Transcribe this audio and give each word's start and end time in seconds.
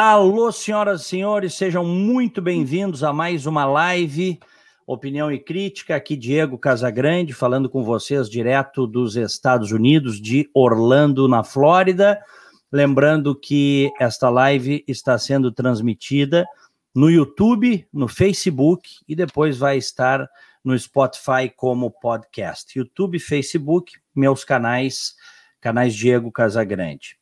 Alô, 0.00 0.52
senhoras 0.52 1.00
e 1.00 1.04
senhores, 1.06 1.54
sejam 1.54 1.84
muito 1.84 2.40
bem-vindos 2.40 3.02
a 3.02 3.12
mais 3.12 3.46
uma 3.46 3.64
live 3.64 4.38
Opinião 4.86 5.32
e 5.32 5.40
Crítica. 5.40 5.96
Aqui 5.96 6.16
Diego 6.16 6.56
Casagrande 6.56 7.32
falando 7.32 7.68
com 7.68 7.82
vocês 7.82 8.30
direto 8.30 8.86
dos 8.86 9.16
Estados 9.16 9.72
Unidos, 9.72 10.20
de 10.20 10.48
Orlando, 10.54 11.26
na 11.26 11.42
Flórida. 11.42 12.22
Lembrando 12.70 13.34
que 13.34 13.90
esta 13.98 14.30
live 14.30 14.84
está 14.86 15.18
sendo 15.18 15.50
transmitida 15.50 16.46
no 16.94 17.10
YouTube, 17.10 17.84
no 17.92 18.06
Facebook 18.06 18.88
e 19.08 19.16
depois 19.16 19.58
vai 19.58 19.78
estar 19.78 20.30
no 20.62 20.78
Spotify 20.78 21.52
como 21.56 21.90
podcast. 21.90 22.78
YouTube, 22.78 23.18
Facebook, 23.18 23.94
meus 24.14 24.44
canais, 24.44 25.16
canais 25.60 25.92
Diego 25.92 26.30
Casagrande. 26.30 27.18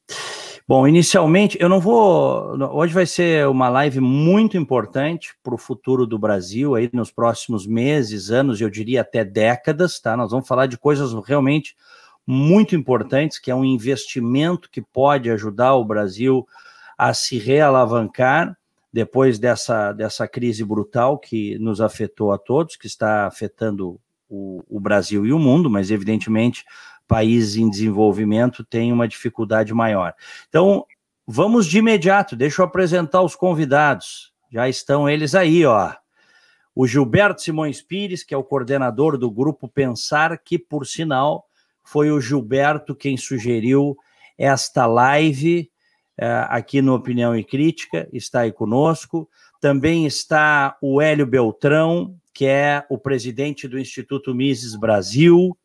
Bom, 0.69 0.89
inicialmente, 0.89 1.57
eu 1.61 1.69
não 1.69 1.79
vou. 1.79 2.56
Hoje 2.73 2.93
vai 2.93 3.07
ser 3.07 3.47
uma 3.47 3.69
live 3.69 4.01
muito 4.01 4.57
importante 4.57 5.33
para 5.41 5.55
o 5.55 5.59
futuro 5.59 6.05
do 6.05 6.19
Brasil, 6.19 6.74
aí 6.74 6.91
nos 6.93 7.12
próximos 7.12 7.65
meses, 7.69 8.33
anos, 8.33 8.61
eu 8.61 8.69
diria 8.69 9.02
até 9.02 9.24
décadas, 9.24 10.01
tá? 10.01 10.16
Nós 10.16 10.33
vamos 10.33 10.48
falar 10.48 10.66
de 10.66 10.77
coisas 10.77 11.12
realmente 11.24 11.77
muito 12.27 12.74
importantes, 12.74 13.38
que 13.38 13.48
é 13.48 13.55
um 13.55 13.65
investimento 13.65 14.69
que 14.69 14.83
pode 14.83 15.30
ajudar 15.30 15.77
o 15.77 15.84
Brasil 15.84 16.45
a 16.98 17.15
se 17.15 17.38
realavancar 17.38 18.59
depois 18.93 19.38
dessa, 19.38 19.93
dessa 19.93 20.27
crise 20.27 20.65
brutal 20.65 21.16
que 21.16 21.57
nos 21.60 21.80
afetou 21.80 22.33
a 22.33 22.38
todos, 22.38 22.74
que 22.74 22.88
está 22.88 23.29
afetando 23.29 24.01
o, 24.29 24.65
o 24.69 24.80
Brasil 24.80 25.24
e 25.24 25.33
o 25.33 25.38
mundo, 25.38 25.71
mas 25.71 25.93
evidentemente 25.93 26.65
países 27.06 27.56
em 27.56 27.69
desenvolvimento 27.70 28.65
têm 28.65 28.92
uma 28.92 29.09
dificuldade 29.09 29.73
maior. 29.73 30.15
Então, 30.48 30.84
vamos 31.27 31.66
de 31.66 31.79
imediato, 31.79 32.37
deixa 32.37 32.62
eu 32.62 32.66
apresentar 32.66 33.23
os 33.23 33.34
convidados. 33.34 34.32
Já 34.51 34.68
estão 34.68 35.09
eles 35.09 35.34
aí, 35.34 35.65
ó. 35.65 35.93
O 36.74 36.87
Gilberto 36.87 37.40
Simões 37.40 37.80
Pires, 37.80 38.23
que 38.23 38.34
é 38.34 38.37
o 38.37 38.45
coordenador 38.45 39.16
do 39.16 39.30
grupo 39.30 39.66
Pensar, 39.66 40.37
que, 40.38 40.59
por 40.59 40.87
sinal, 40.87 41.46
foi 41.82 42.10
o 42.10 42.21
Gilberto 42.21 42.95
quem 42.95 43.16
sugeriu 43.16 43.96
esta 44.37 44.84
live 44.84 45.71
é, 46.18 46.46
aqui 46.49 46.82
no 46.82 46.95
Opinião 46.95 47.37
e 47.37 47.45
Crítica, 47.45 48.09
está 48.12 48.40
aí 48.40 48.52
conosco. 48.52 49.29
Também 49.60 50.07
está 50.07 50.77
o 50.82 51.01
Hélio 51.01 51.27
Beltrão, 51.27 52.15
que 52.32 52.45
é 52.45 52.84
o 52.90 52.99
presidente 52.99 53.66
do 53.66 53.79
Instituto 53.79 54.34
Mises 54.34 54.77
Brasil. 54.77 55.57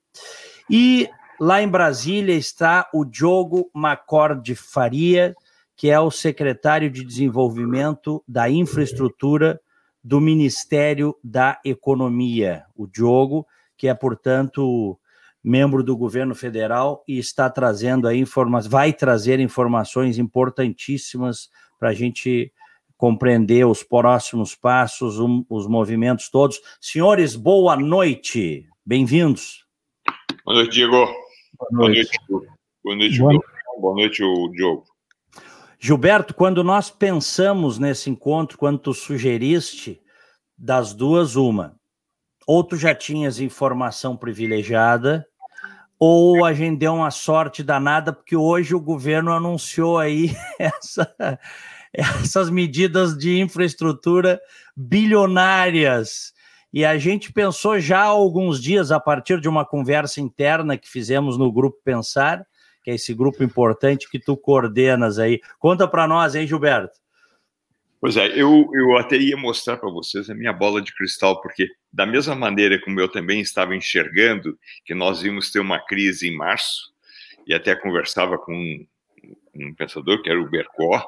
E 0.70 1.10
Lá 1.44 1.60
em 1.60 1.68
Brasília 1.68 2.36
está 2.36 2.88
o 2.94 3.04
Diogo 3.04 3.68
Macorde 3.74 4.54
Faria, 4.54 5.34
que 5.76 5.90
é 5.90 6.00
o 6.00 6.12
secretário 6.12 6.88
de 6.88 7.04
Desenvolvimento 7.04 8.24
da 8.28 8.48
Infraestrutura 8.48 9.60
do 10.04 10.22
Ministério 10.22 11.16
da 11.24 11.60
Economia. 11.66 12.66
O 12.76 12.86
Diogo, 12.86 13.48
que 13.76 13.88
é, 13.88 13.94
portanto, 13.96 15.00
membro 15.44 15.84
do 15.84 15.98
governo 15.98 16.36
federal 16.36 17.04
e 17.08 17.18
está 17.18 17.50
trazendo 17.50 18.08
aí 18.08 18.20
informações, 18.20 18.72
vai 18.72 18.94
trazer 18.94 19.40
informações 19.40 20.20
importantíssimas 20.20 21.50
para 21.80 21.90
a 21.90 21.94
gente 21.96 22.54
compreender 22.96 23.66
os 23.66 23.82
próximos 23.82 24.54
passos, 24.54 25.20
um, 25.20 25.44
os 25.50 25.66
movimentos 25.66 26.30
todos. 26.30 26.62
Senhores, 26.80 27.36
boa 27.36 27.76
noite, 27.76 28.68
bem-vindos. 28.86 29.66
Boa 30.46 30.58
noite, 30.58 30.74
Diego. 30.74 31.21
Boa 31.70 31.90
noite. 31.90 32.10
Boa 32.28 32.96
noite, 32.96 33.20
Boa 33.20 33.34
noite, 33.34 33.46
Boa 33.80 33.96
noite, 33.96 34.24
Diogo. 34.56 34.84
Gilberto, 35.80 36.34
quando 36.34 36.64
nós 36.64 36.90
pensamos 36.90 37.78
nesse 37.78 38.10
encontro, 38.10 38.58
quando 38.58 38.80
tu 38.80 38.94
sugeriste, 38.94 40.02
das 40.58 40.94
duas, 40.94 41.36
uma, 41.36 41.76
ou 42.48 42.64
tu 42.64 42.76
já 42.76 42.96
tinhas 42.96 43.40
informação 43.40 44.18
privilegiada, 44.18 45.26
ou 46.00 46.44
a 46.46 46.54
gente 46.54 46.80
deu 46.80 46.96
uma 46.96 47.12
sorte 47.12 47.62
danada, 47.62 48.12
porque 48.12 48.36
hoje 48.36 48.74
o 48.74 48.80
governo 48.80 49.32
anunciou 49.32 50.00
aí 50.00 50.32
essa, 50.58 51.40
essas 51.94 52.50
medidas 52.50 53.16
de 53.16 53.40
infraestrutura 53.40 54.42
bilionárias 54.76 56.34
e 56.74 56.86
a 56.86 56.98
gente 56.98 57.34
pensou 57.34 57.80
já 57.80 58.00
há 58.00 58.06
alguns 58.06 58.62
dias, 58.62 58.92
a 58.92 59.00
partir 59.00 59.42
de 59.42 59.50
uma 59.50 59.66
conversa 59.66 60.22
interna 60.22 60.78
que 60.78 60.90
fizemos 60.90 61.38
no 61.38 61.52
Grupo 61.52 61.80
Pensar, 61.84 62.46
que 62.84 62.92
é 62.92 62.96
esse 62.96 63.14
grupo 63.14 63.44
importante 63.44 64.10
que 64.10 64.20
tu 64.20 64.36
coordenas 64.38 65.20
aí. 65.20 65.40
Conta 65.60 65.88
para 65.88 66.08
nós, 66.08 66.34
hein, 66.34 66.48
Gilberto? 66.48 67.00
Pois 68.00 68.18
é, 68.18 68.28
eu, 68.30 68.68
eu 68.74 68.98
até 68.98 69.16
ia 69.16 69.38
mostrar 69.38 69.78
para 69.78 69.92
vocês 69.92 70.28
a 70.28 70.34
minha 70.34 70.52
bola 70.52 70.82
de 70.82 70.92
cristal, 70.96 71.40
porque 71.40 71.68
da 71.94 72.06
mesma 72.06 72.34
maneira 72.34 72.82
como 72.82 73.00
eu 73.00 73.08
também 73.08 73.42
estava 73.42 73.76
enxergando 73.76 74.58
que 74.84 74.96
nós 74.96 75.24
íamos 75.24 75.52
ter 75.52 75.60
uma 75.60 75.80
crise 75.80 76.28
em 76.28 76.36
março, 76.36 76.92
e 77.46 77.54
até 77.54 77.76
conversava 77.76 78.40
com 78.40 78.54
um, 78.54 78.88
um 79.56 79.76
pensador 79.76 80.22
que 80.24 80.32
era 80.32 80.42
o 80.42 80.50
Bercó, 80.50 81.06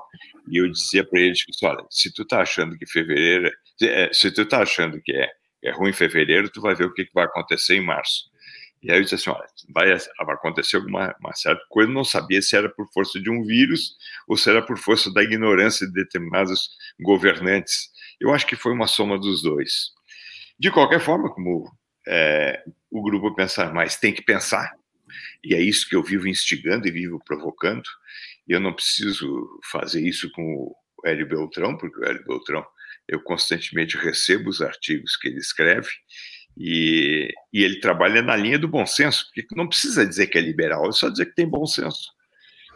e 0.48 0.58
eu 0.58 0.70
dizia 0.70 1.04
para 1.04 1.20
ele, 1.20 1.34
olha, 1.64 1.84
se 1.90 2.14
tu 2.14 2.22
está 2.22 2.42
achando 2.42 2.78
que 2.78 2.86
fevereiro, 2.86 3.52
se, 3.76 3.88
é, 3.88 4.14
se 4.14 4.30
tu 4.30 4.44
está 4.44 4.62
achando 4.62 5.02
que 5.02 5.14
é 5.14 5.32
é 5.64 5.72
ruim 5.72 5.90
em 5.90 5.94
fevereiro, 5.94 6.50
tu 6.50 6.62
vai 6.62 6.76
ver 6.76 6.86
o 6.86 6.94
que, 6.94 7.08
vai 7.14 7.26
acontecer 7.26 7.76
em 7.76 7.86
março. 7.86 8.32
E 8.82 8.92
aí 8.92 8.98
eu 8.98 9.04
disse 9.04 9.16
assim, 9.16 9.30
olha, 9.30 9.48
vai 9.74 10.36
acontecer 10.36 10.76
alguma 10.76 11.16
uma 11.20 11.34
certa 11.34 11.64
coisa, 11.70 11.90
não 11.90 12.04
sabia 12.04 12.42
se 12.42 12.56
era 12.56 12.70
por 12.70 12.86
força 12.94 13.20
de 13.20 13.30
um 13.30 13.44
vírus 13.44 13.96
ou 14.28 14.36
se 14.36 14.50
era 14.50 14.62
por 14.62 14.78
força 14.78 15.12
da 15.14 15.24
ignorância 15.24 15.88
de 15.88 15.94
determinados 15.94 16.70
governantes. 17.00 17.90
Eu 18.20 18.34
acho 18.34 18.46
que 18.46 18.58
foi 18.58 18.74
uma 18.74 18.88
soma 18.88 19.18
dos 19.18 19.42
dois. 19.42 19.92
De 20.60 20.70
qualquer 20.70 21.00
forma, 21.00 21.34
como 21.34 21.72
é, 22.06 22.62
o 22.92 23.02
grupo 23.02 23.34
Pensar 23.34 23.74
Mais 23.74 23.96
tem 23.96 24.14
que 24.14 24.22
pensar, 24.22 24.74
e 25.44 25.56
é 25.56 25.62
isso 25.62 25.88
que 25.88 25.96
eu 25.96 26.04
vivo 26.04 26.28
instigando 26.28 26.88
e 26.88 26.92
vivo 26.92 27.22
provocando, 27.26 27.84
eu 28.48 28.60
não 28.60 28.74
preciso 28.74 29.60
fazer 29.72 30.02
isso 30.02 30.30
com 30.32 30.42
o 30.44 30.76
Hélio 31.06 31.28
Beltrão, 31.28 31.78
porque 31.78 32.00
o 32.00 32.04
Hélio 32.04 32.26
Beltrão 32.26 32.66
eu 33.08 33.22
constantemente 33.22 33.98
recebo 33.98 34.50
os 34.50 34.62
artigos 34.62 35.18
que 35.18 35.28
ele 35.28 35.38
escreve 35.38 35.90
e, 36.58 37.34
e, 37.52 37.64
ele 37.64 37.80
trabalha 37.80 38.22
na 38.22 38.36
linha 38.36 38.60
do 38.60 38.68
bom 38.68 38.86
senso, 38.86 39.26
porque 39.26 39.56
não 39.56 39.68
precisa 39.68 40.06
dizer 40.06 40.28
que 40.28 40.38
é 40.38 40.42
liberal, 40.42 40.88
é 40.88 40.92
só 40.92 41.10
dizer 41.10 41.26
que 41.28 41.36
tem 41.36 41.48
bom 41.48 41.66
senso. 41.66 42.12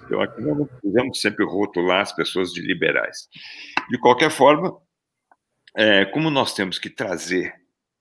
Então, 0.06 0.22
aqui 0.22 0.42
nós 0.42 0.58
não 0.58 0.66
precisamos 0.66 1.22
sempre 1.22 1.46
rotular 1.46 2.02
as 2.02 2.14
pessoas 2.14 2.52
de 2.52 2.62
liberais. 2.62 3.28
De 3.90 4.00
qualquer 4.00 4.32
forma, 4.32 4.76
é, 5.76 6.06
como 6.06 6.30
nós 6.30 6.54
temos 6.54 6.80
que 6.80 6.90
trazer 6.90 7.54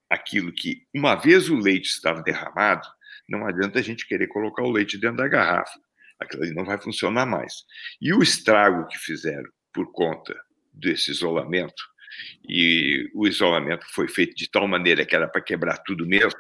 aquilo 0.08 0.53
que, 0.53 0.87
uma 0.94 1.14
vez 1.14 1.48
o 1.50 1.56
leite 1.56 1.88
estava 1.88 2.22
derramado, 2.22 2.87
não 3.28 3.47
adianta 3.47 3.81
a 3.81 3.82
gente 3.82 4.06
querer 4.06 4.28
colocar 4.28 4.62
o 4.62 4.70
leite 4.70 4.98
dentro 4.98 5.19
da 5.19 5.28
garrafa. 5.28 5.78
Aquilo 6.20 6.44
ali 6.44 6.54
não 6.54 6.64
vai 6.64 6.78
funcionar 6.78 7.26
mais. 7.26 7.64
E 8.00 8.14
o 8.14 8.22
estrago 8.22 8.87
que 8.87 8.97
fizeram 8.98 9.50
por 9.72 9.91
conta 9.93 10.34
desse 10.72 11.10
isolamento 11.10 11.82
e 12.49 13.10
o 13.15 13.27
isolamento 13.27 13.87
foi 13.91 14.09
feito 14.09 14.34
de 14.34 14.49
tal 14.50 14.66
maneira 14.66 15.04
que 15.04 15.15
era 15.15 15.28
para 15.28 15.41
quebrar 15.41 15.78
tudo 15.78 16.06
mesmo. 16.06 16.38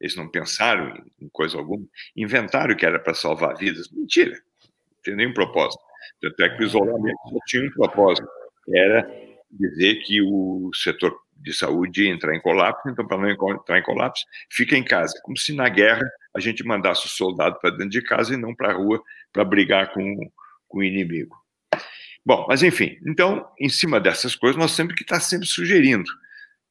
Eles 0.00 0.16
não 0.16 0.28
pensaram 0.28 0.92
em 1.20 1.28
coisa 1.28 1.56
alguma, 1.56 1.86
inventaram 2.16 2.74
que 2.76 2.84
era 2.84 2.98
para 2.98 3.14
salvar 3.14 3.56
vidas. 3.56 3.90
Mentira, 3.90 4.32
não 4.32 5.02
tinha 5.02 5.16
nenhum 5.16 5.32
propósito. 5.32 5.82
Tanto 6.20 6.42
é 6.42 6.48
que 6.56 6.62
o 6.62 6.66
isolamento 6.66 7.18
só 7.30 7.38
tinha 7.46 7.64
um 7.64 7.70
propósito, 7.70 8.28
era 8.68 9.08
dizer 9.50 10.02
que 10.02 10.20
o 10.20 10.70
setor 10.74 11.16
de 11.36 11.52
saúde 11.52 12.08
entrar 12.08 12.34
em 12.34 12.40
colapso, 12.40 12.88
então 12.88 13.06
para 13.06 13.18
não 13.18 13.30
entrar 13.30 13.78
em 13.78 13.82
colapso, 13.82 14.24
fica 14.50 14.76
em 14.76 14.84
casa, 14.84 15.18
como 15.22 15.36
se 15.36 15.52
na 15.52 15.68
guerra 15.68 16.08
a 16.34 16.40
gente 16.40 16.64
mandasse 16.64 17.06
o 17.06 17.10
soldado 17.10 17.58
para 17.60 17.70
dentro 17.70 17.90
de 17.90 18.02
casa 18.02 18.34
e 18.34 18.36
não 18.36 18.54
para 18.54 18.70
a 18.70 18.74
rua 18.74 19.02
para 19.32 19.44
brigar 19.44 19.92
com, 19.92 20.30
com 20.68 20.78
o 20.78 20.82
inimigo. 20.82 21.36
Bom, 22.24 22.46
mas 22.48 22.62
enfim, 22.62 22.98
então, 23.06 23.46
em 23.60 23.68
cima 23.68 24.00
dessas 24.00 24.34
coisas, 24.34 24.56
nós 24.56 24.74
temos 24.74 24.94
que 24.94 25.02
estar 25.02 25.20
sempre 25.20 25.46
sugerindo. 25.46 26.10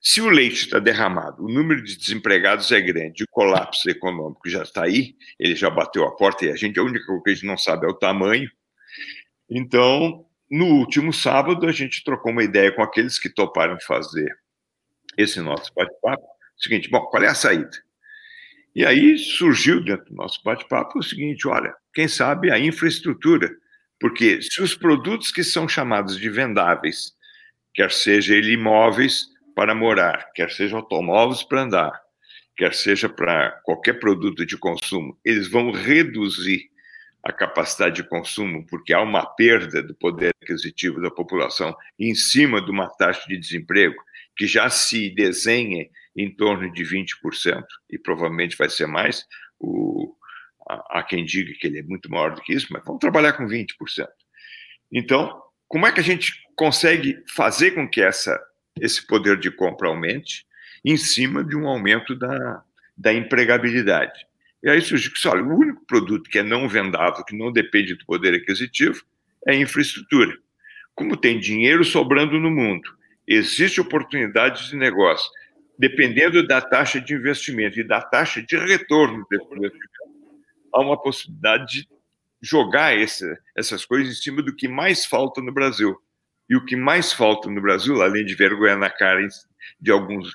Se 0.02 0.20
o 0.20 0.30
leite 0.30 0.66
está 0.66 0.80
derramado, 0.80 1.46
o 1.46 1.48
número 1.48 1.82
de 1.84 1.96
desempregados 1.96 2.72
é 2.72 2.82
grande, 2.82 3.24
o 3.24 3.28
colapso 3.30 3.90
econômico 3.90 4.50
já 4.50 4.64
está 4.64 4.84
aí, 4.84 5.16
ele 5.40 5.56
já 5.56 5.70
bateu 5.70 6.04
a 6.04 6.16
porta 6.16 6.46
e 6.46 6.52
a 6.52 6.56
gente, 6.56 6.80
a 6.80 6.84
única 6.84 7.06
coisa 7.06 7.24
que 7.24 7.30
a 7.30 7.34
gente 7.34 7.46
não 7.46 7.58
sabe 7.58 7.86
é 7.86 7.90
o 7.90 7.94
tamanho. 7.94 8.50
Então, 9.50 10.26
no 10.50 10.66
último 10.66 11.14
sábado, 11.14 11.68
a 11.68 11.72
gente 11.72 12.04
trocou 12.04 12.32
uma 12.32 12.44
ideia 12.44 12.72
com 12.72 12.82
aqueles 12.82 13.20
que 13.20 13.30
toparam 13.30 13.78
fazer 13.86 14.36
esse 15.18 15.40
nosso 15.40 15.72
bate-papo. 15.74 16.24
Seguinte, 16.58 16.90
bom, 16.90 17.02
qual 17.06 17.24
é 17.24 17.28
a 17.28 17.36
saída? 17.36 17.72
E 18.76 18.86
aí 18.86 19.18
surgiu 19.18 19.84
dentro 19.84 20.06
do 20.06 20.16
nosso 20.16 20.42
bate-papo 20.44 21.00
o 21.00 21.04
seguinte: 21.04 21.48
olha, 21.48 21.74
quem 21.94 22.08
sabe 22.08 22.52
a 22.52 22.60
infraestrutura 22.60 23.50
porque 24.04 24.42
se 24.42 24.62
os 24.62 24.76
produtos 24.76 25.32
que 25.32 25.46
são 25.46 25.66
chamados 25.66 26.20
de 26.20 26.30
vendáveis, 26.30 27.14
quer 27.74 27.90
seja 27.90 28.36
ele 28.36 28.52
imóveis 28.52 29.28
para 29.56 29.74
morar, 29.74 30.30
quer 30.36 30.52
seja 30.52 30.76
automóveis 30.76 31.42
para 31.42 31.62
andar, 31.62 32.02
quer 32.58 32.74
seja 32.74 33.08
para 33.08 33.52
qualquer 33.64 34.02
produto 34.02 34.46
de 34.46 34.58
consumo, 34.58 35.18
eles 35.24 35.48
vão 35.48 35.72
reduzir 35.72 36.70
a 37.24 37.32
capacidade 37.32 37.96
de 37.96 38.04
consumo, 38.04 38.68
porque 38.68 38.94
há 38.94 39.02
uma 39.02 39.26
perda 39.26 39.82
do 39.82 39.96
poder 39.96 40.34
aquisitivo 40.44 41.02
da 41.02 41.10
população 41.10 41.74
em 41.98 42.14
cima 42.14 42.62
de 42.62 42.72
uma 42.72 42.90
taxa 42.90 43.26
de 43.26 43.38
desemprego 43.38 43.96
que 44.36 44.46
já 44.46 44.70
se 44.70 45.12
desenha 45.12 45.88
em 46.14 46.30
torno 46.30 46.70
de 46.74 46.84
20%, 46.84 47.64
e 47.90 47.98
provavelmente 47.98 48.58
vai 48.58 48.70
ser 48.70 48.86
mais. 48.86 49.26
O, 49.58 50.14
há 50.68 51.04
quem 51.04 51.25
diga 51.25 51.54
que 51.60 51.68
ele 51.68 51.80
é 51.80 51.83
muito 51.83 52.10
maior 52.10 52.33
do 52.33 52.42
que 52.42 52.54
isso, 52.54 52.68
mas 52.71 52.83
vamos 52.86 53.00
trabalhar 53.00 53.33
com 53.33 53.45
20%. 53.45 53.68
Então, 54.92 55.42
como 55.68 55.88
é 55.88 55.92
que 55.92 56.00
a 56.00 56.04
gente 56.04 56.33
consegue 56.56 57.18
fazer 57.36 57.71
com 57.71 57.89
que 57.89 58.01
essa, 58.01 58.39
esse 58.80 59.06
poder 59.06 59.38
de 59.38 59.50
compra 59.51 59.88
aumente 59.88 60.45
em 60.86 60.98
cima 60.98 61.44
de 61.44 61.56
um 61.56 61.68
aumento 61.68 62.15
da, 62.15 62.63
da 62.95 63.13
empregabilidade? 63.13 64.25
E 64.63 64.69
aí 64.69 64.81
surge 64.81 65.12
que, 65.12 65.27
olha, 65.27 65.44
o 65.44 65.57
único 65.57 65.86
produto 65.86 66.30
que 66.30 66.39
é 66.39 66.44
não 66.44 66.69
vendável, 66.69 67.25
que 67.25 67.36
não 67.36 67.51
depende 67.51 67.95
do 67.95 68.06
poder 68.06 68.33
aquisitivo, 68.33 69.04
é 69.45 69.56
infraestrutura. 69.56 70.38
Como 70.95 71.18
tem 71.18 71.39
dinheiro 71.39 71.83
sobrando 71.83 72.39
no 72.39 72.50
mundo, 72.50 72.89
existe 73.27 73.81
oportunidade 73.81 74.69
de 74.69 74.75
negócio, 74.75 75.30
dependendo 75.77 76.45
da 76.48 76.62
taxa 76.62 77.01
de 77.01 77.13
investimento 77.13 77.80
e 77.80 77.83
da 77.83 78.01
taxa 78.01 78.42
de 78.42 78.56
retorno 78.56 79.25
desse 79.30 79.45
investimento, 79.45 80.12
há 80.74 80.81
uma 80.81 81.02
possibilidade 81.02 81.66
de 81.66 81.90
jogar 82.42 82.98
esse, 82.98 83.25
essas 83.56 83.86
coisas 83.86 84.18
em 84.18 84.22
cima 84.22 84.42
do 84.42 84.56
que 84.56 84.68
mais 84.68 85.06
falta 85.06 85.42
no 85.42 85.52
Brasil. 85.54 85.96
E 86.50 86.56
o 86.56 86.66
que 86.66 86.75
mais 86.75 87.14
falta 87.14 87.50
no 87.50 87.62
Brasil, 87.62 88.02
além 88.02 88.25
de 88.25 88.36
vergonha 88.36 88.75
na 88.75 88.90
cara 88.90 89.25
de 89.80 89.92
alguns 89.92 90.30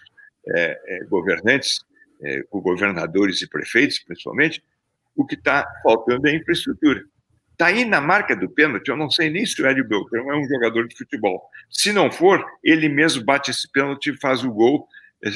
é, 0.46 0.80
é, 0.86 1.04
governantes, 1.04 1.80
é, 2.22 2.42
governadores 2.50 3.42
e 3.42 3.48
prefeitos, 3.48 3.98
principalmente, 3.98 4.62
o 5.14 5.26
que 5.26 5.34
está 5.34 5.66
faltando 5.82 6.26
é 6.28 6.34
infraestrutura. 6.34 7.04
Está 7.52 7.66
aí 7.66 7.84
na 7.84 8.00
marca 8.00 8.36
do 8.36 8.48
pênalti, 8.48 8.88
eu 8.88 8.96
não 8.96 9.10
sei 9.10 9.28
nem 9.28 9.44
se 9.44 9.60
o 9.60 9.66
Hélio 9.66 9.86
Beltrão 9.86 10.32
é 10.32 10.36
um 10.36 10.48
jogador 10.48 10.86
de 10.86 10.96
futebol. 10.96 11.42
Se 11.68 11.92
não 11.92 12.10
for, 12.10 12.44
ele 12.62 12.88
mesmo 12.88 13.24
bate 13.24 13.50
esse 13.50 13.70
pênalti 13.70 14.10
e 14.10 14.16
faz 14.16 14.44
o 14.44 14.52
gol 14.52 14.88
eh, 15.24 15.30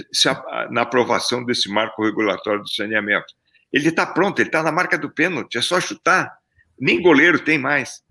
na 0.70 0.82
aprovação 0.82 1.44
desse 1.44 1.68
marco 1.68 2.04
regulatório 2.04 2.62
do 2.62 2.70
saneamento. 2.70 3.34
Ele 3.72 3.88
está 3.88 4.06
pronto, 4.06 4.40
ele 4.40 4.48
está 4.48 4.62
na 4.62 4.70
marca 4.70 4.98
do 4.98 5.10
pênalti, 5.10 5.56
é 5.56 5.62
só 5.62 5.80
chutar. 5.80 6.36
Nem 6.78 7.00
goleiro 7.00 7.38
tem 7.38 7.58
mais. 7.58 8.02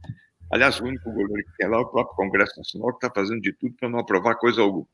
Aliás, 0.52 0.80
o 0.80 0.86
único 0.86 1.12
goleiro 1.12 1.44
que 1.50 1.58
tem 1.58 1.68
lá 1.68 1.78
é 1.78 1.82
o 1.82 1.88
próprio 1.88 2.16
Congresso 2.16 2.58
Nacional, 2.58 2.92
que 2.92 3.06
está 3.06 3.14
fazendo 3.14 3.42
de 3.42 3.54
tudo 3.54 3.76
para 3.76 3.90
não 3.90 4.00
aprovar 4.00 4.36
coisa 4.36 4.62
alguma. 4.62 4.88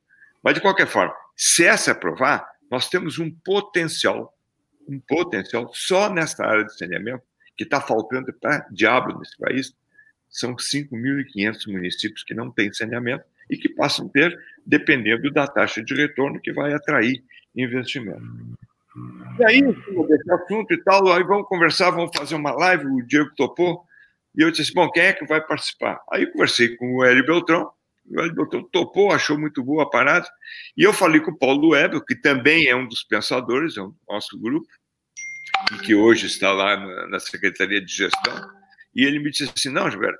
Mas, 0.43 0.55
de 0.55 0.61
qualquer 0.61 0.87
forma, 0.87 1.15
se 1.35 1.65
essa 1.65 1.91
aprovar, 1.91 2.47
nós 2.69 2.89
temos 2.89 3.17
um 3.17 3.31
potencial, 3.31 4.33
um 4.87 4.99
potencial 4.99 5.69
só 5.73 6.09
nesta 6.09 6.45
área 6.45 6.65
de 6.65 6.77
saneamento, 6.77 7.23
que 7.57 7.63
está 7.63 7.81
faltando 7.81 8.31
para 8.33 8.67
diabo 8.71 9.17
nesse 9.17 9.35
país. 9.37 9.73
São 10.29 10.55
5.500 10.55 11.71
municípios 11.71 12.23
que 12.23 12.35
não 12.35 12.51
têm 12.51 12.71
saneamento 12.71 13.25
e 13.49 13.57
que 13.57 13.69
passam 13.69 14.05
a 14.05 14.09
ter, 14.09 14.37
dependendo 14.65 15.31
da 15.31 15.47
taxa 15.47 15.83
de 15.83 15.93
retorno 15.95 16.39
que 16.39 16.51
vai 16.51 16.73
atrair 16.73 17.23
investimento. 17.55 18.21
E 19.39 19.45
aí, 19.45 19.61
desse 19.61 20.31
assunto 20.31 20.73
e 20.73 20.83
tal, 20.83 21.11
aí 21.11 21.23
vamos 21.23 21.47
conversar, 21.47 21.91
vamos 21.91 22.15
fazer 22.15 22.35
uma 22.35 22.51
live, 22.51 22.85
o 22.87 23.05
Diego 23.05 23.29
topou, 23.35 23.83
e 24.35 24.41
eu 24.41 24.51
disse, 24.51 24.73
bom, 24.73 24.89
quem 24.91 25.03
é 25.03 25.13
que 25.13 25.25
vai 25.25 25.41
participar? 25.41 26.01
Aí 26.11 26.23
eu 26.23 26.31
conversei 26.31 26.75
com 26.75 26.95
o 26.95 27.03
Hélio 27.03 27.25
Beltrão, 27.25 27.69
o 28.09 28.19
Hélio 28.19 28.33
Beltrão 28.33 28.63
topou, 28.71 29.11
achou 29.11 29.37
muito 29.37 29.63
boa 29.63 29.83
a 29.83 29.89
parada, 29.89 30.27
e 30.75 30.83
eu 30.83 30.93
falei 30.93 31.21
com 31.21 31.31
o 31.31 31.37
Paulo 31.37 31.69
Webel, 31.69 32.03
que 32.03 32.15
também 32.15 32.67
é 32.67 32.75
um 32.75 32.87
dos 32.87 33.03
pensadores, 33.03 33.77
é 33.77 33.81
um 33.81 33.93
nosso 34.09 34.39
grupo, 34.39 34.67
e 35.73 35.77
que 35.79 35.93
hoje 35.93 36.25
está 36.25 36.51
lá 36.51 36.77
na, 36.77 37.07
na 37.07 37.19
Secretaria 37.19 37.83
de 37.83 37.93
Gestão, 37.93 38.49
e 38.95 39.05
ele 39.05 39.19
me 39.19 39.29
disse 39.29 39.51
assim, 39.55 39.69
não, 39.69 39.89
Gilberto, 39.89 40.19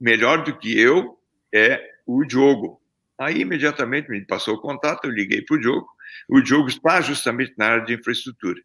melhor 0.00 0.44
do 0.44 0.56
que 0.56 0.78
eu 0.78 1.18
é 1.52 1.80
o 2.06 2.24
Diogo. 2.24 2.81
Aí, 3.22 3.42
imediatamente, 3.42 4.10
me 4.10 4.20
passou 4.24 4.54
o 4.54 4.60
contato, 4.60 5.04
eu 5.04 5.10
liguei 5.12 5.42
para 5.42 5.56
o 5.56 5.60
Diogo, 5.60 5.88
o 6.28 6.40
Diogo 6.40 6.68
está 6.68 7.00
justamente 7.00 7.54
na 7.56 7.66
área 7.66 7.84
de 7.84 7.94
infraestrutura. 7.94 8.60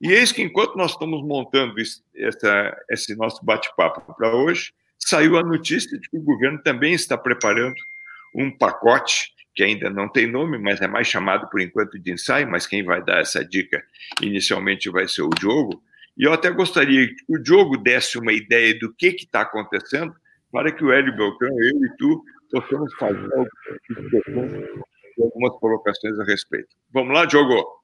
E 0.00 0.10
eis 0.12 0.32
que, 0.32 0.40
enquanto 0.40 0.76
nós 0.76 0.92
estamos 0.92 1.22
montando 1.22 1.74
essa, 2.16 2.76
esse 2.90 3.14
nosso 3.16 3.44
bate-papo 3.44 4.14
para 4.14 4.34
hoje, 4.34 4.72
saiu 4.98 5.36
a 5.36 5.42
notícia 5.42 5.98
de 5.98 6.08
que 6.08 6.16
o 6.16 6.22
governo 6.22 6.58
também 6.62 6.94
está 6.94 7.18
preparando 7.18 7.76
um 8.34 8.50
pacote 8.50 9.32
que 9.54 9.62
ainda 9.62 9.90
não 9.90 10.08
tem 10.08 10.26
nome, 10.26 10.56
mas 10.56 10.80
é 10.80 10.86
mais 10.86 11.08
chamado 11.08 11.48
por 11.50 11.60
enquanto 11.60 11.98
de 11.98 12.12
ensaio, 12.12 12.48
mas 12.48 12.66
quem 12.66 12.84
vai 12.84 13.04
dar 13.04 13.20
essa 13.20 13.44
dica 13.44 13.82
inicialmente 14.22 14.88
vai 14.88 15.08
ser 15.08 15.22
o 15.22 15.30
Diogo. 15.30 15.82
E 16.16 16.24
eu 16.24 16.32
até 16.32 16.48
gostaria 16.50 17.08
que 17.08 17.24
o 17.28 17.36
Diogo 17.36 17.76
desse 17.76 18.18
uma 18.18 18.32
ideia 18.32 18.78
do 18.78 18.94
que 18.94 19.08
está 19.08 19.40
acontecendo, 19.40 20.14
para 20.50 20.72
que 20.72 20.84
o 20.84 20.92
Hélio 20.92 21.14
Beltrão, 21.16 21.50
eu 21.50 21.84
e 21.84 21.96
tu, 21.98 22.24
possamos 22.50 22.92
fazer 22.94 23.48
algumas 25.20 25.58
colocações 25.58 26.18
a 26.18 26.24
respeito. 26.24 26.68
Vamos 26.92 27.14
lá, 27.14 27.24
Diogo? 27.24 27.78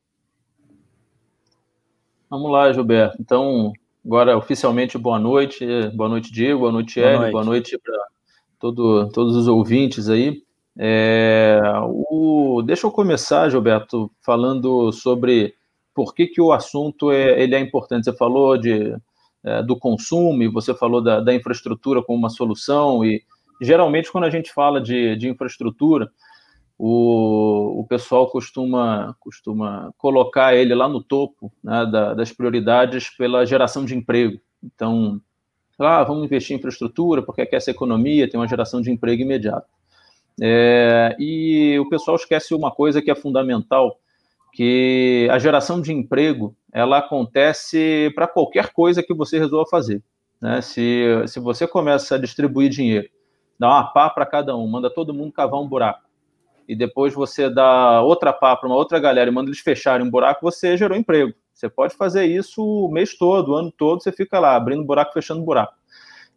Vamos 2.31 2.51
lá, 2.51 2.73
Gilberto. 2.73 3.17
Então, 3.21 3.73
agora 4.05 4.37
oficialmente, 4.37 4.99
boa 4.99 5.19
noite. 5.19 5.65
Boa 5.95 6.09
noite, 6.09 6.33
Diego. 6.33 6.61
Boa 6.61 6.73
noite, 6.73 7.01
Hélio. 7.01 7.31
Boa 7.31 7.45
noite, 7.45 7.73
noite 7.73 7.79
para 7.79 8.07
todo, 8.59 9.09
todos 9.11 9.37
os 9.37 9.47
ouvintes 9.47 10.09
aí. 10.09 10.43
É, 10.77 11.61
o, 11.85 12.63
deixa 12.67 12.87
eu 12.87 12.91
começar, 12.91 13.49
Gilberto, 13.49 14.11
falando 14.21 14.91
sobre 14.91 15.55
por 15.95 16.13
que, 16.13 16.27
que 16.27 16.41
o 16.41 16.53
assunto 16.53 17.13
é, 17.13 17.41
ele 17.41 17.55
é 17.55 17.61
importante. 17.61 18.05
Você 18.07 18.17
falou 18.17 18.59
de, 18.59 18.97
é, 19.45 19.63
do 19.63 19.79
consumo 19.79 20.43
e 20.43 20.49
você 20.49 20.75
falou 20.75 21.01
da, 21.01 21.21
da, 21.21 21.33
infraestrutura 21.33 22.03
como 22.03 22.19
uma 22.19 22.31
solução, 22.31 23.05
e 23.05 23.23
geralmente 23.61 24.11
quando 24.11 24.25
a 24.25 24.31
gente 24.31 24.53
fala 24.53 24.81
de, 24.81 25.17
de 25.17 25.29
infraestrutura, 25.29 26.11
o, 26.79 27.81
o 27.81 27.87
pessoal 27.87 28.29
costuma, 28.29 29.15
costuma 29.21 29.93
colocar 29.97 30.55
ele 30.55 30.75
lá 30.75 30.89
no 30.89 31.03
topo 31.03 31.53
né, 31.63 31.87
da, 31.87 32.15
das 32.15 32.33
prioridades 32.33 33.11
pela 33.17 33.47
geração 33.47 33.85
de 33.85 33.95
emprego. 33.95 34.41
Então, 34.63 35.21
ah, 35.79 36.03
vamos 36.05 36.25
investir 36.25 36.55
em 36.55 36.59
infraestrutura 36.59 37.23
porque 37.23 37.47
quer 37.47 37.57
essa 37.57 37.71
economia, 37.71 38.29
tem 38.29 38.39
uma 38.39 38.49
geração 38.49 38.81
de 38.81 38.91
emprego 38.91 39.23
imediata. 39.23 39.67
É, 40.41 41.15
e 41.19 41.79
o 41.79 41.89
pessoal 41.89 42.17
esquece 42.17 42.55
uma 42.55 42.71
coisa 42.71 43.01
que 43.01 43.11
é 43.11 43.15
fundamental, 43.15 43.99
que 44.53 45.29
a 45.31 45.39
geração 45.39 45.81
de 45.81 45.93
emprego 45.93 46.57
ela 46.73 46.99
acontece 46.99 48.13
para 48.15 48.27
qualquer 48.27 48.73
coisa 48.73 49.03
que 49.03 49.15
você 49.15 49.39
resolva 49.39 49.69
fazer. 49.71 50.03
Né? 50.41 50.61
Se, 50.61 51.23
se 51.27 51.39
você 51.39 51.67
começa 51.67 52.17
a 52.17 52.19
distribuir 52.19 52.69
dinheiro, 52.69 53.09
dá 53.65 53.71
uma 53.71 53.85
pá 53.85 54.11
para 54.11 54.27
cada 54.27 54.55
um, 54.55 54.67
manda 54.67 54.91
todo 54.91 55.15
mundo 55.15 55.33
cavar 55.33 55.59
um 55.59 55.67
buraco, 55.67 56.03
e 56.69 56.77
depois 56.77 57.15
você 57.15 57.49
dá 57.49 58.03
outra 58.03 58.31
pá 58.31 58.55
para 58.55 58.69
uma 58.69 58.77
outra 58.77 58.99
galera 58.99 59.31
e 59.31 59.33
manda 59.33 59.49
eles 59.49 59.61
fecharem 59.61 60.07
um 60.07 60.11
buraco, 60.11 60.43
você 60.43 60.77
gerou 60.77 60.97
emprego. 60.97 61.33
Você 61.55 61.69
pode 61.69 61.95
fazer 61.95 62.25
isso 62.27 62.63
o 62.63 62.89
mês 62.89 63.17
todo, 63.17 63.53
o 63.53 63.55
ano 63.55 63.73
todo, 63.73 64.03
você 64.03 64.13
fica 64.13 64.39
lá 64.39 64.57
abrindo 64.57 64.85
buraco, 64.85 65.13
fechando 65.13 65.43
buraco. 65.43 65.75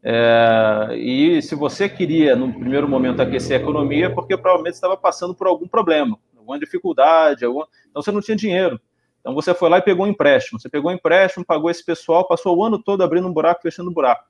É, 0.03 0.95
e 0.95 1.41
se 1.41 1.55
você 1.55 1.89
queria, 1.89 2.35
no 2.35 2.53
primeiro 2.53 2.87
momento, 2.87 3.21
aquecer 3.21 3.59
a 3.59 3.61
economia, 3.61 4.05
é 4.05 4.09
porque 4.09 4.37
provavelmente 4.37 4.75
estava 4.75 4.95
passando 4.95 5.33
por 5.33 5.47
algum 5.47 5.67
problema, 5.67 6.17
alguma 6.37 6.59
dificuldade, 6.59 7.43
alguma... 7.43 7.67
então 7.89 8.01
você 8.01 8.11
não 8.11 8.21
tinha 8.21 8.37
dinheiro. 8.37 8.79
Então 9.19 9.33
você 9.33 9.53
foi 9.53 9.69
lá 9.69 9.79
e 9.79 9.81
pegou 9.81 10.05
um 10.05 10.09
empréstimo. 10.09 10.59
Você 10.59 10.69
pegou 10.69 10.91
um 10.91 10.93
empréstimo, 10.93 11.43
pagou 11.43 11.69
esse 11.69 11.83
pessoal, 11.83 12.27
passou 12.27 12.55
o 12.55 12.63
ano 12.63 12.81
todo 12.81 13.03
abrindo 13.03 13.27
um 13.27 13.33
buraco, 13.33 13.61
fechando 13.61 13.89
um 13.89 13.93
buraco. 13.93 14.23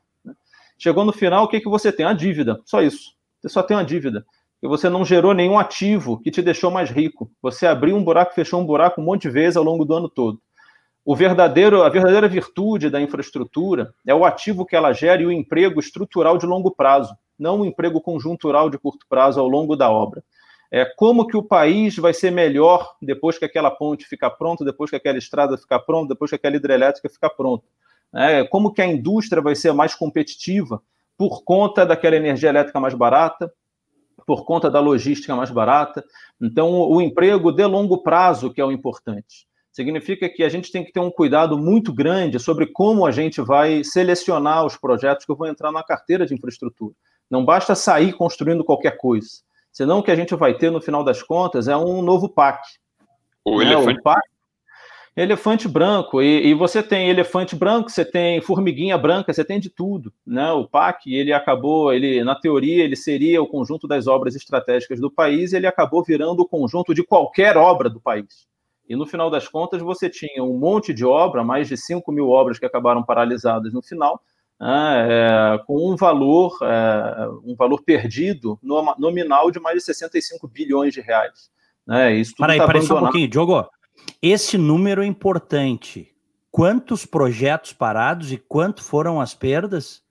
Chegou 0.78 1.04
no 1.04 1.14
final, 1.14 1.46
o 1.46 1.48
que, 1.48 1.60
que 1.60 1.70
você 1.70 1.92
tem? 1.92 2.06
A 2.06 2.14
dívida, 2.14 2.62
só 2.66 2.82
isso. 2.82 3.14
Você 3.42 3.50
só 3.50 3.64
tem 3.64 3.76
uma 3.76 3.86
dívida. 3.86 4.26
E 4.62 4.68
você 4.68 4.90
não 4.90 5.06
gerou 5.06 5.34
nenhum 5.34 5.58
ativo 5.58 6.20
que 6.20 6.32
te 6.32 6.42
deixou 6.42 6.72
mais 6.72 6.90
rico. 6.90 7.30
Você 7.42 7.68
abriu 7.68 7.96
um 7.96 8.04
buraco, 8.04 8.34
fechou 8.34 8.60
um 8.60 8.66
buraco 8.66 9.02
um 9.02 9.04
monte 9.04 9.24
de 9.24 9.30
vezes 9.30 9.58
ao 9.58 9.64
longo 9.64 9.86
do 9.86 9.94
ano 9.94 10.10
todo 10.10 10.40
o 11.08 11.16
verdadeiro, 11.16 11.84
a 11.84 11.88
verdadeira 11.88 12.28
virtude 12.28 12.90
da 12.90 13.00
infraestrutura 13.00 13.94
é 14.06 14.14
o 14.14 14.26
ativo 14.26 14.66
que 14.66 14.76
ela 14.76 14.92
gera 14.92 15.22
e 15.22 15.26
o 15.26 15.32
emprego 15.32 15.80
estrutural 15.80 16.38
de 16.38 16.46
longo 16.46 16.70
prazo, 16.70 17.16
não 17.40 17.62
o 17.62 17.66
emprego 17.66 18.02
conjuntural 18.02 18.70
de 18.70 18.78
curto 18.78 19.06
prazo 19.08 19.40
ao 19.40 19.48
longo 19.48 19.78
da 19.78 19.90
obra. 19.90 20.22
É 20.70 20.84
como 20.84 21.26
que 21.26 21.38
o 21.38 21.42
país 21.42 21.96
vai 21.96 22.14
ser 22.14 22.30
melhor 22.30 22.94
depois 23.02 23.40
que 23.40 23.46
aquela 23.46 23.72
ponte 23.72 24.06
ficar 24.06 24.32
pronta, 24.32 24.66
depois 24.66 24.90
que 24.90 24.98
aquela 24.98 25.18
estrada 25.18 25.58
ficar 25.58 25.80
pronta, 25.80 26.10
depois 26.10 26.30
que 26.30 26.36
aquela 26.36 26.58
hidrelétrica 26.58 27.08
ficar 27.08 27.30
pronta. 27.30 27.64
É, 28.14 28.44
como 28.46 28.74
que 28.74 28.82
a 28.82 28.88
indústria 28.88 29.42
vai 29.42 29.56
ser 29.56 29.74
mais 29.74 29.94
competitiva 29.94 30.82
por 31.18 31.44
conta 31.44 31.86
daquela 31.86 32.16
energia 32.16 32.50
elétrica 32.50 32.80
mais 32.80 32.94
barata, 32.94 33.52
por 34.26 34.46
conta 34.46 34.70
da 34.70 34.80
logística 34.80 35.36
mais 35.36 35.50
barata. 35.50 36.04
Então, 36.42 36.72
o 36.72 37.02
emprego 37.02 37.52
de 37.52 37.66
longo 37.66 38.00
prazo 38.00 38.54
que 38.54 38.62
é 38.62 38.66
o 38.66 38.72
importante 38.72 39.48
significa 39.72 40.28
que 40.28 40.44
a 40.44 40.50
gente 40.50 40.72
tem 40.72 40.84
que 40.84 40.92
ter 40.92 41.00
um 41.00 41.12
cuidado 41.12 41.56
muito 41.56 41.94
grande 41.94 42.40
sobre 42.40 42.66
como 42.66 43.06
a 43.06 43.12
gente 43.12 43.40
vai 43.42 43.84
selecionar 43.84 44.66
os 44.66 44.76
projetos 44.76 45.24
que 45.24 45.36
vão 45.36 45.48
entrar 45.48 45.72
na 45.72 45.84
carteira 45.84 46.26
de 46.26 46.34
infraestrutura. 46.34 46.96
Não 47.30 47.46
basta 47.46 47.76
sair 47.76 48.14
construindo 48.14 48.64
qualquer 48.64 48.98
coisa, 48.98 49.30
senão 49.72 50.00
o 50.00 50.04
que 50.04 50.10
a 50.10 50.16
gente 50.16 50.34
vai 50.34 50.56
ter 50.56 50.72
no 50.72 50.82
final 50.82 51.04
das 51.04 51.22
contas 51.22 51.68
é 51.68 51.78
um 51.78 52.02
novo 52.02 52.28
PAC. 52.28 52.60
O 53.46 53.60
né? 53.60 53.66
elefante. 53.66 54.00
O 54.00 54.04
PAC, 54.04 54.22
elefante 55.22 55.68
branco. 55.68 56.22
E, 56.22 56.48
e, 56.48 56.54
você 56.54 56.84
tem 56.84 57.10
elefante 57.10 57.56
branco, 57.56 57.90
você 57.90 58.06
tem 58.06 58.40
formiguinha 58.40 58.98
branca, 58.98 59.34
você 59.34 59.44
tem 59.44 59.60
de 59.60 59.70
tudo. 59.70 60.14
Né? 60.26 60.52
O 60.52 60.68
PAC, 60.68 61.14
ele 61.14 61.34
acabou, 61.34 61.92
ele 61.92 62.24
na 62.24 62.36
teoria, 62.36 62.84
ele 62.84 62.96
seria 62.96 63.42
o 63.42 63.48
conjunto 63.48 63.88
das 63.88 64.06
obras 64.06 64.36
estratégicas 64.36 65.00
do 65.00 65.10
país, 65.10 65.54
ele 65.54 65.66
acabou 65.66 66.04
virando 66.04 66.42
o 66.42 66.48
conjunto 66.48 66.94
de 66.94 67.04
qualquer 67.04 67.58
obra 67.58 67.90
do 67.90 68.00
país. 68.00 68.48
E 68.88 68.96
no 68.96 69.06
final 69.06 69.30
das 69.30 69.48
contas, 69.48 69.82
você 69.82 70.10
tinha 70.10 70.44
um 70.44 70.58
monte 70.58 70.94
de 70.94 71.04
obra, 71.04 71.44
mais 71.44 71.68
de 71.68 71.76
5 71.76 72.10
mil 72.12 72.30
obras 72.30 72.58
que 72.58 72.66
acabaram 72.66 73.04
paralisadas 73.04 73.74
no 73.74 73.82
final, 73.82 74.22
né, 74.60 75.08
é, 75.10 75.58
com 75.66 75.92
um 75.92 75.96
valor, 75.96 76.58
é, 76.62 77.28
um 77.44 77.56
valor 77.56 77.82
perdido 77.82 78.58
nominal 78.98 79.52
de 79.52 79.60
mais 79.60 79.78
de 79.78 79.84
65 79.84 80.48
bilhões 80.48 80.94
de 80.94 81.02
reais. 81.02 81.50
Né? 81.86 82.16
Isso 82.16 82.34
tudo 82.36 82.46
Peraí, 82.46 82.58
tá 82.60 82.68
peraí 82.68 82.82
só 82.82 82.98
um 82.98 83.02
pouquinho, 83.02 83.28
Diogo. 83.28 83.66
Esse 84.22 84.58
número 84.58 85.04
é 85.04 85.06
importante. 85.06 86.14
Quantos 86.52 87.06
projetos 87.06 87.74
parados 87.74 88.32
e 88.32 88.38
quanto 88.38 88.84
foram 88.84 89.22
as 89.22 89.34
perdas? 89.34 90.02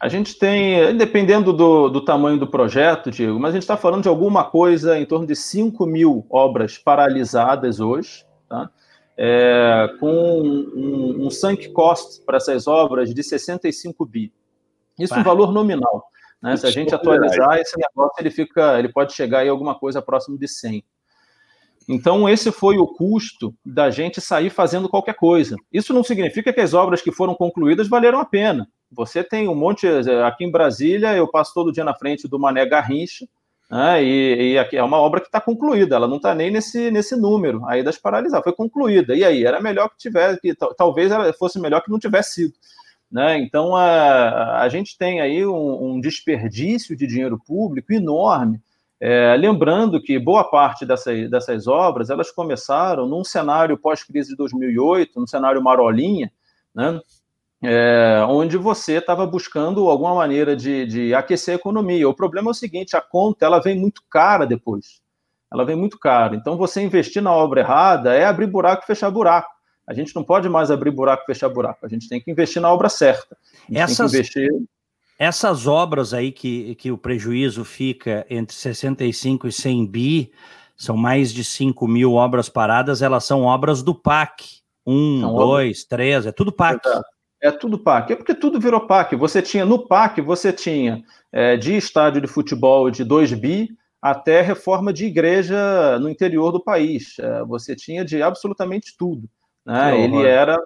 A 0.00 0.08
gente 0.08 0.38
tem, 0.38 0.96
dependendo 0.96 1.52
do, 1.52 1.88
do 1.88 2.04
tamanho 2.04 2.38
do 2.38 2.46
projeto, 2.46 3.10
Diego, 3.10 3.38
mas 3.40 3.50
a 3.50 3.54
gente 3.54 3.62
está 3.62 3.76
falando 3.76 4.04
de 4.04 4.08
alguma 4.08 4.44
coisa 4.44 4.96
em 4.96 5.04
torno 5.04 5.26
de 5.26 5.34
5 5.34 5.84
mil 5.86 6.24
obras 6.30 6.78
paralisadas 6.78 7.80
hoje, 7.80 8.24
tá? 8.48 8.70
É, 9.16 9.88
com 9.98 10.40
um, 10.40 11.26
um 11.26 11.30
sunk 11.30 11.70
cost 11.70 12.24
para 12.24 12.36
essas 12.36 12.68
obras 12.68 13.12
de 13.12 13.20
65 13.20 14.06
bi. 14.06 14.32
Isso 14.96 15.14
é 15.14 15.18
um 15.18 15.24
valor 15.24 15.52
nominal. 15.52 16.04
Né? 16.40 16.56
Se 16.56 16.64
a 16.64 16.70
gente 16.70 16.94
atualizar, 16.94 17.58
esse 17.58 17.76
negócio 17.76 18.14
ele 18.20 18.30
fica, 18.30 18.78
ele 18.78 18.92
pode 18.92 19.12
chegar 19.12 19.44
em 19.44 19.48
alguma 19.48 19.76
coisa 19.76 20.00
próximo 20.00 20.38
de 20.38 20.46
100. 20.46 20.84
Então, 21.88 22.28
esse 22.28 22.52
foi 22.52 22.76
o 22.76 22.86
custo 22.86 23.54
da 23.64 23.88
gente 23.90 24.20
sair 24.20 24.50
fazendo 24.50 24.90
qualquer 24.90 25.14
coisa. 25.14 25.56
Isso 25.72 25.94
não 25.94 26.04
significa 26.04 26.52
que 26.52 26.60
as 26.60 26.74
obras 26.74 27.00
que 27.00 27.10
foram 27.10 27.34
concluídas 27.34 27.88
valeram 27.88 28.20
a 28.20 28.26
pena. 28.26 28.68
Você 28.92 29.24
tem 29.24 29.48
um 29.48 29.54
monte. 29.54 29.86
Aqui 30.26 30.44
em 30.44 30.50
Brasília, 30.50 31.16
eu 31.16 31.26
passo 31.26 31.54
todo 31.54 31.72
dia 31.72 31.84
na 31.84 31.94
frente 31.94 32.28
do 32.28 32.38
Mané 32.38 32.66
Garrincha, 32.66 33.26
né, 33.70 34.02
e, 34.02 34.54
e 34.54 34.76
é 34.76 34.82
uma 34.82 34.98
obra 34.98 35.20
que 35.20 35.26
está 35.26 35.40
concluída, 35.40 35.94
ela 35.96 36.08
não 36.08 36.16
está 36.16 36.34
nem 36.34 36.50
nesse, 36.50 36.90
nesse 36.90 37.14
número 37.14 37.66
aí 37.66 37.82
das 37.82 37.98
paralisadas, 37.98 38.44
foi 38.44 38.52
concluída. 38.52 39.14
E 39.14 39.24
aí, 39.24 39.44
era 39.44 39.60
melhor 39.60 39.88
que 39.88 39.96
tivesse, 39.96 40.40
que 40.40 40.54
talvez 40.76 41.10
fosse 41.38 41.58
melhor 41.58 41.82
que 41.82 41.90
não 41.90 41.98
tivesse 41.98 42.34
sido. 42.34 42.54
Né? 43.10 43.38
Então, 43.38 43.74
a, 43.74 44.60
a 44.60 44.68
gente 44.68 44.96
tem 44.98 45.22
aí 45.22 45.46
um, 45.46 45.92
um 45.92 46.00
desperdício 46.00 46.94
de 46.94 47.06
dinheiro 47.06 47.38
público 47.46 47.92
enorme 47.94 48.60
é, 49.00 49.36
lembrando 49.36 50.02
que 50.02 50.18
boa 50.18 50.44
parte 50.44 50.84
dessas, 50.84 51.30
dessas 51.30 51.66
obras 51.66 52.10
elas 52.10 52.30
começaram 52.30 53.06
num 53.06 53.22
cenário 53.22 53.78
pós-crise 53.78 54.30
de 54.30 54.36
2008, 54.36 55.20
num 55.20 55.26
cenário 55.26 55.62
marolinha, 55.62 56.32
né, 56.74 57.00
é, 57.62 58.24
onde 58.28 58.56
você 58.56 58.94
estava 58.94 59.26
buscando 59.26 59.88
alguma 59.88 60.14
maneira 60.14 60.54
de, 60.54 60.86
de, 60.86 61.14
aquecer 61.14 61.54
a 61.54 61.56
economia. 61.56 62.08
O 62.08 62.14
problema 62.14 62.50
é 62.50 62.52
o 62.52 62.54
seguinte: 62.54 62.96
a 62.96 63.00
conta 63.00 63.46
ela 63.46 63.60
vem 63.60 63.78
muito 63.78 64.02
cara 64.08 64.46
depois. 64.46 65.00
Ela 65.52 65.64
vem 65.64 65.74
muito 65.74 65.98
cara. 65.98 66.36
Então, 66.36 66.56
você 66.56 66.80
investir 66.82 67.22
na 67.22 67.32
obra 67.32 67.60
errada 67.60 68.14
é 68.14 68.24
abrir 68.24 68.46
buraco 68.46 68.84
e 68.84 68.86
fechar 68.86 69.10
buraco. 69.10 69.48
A 69.86 69.94
gente 69.94 70.14
não 70.14 70.22
pode 70.22 70.48
mais 70.48 70.70
abrir 70.70 70.90
buraco 70.90 71.22
e 71.22 71.26
fechar 71.26 71.48
buraco. 71.48 71.84
A 71.86 71.88
gente 71.88 72.08
tem 72.08 72.20
que 72.20 72.30
investir 72.30 72.60
na 72.60 72.70
obra 72.70 72.88
certa. 72.88 73.36
Essas, 73.72 74.12
investir... 74.12 74.48
Essas 75.18 75.66
obras 75.66 76.14
aí 76.14 76.30
que, 76.30 76.76
que 76.76 76.92
o 76.92 76.98
prejuízo 76.98 77.64
fica 77.64 78.24
entre 78.30 78.54
65 78.54 79.48
e 79.48 79.52
100 79.52 79.86
bi, 79.86 80.32
são 80.76 80.96
mais 80.96 81.32
de 81.32 81.42
5 81.42 81.88
mil 81.88 82.14
obras 82.14 82.48
paradas, 82.48 83.02
elas 83.02 83.24
são 83.24 83.42
obras 83.42 83.82
do 83.82 83.94
PAC. 83.94 84.60
Um, 84.86 85.20
são 85.20 85.34
dois, 85.34 85.78
obras... 85.78 85.84
três, 85.84 86.26
é 86.26 86.30
tudo 86.30 86.52
PAC. 86.52 86.80
É 87.42 87.50
tudo 87.50 87.78
PAC. 87.78 88.12
É 88.12 88.16
porque 88.16 88.34
tudo 88.34 88.60
virou 88.60 88.86
PAC. 88.86 89.16
Você 89.16 89.42
tinha, 89.42 89.64
no 89.64 89.86
PAC, 89.86 90.20
você 90.20 90.52
tinha 90.52 91.02
é, 91.32 91.56
de 91.56 91.76
estádio 91.76 92.20
de 92.20 92.28
futebol 92.28 92.88
de 92.88 93.02
2 93.02 93.32
bi 93.34 93.68
até 94.00 94.40
reforma 94.40 94.92
de 94.92 95.04
igreja 95.04 95.98
no 95.98 96.08
interior 96.08 96.52
do 96.52 96.62
país. 96.62 97.18
É, 97.18 97.44
você 97.44 97.74
tinha 97.74 98.04
de 98.04 98.22
absolutamente 98.22 98.96
tudo. 98.96 99.28
Né? 99.66 100.00
Ele 100.00 100.24
era 100.24 100.62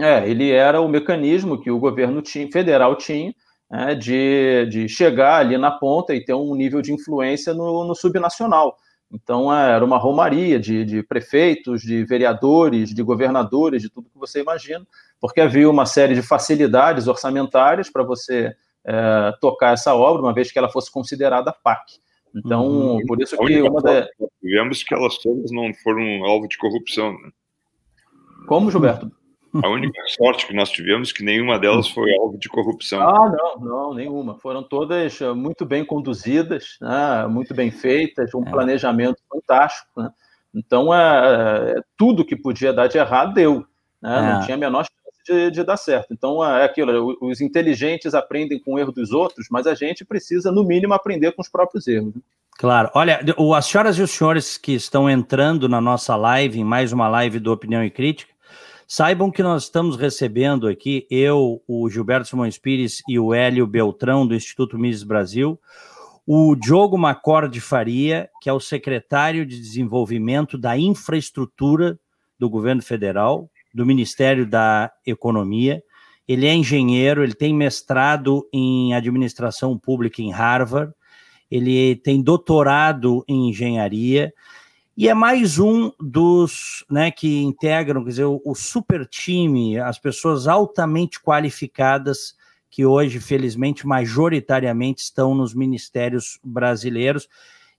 é, 0.00 0.28
ele 0.28 0.50
era 0.50 0.80
o 0.80 0.88
mecanismo 0.88 1.60
que 1.60 1.70
o 1.70 1.78
governo 1.78 2.22
tinha, 2.22 2.50
federal 2.50 2.94
tinha 2.96 3.34
né, 3.70 3.94
de, 3.94 4.66
de 4.66 4.88
chegar 4.88 5.40
ali 5.40 5.58
na 5.58 5.70
ponta 5.70 6.14
e 6.14 6.24
ter 6.24 6.34
um 6.34 6.54
nível 6.54 6.80
de 6.80 6.92
influência 6.92 7.52
no, 7.52 7.84
no 7.84 7.94
subnacional. 7.94 8.76
Então, 9.10 9.54
é, 9.54 9.72
era 9.72 9.84
uma 9.84 9.96
romaria 9.96 10.58
de, 10.60 10.84
de, 10.84 11.02
prefeitos, 11.02 11.80
de 11.80 12.04
vereadores, 12.04 12.94
de 12.94 13.02
governadores, 13.02 13.82
de 13.82 13.88
tudo 13.88 14.10
que 14.10 14.18
você 14.18 14.40
imagina, 14.40 14.86
porque 15.20 15.40
havia 15.40 15.68
uma 15.68 15.86
série 15.86 16.14
de 16.14 16.22
facilidades 16.22 17.08
orçamentárias 17.08 17.90
para 17.90 18.02
você 18.02 18.54
é, 18.84 19.32
tocar 19.40 19.72
essa 19.72 19.94
obra, 19.94 20.22
uma 20.22 20.34
vez 20.34 20.52
que 20.52 20.58
ela 20.58 20.68
fosse 20.68 20.90
considerada 20.92 21.52
PAC. 21.52 21.98
Então, 22.34 22.66
uhum. 22.66 23.06
por 23.06 23.20
isso 23.20 23.36
que 23.38 23.62
uma 23.62 23.80
da... 23.80 24.06
Tivemos 24.40 24.82
que 24.82 24.94
elas 24.94 25.16
todas 25.18 25.50
não 25.50 25.72
foram 25.82 26.24
alvo 26.24 26.46
de 26.46 26.58
corrupção. 26.58 27.12
Né? 27.12 27.30
Como, 28.46 28.70
Gilberto? 28.70 29.10
A 29.62 29.68
única 29.68 30.00
sorte 30.06 30.46
que 30.46 30.54
nós 30.54 30.70
tivemos 30.70 31.10
é 31.10 31.12
que 31.12 31.22
nenhuma 31.22 31.58
delas 31.58 31.88
foi 31.88 32.12
alvo 32.14 32.38
de 32.38 32.48
corrupção. 32.48 33.00
Ah, 33.00 33.30
não, 33.30 33.64
não, 33.64 33.94
nenhuma. 33.94 34.38
Foram 34.38 34.62
todas 34.62 35.20
eh, 35.20 35.32
muito 35.32 35.64
bem 35.64 35.84
conduzidas, 35.84 36.76
né, 36.80 37.26
muito 37.28 37.54
bem 37.54 37.70
feitas, 37.70 38.34
um 38.34 38.46
é. 38.46 38.50
planejamento 38.50 39.20
fantástico. 39.30 39.88
Né? 39.96 40.10
Então, 40.54 40.94
é, 40.94 41.76
é, 41.76 41.80
tudo 41.96 42.24
que 42.24 42.36
podia 42.36 42.72
dar 42.72 42.86
de 42.86 42.98
errado 42.98 43.34
deu. 43.34 43.64
Né? 44.00 44.20
Não 44.20 44.40
é. 44.40 44.44
tinha 44.44 44.56
a 44.56 44.58
menor 44.58 44.84
chance 44.84 45.24
de, 45.26 45.50
de, 45.50 45.64
dar 45.64 45.76
certo. 45.76 46.12
Então, 46.12 46.44
é 46.44 46.64
aquilo: 46.64 47.16
os 47.20 47.40
inteligentes 47.40 48.14
aprendem 48.14 48.58
com 48.58 48.74
o 48.74 48.78
erro 48.78 48.92
dos 48.92 49.12
outros, 49.12 49.46
mas 49.50 49.66
a 49.66 49.74
gente 49.74 50.04
precisa, 50.04 50.50
no 50.50 50.64
mínimo, 50.64 50.94
aprender 50.94 51.32
com 51.32 51.42
os 51.42 51.48
próprios 51.48 51.86
erros. 51.86 52.14
Né? 52.14 52.20
Claro. 52.58 52.90
Olha, 52.92 53.20
as 53.56 53.66
senhoras 53.66 53.96
e 53.98 54.02
os 54.02 54.10
senhores 54.10 54.58
que 54.58 54.72
estão 54.72 55.08
entrando 55.08 55.68
na 55.68 55.80
nossa 55.80 56.16
live, 56.16 56.58
em 56.58 56.64
mais 56.64 56.92
uma 56.92 57.08
live 57.08 57.38
do 57.38 57.52
Opinião 57.52 57.84
e 57.84 57.90
Crítica, 57.90 58.32
Saibam 58.90 59.30
que 59.30 59.42
nós 59.42 59.64
estamos 59.64 59.98
recebendo 59.98 60.66
aqui, 60.66 61.06
eu, 61.10 61.62
o 61.68 61.90
Gilberto 61.90 62.26
Simões 62.26 62.56
Pires 62.56 63.02
e 63.06 63.18
o 63.18 63.34
Hélio 63.34 63.66
Beltrão, 63.66 64.26
do 64.26 64.34
Instituto 64.34 64.78
Mises 64.78 65.02
Brasil, 65.02 65.60
o 66.26 66.56
Diogo 66.56 66.96
Macor 66.96 67.50
de 67.50 67.60
Faria, 67.60 68.30
que 68.40 68.48
é 68.48 68.52
o 68.52 68.58
secretário 68.58 69.44
de 69.44 69.60
Desenvolvimento 69.60 70.56
da 70.56 70.78
Infraestrutura 70.78 72.00
do 72.38 72.48
Governo 72.48 72.80
Federal, 72.80 73.50
do 73.74 73.84
Ministério 73.84 74.46
da 74.46 74.90
Economia. 75.04 75.82
Ele 76.26 76.46
é 76.46 76.54
engenheiro, 76.54 77.22
ele 77.22 77.34
tem 77.34 77.52
mestrado 77.52 78.48
em 78.50 78.94
administração 78.94 79.76
pública 79.76 80.22
em 80.22 80.30
Harvard, 80.30 80.94
ele 81.50 81.96
tem 81.96 82.22
doutorado 82.22 83.22
em 83.28 83.50
engenharia 83.50 84.32
e 85.00 85.08
é 85.08 85.14
mais 85.14 85.60
um 85.60 85.92
dos 86.00 86.84
né, 86.90 87.08
que 87.12 87.40
integram, 87.40 88.02
quer 88.02 88.10
dizer, 88.10 88.24
o, 88.24 88.42
o 88.44 88.52
super 88.52 89.06
time, 89.06 89.78
as 89.78 89.96
pessoas 89.96 90.48
altamente 90.48 91.20
qualificadas 91.20 92.34
que 92.68 92.84
hoje, 92.84 93.20
felizmente, 93.20 93.86
majoritariamente 93.86 95.02
estão 95.02 95.36
nos 95.36 95.54
ministérios 95.54 96.40
brasileiros. 96.42 97.28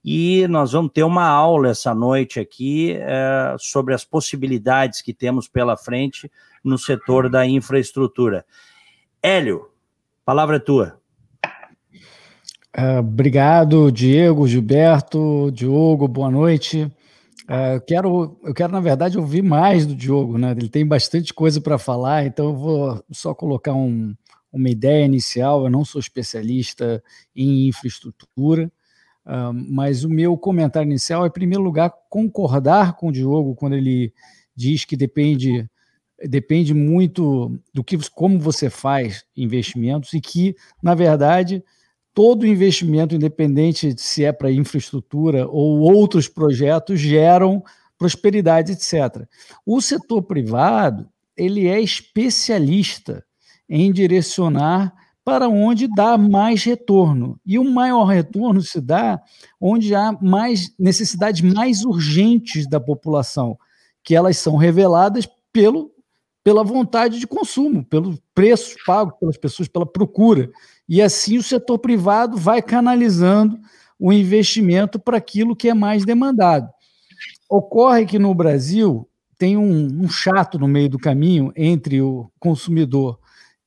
E 0.01 0.47
nós 0.47 0.71
vamos 0.71 0.93
ter 0.93 1.03
uma 1.03 1.27
aula 1.27 1.71
essa 1.71 1.93
noite 1.93 2.39
aqui 2.39 2.93
é, 2.93 3.53
sobre 3.59 3.93
as 3.93 4.05
possibilidades 4.05 5.01
que 5.01 5.13
temos 5.13 5.45
pela 5.45 5.75
frente 5.75 6.31
no 6.63 6.77
setor 6.77 7.29
da 7.29 7.45
infraestrutura. 7.45 8.45
Hélio, 9.21 9.67
palavra 10.23 10.55
é 10.55 10.59
tua. 10.59 10.97
Uh, 12.77 12.99
obrigado, 12.99 13.91
Diego, 13.91 14.47
Gilberto, 14.47 15.51
Diogo, 15.51 16.07
boa 16.07 16.31
noite. 16.31 16.89
Uh, 17.50 17.74
eu, 17.74 17.82
quero, 17.82 18.39
eu 18.44 18.53
quero, 18.53 18.72
na 18.72 18.79
verdade, 18.79 19.18
ouvir 19.18 19.41
mais 19.41 19.84
do 19.84 19.96
Diogo, 19.96 20.38
né? 20.38 20.51
Ele 20.51 20.70
tem 20.70 20.86
bastante 20.86 21.34
coisa 21.34 21.60
para 21.60 21.79
falar, 21.79 22.24
então 22.27 22.50
eu 22.50 22.56
vou 22.56 23.03
só 23.12 23.34
colocar 23.34 23.74
um, 23.74 24.15
uma 24.53 24.70
ideia 24.70 25.03
inicial. 25.03 25.63
Eu 25.63 25.70
não 25.72 25.84
sou 25.84 26.00
especialista 26.00 27.03
em 27.36 27.68
infraestrutura, 27.68 28.72
uh, 29.25 29.51
mas 29.51 30.03
o 30.03 30.10
meu 30.10 30.38
comentário 30.38 30.88
inicial 30.88 31.24
é, 31.24 31.27
em 31.27 31.32
primeiro 31.32 31.63
lugar, 31.63 31.91
concordar 32.08 32.96
com 32.96 33.08
o 33.08 33.12
Diogo 33.12 33.56
quando 33.56 33.74
ele 33.74 34.13
diz 34.56 34.86
que 34.86 34.96
depende 34.96 35.68
depende 36.27 36.74
muito 36.74 37.58
do 37.74 37.82
que 37.82 37.98
como 38.10 38.38
você 38.39 38.70
faz 38.70 39.24
investimentos 39.38 40.12
e 40.12 40.20
que, 40.20 40.53
na 40.84 40.94
verdade, 40.94 41.63
todo 42.19 42.45
investimento, 42.45 43.15
independente 43.15 43.95
se 43.97 44.25
é 44.25 44.33
para 44.33 44.51
infraestrutura 44.51 45.47
ou 45.47 45.79
outros 45.79 46.27
projetos, 46.27 46.99
geram 46.99 47.63
prosperidade, 47.97 48.73
etc. 48.73 49.25
O 49.65 49.79
setor 49.79 50.23
privado 50.23 51.07
ele 51.38 51.65
é 51.65 51.79
especialista 51.79 53.23
em 53.69 53.89
direcionar 53.93 54.93
para 55.23 55.47
onde 55.47 55.88
dá 55.88 56.17
mais 56.17 56.61
retorno. 56.65 57.39
E 57.45 57.57
o 57.57 57.63
maior 57.63 58.03
retorno 58.03 58.61
se 58.61 58.81
dá 58.81 59.21
onde 59.57 59.95
há 59.95 60.11
mais 60.21 60.75
necessidades 60.77 61.39
mais 61.39 61.85
urgentes 61.85 62.67
da 62.67 62.81
população. 62.81 63.57
que 64.03 64.13
elas 64.13 64.35
são 64.35 64.57
reveladas 64.57 65.25
pelo, 65.53 65.89
pela 66.43 66.65
vontade 66.65 67.17
de 67.17 67.25
consumo, 67.25 67.85
pelos 67.85 68.17
preços 68.35 68.75
pagos 68.85 69.17
pelas 69.17 69.38
pessoas, 69.38 69.69
pela 69.69 69.85
procura. 69.85 70.51
E 70.89 71.01
assim 71.01 71.38
o 71.38 71.43
setor 71.43 71.77
privado 71.77 72.36
vai 72.36 72.62
canalizando 72.62 73.60
o 74.00 74.12
investimento 74.12 75.00
para 75.00 75.17
aquilo 75.17 75.55
que 75.55 75.69
é 75.69 75.74
mais 75.74 76.03
demandado. 76.03 76.67
Ocorre 77.48 78.05
que 78.05 78.17
no 78.17 78.34
Brasil 78.34 79.08
tem 79.38 79.55
um, 79.55 80.03
um 80.03 80.10
chato 80.10 80.58
no 80.58 80.67
meio 80.67 80.89
do 80.89 80.98
caminho 80.98 81.53
entre 81.55 82.01
o 82.01 82.31
consumidor 82.39 83.19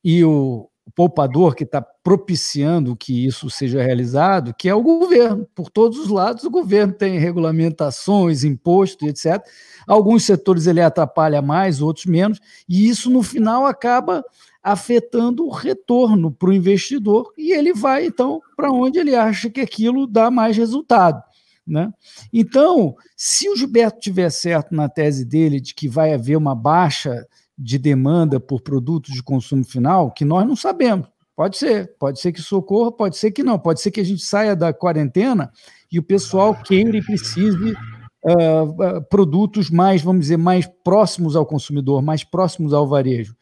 e 0.03 0.25
o, 0.25 0.69
poupador 0.95 1.55
que 1.55 1.65
está 1.65 1.81
propiciando 1.81 2.97
que 2.97 3.25
isso 3.25 3.49
seja 3.49 3.83
realizado, 3.83 4.55
que 4.55 4.69
é 4.69 4.75
o 4.75 4.83
governo. 4.83 5.47
Por 5.55 5.71
todos 5.71 5.99
os 5.99 6.09
lados, 6.09 6.45
o 6.45 6.51
governo 6.51 6.93
tem 6.93 7.19
regulamentações, 7.19 8.45
impostos, 8.45 9.09
etc. 9.09 9.43
Alguns 9.87 10.25
setores 10.25 10.67
ele 10.67 10.81
atrapalha 10.81 11.41
mais, 11.41 11.81
outros 11.81 12.07
menos, 12.07 12.41
e 12.69 12.89
isso 12.89 13.11
no 13.11 13.23
final 13.23 13.67
acaba 13.67 14.25
afetando 14.63 15.45
o 15.45 15.51
retorno 15.51 16.31
para 16.31 16.51
o 16.51 16.53
investidor 16.53 17.33
e 17.37 17.53
ele 17.53 17.73
vai 17.73 18.07
então 18.07 18.41
para 18.57 18.71
onde 18.71 18.99
ele 18.99 19.15
acha 19.15 19.51
que 19.51 19.61
aquilo 19.61 20.07
dá 20.07 20.31
mais 20.31 20.57
resultado. 20.57 21.23
Né? 21.67 21.93
Então, 22.33 22.95
se 23.17 23.49
o 23.49 23.57
Gilberto 23.57 24.01
tiver 24.01 24.31
certo 24.31 24.75
na 24.75 24.89
tese 24.89 25.25
dele 25.25 25.61
de 25.61 25.75
que 25.75 25.89
vai 25.89 26.13
haver 26.13 26.37
uma 26.37 26.55
baixa 26.55 27.27
de 27.57 27.79
demanda 27.79 28.41
por 28.41 28.61
produtos 28.61 29.15
de 29.15 29.23
consumo 29.23 29.65
final, 29.65 30.11
que 30.11 30.25
nós 30.25 30.47
não 30.47 30.57
sabemos. 30.57 31.07
Pode 31.35 31.57
ser, 31.57 31.95
pode 31.99 32.21
ser 32.21 32.33
que 32.33 32.41
isso 32.41 32.57
ocorra, 32.57 32.93
pode 32.93 33.17
ser 33.17 33.31
que 33.31 33.43
não, 33.43 33.59
pode 33.59 33.81
ser 33.81 33.91
que 33.91 34.01
a 34.01 34.05
gente 34.05 34.23
saia 34.23 34.55
da 34.55 34.73
quarentena 34.73 35.51
e 35.91 35.99
o 35.99 36.03
pessoal 36.03 36.55
queira 36.55 36.97
e 36.97 37.03
precise 37.03 37.73
uh, 37.73 38.65
uh, 38.65 39.03
produtos 39.09 39.71
mais, 39.71 40.03
vamos 40.03 40.23
dizer, 40.23 40.37
mais 40.37 40.67
próximos 40.85 41.35
ao 41.35 41.47
consumidor, 41.47 42.03
mais 42.03 42.23
próximos 42.23 42.75
ao 42.75 42.87
varejo. 42.87 43.35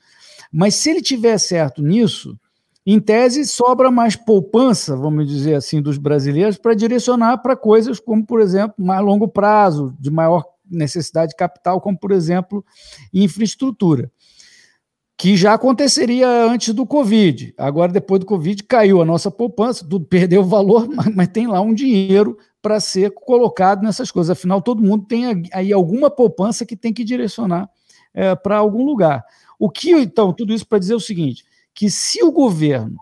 Mas 0.53 0.75
se 0.75 0.91
ele 0.91 1.01
tiver 1.01 1.39
certo 1.39 1.83
nisso, 1.83 2.39
em 2.85 2.99
tese 2.99 3.45
sobra 3.45 3.91
mais 3.91 4.17
poupança, 4.17 4.97
vamos 4.97 5.29
dizer 5.29 5.55
assim, 5.55 5.81
dos 5.81 5.99
brasileiros 5.99 6.57
para 6.57 6.75
direcionar 6.75 7.39
para 7.39 7.55
coisas 7.55 8.01
como, 8.01 8.25
por 8.25 8.41
exemplo, 8.41 8.75
mais 8.79 9.05
longo 9.05 9.29
prazo, 9.29 9.95
de 9.99 10.11
maior 10.11 10.45
necessidade 10.71 11.31
de 11.31 11.37
capital, 11.37 11.81
como, 11.81 11.99
por 11.99 12.13
exemplo, 12.13 12.65
infraestrutura, 13.13 14.11
que 15.17 15.37
já 15.37 15.55
aconteceria 15.55 16.27
antes 16.45 16.73
do 16.73 16.87
Covid. 16.87 17.53
Agora, 17.59 17.93
depois 17.93 18.21
do 18.21 18.27
Covid, 18.27 18.63
caiu 18.65 19.03
a 19.03 19.05
nossa 19.05 19.31
poupança, 19.31 19.87
tudo 19.87 20.07
perdeu 20.07 20.41
o 20.41 20.45
valor, 20.45 20.89
mas, 20.95 21.15
mas 21.15 21.29
tem 21.29 21.47
lá 21.47 21.61
um 21.61 21.75
dinheiro 21.75 22.39
para 22.63 22.81
ser 22.81 23.11
colocado 23.11 23.83
nessas 23.83 24.11
coisas. 24.11 24.31
Afinal, 24.31 24.63
todo 24.63 24.83
mundo 24.83 25.05
tem 25.07 25.45
aí 25.53 25.73
alguma 25.73 26.11
poupança 26.11 26.65
que 26.65 26.77
tem 26.77 26.93
que 26.93 27.05
direcionar 27.05 27.69
é, 28.15 28.35
para 28.35 28.57
algum 28.57 28.85
lugar. 28.85 29.25
O 29.61 29.69
que, 29.71 29.91
então, 29.93 30.33
tudo 30.33 30.55
isso 30.55 30.67
para 30.67 30.79
dizer 30.79 30.95
o 30.95 31.01
seguinte: 31.01 31.45
que 31.75 31.91
se 31.91 32.25
o 32.25 32.33
governo 32.33 32.97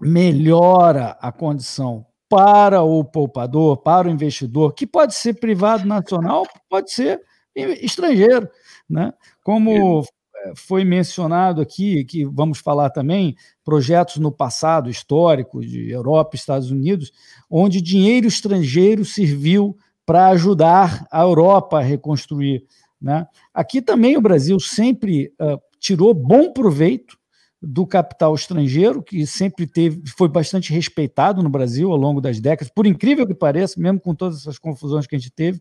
melhora 0.00 1.16
a 1.20 1.30
condição 1.30 2.04
para 2.28 2.82
o 2.82 3.04
poupador, 3.04 3.76
para 3.76 4.08
o 4.08 4.10
investidor, 4.10 4.74
que 4.74 4.86
pode 4.86 5.14
ser 5.14 5.34
privado 5.34 5.86
nacional, 5.86 6.44
pode 6.68 6.90
ser 6.90 7.20
estrangeiro, 7.54 8.48
né? 8.90 9.12
Como 9.44 10.00
eh, 10.00 10.52
foi 10.56 10.84
mencionado 10.84 11.60
aqui, 11.60 12.04
que 12.04 12.24
vamos 12.24 12.58
falar 12.58 12.90
também, 12.90 13.36
projetos 13.62 14.16
no 14.16 14.32
passado 14.32 14.90
histórico 14.90 15.60
de 15.60 15.90
Europa 15.90 16.30
e 16.34 16.38
Estados 16.38 16.70
Unidos, 16.72 17.12
onde 17.48 17.80
dinheiro 17.80 18.26
estrangeiro 18.26 19.04
serviu 19.04 19.76
para 20.04 20.28
ajudar 20.28 21.06
a 21.10 21.20
Europa 21.22 21.78
a 21.78 21.82
reconstruir. 21.82 22.64
Né? 23.02 23.26
Aqui 23.52 23.82
também 23.82 24.16
o 24.16 24.20
Brasil 24.22 24.60
sempre 24.60 25.32
uh, 25.40 25.60
tirou 25.80 26.14
bom 26.14 26.52
proveito 26.52 27.18
do 27.60 27.86
capital 27.86 28.34
estrangeiro, 28.34 29.02
que 29.02 29.24
sempre 29.24 29.66
teve, 29.68 30.02
foi 30.16 30.28
bastante 30.28 30.72
respeitado 30.72 31.42
no 31.42 31.48
Brasil 31.48 31.92
ao 31.92 31.96
longo 31.96 32.20
das 32.20 32.40
décadas, 32.40 32.72
por 32.74 32.86
incrível 32.86 33.26
que 33.26 33.34
pareça, 33.34 33.80
mesmo 33.80 34.00
com 34.00 34.14
todas 34.14 34.38
essas 34.40 34.58
confusões 34.58 35.06
que 35.06 35.14
a 35.14 35.18
gente 35.18 35.30
teve, 35.30 35.60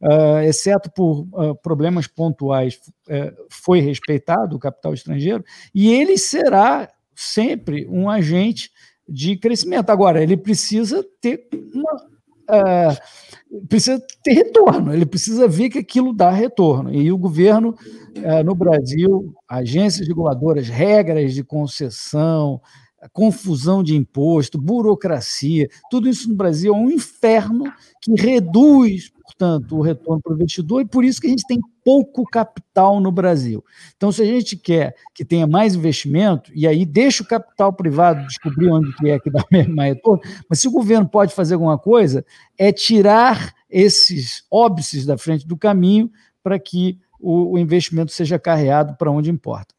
uh, 0.00 0.40
exceto 0.42 0.90
por 0.90 1.26
uh, 1.32 1.54
problemas 1.56 2.06
pontuais, 2.06 2.80
uh, 3.08 3.46
foi 3.50 3.80
respeitado 3.80 4.56
o 4.56 4.58
capital 4.58 4.94
estrangeiro, 4.94 5.44
e 5.74 5.92
ele 5.92 6.16
será 6.16 6.90
sempre 7.14 7.86
um 7.88 8.08
agente 8.08 8.70
de 9.06 9.36
crescimento. 9.36 9.90
Agora, 9.90 10.22
ele 10.22 10.38
precisa 10.38 11.04
ter 11.20 11.46
uma 11.74 12.13
uh, 12.50 13.66
precisa 13.68 14.02
ter 14.22 14.32
retorno, 14.32 14.92
ele 14.92 15.06
precisa 15.06 15.48
ver 15.48 15.70
que 15.70 15.78
aquilo 15.78 16.12
dá 16.12 16.30
retorno. 16.30 16.92
E 16.92 17.10
o 17.10 17.18
governo, 17.18 17.74
uh, 18.16 18.44
no 18.44 18.54
Brasil, 18.54 19.34
agências 19.48 20.06
reguladoras, 20.06 20.68
regras 20.68 21.34
de 21.34 21.44
concessão, 21.44 22.60
confusão 23.08 23.82
de 23.82 23.96
imposto, 23.96 24.60
burocracia, 24.60 25.68
tudo 25.90 26.08
isso 26.08 26.28
no 26.28 26.34
Brasil 26.34 26.74
é 26.74 26.76
um 26.76 26.90
inferno 26.90 27.64
que 28.00 28.12
reduz 28.14 29.12
portanto, 29.24 29.76
o 29.76 29.80
retorno 29.80 30.20
para 30.22 30.32
o 30.32 30.36
investidor, 30.36 30.82
e 30.82 30.84
por 30.84 31.04
isso 31.04 31.20
que 31.20 31.26
a 31.26 31.30
gente 31.30 31.46
tem 31.46 31.58
pouco 31.82 32.24
capital 32.24 33.00
no 33.00 33.10
Brasil. 33.10 33.64
Então, 33.96 34.12
se 34.12 34.22
a 34.22 34.24
gente 34.24 34.56
quer 34.56 34.94
que 35.14 35.24
tenha 35.24 35.46
mais 35.46 35.74
investimento, 35.74 36.52
e 36.54 36.66
aí 36.66 36.84
deixa 36.84 37.22
o 37.22 37.26
capital 37.26 37.72
privado 37.72 38.26
descobrir 38.26 38.70
onde 38.70 38.94
que 38.96 39.10
é 39.10 39.18
que 39.18 39.30
dá 39.30 39.42
mais 39.74 39.94
retorno, 39.94 40.22
mas 40.48 40.60
se 40.60 40.68
o 40.68 40.70
governo 40.70 41.08
pode 41.08 41.34
fazer 41.34 41.54
alguma 41.54 41.78
coisa, 41.78 42.24
é 42.58 42.70
tirar 42.70 43.54
esses 43.68 44.44
óbices 44.50 45.06
da 45.06 45.16
frente 45.16 45.46
do 45.46 45.56
caminho 45.56 46.10
para 46.42 46.58
que 46.58 46.98
o, 47.18 47.54
o 47.54 47.58
investimento 47.58 48.12
seja 48.12 48.38
carreado 48.38 48.94
para 48.96 49.10
onde 49.10 49.30
importa. 49.30 49.74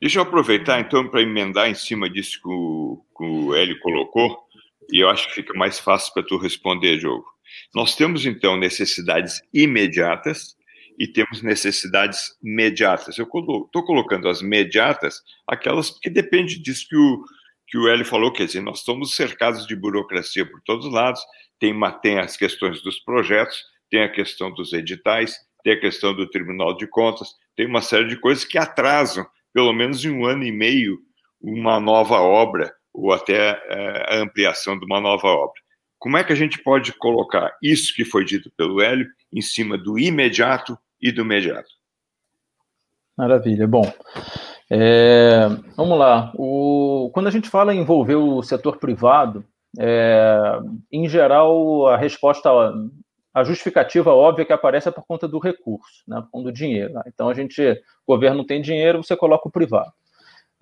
Deixa 0.00 0.18
eu 0.18 0.22
aproveitar, 0.22 0.80
então, 0.80 1.08
para 1.08 1.22
emendar 1.22 1.68
em 1.68 1.74
cima 1.74 2.08
disso 2.08 2.40
que 2.40 2.48
o, 2.48 3.04
que 3.16 3.24
o 3.24 3.54
Hélio 3.54 3.78
colocou, 3.80 4.44
e 4.90 5.02
eu 5.02 5.08
acho 5.08 5.28
que 5.28 5.34
fica 5.34 5.54
mais 5.54 5.78
fácil 5.78 6.12
para 6.12 6.22
tu 6.22 6.36
responder, 6.36 6.98
Diogo. 6.98 7.24
Nós 7.74 7.94
temos, 7.94 8.26
então, 8.26 8.56
necessidades 8.56 9.40
imediatas 9.52 10.56
e 10.98 11.06
temos 11.06 11.42
necessidades 11.42 12.36
mediatas. 12.42 13.18
Eu 13.18 13.24
estou 13.24 13.84
colocando 13.84 14.28
as 14.28 14.42
mediatas, 14.42 15.22
aquelas 15.46 15.90
que 15.90 16.10
depende 16.10 16.60
disso 16.60 16.86
que 16.88 16.96
o, 16.96 17.24
que 17.66 17.78
o 17.78 17.88
Hélio 17.88 18.04
falou, 18.04 18.32
quer 18.32 18.46
dizer, 18.46 18.60
nós 18.60 18.78
estamos 18.78 19.14
cercados 19.16 19.66
de 19.66 19.74
burocracia 19.74 20.46
por 20.46 20.60
todos 20.62 20.86
os 20.86 20.92
lados, 20.92 21.20
tem, 21.58 21.74
tem 22.02 22.18
as 22.18 22.36
questões 22.36 22.82
dos 22.82 22.98
projetos, 23.00 23.64
tem 23.90 24.02
a 24.02 24.08
questão 24.08 24.52
dos 24.52 24.72
editais, 24.72 25.36
tem 25.62 25.72
a 25.72 25.80
questão 25.80 26.14
do 26.14 26.28
Tribunal 26.28 26.76
de 26.76 26.86
Contas, 26.86 27.28
tem 27.56 27.66
uma 27.66 27.80
série 27.80 28.06
de 28.06 28.16
coisas 28.16 28.44
que 28.44 28.58
atrasam, 28.58 29.26
pelo 29.54 29.72
menos 29.72 30.04
em 30.04 30.10
um 30.10 30.26
ano 30.26 30.44
e 30.44 30.52
meio, 30.52 30.98
uma 31.40 31.78
nova 31.78 32.16
obra 32.16 32.74
ou 32.92 33.12
até 33.12 33.50
é, 33.68 34.16
a 34.16 34.22
ampliação 34.22 34.78
de 34.78 34.84
uma 34.84 35.00
nova 35.00 35.28
obra. 35.28 35.62
Como 35.98 36.18
é 36.18 36.24
que 36.24 36.32
a 36.32 36.36
gente 36.36 36.62
pode 36.62 36.92
colocar 36.92 37.56
isso 37.62 37.94
que 37.94 38.04
foi 38.04 38.24
dito 38.24 38.52
pelo 38.56 38.82
Hélio 38.82 39.06
em 39.32 39.40
cima 39.40 39.78
do 39.78 39.98
imediato 39.98 40.76
e 41.00 41.10
do 41.10 41.22
imediato? 41.22 41.68
Maravilha. 43.16 43.66
Bom, 43.66 43.90
é, 44.70 45.48
vamos 45.76 45.98
lá. 45.98 46.32
O, 46.34 47.10
quando 47.14 47.28
a 47.28 47.30
gente 47.30 47.48
fala 47.48 47.74
em 47.74 47.80
envolver 47.80 48.16
o 48.16 48.42
setor 48.42 48.78
privado, 48.78 49.44
é, 49.78 50.58
em 50.92 51.08
geral, 51.08 51.86
a 51.86 51.96
resposta, 51.96 52.50
a 53.34 53.42
justificativa 53.42 54.14
óbvia 54.14 54.44
que 54.44 54.52
aparece 54.52 54.88
é 54.88 54.92
por 54.92 55.04
conta 55.04 55.26
do 55.26 55.40
recurso, 55.40 56.04
né, 56.06 56.20
por 56.20 56.30
conta 56.30 56.44
do 56.44 56.52
dinheiro. 56.52 56.94
Então, 57.04 57.28
a 57.28 57.34
gente, 57.34 57.60
o 58.06 58.14
governo 58.14 58.46
tem 58.46 58.62
dinheiro, 58.62 59.02
você 59.02 59.16
coloca 59.16 59.48
o 59.48 59.50
privado. 59.50 59.92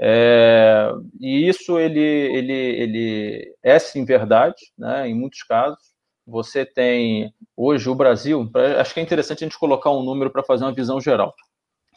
É, 0.01 0.91
e 1.21 1.47
isso 1.47 1.79
ele, 1.79 2.01
ele, 2.01 2.53
ele 2.53 3.57
é 3.63 3.79
sim 3.79 4.07
verdade, 4.07 4.73
né, 4.77 5.07
em 5.07 5.15
muitos 5.15 5.43
casos. 5.43 5.93
Você 6.27 6.65
tem 6.65 7.35
hoje 7.55 7.91
o 7.91 7.95
Brasil, 7.95 8.51
acho 8.79 8.95
que 8.95 9.01
é 9.01 9.03
interessante 9.03 9.45
a 9.45 9.47
gente 9.47 9.59
colocar 9.59 9.91
um 9.91 10.03
número 10.03 10.31
para 10.31 10.43
fazer 10.43 10.65
uma 10.65 10.73
visão 10.73 10.99
geral. 10.99 11.35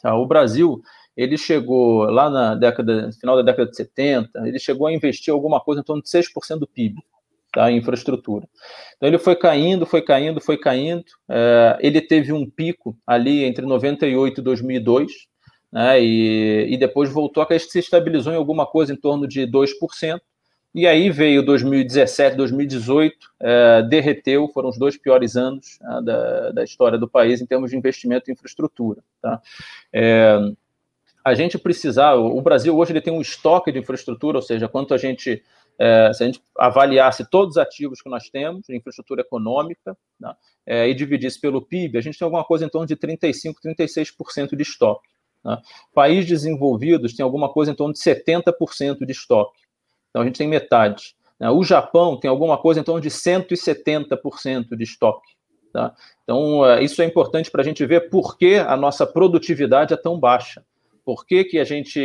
Tá? 0.02 0.14
O 0.14 0.26
Brasil 0.26 0.82
ele 1.16 1.38
chegou 1.38 2.04
lá 2.04 2.28
na 2.28 2.54
década, 2.54 3.10
final 3.18 3.36
da 3.36 3.42
década 3.42 3.70
de 3.70 3.76
70, 3.76 4.46
ele 4.46 4.58
chegou 4.58 4.86
a 4.86 4.92
investir 4.92 5.32
alguma 5.32 5.58
coisa 5.58 5.80
em 5.80 5.84
torno 5.84 6.02
de 6.02 6.10
6% 6.10 6.58
do 6.58 6.66
PIB 6.66 7.02
em 7.70 7.78
infraestrutura. 7.78 8.46
Então 8.96 9.08
ele 9.08 9.18
foi 9.18 9.36
caindo, 9.36 9.86
foi 9.86 10.02
caindo, 10.02 10.40
foi 10.40 10.56
caindo. 10.56 11.04
É, 11.28 11.78
ele 11.80 12.00
teve 12.00 12.32
um 12.32 12.48
pico 12.48 12.96
ali 13.06 13.44
entre 13.44 13.64
98 13.64 14.40
e 14.40 14.44
2002, 14.44 15.12
né, 15.72 16.00
e, 16.00 16.72
e 16.72 16.76
depois 16.76 17.10
voltou 17.10 17.42
a 17.42 17.58
se 17.58 17.78
estabilizou 17.78 18.32
em 18.32 18.36
alguma 18.36 18.66
coisa 18.66 18.92
em 18.92 18.96
torno 18.96 19.26
de 19.26 19.46
2%, 19.46 20.20
e 20.74 20.86
aí 20.86 21.08
veio 21.08 21.42
2017, 21.42 22.36
2018, 22.36 23.16
é, 23.40 23.82
derreteu, 23.82 24.46
foram 24.48 24.68
os 24.68 24.78
dois 24.78 24.96
piores 24.96 25.34
anos 25.34 25.78
né, 25.80 26.00
da, 26.04 26.50
da 26.50 26.64
história 26.64 26.98
do 26.98 27.08
país 27.08 27.40
em 27.40 27.46
termos 27.46 27.70
de 27.70 27.78
investimento 27.78 28.30
em 28.30 28.34
infraestrutura. 28.34 29.02
Tá? 29.22 29.40
É, 29.90 30.38
a 31.24 31.34
gente 31.34 31.58
precisar, 31.58 32.14
o 32.14 32.40
Brasil 32.42 32.76
hoje 32.76 32.92
ele 32.92 33.00
tem 33.00 33.12
um 33.12 33.22
estoque 33.22 33.72
de 33.72 33.78
infraestrutura, 33.78 34.38
ou 34.38 34.42
seja, 34.42 34.68
quanto 34.68 34.92
a 34.92 34.98
gente 34.98 35.42
é, 35.78 36.12
se 36.12 36.22
a 36.22 36.26
gente 36.26 36.42
avaliasse 36.56 37.28
todos 37.28 37.56
os 37.56 37.58
ativos 37.58 38.00
que 38.00 38.08
nós 38.08 38.28
temos 38.30 38.68
infraestrutura 38.70 39.20
econômica 39.20 39.96
né, 40.18 40.34
é, 40.64 40.88
e 40.88 40.94
dividisse 40.94 41.40
pelo 41.40 41.60
PIB, 41.60 41.98
a 41.98 42.00
gente 42.00 42.18
tem 42.18 42.24
alguma 42.24 42.44
coisa 42.44 42.64
em 42.64 42.68
torno 42.68 42.86
de 42.86 42.96
35%, 42.96 43.54
36% 43.64 44.56
de 44.56 44.62
estoque. 44.62 45.08
Né? 45.44 45.60
Países 45.94 46.26
desenvolvidos 46.26 47.14
têm 47.14 47.22
alguma 47.22 47.52
coisa 47.52 47.72
em 47.72 47.74
torno 47.74 47.92
de 47.92 48.00
70% 48.00 49.04
de 49.04 49.12
estoque. 49.12 49.60
Então, 50.10 50.22
a 50.22 50.24
gente 50.24 50.38
tem 50.38 50.48
metade. 50.48 51.14
Né? 51.38 51.50
O 51.50 51.62
Japão 51.62 52.18
tem 52.18 52.30
alguma 52.30 52.56
coisa 52.56 52.80
em 52.80 52.84
torno 52.84 53.00
de 53.00 53.10
170% 53.10 54.76
de 54.76 54.82
estoque. 54.82 55.36
Tá? 55.72 55.94
Então, 56.24 56.64
é, 56.64 56.82
isso 56.82 57.02
é 57.02 57.04
importante 57.04 57.50
para 57.50 57.60
a 57.60 57.64
gente 57.64 57.84
ver 57.84 58.08
por 58.08 58.38
que 58.38 58.54
a 58.56 58.76
nossa 58.76 59.06
produtividade 59.06 59.92
é 59.92 59.96
tão 59.96 60.18
baixa. 60.18 60.64
Por 61.04 61.26
que, 61.26 61.44
que 61.44 61.58
a 61.58 61.64
gente 61.64 62.00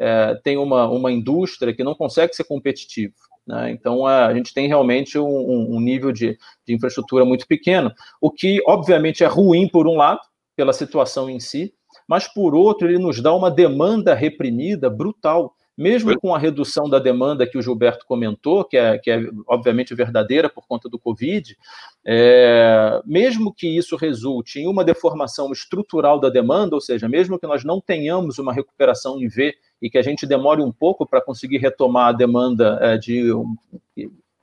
é, 0.00 0.34
tem 0.42 0.56
uma, 0.56 0.88
uma 0.88 1.12
indústria 1.12 1.74
que 1.74 1.84
não 1.84 1.94
consegue 1.94 2.34
ser 2.34 2.44
competitiva. 2.44 3.12
Né? 3.46 3.70
Então, 3.70 4.06
a 4.06 4.32
gente 4.32 4.54
tem 4.54 4.66
realmente 4.66 5.18
um, 5.18 5.76
um 5.76 5.78
nível 5.78 6.10
de, 6.10 6.38
de, 6.66 6.74
infraestrutura 6.74 7.24
muito 7.24 7.46
pequeno, 7.46 7.92
o 8.20 8.30
que, 8.30 8.62
obviamente, 8.66 9.22
é 9.22 9.26
ruim, 9.26 9.68
por 9.68 9.86
um 9.86 9.96
lado, 9.96 10.20
pela 10.56 10.72
situação 10.72 11.28
em 11.28 11.38
si, 11.38 11.74
mas, 12.08 12.26
por 12.26 12.54
outro, 12.54 12.88
ele 12.88 12.98
nos 12.98 13.20
dá 13.20 13.34
uma 13.34 13.50
demanda 13.50 14.14
reprimida 14.14 14.88
brutal 14.88 15.54
mesmo 15.80 16.14
com 16.20 16.34
a 16.34 16.38
redução 16.38 16.90
da 16.90 16.98
demanda 16.98 17.46
que 17.46 17.56
o 17.56 17.62
Gilberto 17.62 18.04
comentou, 18.04 18.62
que 18.66 18.76
é, 18.76 18.98
que 18.98 19.10
é 19.10 19.22
obviamente 19.48 19.94
verdadeira 19.94 20.46
por 20.46 20.66
conta 20.68 20.90
do 20.90 20.98
Covid, 20.98 21.56
é, 22.04 23.00
mesmo 23.06 23.50
que 23.50 23.66
isso 23.66 23.96
resulte 23.96 24.60
em 24.60 24.66
uma 24.66 24.84
deformação 24.84 25.50
estrutural 25.50 26.20
da 26.20 26.28
demanda, 26.28 26.74
ou 26.74 26.82
seja, 26.82 27.08
mesmo 27.08 27.38
que 27.38 27.46
nós 27.46 27.64
não 27.64 27.80
tenhamos 27.80 28.38
uma 28.38 28.52
recuperação 28.52 29.18
em 29.18 29.26
V 29.26 29.54
e 29.80 29.88
que 29.88 29.96
a 29.96 30.02
gente 30.02 30.26
demore 30.26 30.60
um 30.60 30.70
pouco 30.70 31.06
para 31.06 31.22
conseguir 31.22 31.56
retomar 31.56 32.08
a 32.08 32.12
demanda 32.12 32.78
é, 32.82 32.98
de 32.98 33.32
um, 33.32 33.56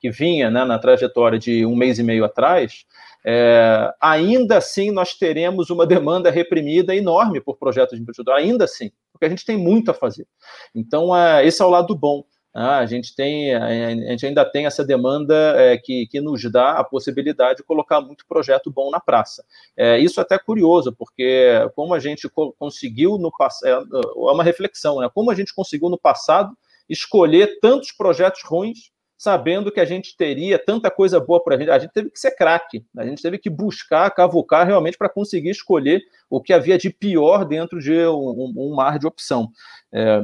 que, 0.00 0.10
vinha 0.10 0.50
né, 0.50 0.64
na 0.64 0.76
trajetória 0.76 1.38
de 1.38 1.64
um 1.64 1.76
mês 1.76 2.00
e 2.00 2.02
meio 2.02 2.24
atrás, 2.24 2.84
é, 3.24 3.92
ainda 4.00 4.56
assim 4.56 4.90
nós 4.90 5.14
teremos 5.14 5.70
uma 5.70 5.86
demanda 5.86 6.32
reprimida 6.32 6.96
enorme 6.96 7.40
por 7.40 7.56
projetos 7.56 7.96
de 7.96 8.02
infraestrutura, 8.02 8.38
ainda 8.38 8.64
assim, 8.64 8.90
porque 9.18 9.26
a 9.26 9.30
gente 9.30 9.44
tem 9.44 9.56
muito 9.56 9.90
a 9.90 9.94
fazer. 9.94 10.26
Então, 10.72 11.14
é, 11.14 11.44
esse 11.44 11.60
é 11.60 11.64
o 11.64 11.70
lado 11.70 11.94
bom. 11.94 12.22
Né? 12.54 12.62
A 12.62 12.86
gente 12.86 13.14
tem, 13.14 13.54
a 13.54 14.10
gente 14.10 14.26
ainda 14.26 14.44
tem 14.44 14.64
essa 14.64 14.84
demanda 14.84 15.34
é, 15.56 15.76
que, 15.76 16.06
que 16.06 16.20
nos 16.20 16.40
dá 16.50 16.72
a 16.72 16.84
possibilidade 16.84 17.58
de 17.58 17.64
colocar 17.64 18.00
muito 18.00 18.24
projeto 18.26 18.70
bom 18.70 18.90
na 18.90 19.00
praça. 19.00 19.44
É, 19.76 19.98
isso 19.98 20.20
é 20.20 20.22
até 20.22 20.38
curioso, 20.38 20.94
porque 20.96 21.50
como 21.74 21.94
a 21.94 21.98
gente 21.98 22.28
conseguiu 22.58 23.18
no 23.18 23.30
passado, 23.36 23.88
é, 23.96 24.00
é 24.00 24.32
uma 24.32 24.44
reflexão, 24.44 25.00
né? 25.00 25.10
Como 25.12 25.30
a 25.30 25.34
gente 25.34 25.54
conseguiu 25.54 25.88
no 25.88 25.98
passado 25.98 26.56
escolher 26.88 27.58
tantos 27.60 27.92
projetos 27.92 28.42
ruins 28.44 28.90
sabendo 29.18 29.72
que 29.72 29.80
a 29.80 29.84
gente 29.84 30.16
teria 30.16 30.64
tanta 30.64 30.88
coisa 30.92 31.18
boa 31.18 31.42
para 31.42 31.56
a 31.56 31.58
gente. 31.58 31.70
A 31.70 31.78
gente 31.80 31.92
teve 31.92 32.08
que 32.08 32.20
ser 32.20 32.30
craque, 32.36 32.86
a 32.96 33.04
gente 33.04 33.20
teve 33.20 33.36
que 33.36 33.50
buscar, 33.50 34.08
cavucar 34.14 34.64
realmente 34.64 34.96
para 34.96 35.08
conseguir 35.08 35.50
escolher 35.50 36.00
o 36.30 36.40
que 36.40 36.52
havia 36.52 36.78
de 36.78 36.88
pior 36.88 37.44
dentro 37.44 37.80
de 37.80 38.06
um, 38.06 38.54
um 38.56 38.74
mar 38.76 38.96
de 38.96 39.08
opção. 39.08 39.50
É, 39.92 40.22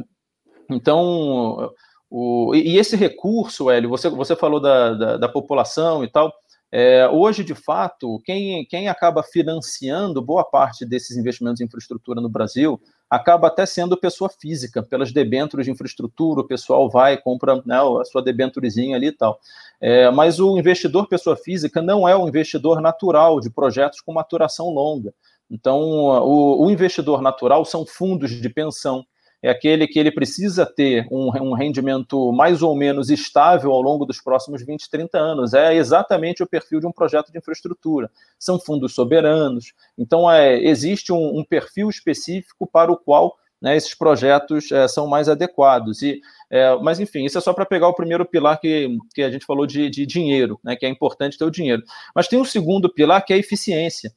então, 0.71 1.73
o, 2.09 2.55
e 2.55 2.79
esse 2.79 2.95
recurso, 2.95 3.69
Hélio, 3.69 3.91
você, 3.91 4.09
você 4.09 4.37
falou 4.37 4.61
da, 4.61 4.95
da, 4.95 5.17
da 5.17 5.29
população 5.29 6.05
e 6.05 6.09
tal. 6.09 6.33
É, 6.71 7.09
hoje, 7.09 7.43
de 7.43 7.55
fato, 7.55 8.21
quem, 8.25 8.65
quem 8.67 8.89
acaba 8.89 9.23
financiando 9.23 10.23
boa 10.23 10.45
parte 10.45 10.85
desses 10.85 11.17
investimentos 11.17 11.61
em 11.61 11.65
infraestrutura 11.65 12.21
no 12.21 12.29
Brasil 12.29 12.81
acaba 13.15 13.49
até 13.49 13.65
sendo 13.65 13.97
pessoa 13.97 14.29
física, 14.29 14.83
pelas 14.83 15.13
debêntures 15.13 15.67
de 15.67 15.73
infraestrutura, 15.73 16.41
o 16.41 16.47
pessoal 16.47 16.91
vai, 16.91 17.17
compra 17.17 17.63
né, 17.65 17.77
a 17.77 18.05
sua 18.05 18.23
debenturezinha 18.23 18.97
ali 18.97 19.09
e 19.09 19.13
tal. 19.13 19.39
É, 19.81 20.11
mas 20.11 20.41
o 20.41 20.59
investidor 20.59 21.09
pessoa 21.09 21.37
física 21.37 21.81
não 21.81 22.09
é 22.09 22.17
o 22.17 22.27
investidor 22.27 22.81
natural 22.81 23.41
de 23.41 23.51
projetos 23.51 24.01
com 24.01 24.13
maturação 24.13 24.71
longa. 24.71 25.15
Então, 25.51 25.79
o, 25.81 26.65
o 26.65 26.71
investidor 26.71 27.21
natural 27.23 27.65
são 27.65 27.87
fundos 27.87 28.31
de 28.31 28.49
pensão, 28.49 29.05
é 29.45 29.51
aquele 29.51 29.87
que 29.87 29.99
ele 29.99 30.11
precisa 30.11 30.65
ter 30.65 31.07
um, 31.11 31.29
um, 31.43 31.53
rendimento 31.53 32.33
mais 32.33 32.63
ou 32.63 32.75
menos 32.75 33.11
estável 33.11 33.73
ao 33.73 33.83
longo 33.83 34.07
dos 34.07 34.19
próximos 34.19 34.65
20, 34.65 34.89
30 34.89 35.19
anos. 35.19 35.53
É 35.53 35.75
exatamente 35.75 36.43
o 36.43 36.47
perfil 36.47 36.81
de 36.81 36.87
um 36.87 36.93
projeto 36.93 37.31
de 37.31 37.37
infraestrutura. 37.37 38.11
São 38.39 38.59
fundos 38.59 38.95
soberanos. 38.95 39.75
Então, 39.99 40.31
é, 40.31 40.57
existe 40.57 41.13
um, 41.13 41.41
um 41.41 41.45
perfil 41.45 41.91
específico 41.91 42.67
para 42.67 42.91
o 42.91 42.97
qual 42.97 43.37
né, 43.61 43.77
esses 43.77 43.95
projetos 43.95 44.73
é, 44.73 44.89
são 44.89 45.07
mais 45.07 45.29
adequados. 45.29 46.01
E, 46.01 46.23
é, 46.51 46.75
mas, 46.77 46.99
enfim, 46.99 47.27
isso 47.27 47.37
é 47.37 47.41
só 47.43 47.53
para 47.53 47.67
pegar 47.67 47.89
o 47.89 47.95
primeiro 47.95 48.25
pilar 48.25 48.59
que, 48.59 48.97
que 49.15 49.23
a 49.23 49.31
gente 49.31 49.45
falou 49.45 49.67
de, 49.67 49.91
de 49.91 50.07
dinheiro, 50.07 50.59
né, 50.65 50.75
que 50.75 50.87
é 50.87 50.89
importante 50.89 51.37
ter 51.37 51.45
o 51.45 51.51
dinheiro. 51.51 51.83
Mas 52.15 52.29
tem 52.29 52.41
um 52.41 52.47
segundo 52.47 52.91
pilar 52.91 53.23
que 53.23 53.35
é 53.35 53.37
a 53.37 53.41
eficiência. 53.41 54.11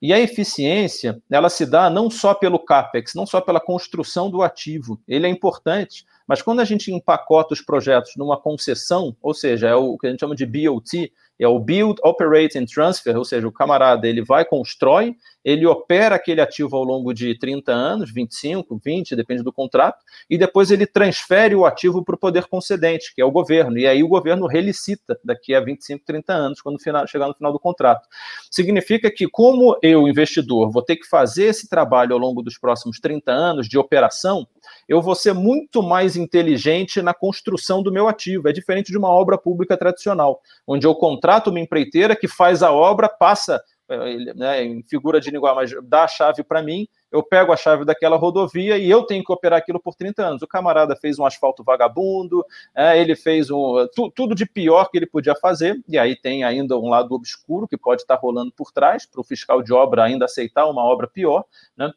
E 0.00 0.12
a 0.12 0.20
eficiência, 0.20 1.22
ela 1.30 1.48
se 1.48 1.64
dá 1.64 1.88
não 1.88 2.10
só 2.10 2.34
pelo 2.34 2.58
CAPEX, 2.58 3.14
não 3.14 3.24
só 3.24 3.40
pela 3.40 3.60
construção 3.60 4.30
do 4.30 4.42
ativo, 4.42 5.00
ele 5.08 5.26
é 5.26 5.30
importante, 5.30 6.04
mas 6.26 6.42
quando 6.42 6.60
a 6.60 6.64
gente 6.64 6.92
empacota 6.92 7.54
os 7.54 7.62
projetos 7.62 8.12
numa 8.16 8.38
concessão, 8.38 9.16
ou 9.22 9.32
seja, 9.32 9.68
é 9.68 9.74
o 9.74 9.96
que 9.96 10.06
a 10.06 10.10
gente 10.10 10.20
chama 10.20 10.34
de 10.34 10.44
BOT, 10.44 11.12
é 11.38 11.46
o 11.46 11.58
Build, 11.58 12.00
Operate 12.02 12.58
and 12.58 12.66
Transfer, 12.66 13.16
ou 13.16 13.24
seja, 13.24 13.46
o 13.46 13.52
camarada 13.52 14.06
ele 14.06 14.22
vai, 14.22 14.44
constrói, 14.44 15.14
ele 15.44 15.64
opera 15.64 16.16
aquele 16.16 16.40
ativo 16.40 16.76
ao 16.76 16.82
longo 16.82 17.14
de 17.14 17.38
30 17.38 17.72
anos, 17.72 18.12
25, 18.12 18.80
20, 18.84 19.14
depende 19.14 19.42
do 19.44 19.52
contrato, 19.52 20.02
e 20.28 20.36
depois 20.36 20.70
ele 20.70 20.86
transfere 20.86 21.54
o 21.54 21.64
ativo 21.64 22.04
para 22.04 22.16
o 22.16 22.18
poder 22.18 22.46
concedente, 22.46 23.14
que 23.14 23.20
é 23.20 23.24
o 23.24 23.30
governo, 23.30 23.78
e 23.78 23.86
aí 23.86 24.02
o 24.02 24.08
governo 24.08 24.46
relicita 24.46 25.18
daqui 25.22 25.54
a 25.54 25.60
25, 25.60 26.04
30 26.04 26.32
anos, 26.32 26.60
quando 26.60 26.82
final, 26.82 27.06
chegar 27.06 27.28
no 27.28 27.34
final 27.34 27.52
do 27.52 27.60
contrato. 27.60 28.08
Significa 28.50 29.10
que, 29.10 29.28
como 29.28 29.78
eu, 29.82 30.08
investidor, 30.08 30.70
vou 30.72 30.82
ter 30.82 30.96
que 30.96 31.06
fazer 31.06 31.44
esse 31.44 31.68
trabalho 31.68 32.14
ao 32.14 32.18
longo 32.18 32.42
dos 32.42 32.58
próximos 32.58 32.98
30 32.98 33.30
anos 33.30 33.68
de 33.68 33.78
operação, 33.78 34.48
eu 34.88 35.02
vou 35.02 35.14
ser 35.14 35.32
muito 35.32 35.82
mais 35.82 36.16
inteligente 36.16 37.02
na 37.02 37.12
construção 37.12 37.82
do 37.82 37.92
meu 37.92 38.08
ativo. 38.08 38.48
É 38.48 38.52
diferente 38.52 38.92
de 38.92 38.98
uma 38.98 39.08
obra 39.08 39.36
pública 39.36 39.76
tradicional, 39.76 40.40
onde 40.66 40.86
eu 40.86 40.94
contrato 40.94 41.50
uma 41.50 41.60
empreiteira 41.60 42.14
que 42.14 42.28
faz 42.28 42.62
a 42.62 42.72
obra, 42.72 43.08
passa 43.08 43.62
eh, 43.88 44.34
né, 44.34 44.64
em 44.64 44.82
figura 44.82 45.20
de 45.20 45.30
linguagem, 45.30 45.78
dá 45.84 46.04
a 46.04 46.08
chave 46.08 46.42
para 46.42 46.60
mim, 46.60 46.88
eu 47.12 47.22
pego 47.22 47.52
a 47.52 47.56
chave 47.56 47.84
daquela 47.84 48.16
rodovia 48.16 48.76
e 48.76 48.90
eu 48.90 49.04
tenho 49.04 49.24
que 49.24 49.32
operar 49.32 49.60
aquilo 49.60 49.80
por 49.80 49.94
30 49.94 50.24
anos. 50.24 50.42
O 50.42 50.46
camarada 50.46 50.96
fez 50.96 51.20
um 51.20 51.24
asfalto 51.24 51.62
vagabundo, 51.62 52.44
é, 52.74 53.00
ele 53.00 53.14
fez 53.14 53.48
um, 53.48 53.86
tu, 53.94 54.10
tudo 54.10 54.34
de 54.34 54.44
pior 54.44 54.90
que 54.90 54.98
ele 54.98 55.06
podia 55.06 55.36
fazer, 55.36 55.80
e 55.88 55.96
aí 55.96 56.16
tem 56.16 56.42
ainda 56.42 56.76
um 56.76 56.88
lado 56.88 57.14
obscuro 57.14 57.68
que 57.68 57.76
pode 57.76 58.02
estar 58.02 58.16
rolando 58.16 58.52
por 58.52 58.72
trás, 58.72 59.06
para 59.06 59.20
o 59.20 59.24
fiscal 59.24 59.62
de 59.62 59.72
obra 59.72 60.02
ainda 60.02 60.24
aceitar 60.24 60.66
uma 60.66 60.82
obra 60.82 61.06
pior, 61.06 61.44
né? 61.76 61.92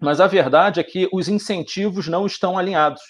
Mas 0.00 0.20
a 0.20 0.26
verdade 0.26 0.80
é 0.80 0.84
que 0.84 1.08
os 1.12 1.28
incentivos 1.28 2.08
não 2.08 2.26
estão 2.26 2.58
alinhados. 2.58 3.02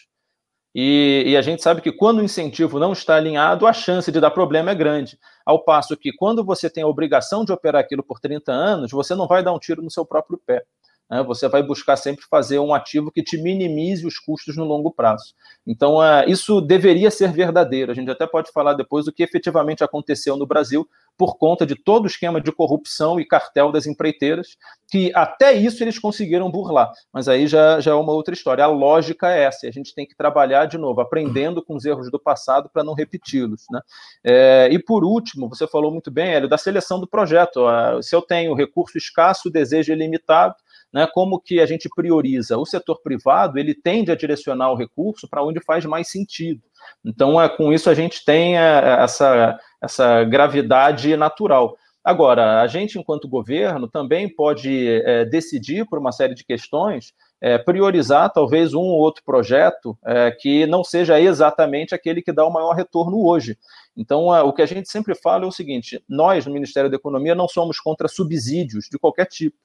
E, 0.74 1.24
e, 1.26 1.37
a 1.37 1.42
gente 1.42 1.62
sabe 1.62 1.81
que 1.81 1.90
quando 1.90 2.20
o 2.20 2.22
incentivo 2.22 2.79
não 2.79 2.92
está 2.92 3.16
alinhado, 3.16 3.66
a 3.66 3.72
chance 3.72 4.11
de 4.12 4.20
dar 4.20 4.31
problema 4.31 4.70
é 4.70 4.74
grande. 4.74 5.18
Ao 5.44 5.64
passo 5.64 5.96
que 5.96 6.12
quando 6.12 6.44
você 6.44 6.70
tem 6.70 6.85
a 6.85 6.87
obrigação 6.87 7.44
de 7.44 7.53
operar 7.53 7.81
aquilo 7.81 8.05
por 8.05 8.20
30 8.20 8.53
anos, 8.53 8.92
você 8.92 9.16
não 9.16 9.26
vai 9.26 9.42
dar 9.42 9.53
um 9.53 9.59
tiro 9.59 9.83
no 9.83 9.90
seu 9.90 10.07
próprio 10.07 10.40
pé 10.46 10.64
né, 11.10 11.22
você 11.22 11.48
vai 11.48 11.62
buscar 11.62 11.96
sempre 11.96 12.24
fazer 12.30 12.60
um 12.60 12.72
ativo 12.72 13.10
que 13.10 13.22
te 13.22 13.36
minimize 13.36 14.06
os 14.06 14.18
custos 14.18 14.56
no 14.56 14.64
longo 14.64 14.92
prazo. 14.92 15.34
Então, 15.66 16.02
é, 16.02 16.24
isso 16.28 16.60
deveria 16.60 17.10
ser 17.10 17.32
verdadeiro. 17.32 17.90
A 17.90 17.94
gente 17.94 18.10
até 18.10 18.26
pode 18.26 18.52
falar 18.52 18.74
depois 18.74 19.04
do 19.04 19.12
que 19.12 19.22
efetivamente 19.22 19.82
aconteceu 19.82 20.36
no 20.36 20.46
Brasil 20.46 20.88
por 21.18 21.36
conta 21.36 21.66
de 21.66 21.74
todo 21.74 22.04
o 22.04 22.06
esquema 22.06 22.40
de 22.40 22.50
corrupção 22.50 23.20
e 23.20 23.26
cartel 23.26 23.70
das 23.70 23.86
empreiteiras, 23.86 24.56
que 24.90 25.12
até 25.14 25.52
isso 25.52 25.84
eles 25.84 25.98
conseguiram 25.98 26.50
burlar. 26.50 26.90
Mas 27.12 27.28
aí 27.28 27.46
já, 27.46 27.78
já 27.78 27.90
é 27.90 27.94
uma 27.94 28.12
outra 28.12 28.32
história. 28.32 28.64
A 28.64 28.68
lógica 28.68 29.30
é 29.30 29.42
essa, 29.42 29.66
a 29.66 29.70
gente 29.70 29.94
tem 29.94 30.06
que 30.06 30.16
trabalhar 30.16 30.64
de 30.64 30.78
novo, 30.78 31.00
aprendendo 31.00 31.62
com 31.62 31.74
os 31.74 31.84
erros 31.84 32.10
do 32.10 32.18
passado 32.18 32.70
para 32.72 32.82
não 32.82 32.94
repeti-los. 32.94 33.64
Né? 33.70 33.80
É, 34.24 34.68
e 34.72 34.78
por 34.78 35.04
último, 35.04 35.48
você 35.48 35.66
falou 35.66 35.90
muito 35.90 36.10
bem, 36.10 36.32
Hélio, 36.32 36.48
da 36.48 36.56
seleção 36.56 36.98
do 36.98 37.06
projeto. 37.06 37.66
Se 38.00 38.16
eu 38.16 38.22
tenho 38.22 38.54
recurso 38.54 38.96
escasso, 38.96 39.50
desejo 39.50 39.92
ilimitado, 39.92 40.54
né, 40.92 41.07
como 41.12 41.40
que 41.40 41.61
a 41.61 41.66
gente 41.66 41.88
prioriza? 41.94 42.59
O 42.59 42.66
setor 42.66 43.00
privado 43.03 43.59
ele 43.59 43.74
tende 43.74 44.11
a 44.11 44.16
direcionar 44.16 44.70
o 44.72 44.76
recurso 44.76 45.29
para 45.29 45.44
onde 45.44 45.61
faz 45.61 45.85
mais 45.85 46.11
sentido. 46.11 46.62
Então, 47.05 47.40
é, 47.40 47.48
com 47.48 47.72
isso 47.72 47.88
a 47.88 47.94
gente 47.94 48.24
tem 48.24 48.59
é, 48.59 48.96
essa, 49.00 49.59
essa 49.83 50.24
gravidade 50.24 51.16
natural. 51.16 51.76
Agora, 52.03 52.62
a 52.62 52.66
gente, 52.66 52.98
enquanto 52.98 53.29
governo, 53.29 53.87
também 53.87 54.26
pode 54.29 54.88
é, 55.05 55.24
decidir 55.26 55.87
por 55.87 55.98
uma 55.98 56.12
série 56.12 56.35
de 56.35 56.44
questões, 56.44 57.12
é, 57.42 57.59
priorizar 57.59 58.33
talvez 58.33 58.72
um 58.72 58.81
ou 58.81 58.98
outro 58.98 59.22
projeto 59.22 59.96
é, 60.05 60.31
que 60.31 60.66
não 60.66 60.83
seja 60.83 61.20
exatamente 61.20 61.94
aquele 61.94 62.22
que 62.22 62.33
dá 62.33 62.44
o 62.44 62.53
maior 62.53 62.72
retorno 62.72 63.22
hoje. 63.26 63.57
Então, 63.94 64.35
é, 64.35 64.42
o 64.42 64.53
que 64.53 64.62
a 64.62 64.66
gente 64.66 64.90
sempre 64.90 65.14
fala 65.14 65.44
é 65.44 65.48
o 65.48 65.53
seguinte: 65.53 66.03
nós, 66.09 66.46
no 66.46 66.53
Ministério 66.53 66.90
da 66.90 66.96
Economia, 66.96 67.35
não 67.35 67.46
somos 67.46 67.79
contra 67.79 68.09
subsídios 68.09 68.87
de 68.90 68.98
qualquer 68.98 69.26
tipo. 69.26 69.57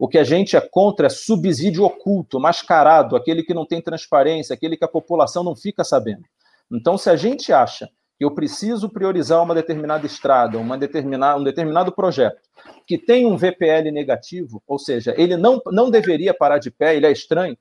O 0.00 0.08
que 0.08 0.16
a 0.16 0.24
gente 0.24 0.56
é 0.56 0.60
contra 0.62 1.08
é 1.08 1.10
subsídio 1.10 1.84
oculto, 1.84 2.40
mascarado, 2.40 3.14
aquele 3.14 3.42
que 3.42 3.52
não 3.52 3.66
tem 3.66 3.82
transparência, 3.82 4.54
aquele 4.54 4.74
que 4.74 4.84
a 4.84 4.88
população 4.88 5.44
não 5.44 5.54
fica 5.54 5.84
sabendo. 5.84 6.24
Então, 6.72 6.96
se 6.96 7.10
a 7.10 7.16
gente 7.16 7.52
acha 7.52 7.86
que 8.18 8.24
eu 8.24 8.30
preciso 8.30 8.88
priorizar 8.88 9.42
uma 9.42 9.54
determinada 9.54 10.06
estrada, 10.06 10.56
uma 10.56 10.78
determinada, 10.78 11.38
um 11.38 11.44
determinado 11.44 11.92
projeto, 11.92 12.40
que 12.86 12.96
tem 12.96 13.26
um 13.26 13.36
VPL 13.36 13.90
negativo, 13.92 14.62
ou 14.66 14.78
seja, 14.78 15.14
ele 15.18 15.36
não, 15.36 15.60
não 15.66 15.90
deveria 15.90 16.32
parar 16.32 16.56
de 16.56 16.70
pé, 16.70 16.96
ele 16.96 17.04
é 17.04 17.12
estranho, 17.12 17.54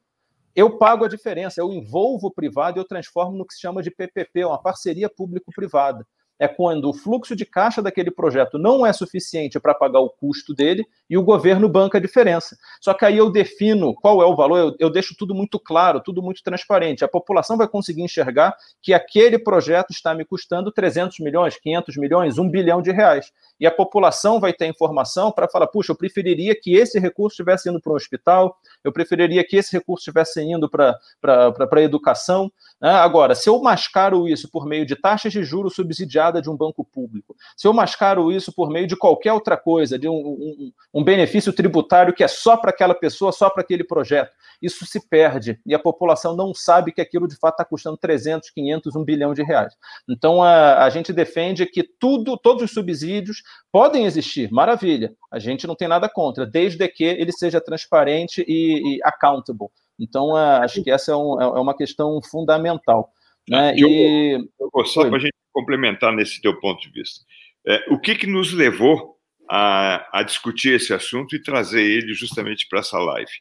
eu 0.56 0.78
pago 0.78 1.04
a 1.04 1.10
diferença, 1.10 1.60
eu 1.60 1.74
envolvo 1.74 2.28
o 2.28 2.34
privado 2.34 2.78
e 2.78 2.80
eu 2.80 2.88
transformo 2.88 3.38
no 3.38 3.46
que 3.46 3.54
se 3.54 3.60
chama 3.60 3.84
de 3.84 3.92
PPP, 3.92 4.46
uma 4.46 4.62
parceria 4.62 5.10
público-privada 5.10 6.08
é 6.40 6.48
quando 6.48 6.90
o 6.90 6.94
fluxo 6.94 7.36
de 7.36 7.46
caixa 7.46 7.82
daquele 7.82 8.10
projeto 8.10 8.58
não 8.58 8.86
é 8.86 8.94
suficiente 8.94 9.60
para 9.60 9.76
pagar 9.76 10.00
o 10.00 10.10
custo 10.10 10.54
dele 10.54 10.88
e 11.10 11.18
o 11.18 11.24
governo 11.24 11.68
banca 11.68 11.98
a 11.98 12.02
diferença. 12.02 12.58
Só 12.80 12.94
que 12.94 13.04
aí 13.04 13.18
eu 13.18 13.30
defino 13.30 13.94
qual 13.96 14.22
é 14.22 14.26
o 14.26 14.36
valor, 14.36 14.58
eu, 14.58 14.76
eu, 14.80 14.90
deixo 14.90 15.16
tudo 15.18 15.36
muito 15.36 15.60
claro, 15.60 16.00
tudo 16.00 16.22
muito 16.22 16.42
transparente. 16.42 17.04
A 17.04 17.08
população 17.08 17.58
vai 17.58 17.68
conseguir 17.68 18.02
enxergar 18.02 18.56
que 18.82 18.94
aquele 18.94 19.38
projeto 19.38 19.92
está 19.92 20.14
me 20.14 20.24
custando 20.24 20.72
300 20.72 21.20
milhões, 21.20 21.58
500 21.58 21.98
milhões, 21.98 22.38
1 22.38 22.50
bilhão 22.50 22.82
de 22.82 22.92
reais. 22.92 23.32
E 23.60 23.68
a 23.68 23.72
população 23.72 24.40
vai 24.40 24.54
ter 24.54 24.68
informação 24.68 25.32
para 25.32 25.50
falar: 25.50 25.68
puxa, 25.68 25.92
eu 25.92 25.98
preferiria 25.98 26.56
que 26.56 26.76
esse 26.76 27.00
recurso 27.00 27.34
estivesse 27.34 27.70
indo 27.70 27.82
para 27.82 27.92
um 27.92 27.96
hospital, 27.96 28.58
eu 28.84 28.92
preferiria 28.92 29.44
que 29.44 29.58
esse 29.58 29.74
recurso 29.74 30.02
estivesse 30.02 30.42
indo 30.42 30.70
para 30.70 30.98
a 31.22 31.82
educação. 31.82 32.50
Né? 32.80 32.90
Agora, 32.90 33.36
se 33.36 33.50
eu 33.50 33.60
mascaro 33.60 34.28
isso 34.28 34.50
por 34.50 34.66
meio 34.66 34.86
de 34.86 34.96
taxas 34.96 35.34
de 35.34 35.44
juros 35.44 35.76
subsidiadas 35.76 36.29
de 36.32 36.50
um 36.50 36.56
banco 36.56 36.84
público, 36.84 37.36
se 37.58 37.68
eu 37.68 37.74
mascaro 37.74 38.32
isso 38.32 38.54
por 38.54 38.70
meio 38.70 38.88
de 38.88 38.96
qualquer 38.96 39.34
outra 39.34 39.58
coisa, 39.58 39.98
de 39.98 40.08
um, 40.08 40.14
um, 40.14 40.72
um 40.94 41.04
benefício 41.04 41.52
tributário 41.52 42.14
que 42.14 42.24
é 42.24 42.28
só 42.28 42.56
para 42.56 42.70
aquela 42.70 42.94
pessoa, 42.94 43.32
só 43.32 43.50
para 43.50 43.62
aquele 43.62 43.84
projeto, 43.84 44.32
isso 44.62 44.86
se 44.86 45.08
perde 45.08 45.60
e 45.66 45.74
a 45.74 45.80
população 45.80 46.36
não 46.36 46.54
sabe 46.54 46.92
que 46.92 47.02
aquilo 47.02 47.28
de 47.28 47.36
fato 47.36 47.56
está 47.56 47.66
custando 47.66 47.98
300, 47.98 48.50
500, 48.50 48.96
1 48.96 49.04
bilhão 49.04 49.34
de 49.34 49.44
reais. 49.44 49.74
Então, 50.08 50.44
a, 50.44 50.84
a 50.84 50.90
gente 50.90 51.12
defende 51.14 51.66
que 51.66 51.84
tudo, 51.84 52.38
todos 52.38 52.64
os 52.64 52.72
subsídios 52.72 53.42
podem 53.72 54.06
existir, 54.06 54.52
maravilha, 54.52 55.14
a 55.32 55.40
gente 55.40 55.66
não 55.66 55.76
tem 55.76 55.88
nada 55.88 56.10
contra, 56.10 56.46
desde 56.46 56.88
que 56.88 57.04
ele 57.04 57.32
seja 57.32 57.62
transparente 57.62 58.44
e, 58.48 58.98
e 58.98 59.00
accountable. 59.04 59.70
Então, 60.00 60.36
acho 60.36 60.82
que 60.82 60.90
essa 60.90 61.12
é, 61.12 61.16
um, 61.16 61.42
é, 61.42 61.44
é 61.44 61.60
uma 61.60 61.76
questão 61.76 62.22
fundamental. 62.22 63.12
Né? 63.50 63.74
Eu, 63.76 63.90
e... 63.90 64.50
eu, 64.60 64.86
só 64.86 65.08
para 65.08 65.18
a 65.18 65.20
gente 65.20 65.34
complementar 65.52 66.14
nesse 66.14 66.40
teu 66.40 66.60
ponto 66.60 66.80
de 66.82 66.92
vista, 66.92 67.26
é, 67.68 67.86
o 67.90 68.00
que, 68.00 68.16
que 68.16 68.28
nos 68.28 68.54
levou 68.54 69.18
a, 69.50 70.20
a, 70.20 70.24
discutir 70.24 70.76
esse 70.76 70.94
assunto 70.94 71.36
e 71.36 71.42
trazer 71.42 71.82
ele 71.82 72.14
justamente 72.14 72.68
para 72.70 72.80
essa 72.80 73.00
live? 73.00 73.32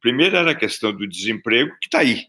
Primeiro 0.00 0.36
era 0.36 0.50
a 0.50 0.56
questão 0.56 0.92
do 0.92 1.08
desemprego, 1.08 1.70
que 1.80 1.86
está 1.86 2.00
aí. 2.00 2.26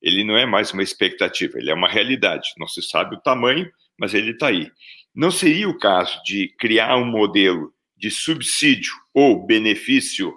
Ele 0.00 0.24
não 0.24 0.36
é 0.36 0.46
mais 0.46 0.72
uma 0.72 0.82
expectativa, 0.82 1.58
ele 1.58 1.70
é 1.70 1.74
uma 1.74 1.88
realidade. 1.88 2.48
Não 2.58 2.66
se 2.66 2.82
sabe 2.82 3.16
o 3.16 3.20
tamanho, 3.20 3.70
mas 3.98 4.14
ele 4.14 4.32
está 4.32 4.48
aí. 4.48 4.70
Não 5.14 5.30
seria 5.30 5.68
o 5.68 5.78
caso 5.78 6.20
de 6.24 6.48
criar 6.58 6.96
um 6.96 7.04
modelo 7.04 7.72
de 7.96 8.10
subsídio 8.10 8.92
ou 9.12 9.46
benefício 9.46 10.34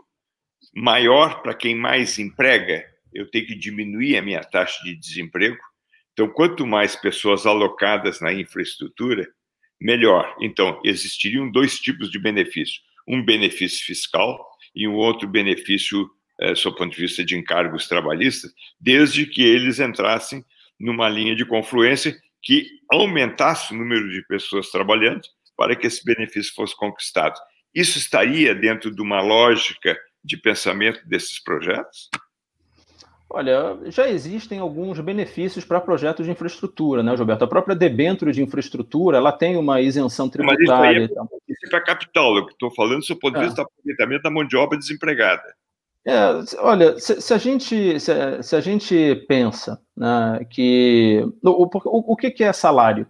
maior 0.76 1.42
para 1.42 1.56
quem 1.56 1.76
mais 1.76 2.20
emprega, 2.20 2.86
eu 3.14 3.30
tenho 3.32 3.48
que 3.48 3.56
diminuir 3.56 4.16
a 4.18 4.22
minha 4.22 4.42
taxa 4.42 4.84
de 4.84 4.96
desemprego. 4.96 5.58
Então, 6.18 6.28
quanto 6.28 6.66
mais 6.66 6.96
pessoas 6.96 7.46
alocadas 7.46 8.20
na 8.20 8.34
infraestrutura, 8.34 9.32
melhor. 9.80 10.36
Então, 10.42 10.82
existiriam 10.84 11.52
dois 11.52 11.80
tipos 11.80 12.10
de 12.10 12.18
benefício: 12.18 12.82
um 13.08 13.24
benefício 13.24 13.86
fiscal 13.86 14.44
e 14.76 14.88
um 14.88 14.96
outro 14.96 15.28
benefício, 15.28 16.10
é, 16.42 16.56
sob 16.56 16.74
o 16.74 16.78
ponto 16.80 16.96
de 16.96 17.02
vista 17.02 17.24
de 17.24 17.38
encargos 17.38 17.88
trabalhistas, 17.88 18.52
desde 18.82 19.28
que 19.28 19.44
eles 19.44 19.80
entrassem 19.80 20.44
numa 20.80 21.08
linha 21.08 21.36
de 21.36 21.46
confluência 21.46 22.20
que 22.42 22.68
aumentasse 22.92 23.72
o 23.72 23.78
número 23.78 24.10
de 24.10 24.26
pessoas 24.26 24.72
trabalhando 24.72 25.22
para 25.56 25.76
que 25.76 25.86
esse 25.86 26.04
benefício 26.04 26.52
fosse 26.56 26.76
conquistado. 26.76 27.40
Isso 27.76 28.00
estaria 28.00 28.56
dentro 28.56 28.90
de 28.90 29.04
uma 29.04 29.22
lógica 29.22 29.96
de 30.24 30.36
pensamento 30.36 31.08
desses 31.08 31.38
projetos? 31.44 32.10
Olha, 33.30 33.78
já 33.88 34.08
existem 34.08 34.60
alguns 34.60 35.00
benefícios 35.02 35.66
para 35.66 35.82
projetos 35.82 36.26
de 36.26 36.32
infraestrutura, 36.32 37.04
né, 37.04 37.16
Gilberto? 37.16 37.44
A 37.44 37.48
própria 37.48 37.76
debênture 37.76 38.32
de 38.32 38.42
infraestrutura, 38.42 39.18
ela 39.18 39.34
tem 39.34 39.58
uma 39.58 39.82
isenção 39.82 40.30
tributária. 40.30 41.02
Mas 41.02 41.12
isso, 41.12 41.20
é, 41.20 41.26
isso 41.50 41.66
é 41.66 41.70
para 41.70 41.82
capital, 41.82 42.38
eu 42.38 42.48
estou 42.48 42.74
falando 42.74 43.02
do 43.02 43.20
ponto 43.20 43.38
de 43.38 43.46
vista 43.46 43.62
do 43.62 43.68
aproveitamento 43.68 44.24
da 44.24 44.32
mão 44.32 44.48
de 44.48 44.56
obra 44.56 44.78
desempregada. 44.78 45.44
É, 46.06 46.16
olha, 46.60 46.98
se, 46.98 47.20
se, 47.20 47.34
a 47.34 47.38
gente, 47.38 48.00
se, 48.00 48.42
se 48.42 48.56
a 48.56 48.62
gente 48.62 49.26
pensa 49.28 49.78
né, 49.96 50.40
que 50.50 51.22
o, 51.44 51.66
o, 51.66 52.14
o, 52.14 52.16
que, 52.16 52.32
que 52.32 52.46
é 52.46 52.54
salário, 52.54 53.06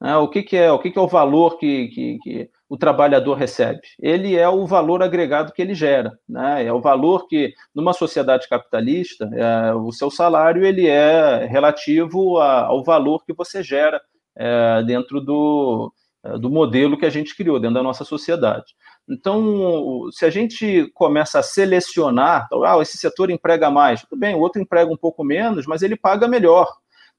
né, 0.00 0.16
o 0.16 0.26
que, 0.26 0.42
que 0.42 0.56
é 0.56 0.72
o 0.72 0.78
que, 0.80 0.90
que 0.90 0.98
é 0.98 1.02
o 1.02 1.06
valor 1.06 1.56
que, 1.56 1.86
que, 1.86 2.18
que 2.18 2.50
o 2.72 2.76
trabalhador 2.78 3.34
recebe. 3.34 3.82
Ele 4.00 4.34
é 4.34 4.48
o 4.48 4.66
valor 4.66 5.02
agregado 5.02 5.52
que 5.52 5.60
ele 5.60 5.74
gera, 5.74 6.18
né? 6.26 6.64
É 6.64 6.72
o 6.72 6.80
valor 6.80 7.28
que, 7.28 7.52
numa 7.74 7.92
sociedade 7.92 8.48
capitalista, 8.48 9.28
é, 9.34 9.74
o 9.74 9.92
seu 9.92 10.10
salário 10.10 10.64
ele 10.64 10.86
é 10.86 11.44
relativo 11.44 12.38
a, 12.38 12.64
ao 12.64 12.82
valor 12.82 13.26
que 13.26 13.34
você 13.34 13.62
gera 13.62 14.00
é, 14.34 14.82
dentro 14.84 15.20
do, 15.20 15.92
é, 16.24 16.38
do 16.38 16.48
modelo 16.48 16.96
que 16.96 17.04
a 17.04 17.10
gente 17.10 17.36
criou, 17.36 17.60
dentro 17.60 17.74
da 17.74 17.82
nossa 17.82 18.06
sociedade. 18.06 18.72
Então, 19.06 20.08
se 20.10 20.24
a 20.24 20.30
gente 20.30 20.90
começa 20.94 21.40
a 21.40 21.42
selecionar, 21.42 22.48
ah, 22.64 22.80
esse 22.80 22.96
setor 22.96 23.28
emprega 23.28 23.70
mais, 23.70 24.00
tudo 24.00 24.18
bem, 24.18 24.34
o 24.34 24.40
outro 24.40 24.62
emprega 24.62 24.90
um 24.90 24.96
pouco 24.96 25.22
menos, 25.22 25.66
mas 25.66 25.82
ele 25.82 25.94
paga 25.94 26.26
melhor. 26.26 26.72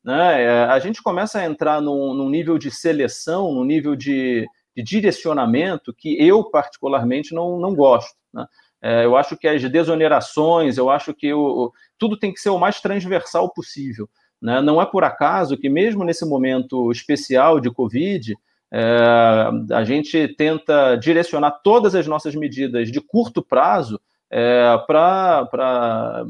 Né? 0.03 0.45
É, 0.45 0.63
a 0.63 0.79
gente 0.79 1.03
começa 1.03 1.37
a 1.37 1.45
entrar 1.45 1.79
num, 1.79 2.15
num 2.15 2.27
nível 2.27 2.57
de 2.57 2.71
seleção, 2.71 3.53
num 3.53 3.63
nível 3.63 3.95
de, 3.95 4.47
de 4.75 4.83
direcionamento 4.83 5.93
que 5.93 6.15
eu, 6.21 6.43
particularmente, 6.43 7.33
não, 7.33 7.59
não 7.59 7.75
gosto. 7.75 8.15
Né? 8.33 8.45
É, 8.81 9.05
eu 9.05 9.15
acho 9.15 9.37
que 9.37 9.47
as 9.47 9.61
desonerações, 9.69 10.77
eu 10.77 10.89
acho 10.89 11.13
que 11.13 11.33
o, 11.33 11.71
tudo 11.97 12.17
tem 12.17 12.33
que 12.33 12.39
ser 12.39 12.49
o 12.49 12.59
mais 12.59 12.81
transversal 12.81 13.51
possível. 13.53 14.09
Né? 14.41 14.61
Não 14.61 14.81
é 14.81 14.85
por 14.85 15.03
acaso 15.03 15.57
que, 15.57 15.69
mesmo 15.69 16.03
nesse 16.03 16.25
momento 16.25 16.91
especial 16.91 17.59
de 17.59 17.71
Covid, 17.71 18.35
é, 18.71 19.49
a 19.71 19.83
gente 19.83 20.27
tenta 20.35 20.95
direcionar 20.95 21.51
todas 21.63 21.95
as 21.95 22.07
nossas 22.07 22.35
medidas 22.35 22.91
de 22.91 22.99
curto 22.99 23.41
prazo 23.41 24.01
é, 24.29 24.77
para 24.87 26.25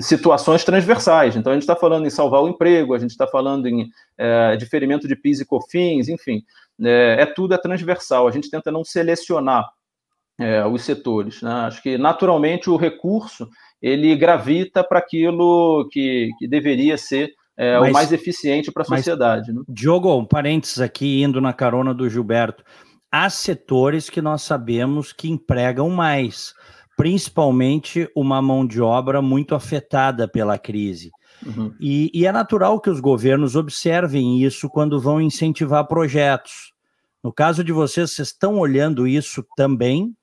situações 0.00 0.64
transversais. 0.64 1.36
Então, 1.36 1.52
a 1.52 1.54
gente 1.54 1.62
está 1.62 1.76
falando 1.76 2.06
em 2.06 2.10
salvar 2.10 2.42
o 2.42 2.48
emprego, 2.48 2.94
a 2.94 2.98
gente 2.98 3.10
está 3.10 3.26
falando 3.26 3.66
em 3.66 3.88
é, 4.18 4.56
diferimento 4.56 5.06
de 5.06 5.16
PIS 5.16 5.40
e 5.40 5.44
COFINS, 5.46 6.08
enfim 6.08 6.42
é, 6.82 7.16
é 7.20 7.26
tudo 7.26 7.54
é 7.54 7.58
transversal. 7.58 8.26
A 8.26 8.30
gente 8.30 8.50
tenta 8.50 8.72
não 8.72 8.84
selecionar 8.84 9.68
é, 10.38 10.64
os 10.64 10.82
setores. 10.82 11.42
Né? 11.42 11.50
Acho 11.50 11.82
que 11.82 11.98
naturalmente 11.98 12.70
o 12.70 12.76
recurso 12.76 13.48
ele 13.80 14.14
gravita 14.16 14.82
para 14.82 14.98
aquilo 14.98 15.88
que, 15.90 16.30
que 16.38 16.48
deveria 16.48 16.96
ser 16.96 17.32
é, 17.56 17.78
mas, 17.78 17.90
o 17.90 17.92
mais 17.92 18.12
eficiente 18.12 18.72
para 18.72 18.82
a 18.82 18.86
sociedade. 18.86 19.52
Mas, 19.52 19.56
né? 19.56 19.62
Diogo, 19.68 20.16
um 20.16 20.24
parênteses 20.24 20.80
aqui, 20.80 21.22
indo 21.22 21.40
na 21.40 21.52
carona 21.52 21.94
do 21.94 22.08
Gilberto. 22.08 22.64
Há 23.12 23.30
setores 23.30 24.10
que 24.10 24.20
nós 24.20 24.42
sabemos 24.42 25.12
que 25.12 25.30
empregam 25.30 25.88
mais, 25.88 26.52
principalmente 26.96 28.08
uma 28.14 28.40
mão 28.40 28.66
de 28.66 28.80
obra 28.80 29.20
muito 29.20 29.54
afetada 29.54 30.28
pela 30.28 30.58
crise. 30.58 31.10
Uhum. 31.44 31.74
E, 31.80 32.10
e, 32.14 32.26
é 32.26 32.32
natural 32.32 32.80
que 32.80 32.88
os 32.88 33.00
governos 33.00 33.56
observem 33.56 34.42
isso 34.42 34.68
quando 34.68 35.00
vão 35.00 35.20
incentivar 35.20 35.86
projetos. 35.86 36.72
No 37.22 37.32
caso 37.32 37.64
de 37.64 37.72
vocês, 37.72 38.12
vocês 38.12 38.28
estão 38.28 38.58
olhando 38.58 39.06
isso 39.06 39.44
também? 39.56 40.14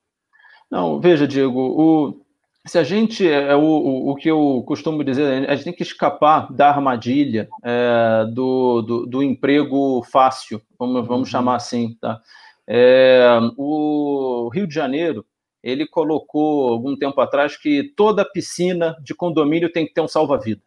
Não, 0.70 1.00
veja, 1.00 1.28
Diego, 1.28 1.60
o, 1.60 2.22
se 2.66 2.78
a 2.78 2.84
gente, 2.84 3.28
é, 3.28 3.48
é 3.50 3.56
o, 3.56 3.60
o, 3.60 4.10
o, 4.10 4.14
que 4.16 4.30
eu 4.30 4.62
costumo 4.66 5.04
dizer, 5.04 5.48
a 5.48 5.54
gente 5.54 5.64
tem 5.64 5.72
que 5.72 5.82
escapar 5.82 6.52
da 6.52 6.68
armadilha 6.68 7.48
é, 7.62 8.24
do, 8.32 8.82
do, 8.82 9.06
do, 9.06 9.22
emprego 9.22 10.02
fácil, 10.04 10.62
vamos, 10.78 11.06
vamos 11.06 11.28
uhum. 11.28 11.32
chamar 11.32 11.56
assim, 11.56 11.96
tá? 12.00 12.20
É, 12.66 13.38
o 13.56 14.48
Rio 14.54 14.66
de 14.66 14.74
Janeiro, 14.74 15.26
ele 15.62 15.86
colocou 15.86 16.68
algum 16.68 16.96
tempo 16.96 17.20
atrás 17.20 17.56
que 17.56 17.92
toda 17.96 18.24
piscina 18.24 18.96
de 19.02 19.14
condomínio 19.14 19.72
tem 19.72 19.86
que 19.86 19.94
ter 19.94 20.00
um 20.00 20.08
salva-vida. 20.08 20.62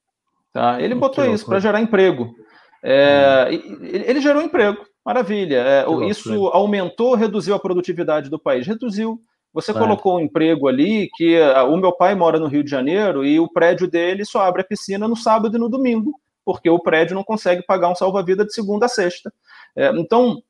Tá? 0.53 0.81
Ele 0.81 0.95
botou 0.95 1.23
isso 1.27 1.45
para 1.45 1.61
gerar 1.61 1.83
emprego. 1.83 2.35
É, 2.83 3.51
hum. 3.53 3.79
ele 3.83 4.23
gerou 4.23 4.41
emprego, 4.41 4.87
maravilha. 5.05 5.57
É, 5.57 5.85
isso 6.09 6.47
aumentou, 6.47 7.15
reduziu 7.15 7.55
a 7.55 7.59
produtividade 7.59 8.31
do 8.31 8.39
país? 8.39 8.67
Reduziu. 8.67 9.21
Você 9.53 9.73
claro. 9.73 9.89
colocou 9.89 10.17
um 10.17 10.21
emprego 10.21 10.67
ali 10.67 11.11
que 11.15 11.39
ah, 11.39 11.65
o 11.65 11.77
meu 11.77 11.93
pai 11.93 12.15
mora 12.15 12.39
no 12.39 12.47
Rio 12.47 12.65
de 12.65 12.71
Janeiro 12.71 13.23
e 13.23 13.39
o 13.39 13.53
prédio 13.53 13.87
dele 13.87 14.25
só 14.25 14.41
abre 14.41 14.63
a 14.63 14.65
piscina 14.65 15.07
no 15.07 15.15
sábado 15.15 15.57
e 15.57 15.61
no 15.61 15.69
domingo, 15.69 16.19
porque 16.43 16.71
o 16.71 16.79
prédio 16.79 17.15
não 17.15 17.23
consegue 17.23 17.63
pagar 17.63 17.91
um 17.91 17.95
salva-vida 17.95 18.43
de 18.43 18.55
segunda 18.55 18.87
a 18.87 18.89
sexta. 18.89 19.31
É, 19.77 19.91
então, 19.91 20.43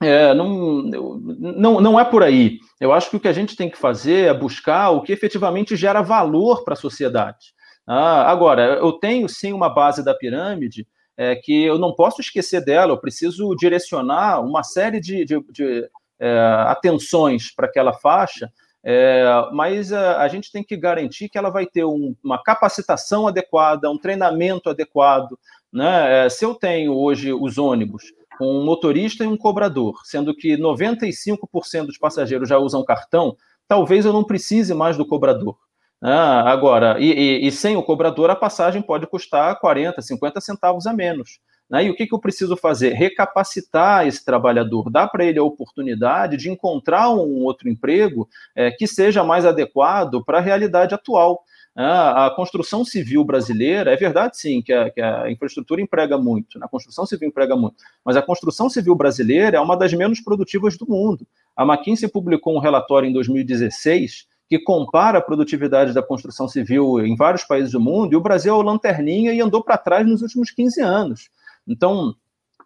é, 0.00 0.32
não, 0.32 0.82
não, 0.82 1.80
não 1.80 2.00
é 2.00 2.04
por 2.04 2.22
aí. 2.22 2.58
Eu 2.80 2.92
acho 2.92 3.10
que 3.10 3.16
o 3.16 3.20
que 3.20 3.28
a 3.28 3.32
gente 3.32 3.56
tem 3.56 3.68
que 3.68 3.78
fazer 3.78 4.28
é 4.28 4.34
buscar 4.34 4.90
o 4.90 5.02
que 5.02 5.12
efetivamente 5.12 5.76
gera 5.76 6.02
valor 6.02 6.64
para 6.64 6.74
a 6.74 6.76
sociedade. 6.76 7.52
Ah, 7.86 8.30
agora, 8.30 8.76
eu 8.76 8.92
tenho 8.92 9.28
sim 9.28 9.52
uma 9.52 9.68
base 9.68 10.04
da 10.04 10.14
pirâmide 10.14 10.86
é, 11.16 11.34
que 11.34 11.64
eu 11.64 11.78
não 11.78 11.92
posso 11.92 12.20
esquecer 12.20 12.64
dela, 12.64 12.92
eu 12.92 13.00
preciso 13.00 13.54
direcionar 13.56 14.40
uma 14.40 14.62
série 14.62 15.00
de, 15.00 15.24
de, 15.24 15.40
de 15.50 15.90
é, 16.20 16.38
atenções 16.66 17.52
para 17.52 17.66
aquela 17.66 17.92
faixa, 17.92 18.52
é, 18.84 19.24
mas 19.52 19.92
a, 19.92 20.22
a, 20.22 20.28
gente 20.28 20.52
tem 20.52 20.62
que 20.62 20.76
garantir 20.76 21.28
que 21.28 21.36
ela 21.36 21.50
vai 21.50 21.66
ter 21.66 21.84
um, 21.84 22.14
uma 22.22 22.40
capacitação 22.40 23.26
adequada, 23.26 23.90
um 23.90 23.98
treinamento 23.98 24.70
adequado. 24.70 25.36
Né? 25.72 26.26
É, 26.26 26.28
se 26.28 26.44
eu 26.44 26.54
tenho 26.54 26.94
hoje 26.94 27.32
os 27.32 27.58
ônibus 27.58 28.04
um 28.40 28.64
motorista 28.64 29.24
e 29.24 29.26
um 29.26 29.36
cobrador, 29.36 30.00
sendo 30.04 30.34
que 30.34 30.56
95% 30.56 31.86
dos 31.86 31.98
passageiros 31.98 32.48
já 32.48 32.58
usam 32.58 32.84
cartão, 32.84 33.36
talvez 33.66 34.04
eu 34.04 34.12
não 34.12 34.24
precise 34.24 34.74
mais 34.74 34.96
do 34.96 35.06
cobrador. 35.06 35.56
Ah, 36.00 36.50
agora, 36.50 36.96
e, 37.00 37.10
e, 37.10 37.46
e, 37.46 37.50
sem 37.50 37.76
o 37.76 37.82
cobrador, 37.82 38.30
a 38.30 38.36
passagem 38.36 38.80
pode 38.80 39.06
custar 39.08 39.58
40, 39.58 40.00
50 40.00 40.40
centavos 40.40 40.86
a 40.86 40.92
menos. 40.92 41.40
Né? 41.68 41.84
E 41.84 41.90
o 41.90 41.94
que, 41.94 42.06
que 42.06 42.14
eu 42.14 42.20
preciso 42.20 42.56
fazer? 42.56 42.92
Recapacitar 42.92 44.06
esse 44.06 44.24
trabalhador, 44.24 44.90
dar 44.90 45.08
para 45.08 45.24
ele 45.24 45.38
a 45.38 45.44
oportunidade 45.44 46.36
de 46.36 46.50
encontrar 46.50 47.10
um 47.10 47.42
outro 47.44 47.68
emprego 47.68 48.28
é, 48.54 48.70
que 48.70 48.86
seja 48.86 49.24
mais 49.24 49.44
adequado 49.44 50.24
para 50.24 50.38
a 50.38 50.40
realidade 50.40 50.94
atual. 50.94 51.42
Ah, 51.80 52.26
a 52.26 52.30
construção 52.30 52.84
civil 52.84 53.22
brasileira, 53.22 53.92
é 53.92 53.96
verdade 53.96 54.36
sim 54.36 54.60
que 54.60 54.72
a, 54.72 54.90
que 54.90 55.00
a, 55.00 55.30
infraestrutura 55.30 55.80
emprega 55.80 56.18
muito, 56.18 56.58
né? 56.58 56.66
a 56.66 56.68
construção 56.68 57.06
civil 57.06 57.28
emprega 57.28 57.54
muito, 57.54 57.76
mas 58.04 58.16
a 58.16 58.22
construção 58.22 58.68
civil 58.68 58.96
brasileira 58.96 59.58
é 59.58 59.60
uma 59.60 59.76
das 59.76 59.94
menos 59.94 60.20
produtivas 60.20 60.76
do 60.76 60.88
mundo. 60.88 61.24
A 61.56 61.62
McKinsey 61.62 62.08
publicou 62.08 62.56
um 62.56 62.58
relatório 62.58 63.08
em 63.08 63.12
2016 63.12 64.26
que 64.48 64.58
compara 64.58 65.18
a 65.18 65.22
produtividade 65.22 65.92
da 65.92 66.02
construção 66.02 66.48
civil 66.48 66.98
em 66.98 67.14
vários 67.14 67.44
países 67.44 67.70
do 67.70 67.80
mundo, 67.80 68.12
e 68.12 68.16
o 68.16 68.20
Brasil 68.20 68.52
é 68.52 68.56
o 68.56 68.62
lanterninha 68.62 69.32
e 69.32 69.40
andou 69.40 69.62
para 69.62 69.78
trás 69.78 70.04
nos 70.04 70.20
últimos 70.20 70.50
15 70.50 70.80
anos. 70.80 71.30
Então, 71.64 72.12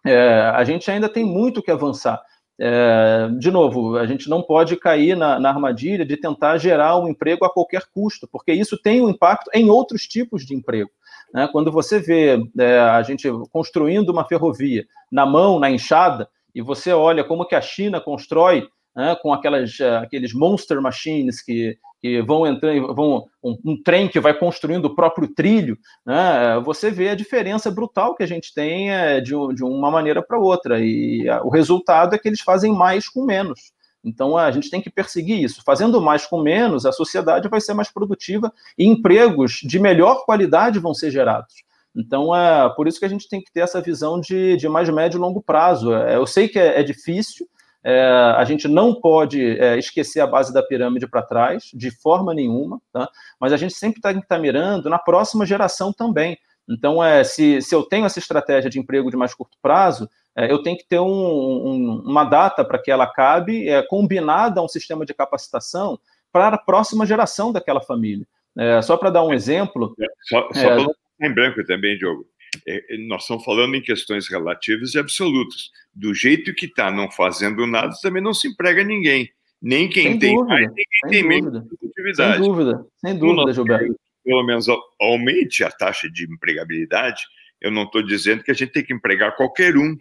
é, 0.03 0.51
a 0.55 0.63
gente 0.63 0.89
ainda 0.89 1.07
tem 1.07 1.23
muito 1.23 1.61
que 1.61 1.69
avançar. 1.69 2.19
É, 2.59 3.29
de 3.39 3.49
novo, 3.49 3.97
a 3.97 4.05
gente 4.05 4.29
não 4.29 4.41
pode 4.41 4.75
cair 4.77 5.17
na, 5.17 5.39
na, 5.39 5.49
armadilha 5.49 6.05
de 6.05 6.15
tentar 6.15 6.57
gerar 6.57 6.97
um 6.97 7.07
emprego 7.07 7.43
a 7.45 7.49
qualquer 7.49 7.83
custo, 7.91 8.27
porque 8.31 8.53
isso 8.53 8.77
tem 8.77 9.01
um 9.01 9.09
impacto 9.09 9.49
em 9.53 9.69
outros 9.69 10.03
tipos 10.03 10.45
de 10.45 10.55
emprego. 10.55 10.91
Né? 11.33 11.49
Quando 11.51 11.71
você 11.71 11.99
vê 11.99 12.39
é, 12.59 12.79
a 12.79 13.01
gente 13.01 13.27
construindo 13.51 14.09
uma 14.09 14.25
ferrovia 14.25 14.85
na 15.11 15.25
mão, 15.25 15.59
na 15.59 15.69
enxada, 15.69 16.29
e 16.53 16.61
você 16.61 16.93
olha 16.93 17.23
como 17.23 17.45
que 17.45 17.55
a 17.55 17.61
China 17.61 17.99
constrói 17.99 18.67
né, 18.95 19.15
com 19.21 19.33
aquelas, 19.33 19.79
eh, 19.79 19.97
aqueles 19.97 20.33
monster 20.33 20.81
machines 20.81 21.41
que, 21.41 21.77
que 22.01 22.21
vão 22.21 22.45
entrando, 22.45 22.93
vão, 22.93 23.27
um, 23.43 23.57
um, 23.65 23.81
trem 23.81 24.07
que 24.07 24.19
vai 24.19 24.33
construindo 24.33 24.85
o 24.85 24.95
próprio 24.95 25.27
trilho, 25.33 25.77
né, 26.05 26.59
você 26.63 26.91
vê 26.91 27.09
a 27.09 27.15
diferença 27.15 27.71
brutal 27.71 28.15
que 28.15 28.23
a 28.23 28.27
gente 28.27 28.53
tem 28.53 28.91
é, 28.91 29.19
de, 29.19 29.33
de 29.53 29.63
uma 29.63 29.89
maneira 29.89 30.21
para 30.21 30.39
outra. 30.39 30.79
E 30.79 31.25
o 31.43 31.49
resultado 31.49 32.13
é 32.13 32.19
que 32.19 32.27
eles 32.27 32.41
fazem 32.41 32.73
mais 32.73 33.09
com 33.09 33.25
menos. 33.25 33.73
Então 34.03 34.37
a 34.37 34.51
gente 34.51 34.69
tem 34.69 34.81
que 34.81 34.89
perseguir 34.89 35.41
isso. 35.41 35.63
Fazendo 35.65 36.01
mais 36.01 36.25
com 36.25 36.41
menos, 36.41 36.85
a 36.85 36.91
sociedade 36.91 37.47
vai 37.47 37.61
ser 37.61 37.73
mais 37.73 37.89
produtiva 37.89 38.51
e 38.77 38.85
empregos 38.85 39.59
de 39.63 39.79
melhor 39.79 40.25
qualidade 40.25 40.79
vão 40.79 40.93
ser 40.93 41.09
gerados. 41.09 41.53
Então 41.95 42.35
é 42.35 42.69
por 42.75 42.87
isso 42.87 42.99
que 42.99 43.05
a 43.05 43.09
gente 43.09 43.29
tem 43.29 43.41
que 43.41 43.51
ter 43.51 43.61
essa 43.61 43.79
visão 43.79 44.19
de, 44.19 44.57
de 44.57 44.67
mais 44.67 44.89
médio 44.89 45.17
e 45.17 45.21
longo 45.21 45.41
prazo. 45.41 45.93
É, 45.93 46.17
eu 46.17 46.25
sei 46.25 46.47
que 46.47 46.59
é, 46.59 46.79
é 46.79 46.83
difícil, 46.83 47.47
é, 47.83 48.01
a 48.37 48.43
gente 48.45 48.67
não 48.67 48.93
pode 48.93 49.59
é, 49.59 49.77
esquecer 49.77 50.21
a 50.21 50.27
base 50.27 50.53
da 50.53 50.63
pirâmide 50.63 51.07
para 51.07 51.21
trás, 51.21 51.69
de 51.73 51.91
forma 51.91 52.33
nenhuma, 52.33 52.81
tá? 52.91 53.09
mas 53.39 53.51
a 53.51 53.57
gente 53.57 53.73
sempre 53.73 54.01
tem 54.01 54.13
que 54.13 54.19
estar 54.19 54.35
tá 54.35 54.41
mirando 54.41 54.89
na 54.89 54.97
próxima 54.97 55.45
geração 55.45 55.91
também. 55.91 56.37
Então, 56.69 57.03
é, 57.03 57.23
se, 57.23 57.61
se 57.61 57.75
eu 57.75 57.83
tenho 57.83 58.05
essa 58.05 58.19
estratégia 58.19 58.69
de 58.69 58.79
emprego 58.79 59.11
de 59.11 59.17
mais 59.17 59.33
curto 59.33 59.57
prazo, 59.61 60.09
é, 60.35 60.51
eu 60.51 60.63
tenho 60.63 60.77
que 60.77 60.87
ter 60.87 60.99
um, 60.99 61.05
um, 61.05 62.03
uma 62.05 62.23
data 62.23 62.63
para 62.63 62.79
que 62.79 62.89
ela 62.89 63.03
acabe, 63.03 63.67
é, 63.67 63.83
combinada 63.83 64.61
a 64.61 64.63
um 64.63 64.67
sistema 64.67 65.05
de 65.05 65.13
capacitação 65.13 65.99
para 66.31 66.47
a 66.47 66.57
próxima 66.57 67.05
geração 67.05 67.51
daquela 67.51 67.81
família. 67.81 68.25
É, 68.57 68.81
só 68.81 68.95
para 68.95 69.09
dar 69.09 69.23
um 69.23 69.33
exemplo. 69.33 69.93
É, 69.99 70.05
só, 70.21 70.47
só 70.53 70.59
é, 70.59 70.83
para 70.83 70.93
em 71.27 71.33
branco 71.33 71.63
também, 71.65 71.97
Diogo. 71.97 72.25
É, 72.67 72.95
é, 72.95 72.97
nós 73.07 73.23
estamos 73.23 73.43
falando 73.43 73.75
em 73.75 73.81
questões 73.81 74.29
relativas 74.29 74.93
e 74.93 74.99
absolutas. 74.99 75.69
Do 75.93 76.13
jeito 76.13 76.53
que 76.53 76.65
está, 76.65 76.91
não 76.91 77.11
fazendo 77.11 77.65
nada, 77.67 77.93
também 78.01 78.21
não 78.21 78.33
se 78.33 78.47
emprega 78.47 78.83
ninguém. 78.83 79.29
Nem 79.61 79.87
quem 79.87 80.11
sem 80.11 80.19
tem 80.19 80.35
dúvida, 80.35 80.53
mais, 80.53 80.73
nem 80.73 80.85
quem 80.91 81.09
tem 81.09 81.23
menos 81.23 81.67
produtividade. 81.67 82.37
Sem 82.37 82.47
dúvida, 82.47 82.85
sem 82.97 83.17
dúvida, 83.17 83.53
Gilberto. 83.53 83.95
Pelo 84.23 84.43
menos 84.43 84.67
aumente 84.99 85.63
a 85.63 85.71
taxa 85.71 86.09
de 86.09 86.25
empregabilidade. 86.25 87.21
Eu 87.61 87.71
não 87.71 87.83
estou 87.83 88.01
dizendo 88.01 88.43
que 88.43 88.51
a 88.51 88.53
gente 88.53 88.71
tem 88.71 88.83
que 88.83 88.93
empregar 88.93 89.35
qualquer 89.35 89.77
um. 89.77 89.95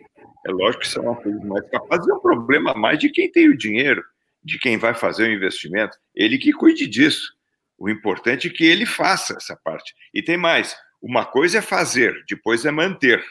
É 0.47 0.51
lógico 0.51 0.83
que 0.83 0.89
são 0.89 1.05
uma 1.05 1.17
coisa 1.17 1.39
mais 1.45 1.69
capaz, 1.71 2.07
é 2.09 2.13
um 2.13 2.21
problema 2.21 2.75
mais 2.75 2.99
de 2.99 3.09
quem 3.09 3.31
tem 3.31 3.49
o 3.49 3.57
dinheiro, 3.57 4.03
de 4.43 4.59
quem 4.59 4.77
vai 4.77 4.95
fazer 4.95 5.29
o 5.29 5.33
investimento. 5.33 5.97
Ele 6.15 6.39
que 6.39 6.53
cuide 6.53 6.89
disso. 6.89 7.33
O 7.79 7.89
importante 7.89 8.49
é 8.49 8.51
que 8.51 8.65
ele 8.65 8.85
faça 8.85 9.35
essa 9.37 9.57
parte. 9.57 9.95
E 10.13 10.23
tem 10.23 10.37
mais: 10.37 10.75
uma 11.03 11.25
coisa 11.25 11.59
é 11.59 11.63
fazer, 11.63 12.25
depois 12.29 12.65
é 12.65 12.71
manter. 12.71 13.23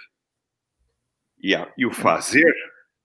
E, 1.42 1.56
a, 1.56 1.72
e 1.78 1.86
o 1.86 1.92
fazer, 1.92 2.54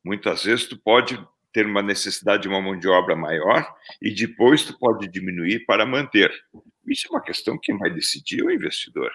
muitas 0.04 0.44
vezes, 0.44 0.66
tu 0.66 0.76
pode 0.76 1.18
ter 1.52 1.64
uma 1.64 1.82
necessidade 1.82 2.42
de 2.42 2.48
uma 2.48 2.60
mão 2.60 2.78
de 2.78 2.86
obra 2.88 3.16
maior 3.16 3.66
e 4.02 4.12
depois 4.12 4.64
tu 4.64 4.76
pode 4.78 5.08
diminuir 5.08 5.64
para 5.64 5.86
manter. 5.86 6.30
Isso 6.86 7.06
é 7.08 7.10
uma 7.10 7.22
questão 7.22 7.58
que 7.58 7.72
vai 7.74 7.90
decidir 7.90 8.42
o 8.42 8.50
investidor. 8.50 9.10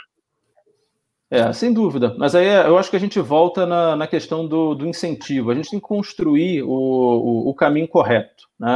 É, 1.30 1.54
sem 1.54 1.72
dúvida. 1.72 2.16
Mas 2.18 2.34
aí 2.36 2.48
eu 2.48 2.78
acho 2.78 2.90
que 2.90 2.96
a 2.96 3.00
gente 3.00 3.20
volta 3.20 3.66
na, 3.66 3.96
na 3.96 4.08
questão 4.08 4.48
do, 4.48 4.74
do 4.74 4.88
incentivo. 4.88 5.52
A 5.52 5.56
gente 5.56 5.70
tem 5.70 5.80
que 5.80 5.86
construir 5.86 6.64
o, 6.64 6.70
o, 6.70 7.50
o 7.50 7.54
caminho 7.54 7.88
correto. 7.88 8.50
Né? 8.60 8.70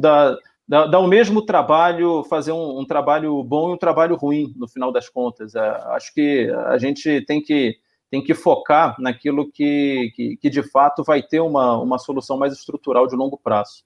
Da, 0.00 0.36
dá, 0.66 0.86
dá 0.86 0.98
o 0.98 1.06
mesmo 1.06 1.42
trabalho 1.42 2.24
fazer 2.24 2.52
um, 2.52 2.80
um, 2.80 2.86
trabalho 2.86 3.42
bom 3.44 3.70
e 3.70 3.74
um 3.74 3.78
trabalho 3.78 4.16
ruim, 4.16 4.52
no 4.56 4.68
final 4.68 4.90
das 4.90 5.08
contas. 5.08 5.54
É, 5.54 5.60
acho 5.88 6.12
que 6.12 6.50
a 6.66 6.78
gente 6.78 7.20
tem 7.26 7.42
que, 7.42 7.76
tem 8.10 8.22
que 8.22 8.34
focar 8.34 8.96
naquilo 8.98 9.50
que, 9.50 10.12
que, 10.14 10.36
que, 10.36 10.50
de 10.50 10.62
fato 10.62 11.04
vai 11.04 11.22
ter 11.22 11.40
uma, 11.40 11.78
uma 11.80 11.98
solução 11.98 12.36
mais 12.36 12.52
estrutural 12.52 13.06
de 13.06 13.16
longo 13.16 13.38
prazo. 13.38 13.84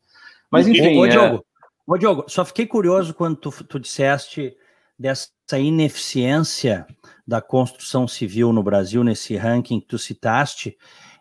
Mas, 0.50 0.66
enfim. 0.66 0.98
Ô, 0.98 1.06
é... 1.06 1.08
Diogo, 1.08 1.44
ô, 1.86 1.98
Diogo 1.98 2.24
só 2.28 2.44
fiquei 2.44 2.66
curioso 2.66 3.12
quando 3.12 3.36
tu, 3.36 3.50
tu 3.64 3.78
disseste 3.78 4.56
dessa 4.98 5.58
ineficiência 5.58 6.86
da 7.26 7.40
construção 7.40 8.08
civil 8.08 8.52
no 8.52 8.62
Brasil, 8.62 9.04
nesse 9.04 9.36
ranking 9.36 9.80
que 9.80 9.86
tu 9.86 9.98
citaste. 9.98 10.76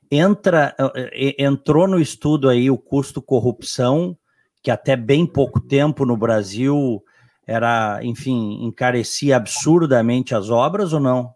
Entra, 0.09 0.73
eh, 0.95 1.35
eh, 1.37 1.43
entrou 1.43 1.85
no 1.85 1.99
estudo 1.99 2.47
aí 2.47 2.71
o 2.71 2.77
custo 2.77 3.21
corrupção 3.21 4.17
que 4.67 4.71
até 4.71 4.97
bem 4.97 5.25
pouco 5.25 5.61
tempo 5.61 6.05
no 6.05 6.17
Brasil 6.17 7.01
era, 7.47 8.01
enfim, 8.03 8.65
encarecia 8.65 9.37
absurdamente 9.37 10.35
as 10.35 10.49
obras 10.49 10.91
ou 10.91 10.99
não? 10.99 11.33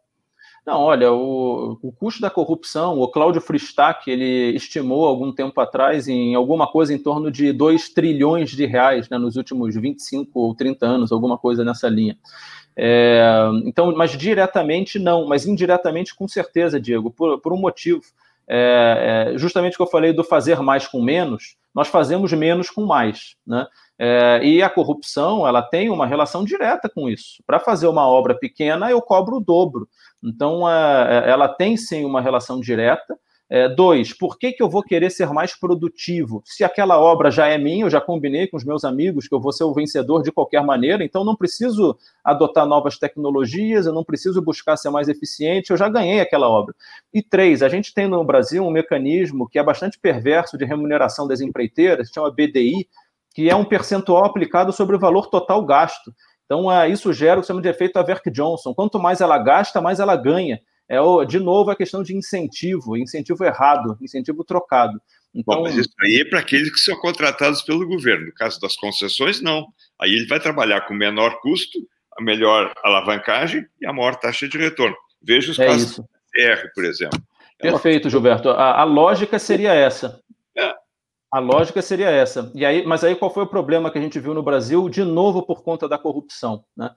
Não, 0.68 0.82
olha, 0.82 1.14
o, 1.14 1.80
o 1.82 1.94
custo 1.94 2.20
da 2.22 2.30
corrupção, 2.30 3.00
o 3.00 3.08
Cláudio 3.08 3.40
Fristac, 3.40 4.12
ele 4.12 4.54
estimou 4.54 5.06
algum 5.06 5.32
tempo 5.32 5.62
atrás 5.62 6.10
em 6.10 6.36
alguma 6.36 6.68
coisa 6.70 6.94
em 6.94 6.98
torno 6.98 7.32
de 7.32 7.54
2 7.54 7.94
trilhões 7.94 8.50
de 8.50 8.66
reais 8.66 9.08
né, 9.08 9.18
nos 9.18 9.38
últimos 9.38 9.74
25 9.78 10.38
ou 10.38 10.54
30 10.54 10.86
anos, 10.86 11.12
alguma 11.14 11.38
coisa 11.38 11.64
nessa 11.64 11.88
linha. 11.88 12.18
É, 12.76 13.50
então, 13.64 13.96
mas 13.96 14.12
diretamente 14.12 15.00
não, 15.00 15.26
mas 15.26 15.46
indiretamente 15.46 16.14
com 16.14 16.28
certeza, 16.28 16.82
Diego, 16.82 17.10
por, 17.10 17.40
por 17.40 17.54
um 17.54 17.58
motivo. 17.58 18.02
É, 18.54 19.30
é, 19.34 19.38
justamente 19.38 19.76
o 19.76 19.78
que 19.78 19.84
eu 19.84 19.88
falei 19.88 20.12
do 20.12 20.26
fazer 20.26 20.60
mais 20.60 20.86
com 20.86 21.02
menos, 21.02 21.56
nós 21.74 21.88
fazemos 21.88 22.34
menos 22.34 22.70
com 22.70 22.86
mais. 22.86 23.36
Né? 23.48 23.66
É, 23.98 24.42
e 24.44 24.62
a 24.62 24.70
corrupção 24.70 25.48
ela 25.48 25.62
tem 25.62 25.90
uma 25.90 26.06
relação 26.06 26.44
direta 26.44 26.90
com 26.90 27.08
isso. 27.08 27.42
Para 27.48 27.62
fazer 27.62 27.88
uma 27.88 28.06
obra 28.06 28.36
pequena, 28.36 28.92
eu 28.92 29.02
cobro 29.02 29.38
o 29.38 29.40
dobro. 29.40 29.88
Então, 30.22 30.70
é, 30.70 31.28
é, 31.28 31.30
ela 31.30 31.48
tem 31.48 31.78
sim 31.78 32.04
uma 32.04 32.20
relação 32.20 32.60
direta. 32.60 33.18
É, 33.54 33.68
dois, 33.68 34.14
por 34.14 34.40
que, 34.40 34.54
que 34.54 34.64
eu 34.64 34.70
vou 34.70 34.82
querer 34.82 35.10
ser 35.10 35.28
mais 35.34 35.54
produtivo? 35.54 36.42
Se 36.46 36.64
aquela 36.64 36.98
obra 36.98 37.30
já 37.30 37.48
é 37.48 37.58
minha, 37.58 37.84
eu 37.84 37.90
já 37.90 38.00
combinei 38.00 38.48
com 38.48 38.56
os 38.56 38.64
meus 38.64 38.86
amigos 38.86 39.28
que 39.28 39.36
eu 39.36 39.42
vou 39.42 39.52
ser 39.52 39.66
o 39.66 39.74
vencedor 39.74 40.24
de 40.24 40.32
qualquer 40.32 40.64
maneira, 40.64 41.04
então 41.04 41.26
não 41.26 41.36
preciso 41.36 41.98
adotar 42.24 42.66
novas 42.66 42.98
tecnologias, 42.98 43.86
eu 43.86 43.92
não 43.92 44.06
preciso 44.06 44.42
buscar 44.42 44.78
ser 44.78 44.90
mais 44.90 45.10
eficiente, 45.10 45.72
eu 45.72 45.76
já 45.76 45.90
ganhei 45.90 46.22
aquela 46.22 46.48
obra. 46.48 46.74
E 47.14 47.22
três, 47.22 47.62
a 47.62 47.68
gente 47.68 47.94
tem 47.94 48.08
no 48.08 48.24
Brasil 48.24 48.66
um 48.66 48.72
mecanismo 48.72 49.50
que 49.50 49.60
é 49.60 49.64
bastante 49.64 50.00
perverso 50.00 50.58
de 50.58 50.64
remuneração 50.64 51.28
das 51.28 51.42
empreiteiras, 51.42 52.08
que 52.08 52.14
chama 52.14 52.32
BDI, 52.32 52.88
que 53.36 53.50
é 53.50 53.56
um 53.56 53.66
percentual 53.66 54.24
aplicado 54.24 54.72
sobre 54.72 54.96
o 54.96 55.00
valor 55.00 55.28
total 55.28 55.66
gasto. 55.66 56.14
Então, 56.46 56.72
é, 56.72 56.88
isso 56.88 57.12
gera 57.12 57.40
o 57.40 57.42
que 57.42 57.48
chama 57.48 57.62
de 57.62 57.68
efeito 57.68 58.00
Averk 58.00 58.32
Johnson. 58.32 58.74
Quanto 58.74 58.98
mais 58.98 59.20
ela 59.20 59.38
gasta, 59.38 59.82
mais 59.82 60.00
ela 60.00 60.16
ganha 60.16 60.62
é, 60.92 61.26
de 61.26 61.40
novo, 61.40 61.72
a 61.72 61.76
questão 61.76 62.04
de 62.04 62.16
incentivo, 62.16 62.98
incentivo 62.98 63.46
errado, 63.46 63.98
incentivo 64.02 64.44
trocado. 64.44 65.02
Então, 65.34 65.58
Bom, 65.58 65.64
mas 65.64 65.76
isso 65.76 65.94
aí 66.02 66.22
é 66.22 66.26
para 66.26 66.40
aqueles 66.40 66.70
que 66.70 66.80
são 66.80 67.00
contratados 67.00 67.62
pelo 67.62 67.88
governo. 67.88 68.26
No 68.26 68.34
caso 68.34 68.60
das 68.60 68.76
concessões, 68.76 69.42
não. 69.42 69.68
Aí 70.02 70.12
ele 70.12 70.28
vai 70.28 70.40
trabalhar 70.40 70.82
com 70.82 70.94
menor 70.94 71.40
custo, 71.40 71.80
a 72.18 72.22
melhor 72.22 72.74
alavancagem 72.84 73.66
e 73.80 73.88
a 73.88 73.94
maior 73.94 74.16
taxa 74.18 74.50
de 74.50 74.58
retorno. 74.58 74.96
Veja 75.22 75.52
os 75.52 75.60
é 75.60 75.66
casos 75.68 75.92
isso. 75.92 76.02
do 76.02 76.08
CR, 76.08 76.68
por 76.76 76.84
exemplo. 76.84 77.22
É 77.60 77.70
Perfeito, 77.70 78.10
Gilberto. 78.10 78.50
A, 78.50 78.82
a, 78.82 78.84
lógica 78.84 79.40
seria 79.40 79.74
essa. 79.74 80.20
É. 80.58 80.74
A 81.32 81.40
lógica 81.40 81.82
seria 81.82 82.10
essa. 82.10 82.52
E 82.54 82.66
aí, 82.66 82.86
mas 82.86 83.04
aí 83.04 83.16
qual 83.16 83.34
foi 83.34 83.44
o 83.44 83.48
problema 83.48 83.90
que 83.90 83.98
a 83.98 84.02
gente 84.02 84.20
viu 84.20 84.34
no 84.34 84.44
Brasil, 84.44 84.90
de 84.90 85.06
novo 85.06 85.44
por 85.44 85.64
conta 85.64 85.88
da 85.88 85.98
corrupção? 85.98 86.66
Né? 86.76 86.90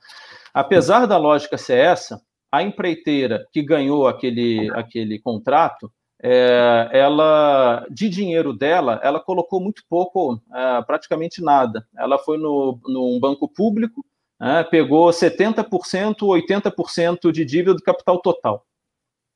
Apesar 0.53 1.07
da 1.07 1.17
lógica 1.17 1.57
ser 1.57 1.79
essa, 1.79 2.21
a 2.55 2.63
empreiteira 2.63 3.49
que 3.53 3.61
ganhou 3.61 4.07
aquele, 4.07 4.71
aquele 4.75 5.19
contrato, 5.19 5.93
é, 6.23 6.89
ela, 6.93 7.85
de 7.91 8.09
dinheiro 8.09 8.53
dela, 8.53 9.01
ela 9.03 9.19
colocou 9.19 9.61
muito 9.61 9.83
pouco, 9.91 10.41
é, 10.55 10.83
praticamente 10.83 11.43
nada. 11.43 11.85
Ela 11.99 12.17
foi 12.17 12.39
no, 12.39 12.79
num 12.87 13.19
banco 13.19 13.49
público, 13.49 14.07
é, 14.41 14.63
pegou 14.63 15.11
70%, 15.11 15.67
80% 16.21 17.33
de 17.33 17.45
dívida 17.45 17.75
do 17.75 17.83
capital 17.83 18.21
total. 18.21 18.65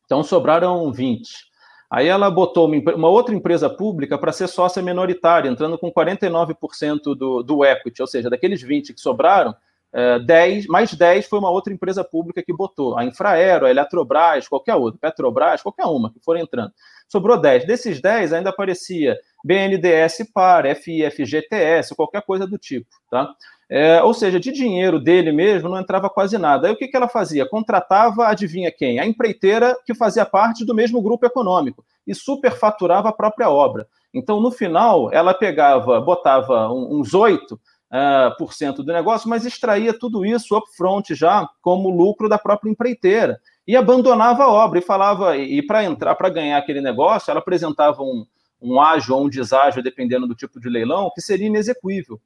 Então 0.05 0.23
sobraram 0.23 0.93
20%. 0.93 1.23
Aí 1.91 2.07
ela 2.07 2.31
botou 2.31 2.69
uma, 2.69 2.95
uma 2.95 3.09
outra 3.09 3.35
empresa 3.35 3.69
pública 3.69 4.16
para 4.16 4.31
ser 4.31 4.47
sócia 4.47 4.81
minoritária, 4.81 5.49
entrando 5.49 5.77
com 5.77 5.91
49% 5.91 7.16
do, 7.16 7.43
do 7.43 7.64
equity, 7.64 8.01
ou 8.01 8.07
seja, 8.07 8.31
daqueles 8.31 8.62
20 8.62 8.95
que 8.95 9.01
sobraram, 9.01 9.57
10, 9.93 10.64
é, 10.64 10.68
mais 10.68 10.93
10 10.93 11.26
foi 11.26 11.39
uma 11.39 11.51
outra 11.51 11.72
empresa 11.72 12.05
pública 12.05 12.43
que 12.43 12.53
botou. 12.53 12.99
A 12.99 13.05
Infraero, 13.05 13.66
a 13.66 13.70
Eletrobras, 13.70 14.47
qualquer 14.47 14.74
outra, 14.74 14.99
Petrobras, 15.01 15.62
qualquer 15.62 15.86
uma 15.86 16.12
que 16.12 16.20
for 16.20 16.36
entrando. 16.36 16.72
Sobrou 17.09 17.41
10. 17.41 17.66
Desses 17.66 18.01
10 18.01 18.34
ainda 18.34 18.51
aparecia 18.51 19.16
BNDS 19.43 20.30
Par, 20.32 20.64
FIFGTS, 20.76 21.95
qualquer 21.97 22.22
coisa 22.22 22.47
do 22.47 22.59
tipo. 22.59 22.89
Tá? 23.11 23.34
É, 23.70 24.03
ou 24.03 24.14
seja, 24.14 24.39
de 24.39 24.53
dinheiro 24.53 24.99
dele 24.99 25.32
mesmo 25.32 25.68
não 25.68 25.78
entrava 25.78 26.09
quase 26.11 26.36
nada. 26.36 26.66
Aí 26.66 26.72
o 26.72 26.76
que, 26.76 26.89
que 26.89 26.97
ela 26.97 27.09
fazia? 27.09 27.49
Contratava, 27.49 28.26
adivinha 28.26 28.70
quem? 28.70 28.99
A 28.99 29.07
empreiteira 29.07 29.76
que 29.86 29.95
fazia 29.95 30.24
parte 30.24 30.64
do 30.64 30.74
mesmo 30.74 31.01
grupo 31.03 31.26
econômico 31.26 31.84
e 32.07 32.14
superfaturava 32.14 33.09
a 33.09 33.12
própria 33.12 33.51
obra. 33.51 33.86
Então, 34.12 34.41
no 34.41 34.51
final, 34.51 35.12
ela 35.12 35.34
pegava, 35.34 36.01
botava 36.01 36.72
uns 36.72 37.12
oito 37.12 37.61
uh, 37.93 38.36
por 38.36 38.53
cento 38.53 38.82
do 38.82 38.93
negócio, 38.93 39.28
mas 39.28 39.45
extraía 39.45 39.97
tudo 39.97 40.24
isso 40.24 40.57
upfront 40.57 41.14
já 41.14 41.49
como 41.61 41.91
lucro 41.91 42.28
da 42.28 42.39
própria 42.39 42.70
empreiteira 42.70 43.41
e 43.66 43.76
abandonava 43.76 44.45
a 44.45 44.49
obra 44.49 44.78
e 44.78 44.82
falava 44.82 45.36
e, 45.36 45.61
para 45.62 45.84
entrar 45.84 46.14
para 46.14 46.30
ganhar 46.30 46.57
aquele 46.57 46.80
negócio, 46.80 47.30
ela 47.30 47.41
apresentava 47.41 48.03
um, 48.03 48.24
um 48.61 48.80
ágio 48.80 49.14
ou 49.14 49.26
um 49.26 49.28
deságio, 49.28 49.82
dependendo 49.82 50.26
do 50.26 50.34
tipo 50.34 50.59
de 50.59 50.68
leilão, 50.68 51.11
que 51.14 51.20
seria 51.20 51.47
inexequível. 51.47 52.18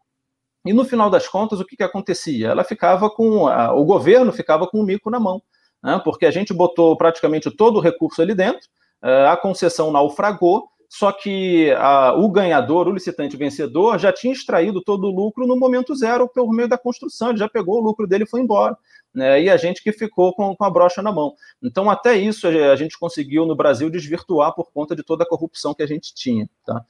E 0.65 0.73
no 0.73 0.85
final 0.85 1.11
das 1.11 1.27
contas, 1.27 1.59
o 1.59 1.65
que, 1.65 1.77
que 1.77 1.83
acontecia? 1.83 2.49
Ela 2.49 2.63
ficava 2.63 3.11
com. 3.11 3.49
A, 3.49 3.75
o 3.75 3.85
governo 3.85 4.33
ficava 4.33 4.69
com 4.69 4.79
o 4.79 4.85
mico 4.85 5.11
na 5.11 5.19
mão, 5.19 5.43
né? 5.83 6.01
porque 6.05 6.25
a 6.25 6.31
gente 6.31 6.55
botou 6.55 6.97
praticamente 6.97 7.51
todo 7.51 7.79
o 7.79 7.81
recurso 7.81 8.23
ali 8.23 8.35
dentro, 8.35 8.69
uh, 9.03 9.27
a 9.29 9.37
concessão 9.37 9.91
naufragou, 9.91 10.69
só 10.95 11.11
que 11.11 11.71
a, 11.79 12.13
o 12.13 12.31
ganhador, 12.31 12.87
o 12.87 12.93
licitante 12.93 13.35
vencedor, 13.35 13.99
já 13.99 14.13
tinha 14.13 14.31
extraído 14.31 14.83
todo 14.83 15.05
o 15.05 15.11
lucro 15.11 15.47
no 15.47 15.57
momento 15.57 15.97
zero 15.97 16.29
por 16.29 16.53
meio 16.53 16.69
da 16.69 16.77
construção, 16.77 17.31
ele 17.31 17.39
já 17.39 17.49
pegou 17.49 17.79
o 17.79 17.83
lucro 17.83 18.07
dele 18.07 18.25
e 18.25 18.29
foi 18.29 18.43
embora. 18.43 18.77
Né, 19.15 19.45
e 19.45 19.49
a 19.49 19.57
gente 19.57 19.83
que 19.83 19.91
ficou 19.91 20.35
com, 20.35 20.55
com, 20.55 20.65
a 20.65 20.71
brocha 20.71 21.01
na 21.01 21.11
mão. 21.11 21.33
Então, 21.63 21.89
até 21.89 22.15
isso 22.19 22.47
a 22.47 22.77
gente 22.77 22.99
conseguiu 22.99 23.47
no 23.47 23.57
Brasil 23.57 23.89
desvirtuar 23.89 24.55
por 24.55 24.71
conta 24.71 24.95
de 24.95 25.03
toda 25.03 25.25
a 25.25 25.27
corrupção 25.27 25.73
que 25.73 25.83
a 25.83 25.87
gente 25.87 26.15
tinha. 26.15 26.47
Tá? 26.63 26.85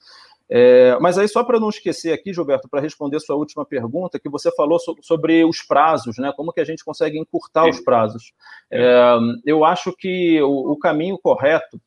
É, 0.51 0.99
mas 1.01 1.17
aí, 1.17 1.29
só 1.29 1.45
para 1.45 1.61
não 1.61 1.69
esquecer 1.69 2.13
aqui, 2.13 2.33
Gilberto, 2.33 2.69
para 2.69 2.81
responder 2.81 3.21
sua 3.21 3.37
última 3.37 3.65
pergunta, 3.65 4.19
que 4.19 4.29
você 4.29 4.53
falou 4.57 4.81
so, 4.81 4.97
sobre 5.01 5.45
os 5.45 5.63
prazos, 5.63 6.19
né? 6.19 6.33
Como 6.37 6.53
que 6.53 6.61
a 6.61 6.65
gente 6.65 6.85
consegue 6.85 7.21
encurtar 7.21 7.69
os 7.69 7.79
prazos? 7.79 8.33
É, 8.69 9.17
eu 9.47 9.65
acho 9.65 9.93
que 9.97 10.43
o, 10.43 10.73
o 10.73 10.77
caminho 10.77 11.17
correto 11.23 11.81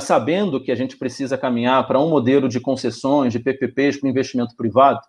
sabendo 0.00 0.62
que 0.62 0.70
a 0.70 0.76
gente 0.76 0.96
precisa 0.96 1.36
caminhar 1.36 1.86
para 1.86 1.98
um 1.98 2.08
modelo 2.08 2.48
de 2.48 2.60
concessões, 2.60 3.32
de 3.32 3.38
PPPs 3.38 3.98
para 3.98 4.08
investimento 4.08 4.56
privado, 4.56 5.00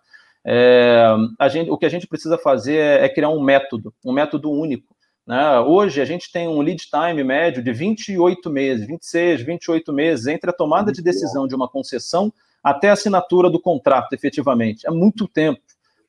é, 0.46 1.16
gente, 1.50 1.70
o 1.70 1.78
que 1.78 1.86
a 1.86 1.88
gente 1.88 2.06
precisa 2.06 2.36
fazer 2.36 2.76
é, 2.76 3.04
é, 3.04 3.08
criar 3.08 3.30
um 3.30 3.42
método, 3.42 3.94
um 4.04 4.12
método 4.12 4.50
único. 4.50 4.94
Né? 5.26 5.58
Hoje 5.60 6.02
a 6.02 6.04
gente 6.04 6.30
tem 6.30 6.46
um 6.46 6.60
lead 6.60 6.86
time 6.86 7.24
médio 7.24 7.62
de 7.62 7.72
28 7.72 8.50
meses, 8.50 8.86
26, 8.86 9.40
28 9.42 9.92
meses 9.92 10.26
entre 10.26 10.50
a 10.50 10.52
tomada 10.52 10.92
de 10.92 11.02
decisão 11.02 11.48
de 11.48 11.54
uma 11.54 11.66
concessão 11.66 12.32
até 12.62 12.90
a 12.90 12.92
assinatura 12.92 13.48
do 13.48 13.60
contrato, 13.60 14.12
efetivamente. 14.12 14.86
É 14.86 14.90
muito 14.90 15.26
tempo. 15.26 15.60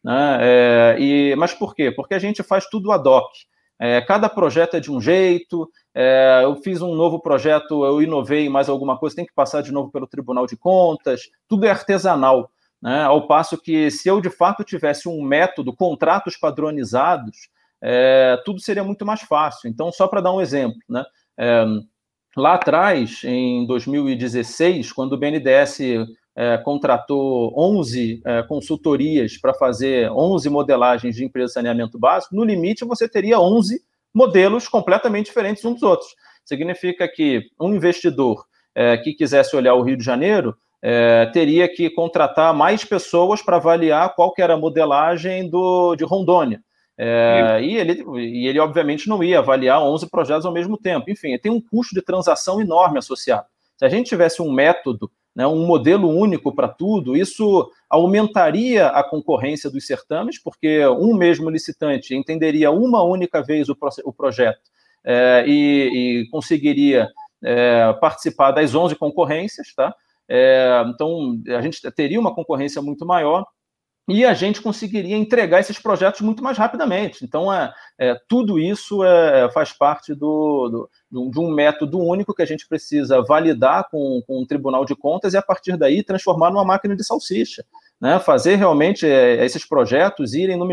Né? 0.03 0.38
É, 0.41 0.95
e, 0.99 1.36
mas 1.38 1.53
por 1.53 1.74
quê? 1.74 1.91
Porque 1.91 2.13
a 2.13 2.20
gente 2.20 2.43
faz 2.43 2.68
tudo 2.68 2.91
ad 2.91 3.07
hoc. 3.07 3.32
É, 3.80 4.01
cada 4.01 4.28
projeto 4.28 4.76
é 4.76 4.80
de 4.80 4.91
um 4.91 4.99
jeito. 4.99 5.70
É, 5.98 6.41
eu 6.43 6.58
fiz 6.58 6.82
um 6.82 6.93
novo 6.93 7.22
projeto, 7.22 7.86
eu 7.86 8.02
inovei 8.02 8.50
mais 8.50 8.68
alguma 8.68 8.98
coisa, 8.98 9.16
tem 9.16 9.26
que 9.26 9.34
passar 9.34 9.62
de 9.62 9.72
novo 9.72 9.89
pelo 9.89 10.06
Tribunal 10.06 10.46
de 10.46 10.58
Contas. 10.58 11.30
Tudo 11.48 11.66
é 11.66 11.70
artesanal. 11.70 12.52
Né? 12.82 13.02
Ao 13.04 13.26
passo 13.26 13.58
que, 13.58 13.89
se 13.89 14.10
eu 14.10 14.20
de 14.20 14.30
fato 14.30 14.64
tivesse 14.64 15.08
um 15.08 15.22
método, 15.22 15.74
contratos 15.74 16.36
padronizados, 16.36 17.50
é, 17.82 18.41
tudo 18.43 18.60
seria 18.60 18.84
muito 18.84 19.06
mais 19.06 19.22
fácil. 19.22 19.70
Então, 19.70 19.89
só 19.91 20.08
para 20.08 20.20
dar 20.20 20.34
um 20.34 20.41
exemplo, 20.41 20.78
né? 20.89 21.06
É, 21.38 21.66
lá 22.36 22.56
atrás, 22.56 23.22
em 23.24 23.66
2016, 23.66 24.91
quando 24.91 25.14
o 25.14 25.18
BNDES 25.18 25.80
é, 26.36 26.58
contratou 26.58 27.54
11 27.58 28.22
é, 28.26 28.43
consultorias 28.43 29.38
para 29.38 29.54
fazer 29.54 30.12
11 30.12 30.50
modelagens 30.50 31.16
de 31.16 31.24
empresa 31.24 31.48
de 31.48 31.54
saneamento 31.54 31.98
básico, 31.98 32.36
no 32.36 32.43
limite 32.43 32.84
você 32.84 33.08
teria 33.08 33.39
11 33.39 33.82
modelos 34.16 34.70
completamente 34.70 35.26
diferentes 35.26 35.66
uns 35.66 35.74
dos 35.74 35.84
outros. 35.84 36.16
Significa 36.45 37.05
que 37.07 37.43
um 37.59 37.76
investidor 37.76 38.45
é, 38.74 38.95
que 38.97 39.13
quisesse 39.13 39.55
olhar 39.55 39.74
o 39.76 39.82
Rio 39.82 39.97
de 39.97 40.03
Janeiro 40.03 40.55
é, 40.82 41.26
teria 41.28 41.68
que 41.68 41.89
contratar 41.89 42.53
mais 42.53 42.86
pessoas 42.86 43.41
para 43.41 43.57
avaliar 43.57 44.16
qual 44.16 44.32
que 44.34 44.41
era 44.41 44.53
a 44.53 44.57
modelagem 44.57 45.49
do, 45.49 45.95
de 45.95 46.05
Rondônia. 46.05 46.61
É, 46.97 47.59
e, 47.61 47.76
ele, 47.76 48.03
e 48.20 48.47
ele, 48.47 48.59
obviamente, 48.59 49.09
não 49.09 49.22
ia 49.22 49.39
avaliar 49.39 49.82
11 49.82 50.09
projetos 50.09 50.45
ao 50.45 50.53
mesmo 50.53 50.78
tempo. 50.78 51.09
Enfim, 51.11 51.38
tem 51.38 51.51
um 51.51 51.59
custo 51.59 51.93
de 51.93 52.01
transação 52.01 52.61
enorme 52.61 52.99
associado. 52.99 53.47
Se 53.76 53.84
a 53.84 53.89
gente 53.89 54.07
tivesse 54.07 54.41
um 54.41 54.51
método 54.51 55.11
né, 55.36 55.46
um 55.46 55.66
modelo 55.66 56.08
único 56.10 56.54
para 56.56 56.68
tudo, 56.68 57.18
isso 57.18 57.70
aumentaria 57.90 58.88
a 58.88 59.04
concorrência 59.04 59.70
dos 59.70 59.86
certames, 59.86 60.42
porque 60.42 60.88
um 60.88 61.14
mesmo 61.14 61.50
licitante 61.50 62.16
entenderia 62.16 62.72
uma 62.72 63.04
única 63.04 63.44
vez 63.44 63.68
o, 63.68 63.76
pro, 63.76 63.90
o 64.06 64.14
projeto 64.14 64.62
é, 65.04 65.44
e, 65.46 66.22
e, 66.24 66.30
conseguiria 66.30 67.10
é, 67.44 67.94
participar 68.00 68.52
das 68.52 68.74
11 68.74 68.96
concorrências, 68.96 69.74
tá? 69.76 69.94
É, 70.28 70.84
então, 70.88 71.40
a 71.56 71.62
gente 71.62 71.80
teria 71.92 72.20
uma 72.20 72.34
concorrência 72.34 72.82
muito 72.82 73.06
maior 73.06 73.46
e 74.08 74.24
a 74.24 74.34
gente 74.34 74.62
conseguiria 74.62 75.18
entregar 75.18 75.60
esses 75.60 75.80
projetos 75.80 76.22
muito 76.22 76.43
mais 76.43 76.58
rapidamente. 76.58 77.26
Então, 77.26 77.51
é, 77.51 77.74
é 77.97 78.16
tudo 78.28 78.60
isso 78.60 79.03
é, 79.03 79.49
faz 79.51 79.74
parte 79.74 80.14
do, 80.14 80.89
do, 81.10 81.30
de 81.32 81.39
um 81.39 81.49
método 81.51 81.99
único 81.99 82.34
que 82.34 82.43
a 82.43 82.45
gente 82.45 82.68
precisa 82.68 83.24
validar 83.24 83.89
com, 83.89 84.22
com 84.28 84.41
o 84.41 84.45
Tribunal 84.45 84.86
de 84.86 84.95
Contas 84.95 85.34
e, 85.34 85.38
a 85.38 85.41
partir 85.41 85.76
daí, 85.76 86.03
transformar 86.03 86.51
numa 86.51 86.64
máquina 86.64 86.95
de 86.95 87.03
salsicha. 87.03 87.66
Né? 87.99 88.20
Fazer 88.20 88.56
realmente 88.58 89.08
é, 89.08 89.43
esses 89.43 89.66
projetos 89.66 90.36
irem 90.36 90.58
no. 90.58 90.70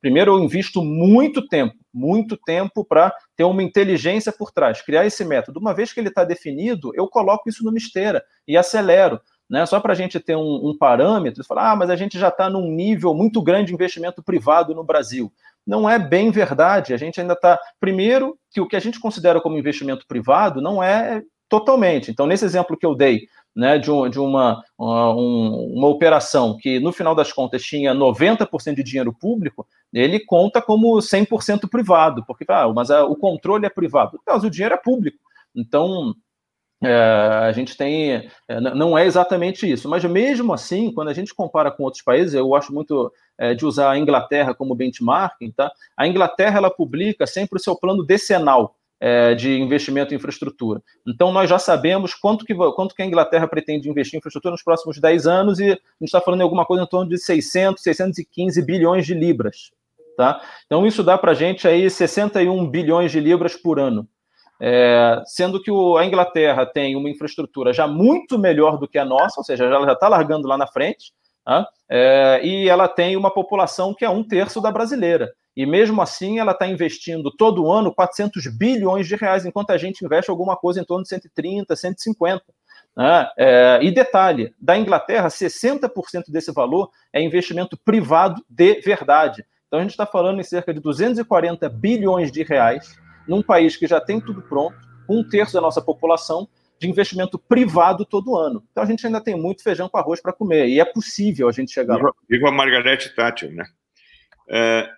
Primeiro, 0.00 0.32
eu 0.32 0.44
invisto 0.44 0.80
muito 0.80 1.46
tempo, 1.48 1.74
muito 1.92 2.36
tempo 2.36 2.84
para 2.84 3.12
ter 3.36 3.44
uma 3.44 3.62
inteligência 3.62 4.30
por 4.30 4.52
trás, 4.52 4.80
criar 4.80 5.04
esse 5.04 5.24
método. 5.24 5.58
Uma 5.58 5.74
vez 5.74 5.92
que 5.92 5.98
ele 5.98 6.08
está 6.08 6.22
definido, 6.22 6.92
eu 6.94 7.08
coloco 7.08 7.48
isso 7.48 7.64
numa 7.64 7.78
esteira 7.78 8.22
e 8.46 8.56
acelero. 8.56 9.20
Né? 9.48 9.64
Só 9.64 9.78
para 9.80 9.92
a 9.92 9.96
gente 9.96 10.18
ter 10.18 10.36
um, 10.36 10.70
um 10.70 10.76
parâmetro, 10.76 11.44
falar, 11.44 11.72
ah, 11.72 11.76
mas 11.76 11.90
a 11.90 11.96
gente 11.96 12.18
já 12.18 12.28
está 12.28 12.50
num 12.50 12.70
nível 12.70 13.14
muito 13.14 13.40
grande 13.40 13.68
de 13.68 13.74
investimento 13.74 14.22
privado 14.22 14.74
no 14.74 14.84
Brasil. 14.84 15.32
Não 15.66 15.88
é 15.88 15.98
bem 15.98 16.30
verdade. 16.30 16.94
A 16.94 16.96
gente 16.96 17.20
ainda 17.20 17.32
está. 17.32 17.58
Primeiro, 17.80 18.38
que 18.50 18.60
o 18.60 18.66
que 18.66 18.76
a 18.76 18.80
gente 18.80 19.00
considera 19.00 19.40
como 19.40 19.58
investimento 19.58 20.06
privado 20.06 20.60
não 20.60 20.82
é 20.82 21.22
totalmente. 21.48 22.10
Então, 22.10 22.26
nesse 22.26 22.44
exemplo 22.44 22.76
que 22.76 22.86
eu 22.86 22.94
dei, 22.94 23.26
né, 23.54 23.78
de, 23.78 23.90
um, 23.90 24.08
de 24.08 24.20
uma, 24.20 24.62
uma, 24.78 25.14
uma, 25.14 25.88
operação 25.88 26.56
que, 26.60 26.78
no 26.78 26.92
final 26.92 27.14
das 27.14 27.32
contas, 27.32 27.62
tinha 27.62 27.94
90% 27.94 28.74
de 28.74 28.82
dinheiro 28.82 29.12
público, 29.12 29.66
ele 29.92 30.20
conta 30.20 30.60
como 30.60 30.96
100% 30.98 31.68
privado, 31.70 32.24
porque 32.26 32.44
ah, 32.48 32.68
mas 32.68 32.90
a, 32.90 33.04
o 33.04 33.16
controle 33.16 33.64
é 33.64 33.70
privado. 33.70 34.20
Mas 34.26 34.44
o 34.44 34.50
dinheiro 34.50 34.74
é 34.74 34.78
público. 34.78 35.18
Então, 35.54 36.14
é, 36.82 36.92
a 36.92 37.52
gente 37.52 37.76
tem. 37.76 38.28
É, 38.48 38.60
não 38.60 38.96
é 38.96 39.06
exatamente 39.06 39.70
isso, 39.70 39.88
mas 39.88 40.04
mesmo 40.04 40.52
assim, 40.52 40.92
quando 40.92 41.08
a 41.08 41.14
gente 41.14 41.34
compara 41.34 41.70
com 41.70 41.84
outros 41.84 42.02
países, 42.02 42.34
eu 42.34 42.48
gosto 42.48 42.72
muito 42.72 43.12
é, 43.38 43.54
de 43.54 43.64
usar 43.64 43.90
a 43.90 43.98
Inglaterra 43.98 44.54
como 44.54 44.74
benchmarking, 44.74 45.52
tá? 45.52 45.72
A 45.96 46.06
Inglaterra 46.06 46.58
ela 46.58 46.70
publica 46.70 47.26
sempre 47.26 47.58
o 47.58 47.62
seu 47.62 47.76
plano 47.76 48.04
decenal 48.04 48.76
é, 49.00 49.34
de 49.34 49.58
investimento 49.58 50.12
em 50.12 50.16
infraestrutura. 50.16 50.82
Então, 51.06 51.32
nós 51.32 51.48
já 51.48 51.58
sabemos 51.58 52.14
quanto 52.14 52.44
que, 52.44 52.54
quanto 52.54 52.94
que 52.94 53.02
a 53.02 53.06
Inglaterra 53.06 53.46
pretende 53.46 53.88
investir 53.88 54.16
em 54.16 54.18
infraestrutura 54.18 54.52
nos 54.52 54.62
próximos 54.62 54.98
10 54.98 55.26
anos, 55.26 55.58
e 55.58 55.64
a 55.64 55.68
gente 55.68 55.80
está 56.02 56.20
falando 56.20 56.40
em 56.40 56.44
alguma 56.44 56.64
coisa 56.64 56.84
em 56.84 56.86
torno 56.86 57.10
de 57.10 57.18
600, 57.18 57.82
615 57.82 58.62
bilhões 58.64 59.06
de 59.06 59.14
libras. 59.14 59.70
Tá? 60.16 60.40
Então, 60.64 60.86
isso 60.86 61.02
dá 61.02 61.18
para 61.18 61.32
a 61.32 61.34
gente 61.34 61.68
aí 61.68 61.90
61 61.90 62.66
bilhões 62.70 63.12
de 63.12 63.20
libras 63.20 63.54
por 63.54 63.78
ano. 63.78 64.08
É, 64.60 65.22
sendo 65.26 65.62
que 65.62 65.70
o, 65.70 65.96
a 65.96 66.06
Inglaterra 66.06 66.64
tem 66.64 66.96
uma 66.96 67.10
infraestrutura 67.10 67.72
já 67.72 67.86
muito 67.86 68.38
melhor 68.38 68.78
do 68.78 68.88
que 68.88 68.98
a 68.98 69.04
nossa, 69.04 69.38
ou 69.40 69.44
seja, 69.44 69.64
ela 69.64 69.86
já 69.86 69.92
está 69.92 70.08
largando 70.08 70.48
lá 70.48 70.56
na 70.56 70.66
frente, 70.66 71.12
tá? 71.44 71.66
é, 71.88 72.40
e 72.42 72.68
ela 72.68 72.88
tem 72.88 73.16
uma 73.16 73.30
população 73.30 73.94
que 73.94 74.04
é 74.04 74.10
um 74.10 74.22
terço 74.22 74.60
da 74.60 74.70
brasileira. 74.70 75.32
E 75.56 75.64
mesmo 75.64 76.02
assim, 76.02 76.38
ela 76.38 76.52
está 76.52 76.66
investindo 76.66 77.30
todo 77.30 77.70
ano 77.70 77.94
400 77.94 78.46
bilhões 78.58 79.06
de 79.06 79.16
reais, 79.16 79.46
enquanto 79.46 79.70
a 79.70 79.78
gente 79.78 80.04
investe 80.04 80.30
alguma 80.30 80.56
coisa 80.56 80.80
em 80.80 80.84
torno 80.84 81.02
de 81.02 81.08
130, 81.08 81.74
150. 81.74 82.42
Né? 82.96 83.28
É, 83.38 83.78
e 83.82 83.90
detalhe: 83.90 84.54
da 84.60 84.76
Inglaterra, 84.76 85.28
60% 85.28 86.24
desse 86.28 86.52
valor 86.52 86.90
é 87.12 87.22
investimento 87.22 87.76
privado 87.78 88.42
de 88.48 88.80
verdade. 88.80 89.44
Então 89.66 89.78
a 89.80 89.82
gente 89.82 89.92
está 89.92 90.06
falando 90.06 90.40
em 90.40 90.44
cerca 90.44 90.72
de 90.74 90.80
240 90.80 91.68
bilhões 91.70 92.30
de 92.30 92.42
reais 92.42 92.94
num 93.28 93.42
país 93.42 93.76
que 93.76 93.86
já 93.86 94.00
tem 94.00 94.20
tudo 94.20 94.42
pronto, 94.42 94.76
um 95.08 95.26
terço 95.26 95.54
da 95.54 95.60
nossa 95.60 95.80
população, 95.80 96.48
de 96.78 96.88
investimento 96.88 97.38
privado 97.38 98.04
todo 98.04 98.36
ano. 98.36 98.62
Então 98.70 98.84
a 98.84 98.86
gente 98.86 99.06
ainda 99.06 99.20
tem 99.20 99.34
muito 99.34 99.62
feijão 99.62 99.88
com 99.88 99.96
arroz 99.96 100.20
para 100.20 100.32
comer, 100.32 100.68
e 100.68 100.80
é 100.80 100.84
possível 100.84 101.48
a 101.48 101.52
gente 101.52 101.72
chegar 101.72 101.96
lá. 101.96 102.10
Viva 102.28 102.48
a 102.48 102.52
Margarete 102.52 103.14
Thatcher, 103.14 103.52
né? 103.52 103.64
É, 104.48 104.88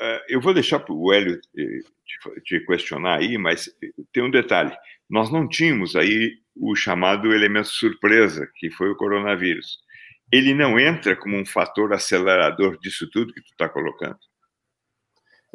é, 0.00 0.24
eu 0.28 0.40
vou 0.40 0.52
deixar 0.52 0.80
para 0.80 0.94
o 0.94 1.12
Hélio 1.12 1.40
te, 1.54 2.40
te 2.44 2.66
questionar 2.66 3.18
aí, 3.18 3.38
mas 3.38 3.70
tem 4.12 4.22
um 4.22 4.30
detalhe. 4.30 4.74
Nós 5.08 5.30
não 5.30 5.48
tínhamos 5.48 5.94
aí 5.94 6.32
o 6.56 6.74
chamado 6.74 7.32
elemento 7.32 7.68
surpresa, 7.68 8.50
que 8.56 8.70
foi 8.70 8.90
o 8.90 8.96
coronavírus. 8.96 9.78
Ele 10.32 10.54
não 10.54 10.78
entra 10.78 11.16
como 11.16 11.36
um 11.36 11.46
fator 11.46 11.92
acelerador 11.92 12.78
disso 12.80 13.08
tudo 13.10 13.32
que 13.32 13.40
tu 13.40 13.50
está 13.52 13.68
colocando. 13.68 14.18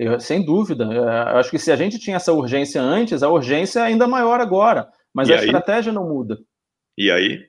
Eu, 0.03 0.19
sem 0.19 0.43
dúvida. 0.43 0.85
Eu 0.85 1.37
acho 1.37 1.49
que 1.49 1.59
se 1.59 1.71
a 1.71 1.75
gente 1.75 1.97
tinha 1.99 2.17
essa 2.17 2.33
urgência 2.33 2.81
antes, 2.81 3.23
a 3.23 3.29
urgência 3.29 3.79
é 3.79 3.83
ainda 3.83 4.07
maior 4.07 4.39
agora. 4.39 4.87
Mas 5.13 5.29
e 5.29 5.33
a 5.33 5.39
aí? 5.39 5.45
estratégia 5.45 5.91
não 5.91 6.07
muda. 6.07 6.39
E 6.97 7.11
aí? 7.11 7.47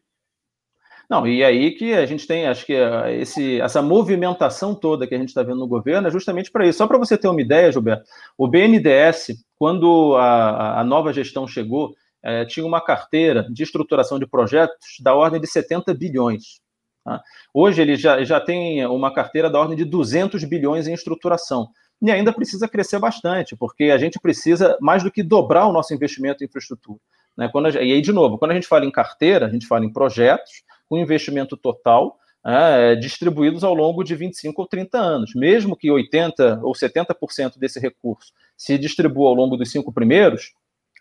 Não, 1.08 1.26
e 1.26 1.44
aí 1.44 1.72
que 1.72 1.92
a 1.92 2.06
gente 2.06 2.26
tem, 2.26 2.46
acho 2.46 2.64
que 2.64 2.72
eh, 2.72 3.20
esse, 3.20 3.60
essa 3.60 3.82
movimentação 3.82 4.74
toda 4.74 5.06
que 5.06 5.14
a 5.14 5.18
gente 5.18 5.28
está 5.28 5.42
vendo 5.42 5.58
no 5.58 5.68
governo 5.68 6.08
é 6.08 6.10
justamente 6.10 6.50
para 6.50 6.66
isso. 6.66 6.78
Só 6.78 6.86
para 6.86 6.98
você 6.98 7.18
ter 7.18 7.28
uma 7.28 7.40
ideia, 7.40 7.70
Gilberto, 7.70 8.04
o 8.38 8.48
BNDES, 8.48 9.36
quando 9.56 10.16
a, 10.16 10.80
a 10.80 10.84
nova 10.84 11.12
gestão 11.12 11.46
chegou, 11.46 11.94
é, 12.22 12.44
tinha 12.46 12.64
uma 12.64 12.80
carteira 12.80 13.46
de 13.52 13.62
estruturação 13.62 14.18
de 14.18 14.26
projetos 14.26 14.96
da 15.00 15.14
ordem 15.14 15.40
de 15.40 15.46
70 15.46 15.92
bilhões. 15.92 16.60
Tá? 17.04 17.22
Hoje 17.52 17.82
ele 17.82 17.96
já, 17.96 18.24
já 18.24 18.40
tem 18.40 18.84
uma 18.86 19.12
carteira 19.12 19.50
da 19.50 19.60
ordem 19.60 19.76
de 19.76 19.84
200 19.84 20.42
bilhões 20.44 20.86
em 20.86 20.94
estruturação. 20.94 21.68
E 22.04 22.10
ainda 22.10 22.34
precisa 22.34 22.68
crescer 22.68 22.98
bastante, 22.98 23.56
porque 23.56 23.84
a 23.84 23.96
gente 23.96 24.20
precisa 24.20 24.76
mais 24.78 25.02
do 25.02 25.10
que 25.10 25.22
dobrar 25.22 25.66
o 25.66 25.72
nosso 25.72 25.94
investimento 25.94 26.44
em 26.44 26.46
infraestrutura. 26.46 27.00
Né? 27.34 27.50
E 27.76 27.92
aí, 27.94 28.02
de 28.02 28.12
novo, 28.12 28.36
quando 28.36 28.50
a 28.50 28.54
gente 28.54 28.66
fala 28.66 28.84
em 28.84 28.90
carteira, 28.90 29.46
a 29.46 29.50
gente 29.50 29.66
fala 29.66 29.86
em 29.86 29.90
projetos 29.90 30.62
com 30.86 30.98
investimento 30.98 31.56
total 31.56 32.18
é, 32.46 32.94
distribuídos 32.94 33.64
ao 33.64 33.72
longo 33.72 34.04
de 34.04 34.14
25 34.14 34.60
ou 34.60 34.68
30 34.68 34.98
anos. 34.98 35.34
Mesmo 35.34 35.74
que 35.74 35.88
80% 35.88 36.60
ou 36.62 36.74
70% 36.74 37.58
desse 37.58 37.80
recurso 37.80 38.34
se 38.54 38.76
distribua 38.76 39.30
ao 39.30 39.34
longo 39.34 39.56
dos 39.56 39.70
cinco 39.70 39.90
primeiros, 39.90 40.52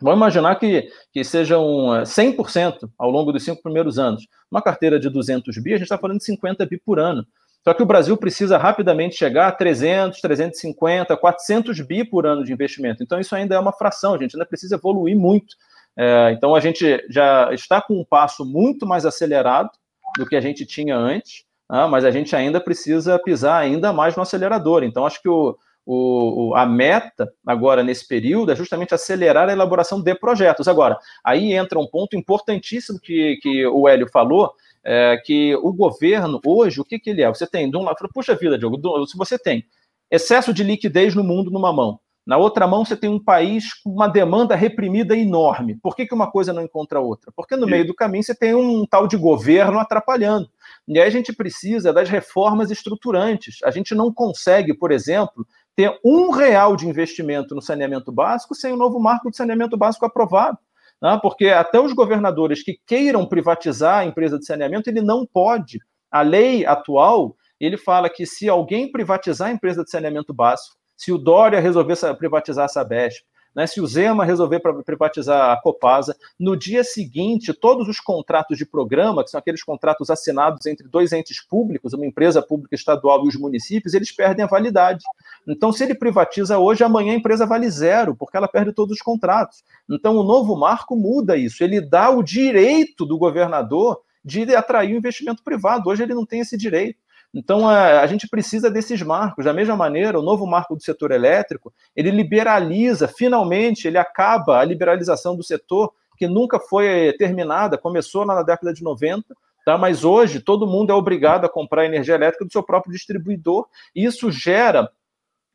Vamos 0.01 0.17
imaginar 0.17 0.55
que, 0.55 0.89
que 1.13 1.23
sejam 1.23 1.63
100% 2.03 2.83
eh, 2.83 2.87
ao 2.97 3.09
longo 3.09 3.31
dos 3.31 3.43
cinco 3.43 3.61
primeiros 3.61 3.99
anos. 3.99 4.27
Uma 4.51 4.61
carteira 4.61 4.99
de 4.99 5.07
200 5.09 5.55
bi, 5.59 5.73
a 5.73 5.77
gente 5.77 5.83
está 5.83 5.97
falando 5.97 6.17
de 6.17 6.25
50 6.25 6.65
bi 6.65 6.77
por 6.77 6.99
ano. 6.99 7.25
Só 7.63 7.73
que 7.73 7.81
o 7.81 7.85
Brasil 7.85 8.17
precisa 8.17 8.57
rapidamente 8.57 9.15
chegar 9.15 9.47
a 9.47 9.51
300, 9.51 10.19
350, 10.19 11.15
400 11.15 11.79
bi 11.81 12.03
por 12.03 12.25
ano 12.25 12.43
de 12.43 12.51
investimento. 12.51 13.01
Então, 13.01 13.19
isso 13.19 13.33
ainda 13.33 13.55
é 13.55 13.59
uma 13.59 13.71
fração, 13.71 14.19
gente 14.19 14.35
ainda 14.35 14.45
precisa 14.45 14.75
evoluir 14.75 15.17
muito. 15.17 15.55
É, 15.97 16.31
então, 16.33 16.53
a 16.55 16.59
gente 16.59 17.05
já 17.09 17.53
está 17.53 17.81
com 17.81 17.99
um 17.99 18.03
passo 18.03 18.43
muito 18.43 18.85
mais 18.85 19.05
acelerado 19.05 19.69
do 20.17 20.25
que 20.25 20.35
a 20.35 20.41
gente 20.41 20.65
tinha 20.65 20.97
antes, 20.97 21.45
né? 21.71 21.87
mas 21.87 22.03
a 22.03 22.11
gente 22.11 22.35
ainda 22.35 22.59
precisa 22.59 23.17
pisar 23.17 23.61
ainda 23.61 23.93
mais 23.93 24.15
no 24.15 24.23
acelerador. 24.23 24.83
Então, 24.83 25.05
acho 25.05 25.21
que 25.21 25.29
o, 25.29 25.57
o, 25.85 26.53
a 26.55 26.65
meta 26.65 27.31
agora 27.45 27.83
nesse 27.83 28.07
período 28.07 28.51
é 28.51 28.55
justamente 28.55 28.93
acelerar 28.93 29.49
a 29.49 29.53
elaboração 29.53 30.01
de 30.01 30.15
projetos. 30.15 30.67
Agora, 30.67 30.97
aí 31.23 31.53
entra 31.53 31.79
um 31.79 31.87
ponto 31.87 32.17
importantíssimo 32.17 32.99
que, 32.99 33.37
que 33.41 33.65
o 33.67 33.87
Hélio 33.87 34.09
falou, 34.09 34.51
é, 34.83 35.17
que 35.23 35.55
o 35.57 35.71
governo 35.71 36.39
hoje, 36.45 36.81
o 36.81 36.85
que, 36.85 36.99
que 36.99 37.09
ele 37.09 37.21
é? 37.21 37.29
Você 37.29 37.47
tem, 37.47 37.69
de 37.69 37.77
um 37.77 37.83
lado, 37.83 37.97
puxa 38.13 38.35
vida, 38.35 38.57
Diogo, 38.57 39.05
se 39.07 39.17
você 39.17 39.37
tem 39.37 39.65
excesso 40.11 40.53
de 40.53 40.63
liquidez 40.63 41.15
no 41.15 41.23
mundo 41.23 41.49
numa 41.49 41.73
mão, 41.73 41.99
na 42.25 42.37
outra 42.37 42.65
mão, 42.65 42.85
você 42.85 42.95
tem 42.95 43.09
um 43.09 43.21
país 43.21 43.73
com 43.73 43.89
uma 43.89 44.07
demanda 44.07 44.55
reprimida 44.55 45.15
enorme. 45.15 45.75
Por 45.75 45.93
que, 45.93 46.05
que 46.05 46.13
uma 46.13 46.31
coisa 46.31 46.53
não 46.53 46.61
encontra 46.61 47.01
outra? 47.01 47.33
Porque 47.35 47.57
no 47.57 47.67
meio 47.67 47.85
do 47.85 47.93
caminho 47.93 48.23
você 48.23 48.33
tem 48.33 48.55
um 48.55 48.85
tal 48.85 49.07
de 49.07 49.17
governo 49.17 49.77
atrapalhando. 49.77 50.49
E 50.87 50.97
aí 50.97 51.05
a 51.05 51.11
gente 51.11 51.33
precisa 51.33 51.91
das 51.91 52.09
reformas 52.09 52.71
estruturantes. 52.71 53.57
A 53.65 53.71
gente 53.71 53.93
não 53.93 54.13
consegue, 54.13 54.73
por 54.73 54.89
exemplo, 54.93 55.45
ter 55.75 55.99
um 56.03 56.29
real 56.29 56.77
de 56.77 56.87
investimento 56.87 57.53
no 57.53 57.61
saneamento 57.61 58.09
básico 58.09 58.55
sem 58.55 58.71
o 58.71 58.77
novo 58.77 58.99
marco 59.01 59.29
de 59.29 59.35
saneamento 59.35 59.75
básico 59.75 60.05
aprovado. 60.05 60.57
Né? 61.03 61.19
Porque 61.21 61.47
até 61.49 61.79
os 61.79 61.91
governadores 61.91 62.63
que 62.63 62.79
queiram 62.87 63.27
privatizar 63.27 63.99
a 63.99 64.05
empresa 64.05 64.39
de 64.39 64.45
saneamento, 64.45 64.89
ele 64.89 65.01
não 65.01 65.25
pode. 65.25 65.79
A 66.09 66.21
lei 66.21 66.65
atual, 66.65 67.35
ele 67.59 67.75
fala 67.75 68.09
que 68.09 68.25
se 68.25 68.47
alguém 68.47 68.89
privatizar 68.89 69.49
a 69.49 69.51
empresa 69.51 69.83
de 69.83 69.89
saneamento 69.89 70.33
básico, 70.33 70.77
se 70.95 71.11
o 71.11 71.17
Dória 71.17 71.59
resolver 71.59 71.97
privatizar 72.17 72.65
a 72.65 72.69
Sabesp, 72.69 73.25
né, 73.55 73.67
se 73.67 73.79
o 73.79 73.87
Zema 73.87 74.25
resolver 74.25 74.61
privatizar 74.85 75.51
a 75.51 75.61
Copasa, 75.61 76.15
no 76.39 76.55
dia 76.57 76.83
seguinte, 76.83 77.53
todos 77.53 77.87
os 77.87 77.99
contratos 77.99 78.57
de 78.57 78.65
programa, 78.65 79.23
que 79.23 79.29
são 79.29 79.39
aqueles 79.39 79.63
contratos 79.63 80.09
assinados 80.09 80.65
entre 80.65 80.87
dois 80.87 81.13
entes 81.13 81.45
públicos, 81.45 81.93
uma 81.93 82.05
empresa 82.05 82.41
pública 82.41 82.75
estadual 82.75 83.25
e 83.25 83.27
os 83.27 83.35
municípios, 83.35 83.93
eles 83.93 84.11
perdem 84.11 84.43
a 84.43 84.47
validade. 84.47 85.03
Então, 85.47 85.71
se 85.71 85.83
ele 85.83 85.95
privatiza 85.95 86.57
hoje, 86.57 86.83
amanhã 86.83 87.13
a 87.13 87.17
empresa 87.17 87.45
vale 87.45 87.69
zero, 87.69 88.15
porque 88.15 88.37
ela 88.37 88.47
perde 88.47 88.73
todos 88.73 88.95
os 88.95 89.01
contratos. 89.01 89.63
Então, 89.89 90.15
o 90.15 90.23
novo 90.23 90.55
marco 90.55 90.95
muda 90.95 91.37
isso, 91.37 91.63
ele 91.63 91.81
dá 91.81 92.09
o 92.09 92.23
direito 92.23 93.05
do 93.05 93.17
governador 93.17 94.01
de 94.23 94.55
atrair 94.55 94.93
o 94.93 94.97
investimento 94.97 95.43
privado. 95.43 95.89
Hoje 95.89 96.03
ele 96.03 96.13
não 96.13 96.25
tem 96.25 96.39
esse 96.39 96.57
direito. 96.57 96.97
Então, 97.33 97.67
a, 97.67 98.05
gente 98.05 98.27
precisa 98.27 98.69
desses 98.69 99.01
marcos. 99.01 99.45
Da 99.45 99.53
mesma 99.53 99.75
maneira, 99.75 100.19
o 100.19 100.23
novo 100.23 100.45
marco 100.45 100.75
do 100.75 100.83
setor 100.83 101.11
elétrico, 101.11 101.73
ele 101.95 102.11
liberaliza, 102.11 103.07
finalmente, 103.07 103.87
ele 103.87 103.97
acaba 103.97 104.59
a 104.59 104.63
liberalização 104.63 105.35
do 105.35 105.41
setor, 105.41 105.91
que 106.15 106.27
nunca 106.27 106.59
foi 106.59 107.13
terminada, 107.17 107.77
começou 107.77 108.23
na 108.23 108.43
década 108.43 108.71
de 108.71 108.83
90, 108.83 109.35
tá? 109.65 109.79
mas 109.79 110.03
hoje 110.03 110.39
todo 110.39 110.67
mundo 110.67 110.91
é 110.91 110.93
obrigado 110.93 111.45
a 111.45 111.49
comprar 111.49 111.85
energia 111.85 112.13
elétrica 112.13 112.45
do 112.45 112.51
seu 112.51 112.61
próprio 112.61 112.93
distribuidor, 112.93 113.67
e 113.95 114.05
isso 114.05 114.31
gera 114.31 114.91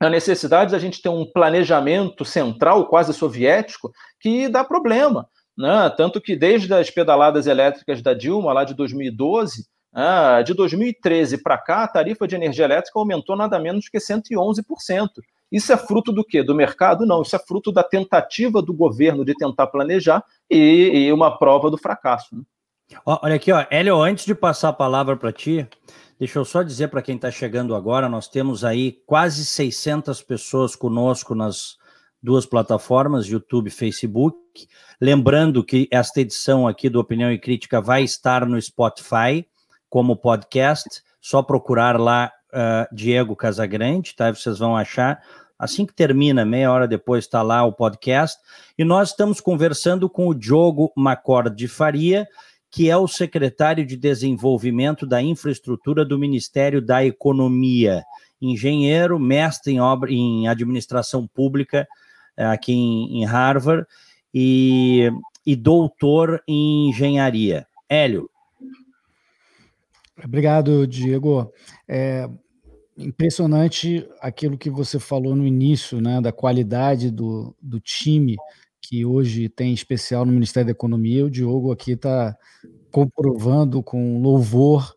a 0.01 0.11
necessidade 0.11 0.73
da 0.73 0.79
gente 0.79 1.01
ter 1.01 1.09
um 1.09 1.25
planejamento 1.25 2.25
central, 2.25 2.87
quase 2.87 3.15
soviético, 3.15 3.93
que 4.21 4.49
dá 4.49 4.65
problema. 4.65 5.29
Né? 5.57 5.91
Tanto 5.97 6.21
que 6.21 6.37
desde 6.37 6.73
as 6.73 6.91
pedaladas 6.91 7.47
elétricas 7.47 8.01
da 8.03 8.15
Dilma, 8.15 8.53
lá 8.53 8.65
de 8.65 8.75
2012, 8.75 9.67
ah, 9.93 10.43
de 10.43 10.55
2013 10.55 11.43
para 11.43 11.59
cá, 11.59 11.85
a 11.85 11.89
tarifa 11.89 12.27
de 12.27 12.35
energia 12.35 12.65
elétrica 12.65 12.99
aumentou 12.99 13.37
nada 13.37 13.59
menos 13.59 13.89
que 13.89 13.99
111%. 13.99 14.63
Isso 15.51 15.73
é 15.73 15.77
fruto 15.77 16.13
do 16.13 16.23
quê? 16.23 16.43
Do 16.43 16.55
mercado? 16.55 17.07
Não, 17.07 17.23
isso 17.23 17.35
é 17.35 17.39
fruto 17.39 17.73
da 17.73 17.83
tentativa 17.83 18.61
do 18.61 18.73
governo 18.73 19.25
de 19.25 19.35
tentar 19.35 19.67
planejar 19.69 20.23
e, 20.51 21.07
e 21.07 21.13
uma 21.13 21.39
prova 21.39 21.71
do 21.71 21.79
fracasso. 21.79 22.37
Né? 22.37 22.43
Olha 23.05 23.35
aqui, 23.35 23.51
ó, 23.51 23.65
Hélio, 23.71 24.01
antes 24.01 24.27
de 24.27 24.35
passar 24.35 24.69
a 24.71 24.75
palavra 24.75 25.17
para 25.17 25.33
ti, 25.33 25.67
deixa 26.19 26.39
eu 26.39 26.45
só 26.45 26.63
dizer 26.63 26.89
para 26.89 27.03
quem 27.03 27.17
está 27.17 27.31
chegando 27.31 27.75
agora, 27.75 28.09
nós 28.09 28.29
temos 28.29 28.65
aí 28.65 29.01
quase 29.07 29.45
600 29.45 30.23
pessoas 30.23 30.77
conosco 30.77 31.35
nas 31.35 31.79
duas 32.23 32.45
plataformas, 32.45 33.27
YouTube 33.27 33.69
e 33.69 33.71
Facebook. 33.71 34.37
Lembrando 35.01 35.65
que 35.65 35.89
esta 35.91 36.21
edição 36.21 36.67
aqui 36.67 36.91
do 36.91 37.01
Opinião 37.01 37.31
e 37.33 37.39
Crítica 37.39 37.81
vai 37.81 38.03
estar 38.03 38.45
no 38.45 38.61
Spotify 38.61 39.47
como 39.89 40.17
podcast, 40.17 41.03
só 41.21 41.43
procurar 41.43 41.99
lá 41.99 42.33
uh, 42.53 42.95
Diego 42.95 43.35
Casagrande, 43.37 44.15
tá? 44.15 44.33
Vocês 44.33 44.59
vão 44.59 44.77
achar. 44.77 45.23
Assim 45.59 45.85
que 45.85 45.93
termina, 45.93 46.45
meia 46.45 46.71
hora 46.71 46.87
depois 46.87 47.25
está 47.25 47.43
lá 47.43 47.65
o 47.65 47.73
podcast. 47.73 48.39
E 48.79 48.85
nós 48.85 49.11
estamos 49.11 49.41
conversando 49.41 50.09
com 50.09 50.29
o 50.29 50.35
Diogo 50.35 50.93
Macor 50.97 51.51
de 51.51 51.67
Faria, 51.67 52.29
que 52.71 52.89
é 52.89 52.97
o 52.97 53.09
secretário 53.09 53.85
de 53.85 53.97
Desenvolvimento 53.97 55.07
da 55.07 55.21
Infraestrutura 55.21 56.05
do 56.05 56.19
Ministério 56.19 56.81
da 56.81 57.05
Economia. 57.05 58.05
Engenheiro, 58.41 59.19
mestre 59.19 59.73
em, 59.73 59.81
obra, 59.81 60.13
em 60.13 60.47
administração 60.47 61.27
pública 61.27 61.89
eh, 62.37 62.45
aqui 62.45 62.73
em, 62.73 63.21
em 63.21 63.25
Harvard 63.25 63.85
e, 64.33 65.11
e 65.45 65.57
doutor 65.57 66.41
em 66.47 66.91
engenharia. 66.91 67.67
Hélio, 67.89 68.31
Obrigado, 70.25 70.87
Diego. 70.87 71.53
É, 71.87 72.29
impressionante 72.97 74.09
aquilo 74.21 74.59
que 74.59 74.69
você 74.69 74.99
falou 74.99 75.37
no 75.37 75.47
início, 75.47 76.01
né, 76.01 76.21
da 76.21 76.33
qualidade 76.33 77.11
do, 77.11 77.55
do 77.63 77.79
time 77.79 78.37
que 78.81 79.05
hoje 79.05 79.49
tem 79.49 79.73
especial 79.73 80.25
no 80.25 80.33
Ministério 80.33 80.67
da 80.67 80.73
Economia. 80.73 81.25
O 81.25 81.31
Diogo 81.31 81.71
aqui 81.71 81.93
está 81.93 82.37
comprovando 82.91 83.83
com 83.83 84.21
louvor, 84.21 84.95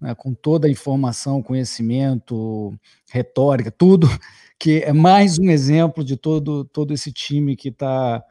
né, 0.00 0.14
com 0.14 0.34
toda 0.34 0.66
a 0.66 0.70
informação, 0.70 1.42
conhecimento, 1.42 2.72
retórica, 3.10 3.70
tudo, 3.70 4.08
que 4.58 4.82
é 4.82 4.92
mais 4.92 5.38
um 5.38 5.50
exemplo 5.50 6.02
de 6.02 6.16
todo, 6.16 6.64
todo 6.64 6.92
esse 6.92 7.12
time 7.12 7.54
que 7.54 7.68
está 7.68 8.24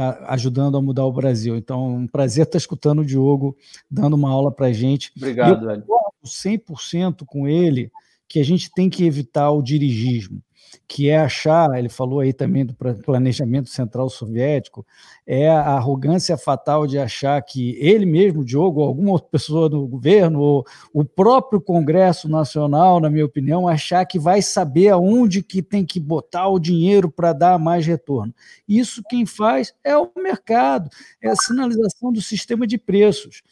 tá 0.00 0.24
ajudando 0.28 0.76
a 0.76 0.82
mudar 0.82 1.04
o 1.04 1.12
Brasil. 1.12 1.56
Então, 1.56 1.96
um 1.96 2.06
prazer 2.06 2.44
estar 2.44 2.56
escutando 2.56 3.00
o 3.00 3.04
Diogo 3.04 3.56
dando 3.90 4.14
uma 4.14 4.30
aula 4.30 4.50
para 4.50 4.66
a 4.66 4.72
gente. 4.72 5.12
Obrigado, 5.16 5.66
velho. 5.66 5.84
100% 6.24 7.24
com 7.26 7.46
ele 7.46 7.90
que 8.28 8.38
a 8.38 8.44
gente 8.44 8.70
tem 8.72 8.88
que 8.88 9.04
evitar 9.04 9.50
o 9.50 9.62
dirigismo, 9.62 10.42
que 10.86 11.08
é 11.08 11.18
achar, 11.18 11.78
ele 11.78 11.88
falou 11.88 12.20
aí 12.20 12.32
também 12.32 12.64
do 12.64 12.74
planejamento 12.74 13.68
central 13.68 14.08
soviético, 14.08 14.86
é 15.26 15.48
a 15.48 15.74
arrogância 15.76 16.36
fatal 16.36 16.86
de 16.86 16.98
achar 16.98 17.40
que 17.42 17.76
ele 17.78 18.04
mesmo, 18.06 18.44
Diogo, 18.44 18.80
ou 18.80 18.88
alguma 18.88 19.12
outra 19.12 19.28
pessoa 19.28 19.68
do 19.68 19.86
governo, 19.86 20.40
ou 20.40 20.66
o 20.92 21.04
próprio 21.04 21.60
Congresso 21.60 22.28
Nacional, 22.28 23.00
na 23.00 23.10
minha 23.10 23.24
opinião, 23.24 23.68
achar 23.68 24.04
que 24.04 24.18
vai 24.18 24.42
saber 24.42 24.88
aonde 24.88 25.42
que 25.42 25.62
tem 25.62 25.84
que 25.84 26.00
botar 26.00 26.48
o 26.48 26.58
dinheiro 26.58 27.10
para 27.10 27.32
dar 27.32 27.58
mais 27.58 27.86
retorno. 27.86 28.34
Isso 28.68 29.02
quem 29.08 29.24
faz 29.26 29.72
é 29.84 29.96
o 29.96 30.10
mercado, 30.16 30.90
é 31.22 31.28
a 31.28 31.36
sinalização 31.36 32.12
do 32.12 32.20
sistema 32.20 32.66
de 32.66 32.78
preços. 32.78 33.42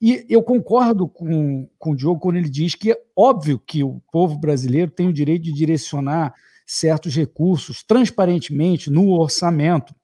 E 0.00 0.24
eu 0.28 0.42
concordo 0.42 1.08
com, 1.08 1.68
com 1.78 1.90
o 1.90 1.96
Diogo 1.96 2.20
quando 2.20 2.36
ele 2.36 2.48
diz 2.48 2.74
que 2.74 2.92
é 2.92 3.00
óbvio 3.14 3.58
que 3.58 3.82
o 3.84 4.00
povo 4.10 4.38
brasileiro 4.38 4.90
tem 4.90 5.08
o 5.08 5.12
direito 5.12 5.42
de 5.42 5.52
direcionar 5.52 6.34
certos 6.66 7.14
recursos 7.14 7.84
transparentemente 7.84 8.90
no 8.90 9.10
orçamento. 9.10 9.94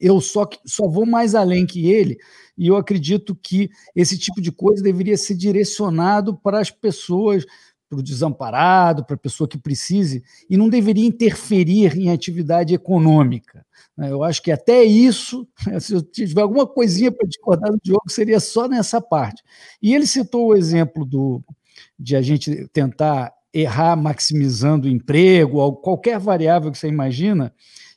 Eu 0.00 0.20
só, 0.20 0.48
só 0.64 0.88
vou 0.88 1.04
mais 1.04 1.34
além 1.34 1.66
que 1.66 1.90
ele, 1.90 2.16
e 2.56 2.68
eu 2.68 2.76
acredito 2.76 3.34
que 3.34 3.68
esse 3.94 4.16
tipo 4.16 4.40
de 4.40 4.50
coisa 4.50 4.82
deveria 4.82 5.16
ser 5.18 5.34
direcionado 5.34 6.36
para 6.36 6.60
as 6.60 6.70
pessoas, 6.70 7.44
para 7.90 7.98
o 7.98 8.02
desamparado, 8.02 9.04
para 9.04 9.16
a 9.16 9.18
pessoa 9.18 9.46
que 9.46 9.58
precise, 9.58 10.22
e 10.48 10.56
não 10.56 10.68
deveria 10.68 11.04
interferir 11.04 11.98
em 11.98 12.10
atividade 12.10 12.72
econômica. 12.72 13.66
Né? 13.96 14.10
Eu 14.10 14.22
acho 14.22 14.42
que 14.42 14.50
até 14.50 14.82
isso, 14.82 15.46
se 15.78 15.92
eu 15.92 16.00
tiver 16.00 16.40
alguma 16.40 16.66
coisinha 16.66 17.12
para 17.12 17.28
discordar 17.28 17.70
do 17.70 17.80
Diogo, 17.82 18.08
seria 18.10 18.40
só 18.40 18.66
nessa 18.66 19.00
parte. 19.00 19.42
E 19.82 19.94
ele 19.94 20.06
citou 20.06 20.46
o 20.46 20.56
exemplo 20.56 21.04
do, 21.04 21.42
de 21.98 22.16
a 22.16 22.22
gente 22.22 22.66
tentar 22.68 23.32
errar 23.52 23.96
maximizando 23.96 24.86
o 24.86 24.90
emprego, 24.90 25.58
ou 25.58 25.76
qualquer 25.76 26.18
variável 26.18 26.70
que 26.70 26.78
você 26.78 26.88
imagina, 26.88 27.52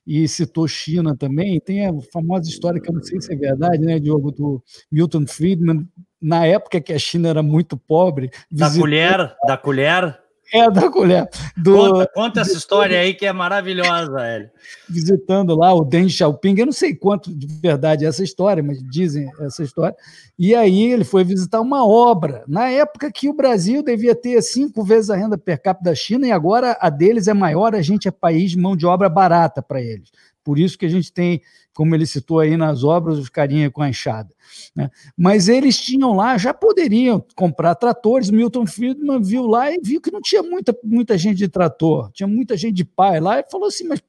e 0.06 0.28
citou 0.28 0.68
China 0.68 1.16
também. 1.16 1.60
Tem 1.60 1.88
a 1.88 1.94
famosa 2.12 2.50
história 2.50 2.80
que 2.80 2.90
eu 2.90 2.94
não 2.94 3.02
sei 3.02 3.20
se 3.22 3.34
é 3.34 3.36
verdade, 3.36 3.80
né, 3.80 4.00
Diogo, 4.00 4.32
do 4.32 4.64
Milton 4.92 5.26
Friedman, 5.26 5.88
na 6.22 6.46
época 6.46 6.82
que 6.82 6.94
a 6.94 7.00
China 7.00 7.30
era 7.30 7.42
muito 7.42 7.78
pobre. 7.78 8.30
Da 8.52 8.68
visitou... 8.68 8.84
colher, 8.84 9.36
da 9.48 9.58
colher. 9.58 10.25
É, 10.56 10.72
da 10.72 10.90
colher. 10.90 11.30
Do, 11.58 11.76
conta, 11.76 12.12
conta 12.14 12.42
essa 12.42 12.54
história 12.54 13.00
aí 13.00 13.14
que 13.14 13.26
é 13.26 13.34
maravilhosa, 13.34 14.22
Hélio. 14.22 14.50
Visitando 14.90 15.56
lá 15.56 15.74
o 15.74 15.84
Deng 15.84 16.10
Xiaoping, 16.10 16.56
eu 16.58 16.66
não 16.66 16.74
sei 16.74 16.96
quanto 16.96 17.34
de 17.34 17.48
verdade 17.62 18.06
é 18.06 18.08
essa 18.08 18.24
história, 18.24 18.64
mas 18.64 18.82
dizem 18.90 19.30
essa 19.40 19.64
história. 19.64 19.96
E 20.38 20.56
aí 20.56 20.92
ele 20.92 21.04
foi 21.04 21.24
visitar 21.24 21.62
uma 21.62 21.86
obra, 21.86 22.44
na 22.48 22.70
época 22.70 23.12
que 23.12 23.28
o 23.30 23.34
Brasil 23.34 23.84
devia 23.84 24.16
ter 24.16 24.42
cinco 24.42 24.84
vezes 24.84 25.10
a 25.10 25.16
renda 25.16 25.38
per 25.38 25.62
capita 25.62 25.90
da 25.90 25.96
China, 25.96 26.28
e 26.28 26.32
agora 26.32 26.78
a 26.80 26.90
deles 26.90 27.28
é 27.28 27.34
maior, 27.34 27.76
a 27.76 27.82
gente 27.82 28.08
é 28.08 28.12
país 28.12 28.52
de 28.52 28.58
mão 28.58 28.76
de 28.76 28.86
obra 28.86 29.10
barata 29.10 29.62
para 29.62 29.82
eles. 29.82 30.10
Por 30.44 30.60
isso 30.60 30.78
que 30.78 30.86
a 30.86 30.90
gente 30.90 31.12
tem, 31.12 31.42
como 31.76 31.94
ele 31.94 32.06
citou 32.06 32.40
aí 32.40 32.56
nas 32.56 32.86
obras, 32.86 33.20
os 33.20 33.28
carinha 33.28 33.70
com 33.70 33.82
a 33.82 33.90
enxada. 33.90 34.34
Né? 34.74 34.90
Mas 35.16 35.50
eles 35.50 35.78
tinham 35.78 36.16
lá, 36.16 36.38
já 36.38 36.54
poderiam 36.54 37.24
comprar 37.36 37.76
tratores. 37.76 38.32
Milton 38.32 38.66
Friedman 38.66 39.22
viu 39.22 39.46
lá 39.46 39.70
e 39.70 39.78
viu 39.84 40.00
que 40.00 40.10
não 40.10 40.22
tinha 40.22 40.42
muita, 40.42 40.76
muita 40.82 41.18
gente 41.18 41.36
de 41.36 41.50
trator, 41.50 42.10
tinha 42.14 42.28
muita 42.28 42.56
gente 42.56 42.76
de 42.76 42.86
pai 42.86 43.20
lá, 43.20 43.40
e 43.42 43.52
falou 43.52 43.68
assim: 43.68 43.86
mas, 43.86 44.02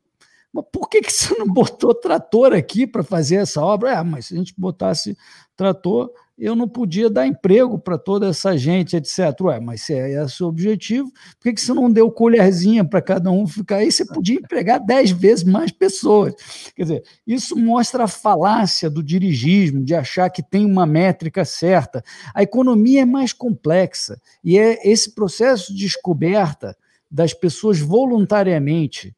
mas 0.53 0.64
por 0.71 0.89
que, 0.89 1.01
que 1.01 1.12
você 1.12 1.35
não 1.37 1.49
botou 1.49 1.93
trator 1.93 2.53
aqui 2.53 2.87
para 2.87 3.03
fazer 3.03 3.37
essa 3.37 3.61
obra? 3.61 3.99
Ah, 3.99 4.05
mas 4.05 4.27
se 4.27 4.35
a 4.35 4.39
gente 4.39 4.55
botasse 4.57 5.19
trator, 5.57 6.09
eu 6.39 6.55
não 6.55 6.68
podia 6.68 7.09
dar 7.09 7.26
emprego 7.26 7.78
para 7.78 7.97
toda 7.97 8.28
essa 8.28 8.57
gente, 8.57 8.95
etc. 8.95 9.41
Ué, 9.41 9.59
mas 9.59 9.82
se 9.82 9.95
é 9.95 10.22
esse 10.22 10.43
o 10.43 10.47
objetivo, 10.47 11.11
por 11.11 11.45
que, 11.45 11.55
que 11.55 11.61
você 11.61 11.72
não 11.72 11.91
deu 11.91 12.11
colherzinha 12.11 12.84
para 12.84 13.01
cada 13.01 13.30
um 13.30 13.47
ficar 13.47 13.76
aí? 13.76 13.91
Você 13.91 14.05
podia 14.05 14.37
empregar 14.37 14.84
dez 14.84 15.11
vezes 15.11 15.45
mais 15.45 15.72
pessoas. 15.72 16.34
Quer 16.74 16.82
dizer, 16.82 17.05
isso 17.26 17.57
mostra 17.57 18.05
a 18.05 18.09
falácia 18.09 18.91
do 18.91 19.03
dirigismo, 19.03 19.82
de 19.82 19.95
achar 19.95 20.28
que 20.28 20.43
tem 20.43 20.66
uma 20.66 20.84
métrica 20.84 21.45
certa. 21.45 22.05
A 22.34 22.43
economia 22.43 23.03
é 23.03 23.07
mais 23.07 23.32
complexa 23.32 24.20
e 24.45 24.59
é 24.59 24.87
esse 24.87 25.14
processo 25.14 25.72
de 25.72 25.87
descoberta 25.87 26.76
das 27.11 27.32
pessoas 27.32 27.78
voluntariamente 27.78 29.14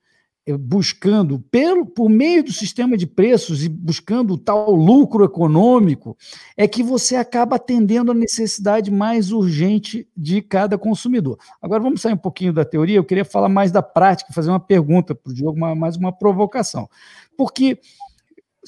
buscando, 0.56 1.40
pelo, 1.50 1.84
por 1.84 2.08
meio 2.08 2.42
do 2.44 2.52
sistema 2.52 2.96
de 2.96 3.06
preços 3.06 3.64
e 3.64 3.68
buscando 3.68 4.34
o 4.34 4.38
tal 4.38 4.74
lucro 4.74 5.24
econômico, 5.24 6.16
é 6.56 6.66
que 6.66 6.82
você 6.82 7.16
acaba 7.16 7.56
atendendo 7.56 8.12
a 8.12 8.14
necessidade 8.14 8.90
mais 8.90 9.32
urgente 9.32 10.08
de 10.16 10.40
cada 10.40 10.78
consumidor. 10.78 11.38
Agora 11.60 11.82
vamos 11.82 12.00
sair 12.00 12.14
um 12.14 12.18
pouquinho 12.18 12.52
da 12.52 12.64
teoria, 12.64 12.96
eu 12.96 13.04
queria 13.04 13.24
falar 13.24 13.48
mais 13.48 13.70
da 13.72 13.82
prática, 13.82 14.32
fazer 14.32 14.50
uma 14.50 14.60
pergunta 14.60 15.14
para 15.14 15.30
o 15.30 15.34
Diogo, 15.34 15.58
mais 15.58 15.96
uma 15.96 16.12
provocação. 16.12 16.88
Porque 17.36 17.78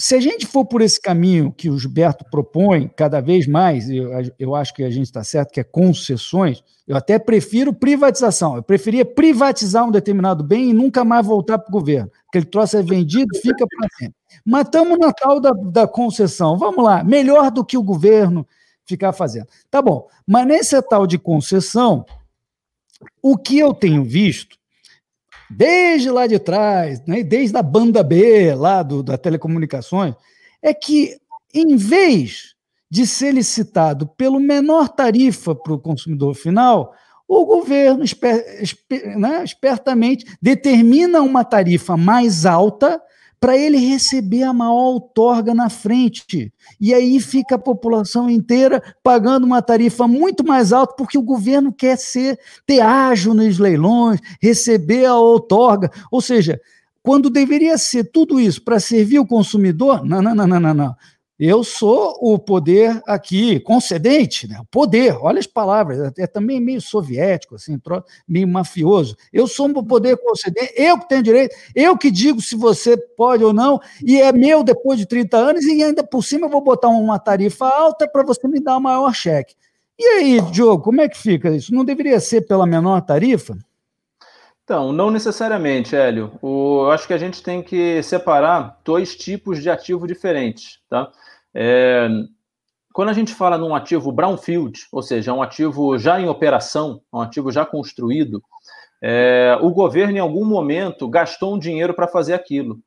se 0.02 0.14
a 0.14 0.20
gente 0.20 0.46
for 0.46 0.64
por 0.64 0.80
esse 0.80 0.98
caminho 0.98 1.52
que 1.52 1.68
o 1.68 1.78
Gilberto 1.78 2.24
propõe, 2.30 2.88
cada 2.88 3.20
vez 3.20 3.46
mais, 3.46 3.90
eu, 3.90 4.10
eu 4.38 4.54
acho 4.54 4.72
que 4.72 4.82
a 4.82 4.88
gente 4.88 5.04
está 5.04 5.22
certo, 5.22 5.52
que 5.52 5.60
é 5.60 5.62
concessões, 5.62 6.64
eu 6.88 6.96
até 6.96 7.18
prefiro 7.18 7.70
privatização. 7.70 8.56
Eu 8.56 8.62
preferia 8.62 9.04
privatizar 9.04 9.86
um 9.86 9.90
determinado 9.90 10.42
bem 10.42 10.70
e 10.70 10.72
nunca 10.72 11.04
mais 11.04 11.26
voltar 11.26 11.58
para 11.58 11.68
o 11.68 11.78
governo. 11.78 12.10
Aquele 12.28 12.46
troço 12.46 12.78
é 12.78 12.82
vendido, 12.82 13.28
fica 13.42 13.66
para 13.66 13.88
sempre. 13.98 14.14
Matamos 14.42 14.96
o 14.96 15.00
Natal 15.00 15.38
da, 15.38 15.50
da 15.50 15.86
concessão. 15.86 16.56
Vamos 16.56 16.82
lá, 16.82 17.04
melhor 17.04 17.50
do 17.50 17.62
que 17.62 17.76
o 17.76 17.82
governo 17.82 18.48
ficar 18.86 19.12
fazendo. 19.12 19.48
Tá 19.70 19.82
bom, 19.82 20.08
mas 20.26 20.46
nesse 20.46 20.80
tal 20.80 21.06
de 21.06 21.18
concessão, 21.18 22.06
o 23.22 23.36
que 23.36 23.58
eu 23.58 23.74
tenho 23.74 24.02
visto 24.02 24.56
desde 25.50 26.10
lá 26.10 26.26
de 26.26 26.38
trás, 26.38 27.04
né, 27.06 27.22
desde 27.22 27.56
a 27.56 27.62
banda 27.62 28.02
B 28.02 28.54
lá 28.54 28.82
do, 28.82 29.02
da 29.02 29.18
telecomunicações, 29.18 30.14
é 30.62 30.72
que 30.72 31.16
em 31.52 31.76
vez 31.76 32.54
de 32.90 33.06
ser 33.06 33.32
licitado 33.32 34.06
pelo 34.06 34.38
menor 34.38 34.88
tarifa 34.88 35.54
para 35.54 35.72
o 35.72 35.78
consumidor 35.78 36.34
final, 36.34 36.94
o 37.26 37.44
governo 37.44 38.02
esper, 38.02 38.44
esper, 38.60 39.16
né, 39.18 39.44
espertamente 39.44 40.26
determina 40.42 41.20
uma 41.20 41.44
tarifa 41.44 41.96
mais 41.96 42.44
alta 42.44 43.00
para 43.40 43.56
ele 43.56 43.78
receber 43.78 44.42
a 44.42 44.52
maior 44.52 44.92
outorga 44.92 45.54
na 45.54 45.70
frente. 45.70 46.52
E 46.78 46.92
aí 46.92 47.18
fica 47.18 47.54
a 47.54 47.58
população 47.58 48.28
inteira 48.28 48.82
pagando 49.02 49.46
uma 49.46 49.62
tarifa 49.62 50.06
muito 50.06 50.46
mais 50.46 50.72
alta, 50.74 50.94
porque 50.94 51.16
o 51.16 51.22
governo 51.22 51.72
quer 51.72 51.96
ser 51.96 52.38
ter 52.66 52.80
ágil 52.80 53.32
nos 53.32 53.58
leilões, 53.58 54.20
receber 54.40 55.06
a 55.06 55.16
outorga. 55.16 55.90
Ou 56.10 56.20
seja, 56.20 56.60
quando 57.02 57.30
deveria 57.30 57.78
ser 57.78 58.04
tudo 58.04 58.38
isso 58.38 58.62
para 58.62 58.78
servir 58.78 59.18
o 59.18 59.26
consumidor, 59.26 60.04
não, 60.04 60.20
não, 60.20 60.34
não, 60.34 60.46
não, 60.46 60.60
não, 60.60 60.74
não. 60.74 60.96
Eu 61.42 61.64
sou 61.64 62.18
o 62.20 62.38
poder 62.38 63.00
aqui, 63.06 63.58
concedente, 63.60 64.46
né? 64.46 64.60
poder, 64.70 65.16
olha 65.22 65.38
as 65.38 65.46
palavras, 65.46 66.12
é 66.18 66.26
também 66.26 66.60
meio 66.60 66.82
soviético, 66.82 67.54
assim, 67.54 67.80
meio 68.28 68.46
mafioso. 68.46 69.16
Eu 69.32 69.46
sou 69.46 69.66
o 69.70 69.82
poder 69.82 70.18
concedente, 70.18 70.74
eu 70.76 70.98
que 70.98 71.08
tenho 71.08 71.22
direito, 71.22 71.56
eu 71.74 71.96
que 71.96 72.10
digo 72.10 72.42
se 72.42 72.54
você 72.54 72.94
pode 72.94 73.42
ou 73.42 73.54
não, 73.54 73.80
e 74.04 74.20
é 74.20 74.30
meu 74.32 74.62
depois 74.62 74.98
de 74.98 75.06
30 75.06 75.38
anos, 75.38 75.64
e 75.64 75.82
ainda 75.82 76.04
por 76.04 76.22
cima 76.22 76.44
eu 76.44 76.50
vou 76.50 76.60
botar 76.60 76.88
uma 76.88 77.18
tarifa 77.18 77.66
alta 77.66 78.06
para 78.06 78.22
você 78.22 78.46
me 78.46 78.60
dar 78.60 78.76
o 78.76 78.80
maior 78.80 79.14
cheque. 79.14 79.54
E 79.98 80.04
aí, 80.04 80.42
Diogo, 80.50 80.82
como 80.82 81.00
é 81.00 81.08
que 81.08 81.16
fica 81.16 81.48
isso? 81.48 81.74
Não 81.74 81.86
deveria 81.86 82.20
ser 82.20 82.42
pela 82.42 82.66
menor 82.66 83.00
tarifa? 83.00 83.56
Então, 84.62 84.92
não 84.92 85.10
necessariamente, 85.10 85.96
Hélio. 85.96 86.32
O, 86.40 86.82
eu 86.84 86.90
acho 86.90 87.06
que 87.06 87.12
a 87.12 87.18
gente 87.18 87.42
tem 87.42 87.62
que 87.62 88.02
separar 88.02 88.78
dois 88.84 89.16
tipos 89.16 89.62
de 89.62 89.68
ativo 89.68 90.06
diferentes, 90.06 90.78
tá? 90.88 91.10
É, 91.54 92.08
quando 92.92 93.08
a 93.08 93.12
gente 93.12 93.34
fala 93.34 93.56
num 93.56 93.74
ativo 93.74 94.10
brownfield, 94.12 94.86
ou 94.92 95.02
seja, 95.02 95.32
um 95.32 95.42
ativo 95.42 95.96
já 95.98 96.20
em 96.20 96.28
operação, 96.28 97.00
um 97.12 97.20
ativo 97.20 97.50
já 97.50 97.64
construído, 97.64 98.42
é, 99.02 99.56
o 99.60 99.70
governo 99.70 100.16
em 100.16 100.20
algum 100.20 100.44
momento 100.44 101.08
gastou 101.08 101.54
um 101.54 101.58
dinheiro 101.58 101.94
para 101.94 102.08
fazer 102.08 102.34
aquilo, 102.34 102.80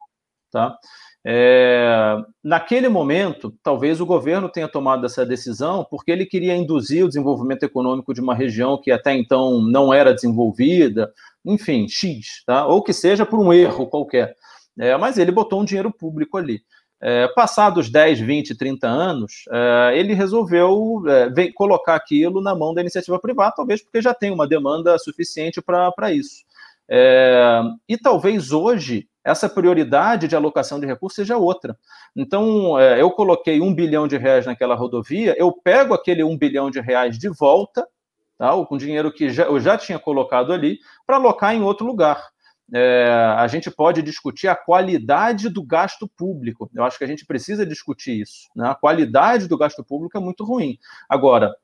tá? 0.52 0.78
É, 1.26 2.18
naquele 2.44 2.90
momento, 2.90 3.56
talvez 3.64 4.02
o 4.02 4.06
governo 4.06 4.50
tenha 4.50 4.68
tomado 4.68 5.06
essa 5.06 5.26
decisão 5.26 5.88
porque 5.90 6.12
ele 6.12 6.26
queria 6.26 6.54
induzir 6.54 7.06
o 7.06 7.08
desenvolvimento 7.08 7.64
econômico 7.64 8.14
de 8.14 8.20
uma 8.20 8.36
região 8.36 8.78
que 8.78 8.92
até 8.92 9.14
então 9.14 9.62
não 9.62 9.94
era 9.94 10.14
desenvolvida, 10.14 11.14
enfim, 11.46 11.88
X, 11.88 12.44
tá? 12.46 12.66
ou 12.68 12.84
que 12.84 12.92
seja 12.92 13.26
por 13.26 13.40
um 13.40 13.54
erro 13.54 13.88
qualquer. 13.88 14.36
É, 14.78 14.98
mas 14.98 15.18
ele 15.18 15.32
botou 15.32 15.62
um 15.62 15.66
dinheiro 15.66 15.92
público 15.92 16.38
ali. 16.38 16.62
É, 17.06 17.28
passados 17.28 17.90
10, 17.90 18.22
20, 18.22 18.56
30 18.56 18.88
anos, 18.88 19.44
é, 19.52 20.00
ele 20.00 20.14
resolveu 20.14 21.04
é, 21.06 21.52
colocar 21.52 21.96
aquilo 21.96 22.42
na 22.42 22.56
mão 22.56 22.74
da 22.74 22.80
iniciativa 22.80 23.20
privada, 23.20 23.54
talvez 23.58 23.84
porque 23.84 24.02
já 24.02 24.14
tem 24.14 24.32
uma 24.32 24.48
demanda 24.48 24.98
suficiente 24.98 25.62
para 25.62 26.14
isso. 26.14 26.46
É, 26.88 27.62
e 27.90 27.98
talvez 27.98 28.54
hoje 28.54 29.06
essa 29.24 29.50
prioridade 29.50 30.28
de 30.28 30.36
alocação 30.36 30.80
de 30.80 30.86
recursos 30.86 31.16
seja 31.16 31.38
outra. 31.38 31.78
Então, 32.16 32.80
é, 32.80 33.02
eu 33.02 33.12
coloquei 33.12 33.62
um 33.62 33.74
bilhão 33.74 34.08
de 34.08 34.18
reais 34.18 34.46
naquela 34.46 34.76
rodovia, 34.76 35.36
eu 35.38 35.52
pego 35.52 35.94
aquele 35.94 36.24
um 36.24 36.38
bilhão 36.38 36.70
de 36.70 36.82
reais 36.82 37.18
de 37.18 37.30
volta, 37.30 37.88
tá, 38.38 38.52
com 38.66 38.78
dinheiro 38.78 39.12
que 39.12 39.30
já, 39.30 39.44
eu 39.44 39.60
já 39.60 39.78
tinha 39.78 39.98
colocado 39.98 40.52
ali, 40.52 40.80
para 41.06 41.16
alocar 41.16 41.56
em 41.56 41.64
outro 41.64 41.86
lugar. 41.86 42.33
É, 42.74 43.08
a 43.38 43.48
gente 43.48 43.70
pode 43.70 44.02
discutir 44.02 44.48
a 44.48 44.56
qualidade 44.56 45.48
do 45.50 45.64
gasto 45.64 46.08
público. 46.08 46.70
Eu 46.74 46.84
acho 46.84 46.98
que 46.98 47.04
a 47.04 47.08
gente 47.08 47.26
precisa 47.26 47.66
discutir 47.66 48.22
isso. 48.22 48.50
Né? 48.56 48.68
A 48.68 48.76
qualidade 48.76 49.48
do 49.48 49.58
gasto 49.58 49.84
público 49.84 50.18
é 50.18 50.22
muito 50.22 50.44
ruim. 50.44 50.80
Agora, 51.08 51.56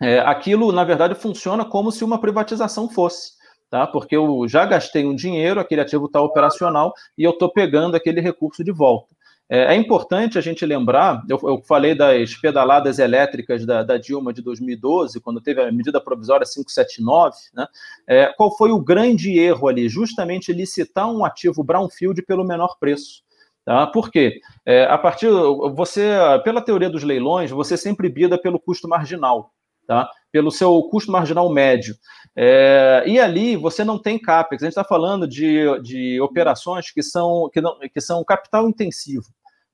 é, 0.00 0.20
aquilo, 0.20 0.70
na 0.70 0.84
verdade, 0.84 1.14
funciona 1.14 1.64
como 1.64 1.90
se 1.90 2.04
uma 2.04 2.20
privatização 2.20 2.88
fosse 2.88 3.36
tá? 3.70 3.86
Porque 3.86 4.16
eu 4.16 4.46
já 4.48 4.64
gastei 4.64 5.04
um 5.04 5.14
dinheiro, 5.14 5.60
aquele 5.60 5.80
ativo 5.80 6.06
está 6.06 6.20
operacional 6.20 6.94
e 7.16 7.24
eu 7.24 7.32
estou 7.32 7.52
pegando 7.52 7.96
aquele 7.96 8.20
recurso 8.20 8.62
de 8.62 8.72
volta. 8.72 9.15
É, 9.48 9.74
é 9.74 9.76
importante 9.76 10.36
a 10.36 10.40
gente 10.40 10.66
lembrar, 10.66 11.22
eu, 11.28 11.38
eu, 11.44 11.62
falei 11.62 11.94
das 11.94 12.34
pedaladas 12.34 12.98
elétricas 12.98 13.64
da, 13.64 13.84
da, 13.84 13.96
Dilma 13.96 14.32
de 14.32 14.42
2012, 14.42 15.20
quando 15.20 15.40
teve 15.40 15.62
a 15.62 15.70
medida 15.70 16.00
provisória 16.00 16.44
579, 16.44 17.36
né? 17.54 17.66
É, 18.08 18.26
qual 18.36 18.56
foi 18.56 18.72
o 18.72 18.80
grande 18.80 19.38
erro 19.38 19.68
ali? 19.68 19.88
Justamente 19.88 20.52
licitar 20.52 21.08
um 21.08 21.24
ativo 21.24 21.62
brownfield 21.62 22.22
pelo 22.22 22.44
menor 22.44 22.76
preço. 22.80 23.24
Tá? 23.64 23.86
Por 23.86 24.10
quê? 24.10 24.40
É, 24.64 24.84
a 24.84 24.98
partir 24.98 25.28
você, 25.74 26.10
pela 26.44 26.62
teoria 26.62 26.90
dos 26.90 27.02
leilões, 27.02 27.50
você 27.50 27.76
sempre 27.76 28.08
bida 28.08 28.38
pelo 28.38 28.60
custo 28.60 28.88
marginal, 28.88 29.52
tá? 29.86 30.08
Pelo 30.30 30.52
seu 30.52 30.82
custo 30.84 31.10
marginal 31.10 31.52
médio. 31.52 31.96
É, 32.36 33.02
e 33.06 33.18
ali 33.18 33.56
você 33.56 33.84
não 33.84 33.98
tem 33.98 34.20
CAPEX, 34.20 34.62
a 34.62 34.66
gente 34.66 34.72
está 34.72 34.84
falando 34.84 35.26
de, 35.26 35.64
de 35.82 36.20
operações 36.20 36.92
que 36.92 37.02
são, 37.02 37.50
que, 37.52 37.60
não, 37.60 37.76
que 37.80 38.00
são 38.00 38.22
capital 38.24 38.68
intensivo. 38.68 39.26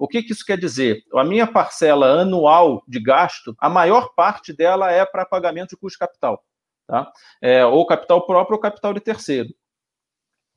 O 0.02 0.08
que, 0.08 0.20
que 0.20 0.32
isso 0.32 0.44
quer 0.44 0.58
dizer? 0.58 1.04
A 1.14 1.22
minha 1.22 1.46
parcela 1.46 2.22
anual 2.22 2.82
de 2.88 2.98
gasto, 3.00 3.54
a 3.56 3.70
maior 3.70 4.12
parte 4.16 4.52
dela 4.52 4.90
é 4.90 5.06
para 5.06 5.24
pagamento 5.24 5.70
de 5.70 5.76
custo 5.76 5.94
de 5.94 6.00
capital, 6.00 6.42
tá? 6.88 7.12
É, 7.40 7.64
ou 7.64 7.86
capital 7.86 8.26
próprio 8.26 8.56
ou 8.56 8.60
capital 8.60 8.92
de 8.92 8.98
terceiro. 8.98 9.50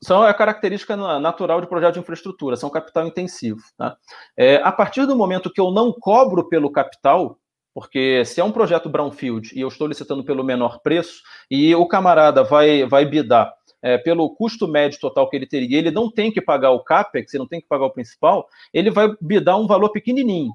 São 0.04 0.24
a 0.24 0.34
característica 0.34 0.98
natural 1.20 1.62
de 1.62 1.68
projeto 1.68 1.94
de 1.94 2.00
infraestrutura, 2.00 2.56
são 2.56 2.72
capital 2.72 3.06
intensivo. 3.06 3.62
Tá? 3.78 3.96
É, 4.36 4.56
a 4.64 4.72
partir 4.72 5.06
do 5.06 5.16
momento 5.16 5.54
que 5.54 5.62
eu 5.62 5.70
não 5.70 5.94
cobro 5.94 6.50
pelo 6.50 6.72
capital, 6.72 7.38
porque 7.72 8.26
se 8.26 8.42
é 8.42 8.44
um 8.44 8.52
projeto 8.52 8.90
brownfield 8.90 9.52
e 9.56 9.62
eu 9.62 9.68
estou 9.68 9.86
licitando 9.86 10.24
pelo 10.24 10.44
menor 10.44 10.80
preço 10.82 11.22
e 11.52 11.76
o 11.76 11.88
camarada 11.88 12.44
vai, 12.44 12.84
vai 12.88 13.06
bidar 13.06 13.54
é, 13.86 14.00
pelo 14.00 14.34
custo 14.34 14.68
médio 14.68 15.00
total 15.00 15.30
que 15.30 15.36
ele 15.36 15.46
teria, 15.46 15.78
ele 15.78 15.92
não 15.92 16.10
tem 16.10 16.32
que 16.32 16.42
pagar 16.42 16.72
o 16.72 16.84
CAPEX, 16.84 17.32
ele 17.32 17.42
não 17.42 17.48
tem 17.48 17.62
que 17.62 17.68
pagar 17.68 17.86
o 17.86 17.92
principal, 17.92 18.50
ele 18.74 18.90
vai 18.90 19.16
bidar 19.22 19.60
um 19.60 19.68
valor 19.68 19.90
pequenininho. 19.90 20.52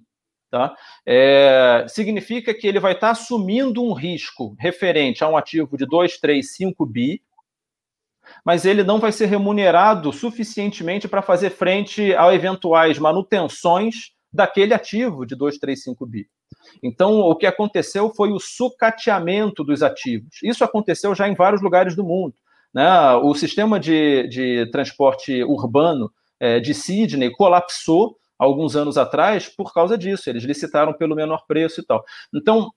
Tá? 0.51 0.74
É, 1.07 1.87
significa 1.89 2.53
que 2.53 2.66
ele 2.66 2.81
vai 2.81 2.95
estar 2.95 3.11
assumindo 3.11 3.85
um 3.85 3.93
risco 3.93 4.57
referente 4.59 5.22
a 5.22 5.28
um 5.28 5.37
ativo 5.37 5.76
de 5.76 5.87
2, 5.87 6.18
3, 6.18 6.57
5 6.57 6.85
bi, 6.85 7.22
mas 8.45 8.64
ele 8.64 8.83
não 8.83 8.99
vai 8.99 9.12
ser 9.12 9.26
remunerado 9.26 10.12
suficientemente 10.12 11.07
para 11.07 11.22
fazer 11.22 11.51
frente 11.51 12.12
a 12.16 12.35
eventuais 12.35 12.99
manutenções 12.99 14.11
daquele 14.33 14.74
ativo 14.74 15.24
de 15.24 15.37
2, 15.37 15.57
3, 15.57 15.81
5 15.85 16.05
bi. 16.05 16.28
Então, 16.83 17.20
o 17.20 17.37
que 17.37 17.47
aconteceu 17.47 18.11
foi 18.11 18.33
o 18.33 18.41
sucateamento 18.41 19.62
dos 19.62 19.85
ativos. 19.85 20.43
Isso 20.43 20.64
aconteceu 20.64 21.14
já 21.14 21.28
em 21.28 21.35
vários 21.37 21.62
lugares 21.62 21.95
do 21.95 22.03
mundo. 22.03 22.35
Né? 22.75 23.14
O 23.16 23.35
sistema 23.35 23.79
de, 23.79 24.27
de 24.29 24.71
transporte 24.71 25.43
urbano 25.45 26.11
é, 26.39 26.61
de 26.61 26.73
Sydney 26.73 27.31
colapsou 27.33 28.16
alguns 28.39 28.75
anos 28.75 28.97
atrás 28.97 29.49
por 29.49 29.73
causa 29.73 29.99
disso. 29.99 30.31
Eles 30.31 30.45
licitaram 30.45 30.93
pelo 30.93 31.14
menor 31.14 31.45
preço 31.47 31.81
e 31.81 31.85
tal. 31.85 32.03
Então, 32.35 32.71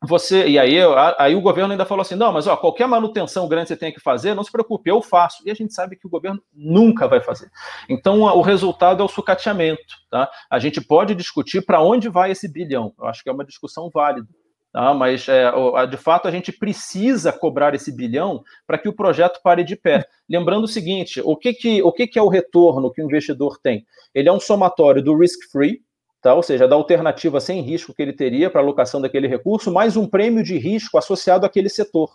você 0.00 0.46
e 0.46 0.58
aí, 0.58 0.76
aí 1.18 1.34
o 1.34 1.40
governo 1.40 1.72
ainda 1.72 1.84
falou 1.84 2.02
assim, 2.02 2.14
não, 2.14 2.32
mas 2.32 2.46
ó, 2.46 2.56
qualquer 2.56 2.86
manutenção 2.86 3.48
grande 3.48 3.64
que 3.64 3.68
você 3.70 3.76
tem 3.76 3.92
que 3.92 3.98
fazer, 3.98 4.32
não 4.32 4.44
se 4.44 4.52
preocupe, 4.52 4.88
eu 4.88 5.02
faço. 5.02 5.42
E 5.44 5.50
a 5.50 5.54
gente 5.54 5.74
sabe 5.74 5.96
que 5.96 6.06
o 6.06 6.10
governo 6.10 6.40
nunca 6.54 7.08
vai 7.08 7.20
fazer. 7.20 7.50
Então 7.88 8.20
o 8.20 8.40
resultado 8.40 9.02
é 9.02 9.04
o 9.04 9.08
sucateamento, 9.08 9.96
tá? 10.08 10.30
A 10.48 10.58
gente 10.60 10.80
pode 10.80 11.14
discutir 11.16 11.64
para 11.64 11.80
onde 11.80 12.08
vai 12.08 12.30
esse 12.30 12.46
bilhão. 12.46 12.92
Eu 12.96 13.06
acho 13.06 13.24
que 13.24 13.28
é 13.28 13.32
uma 13.32 13.44
discussão 13.44 13.90
válida. 13.92 14.28
Tá? 14.72 14.92
Mas 14.92 15.26
é, 15.28 15.50
de 15.86 15.96
fato 15.96 16.28
a 16.28 16.30
gente 16.30 16.52
precisa 16.52 17.32
cobrar 17.32 17.74
esse 17.74 17.94
bilhão 17.94 18.42
para 18.66 18.78
que 18.78 18.88
o 18.88 18.92
projeto 18.92 19.40
pare 19.42 19.64
de 19.64 19.74
pé. 19.74 20.04
Lembrando 20.28 20.64
o 20.64 20.68
seguinte: 20.68 21.20
o 21.24 21.36
que, 21.36 21.54
que, 21.54 21.82
o 21.82 21.92
que, 21.92 22.06
que 22.06 22.18
é 22.18 22.22
o 22.22 22.28
retorno 22.28 22.92
que 22.92 23.02
o 23.02 23.04
investidor 23.04 23.58
tem? 23.62 23.86
Ele 24.14 24.28
é 24.28 24.32
um 24.32 24.40
somatório 24.40 25.02
do 25.02 25.16
risk-free, 25.16 25.80
tá? 26.20 26.34
ou 26.34 26.42
seja, 26.42 26.68
da 26.68 26.76
alternativa 26.76 27.40
sem 27.40 27.62
risco 27.62 27.94
que 27.94 28.02
ele 28.02 28.12
teria 28.12 28.50
para 28.50 28.60
alocação 28.60 29.00
daquele 29.00 29.26
recurso, 29.26 29.72
mais 29.72 29.96
um 29.96 30.06
prêmio 30.06 30.42
de 30.42 30.58
risco 30.58 30.98
associado 30.98 31.46
àquele 31.46 31.68
setor, 31.68 32.10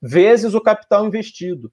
vezes 0.00 0.54
o 0.54 0.60
capital 0.60 1.06
investido, 1.06 1.72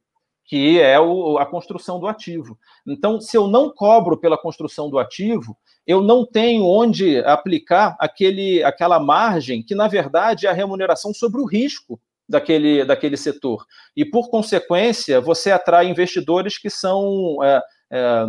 que 0.49 0.81
é 0.81 0.99
o, 0.99 1.37
a 1.37 1.45
construção 1.45 1.99
do 1.99 2.07
ativo. 2.07 2.57
Então, 2.85 3.21
se 3.21 3.37
eu 3.37 3.47
não 3.47 3.69
cobro 3.69 4.17
pela 4.17 4.35
construção 4.35 4.89
do 4.89 4.97
ativo, 4.97 5.55
eu 5.85 6.01
não 6.01 6.25
tenho 6.25 6.65
onde 6.65 7.19
aplicar 7.19 7.95
aquele, 7.99 8.63
aquela 8.63 8.99
margem 8.99 9.61
que, 9.61 9.75
na 9.75 9.87
verdade, 9.87 10.47
é 10.47 10.49
a 10.49 10.53
remuneração 10.53 11.13
sobre 11.13 11.39
o 11.39 11.45
risco 11.45 12.01
daquele, 12.27 12.83
daquele 12.83 13.15
setor. 13.15 13.63
E, 13.95 14.03
por 14.03 14.31
consequência, 14.31 15.21
você 15.21 15.51
atrai 15.51 15.87
investidores 15.87 16.57
que 16.57 16.71
são. 16.71 17.37
É, 17.43 17.61
é, 17.91 18.25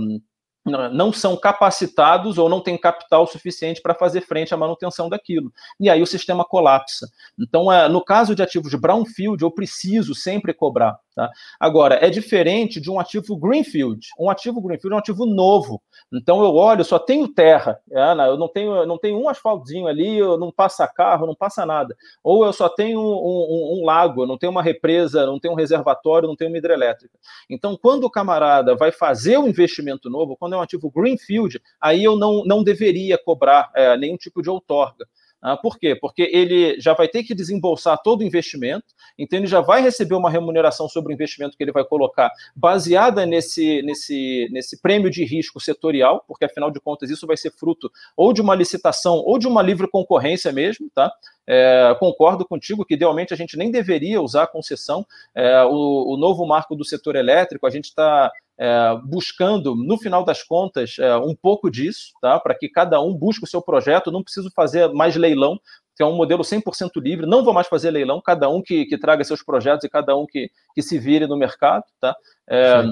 não 0.64 1.10
são 1.10 1.36
capacitados 1.38 2.36
ou 2.36 2.48
não 2.48 2.62
têm 2.62 2.76
capital 2.76 3.26
suficiente 3.26 3.80
para 3.80 3.94
fazer 3.94 4.20
frente 4.20 4.52
à 4.52 4.56
manutenção 4.56 5.08
daquilo. 5.08 5.50
E 5.80 5.88
aí 5.88 6.02
o 6.02 6.06
sistema 6.06 6.44
colapsa. 6.44 7.08
Então, 7.38 7.72
é, 7.72 7.88
no 7.88 8.04
caso 8.04 8.34
de 8.34 8.42
ativos 8.42 8.74
brownfield, 8.74 9.42
eu 9.42 9.50
preciso 9.50 10.14
sempre 10.14 10.52
cobrar. 10.52 10.98
Tá? 11.20 11.30
Agora, 11.58 11.96
é 11.96 12.08
diferente 12.08 12.80
de 12.80 12.90
um 12.90 12.98
ativo 12.98 13.36
greenfield. 13.36 14.08
Um 14.18 14.30
ativo 14.30 14.58
greenfield 14.58 14.94
é 14.94 14.96
um 14.96 15.00
ativo 15.00 15.26
novo. 15.26 15.82
Então, 16.10 16.42
eu 16.42 16.54
olho, 16.54 16.82
só 16.82 16.98
tenho 16.98 17.28
terra. 17.28 17.78
É, 17.92 18.12
eu 18.26 18.38
não 18.38 18.48
tenho, 18.48 18.86
não 18.86 18.96
tenho 18.96 19.20
um 19.20 19.28
asfaltozinho 19.28 19.86
ali, 19.86 20.18
não 20.38 20.50
passa 20.50 20.88
carro, 20.88 21.26
não 21.26 21.34
passa 21.34 21.66
nada. 21.66 21.94
Ou 22.24 22.46
eu 22.46 22.54
só 22.54 22.70
tenho 22.70 22.98
um, 22.98 23.04
um, 23.04 23.80
um 23.80 23.84
lago, 23.84 24.24
não 24.24 24.38
tenho 24.38 24.50
uma 24.50 24.62
represa, 24.62 25.26
não 25.26 25.38
tenho 25.38 25.52
um 25.52 25.56
reservatório, 25.58 26.26
não 26.26 26.34
tenho 26.34 26.50
uma 26.50 26.56
hidrelétrica. 26.56 27.18
Então, 27.50 27.76
quando 27.76 28.04
o 28.04 28.10
camarada 28.10 28.74
vai 28.74 28.90
fazer 28.90 29.36
um 29.36 29.46
investimento 29.46 30.08
novo, 30.08 30.38
quando 30.38 30.54
é 30.54 30.56
um 30.56 30.62
ativo 30.62 30.90
greenfield, 30.90 31.60
aí 31.78 32.02
eu 32.02 32.16
não, 32.16 32.44
não 32.46 32.64
deveria 32.64 33.18
cobrar 33.18 33.70
é, 33.74 33.94
nenhum 33.98 34.16
tipo 34.16 34.40
de 34.40 34.48
outorga. 34.48 35.06
Ah, 35.42 35.56
por 35.56 35.78
quê? 35.78 35.94
Porque 35.94 36.22
ele 36.22 36.78
já 36.78 36.92
vai 36.92 37.08
ter 37.08 37.22
que 37.24 37.34
desembolsar 37.34 37.98
todo 38.02 38.20
o 38.20 38.24
investimento, 38.24 38.86
então 39.18 39.38
ele 39.38 39.46
já 39.46 39.60
vai 39.60 39.80
receber 39.80 40.14
uma 40.14 40.30
remuneração 40.30 40.88
sobre 40.88 41.12
o 41.12 41.14
investimento 41.14 41.56
que 41.56 41.64
ele 41.64 41.72
vai 41.72 41.84
colocar, 41.84 42.30
baseada 42.54 43.24
nesse, 43.24 43.80
nesse, 43.82 44.48
nesse 44.52 44.80
prêmio 44.82 45.10
de 45.10 45.24
risco 45.24 45.58
setorial, 45.58 46.22
porque 46.28 46.44
afinal 46.44 46.70
de 46.70 46.78
contas 46.80 47.08
isso 47.08 47.26
vai 47.26 47.36
ser 47.36 47.52
fruto 47.52 47.90
ou 48.16 48.32
de 48.32 48.42
uma 48.42 48.54
licitação 48.54 49.16
ou 49.16 49.38
de 49.38 49.48
uma 49.48 49.62
livre 49.62 49.88
concorrência 49.88 50.52
mesmo, 50.52 50.90
tá? 50.94 51.10
É, 51.46 51.96
concordo 51.98 52.46
contigo 52.46 52.84
que 52.84 52.94
idealmente 52.94 53.34
a 53.34 53.36
gente 53.36 53.56
nem 53.56 53.70
deveria 53.70 54.20
usar 54.20 54.44
a 54.44 54.46
concessão. 54.46 55.04
É, 55.34 55.64
o, 55.64 56.14
o 56.14 56.16
novo 56.16 56.46
marco 56.46 56.76
do 56.76 56.84
setor 56.84 57.16
elétrico, 57.16 57.66
a 57.66 57.70
gente 57.70 57.86
está 57.86 58.30
é, 58.60 58.94
buscando, 59.04 59.74
no 59.74 59.96
final 59.96 60.22
das 60.22 60.42
contas, 60.42 60.98
é, 60.98 61.16
um 61.16 61.34
pouco 61.34 61.70
disso, 61.70 62.12
tá? 62.20 62.38
para 62.38 62.54
que 62.54 62.68
cada 62.68 63.00
um 63.00 63.14
busque 63.14 63.44
o 63.44 63.48
seu 63.48 63.62
projeto. 63.62 64.12
Não 64.12 64.22
preciso 64.22 64.50
fazer 64.54 64.92
mais 64.92 65.16
leilão, 65.16 65.58
que 65.96 66.02
é 66.02 66.06
um 66.06 66.14
modelo 66.14 66.42
100% 66.42 66.90
livre. 66.96 67.24
Não 67.24 67.42
vou 67.42 67.54
mais 67.54 67.68
fazer 67.68 67.90
leilão, 67.90 68.20
cada 68.20 68.50
um 68.50 68.60
que, 68.60 68.84
que 68.84 68.98
traga 68.98 69.24
seus 69.24 69.42
projetos 69.42 69.84
e 69.84 69.88
cada 69.88 70.14
um 70.14 70.26
que, 70.26 70.50
que 70.74 70.82
se 70.82 70.98
vire 70.98 71.26
no 71.26 71.38
mercado. 71.38 71.84
Tá? 71.98 72.14
É, 72.50 72.84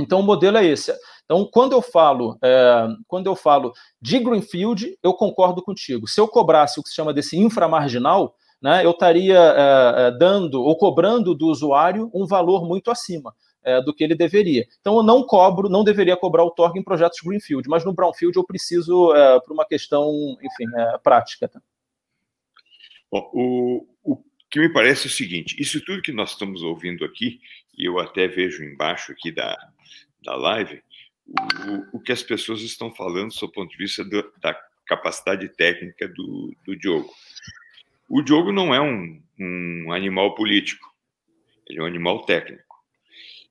então, 0.00 0.18
o 0.18 0.24
modelo 0.24 0.56
é 0.56 0.66
esse. 0.66 0.92
Então, 1.24 1.48
quando 1.52 1.72
eu 1.72 1.80
falo, 1.80 2.36
é, 2.42 2.88
quando 3.06 3.28
eu 3.28 3.36
falo 3.36 3.72
de 4.02 4.18
Greenfield, 4.18 4.98
eu 5.04 5.14
concordo 5.14 5.62
contigo. 5.62 6.08
Se 6.08 6.20
eu 6.20 6.26
cobrasse 6.26 6.80
o 6.80 6.82
que 6.82 6.88
se 6.88 6.96
chama 6.96 7.14
desse 7.14 7.38
inframarginal, 7.38 8.34
né, 8.60 8.84
eu 8.84 8.90
estaria 8.90 9.38
é, 9.38 10.08
é 10.08 10.10
dando 10.10 10.60
ou 10.62 10.76
cobrando 10.76 11.32
do 11.32 11.46
usuário 11.46 12.10
um 12.12 12.26
valor 12.26 12.66
muito 12.66 12.90
acima. 12.90 13.32
É, 13.66 13.82
do 13.82 13.92
que 13.92 14.04
ele 14.04 14.14
deveria. 14.14 14.64
Então, 14.80 14.96
eu 14.96 15.02
não 15.02 15.24
cobro, 15.24 15.68
não 15.68 15.82
deveria 15.82 16.16
cobrar 16.16 16.44
o 16.44 16.52
torque 16.52 16.78
em 16.78 16.84
projetos 16.84 17.18
Greenfield, 17.20 17.68
mas 17.68 17.84
no 17.84 17.92
Brownfield 17.92 18.36
eu 18.36 18.44
preciso 18.44 19.12
é, 19.12 19.40
para 19.40 19.52
uma 19.52 19.66
questão, 19.66 20.38
enfim, 20.40 20.64
é, 20.74 20.98
prática. 20.98 21.48
Tá? 21.48 21.60
Bom, 23.10 23.28
o, 23.34 23.86
o 24.04 24.24
que 24.48 24.60
me 24.60 24.72
parece 24.72 25.08
é 25.08 25.10
o 25.10 25.12
seguinte: 25.12 25.56
isso 25.58 25.84
tudo 25.84 26.00
que 26.00 26.12
nós 26.12 26.30
estamos 26.30 26.62
ouvindo 26.62 27.04
aqui, 27.04 27.40
e 27.76 27.88
eu 27.88 27.98
até 27.98 28.28
vejo 28.28 28.62
embaixo 28.62 29.10
aqui 29.10 29.32
da, 29.32 29.56
da 30.22 30.36
live, 30.36 30.80
o, 31.26 31.96
o 31.96 32.00
que 32.00 32.12
as 32.12 32.22
pessoas 32.22 32.62
estão 32.62 32.94
falando 32.94 33.34
do 33.34 33.52
ponto 33.52 33.70
de 33.70 33.76
vista 33.76 34.04
do, 34.04 34.32
da 34.40 34.56
capacidade 34.86 35.48
técnica 35.48 36.06
do, 36.06 36.54
do 36.64 36.76
Diogo. 36.76 37.12
O 38.08 38.22
Diogo 38.22 38.52
não 38.52 38.72
é 38.72 38.80
um, 38.80 39.20
um 39.40 39.92
animal 39.92 40.36
político, 40.36 40.86
ele 41.66 41.80
é 41.80 41.82
um 41.82 41.86
animal 41.86 42.24
técnico. 42.24 42.65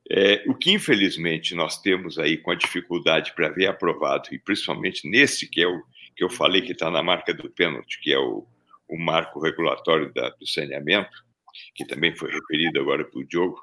É, 0.10 0.44
o 0.48 0.54
que, 0.54 0.72
infelizmente, 0.72 1.56
nós 1.56 1.82
temos 1.82 2.20
aí 2.20 2.38
com 2.38 2.52
a 2.52 2.56
dificuldade 2.56 3.34
para 3.34 3.50
ver 3.50 3.68
aprovado, 3.68 4.30
e 4.32 4.38
principalmente 4.38 5.10
nesse 5.10 5.50
que 5.50 5.62
é 5.62 5.68
o 5.68 5.82
que 6.16 6.24
eu 6.24 6.30
falei 6.30 6.62
que 6.62 6.72
está 6.72 6.90
na 6.90 7.04
marca 7.04 7.34
do 7.34 7.50
pênalti, 7.50 8.00
que 8.02 8.14
é 8.14 8.18
o, 8.18 8.48
o 8.88 8.98
marco 8.98 9.40
regulatório 9.40 10.14
da, 10.14 10.30
do 10.30 10.48
saneamento, 10.48 11.26
que 11.74 11.86
também 11.86 12.16
foi 12.16 12.32
referido 12.32 12.80
agora 12.80 13.04
pelo 13.04 13.26
Diogo, 13.26 13.60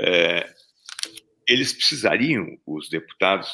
é, 0.00 0.48
eles 1.46 1.72
precisariam, 1.72 2.58
os 2.66 2.88
deputados, 2.88 3.48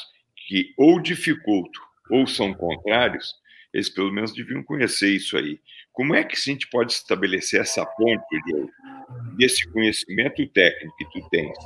que 0.47 0.73
ou 0.77 0.99
dificultam 0.99 1.81
ou 2.09 2.25
são 2.25 2.53
contrários, 2.53 3.35
eles 3.73 3.89
pelo 3.89 4.11
menos 4.11 4.33
deviam 4.33 4.63
conhecer 4.63 5.15
isso 5.15 5.37
aí. 5.37 5.59
Como 5.93 6.15
é 6.15 6.23
que 6.23 6.35
a 6.35 6.39
gente 6.39 6.67
pode 6.69 6.93
estabelecer 6.93 7.61
essa 7.61 7.85
ponte 7.85 8.41
de, 8.45 9.35
desse 9.37 9.69
conhecimento 9.71 10.45
técnico 10.47 10.95
que 10.97 11.05
tu 11.11 11.29
tens 11.29 11.57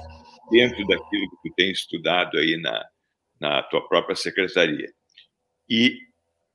dentro 0.51 0.85
daquilo 0.85 1.29
que 1.29 1.49
tu 1.49 1.55
tens 1.55 1.79
estudado 1.79 2.37
aí 2.37 2.57
na, 2.61 2.85
na 3.39 3.63
tua 3.63 3.87
própria 3.87 4.15
secretaria 4.15 4.91
e 5.69 5.97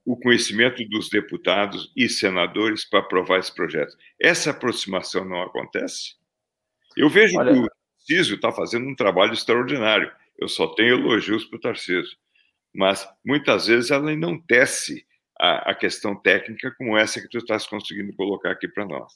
o 0.05 0.17
conhecimento 0.17 0.83
dos 0.89 1.09
deputados 1.09 1.93
e 1.97 2.09
senadores 2.09 2.85
para 2.89 3.01
aprovar 3.01 3.39
esse 3.39 3.55
projeto? 3.55 3.97
Essa 4.21 4.51
aproximação 4.51 5.25
não 5.25 5.43
acontece? 5.43 6.15
Eu 6.97 7.09
vejo 7.09 7.39
Olha... 7.39 7.53
que 7.53 7.59
o 7.59 7.69
Tarcísio 7.99 8.37
está 8.37 8.51
fazendo 8.51 8.89
um 8.89 8.95
trabalho 8.95 9.33
extraordinário. 9.33 10.11
Eu 10.39 10.49
só 10.49 10.67
tenho 10.69 10.99
elogios 10.99 11.45
para 11.45 11.57
o 11.57 11.61
Tarcísio. 11.61 12.17
Mas 12.75 13.07
muitas 13.25 13.67
vezes 13.67 13.91
ela 13.91 14.15
não 14.17 14.41
tece 14.41 15.07
a, 15.39 15.71
a 15.71 15.75
questão 15.75 16.15
técnica 16.15 16.75
como 16.77 16.97
essa 16.97 17.21
que 17.21 17.29
tu 17.29 17.39
estás 17.39 17.67
conseguindo 17.67 18.15
colocar 18.15 18.53
aqui 18.53 18.69
para 18.69 18.87
nós. 18.87 19.13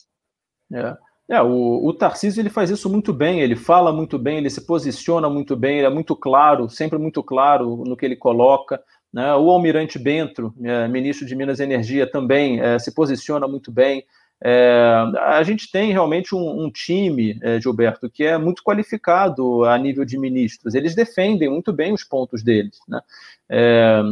É. 0.72 0.96
É, 1.28 1.40
o, 1.40 1.86
o 1.86 1.92
Tarcísio 1.94 2.40
ele 2.40 2.50
faz 2.50 2.70
isso 2.70 2.90
muito 2.90 3.12
bem, 3.12 3.40
ele 3.40 3.56
fala 3.56 3.92
muito 3.92 4.18
bem, 4.18 4.38
ele 4.38 4.50
se 4.50 4.66
posiciona 4.66 5.28
muito 5.28 5.56
bem, 5.56 5.78
ele 5.78 5.86
é 5.86 5.90
muito 5.90 6.14
claro, 6.14 6.68
sempre 6.68 6.98
muito 6.98 7.22
claro 7.22 7.82
no 7.86 7.96
que 7.96 8.04
ele 8.04 8.16
coloca. 8.16 8.80
Né? 9.12 9.34
O 9.34 9.50
Almirante 9.50 9.98
Bento, 9.98 10.52
é, 10.62 10.86
ministro 10.86 11.26
de 11.26 11.34
Minas 11.34 11.60
e 11.60 11.62
Energia, 11.62 12.10
também 12.10 12.60
é, 12.60 12.78
se 12.78 12.94
posiciona 12.94 13.48
muito 13.48 13.72
bem. 13.72 14.04
É, 14.42 14.92
a 15.20 15.42
gente 15.42 15.70
tem 15.70 15.92
realmente 15.92 16.34
um, 16.34 16.64
um 16.64 16.70
time, 16.70 17.38
é, 17.42 17.58
Gilberto, 17.58 18.10
que 18.10 18.24
é 18.24 18.36
muito 18.36 18.62
qualificado 18.62 19.64
a 19.64 19.78
nível 19.78 20.04
de 20.04 20.18
ministros. 20.18 20.74
Eles 20.74 20.94
defendem 20.94 21.48
muito 21.48 21.72
bem 21.72 21.94
os 21.94 22.04
pontos 22.04 22.42
deles. 22.42 22.78
Né? 22.86 23.00
É, 23.48 24.02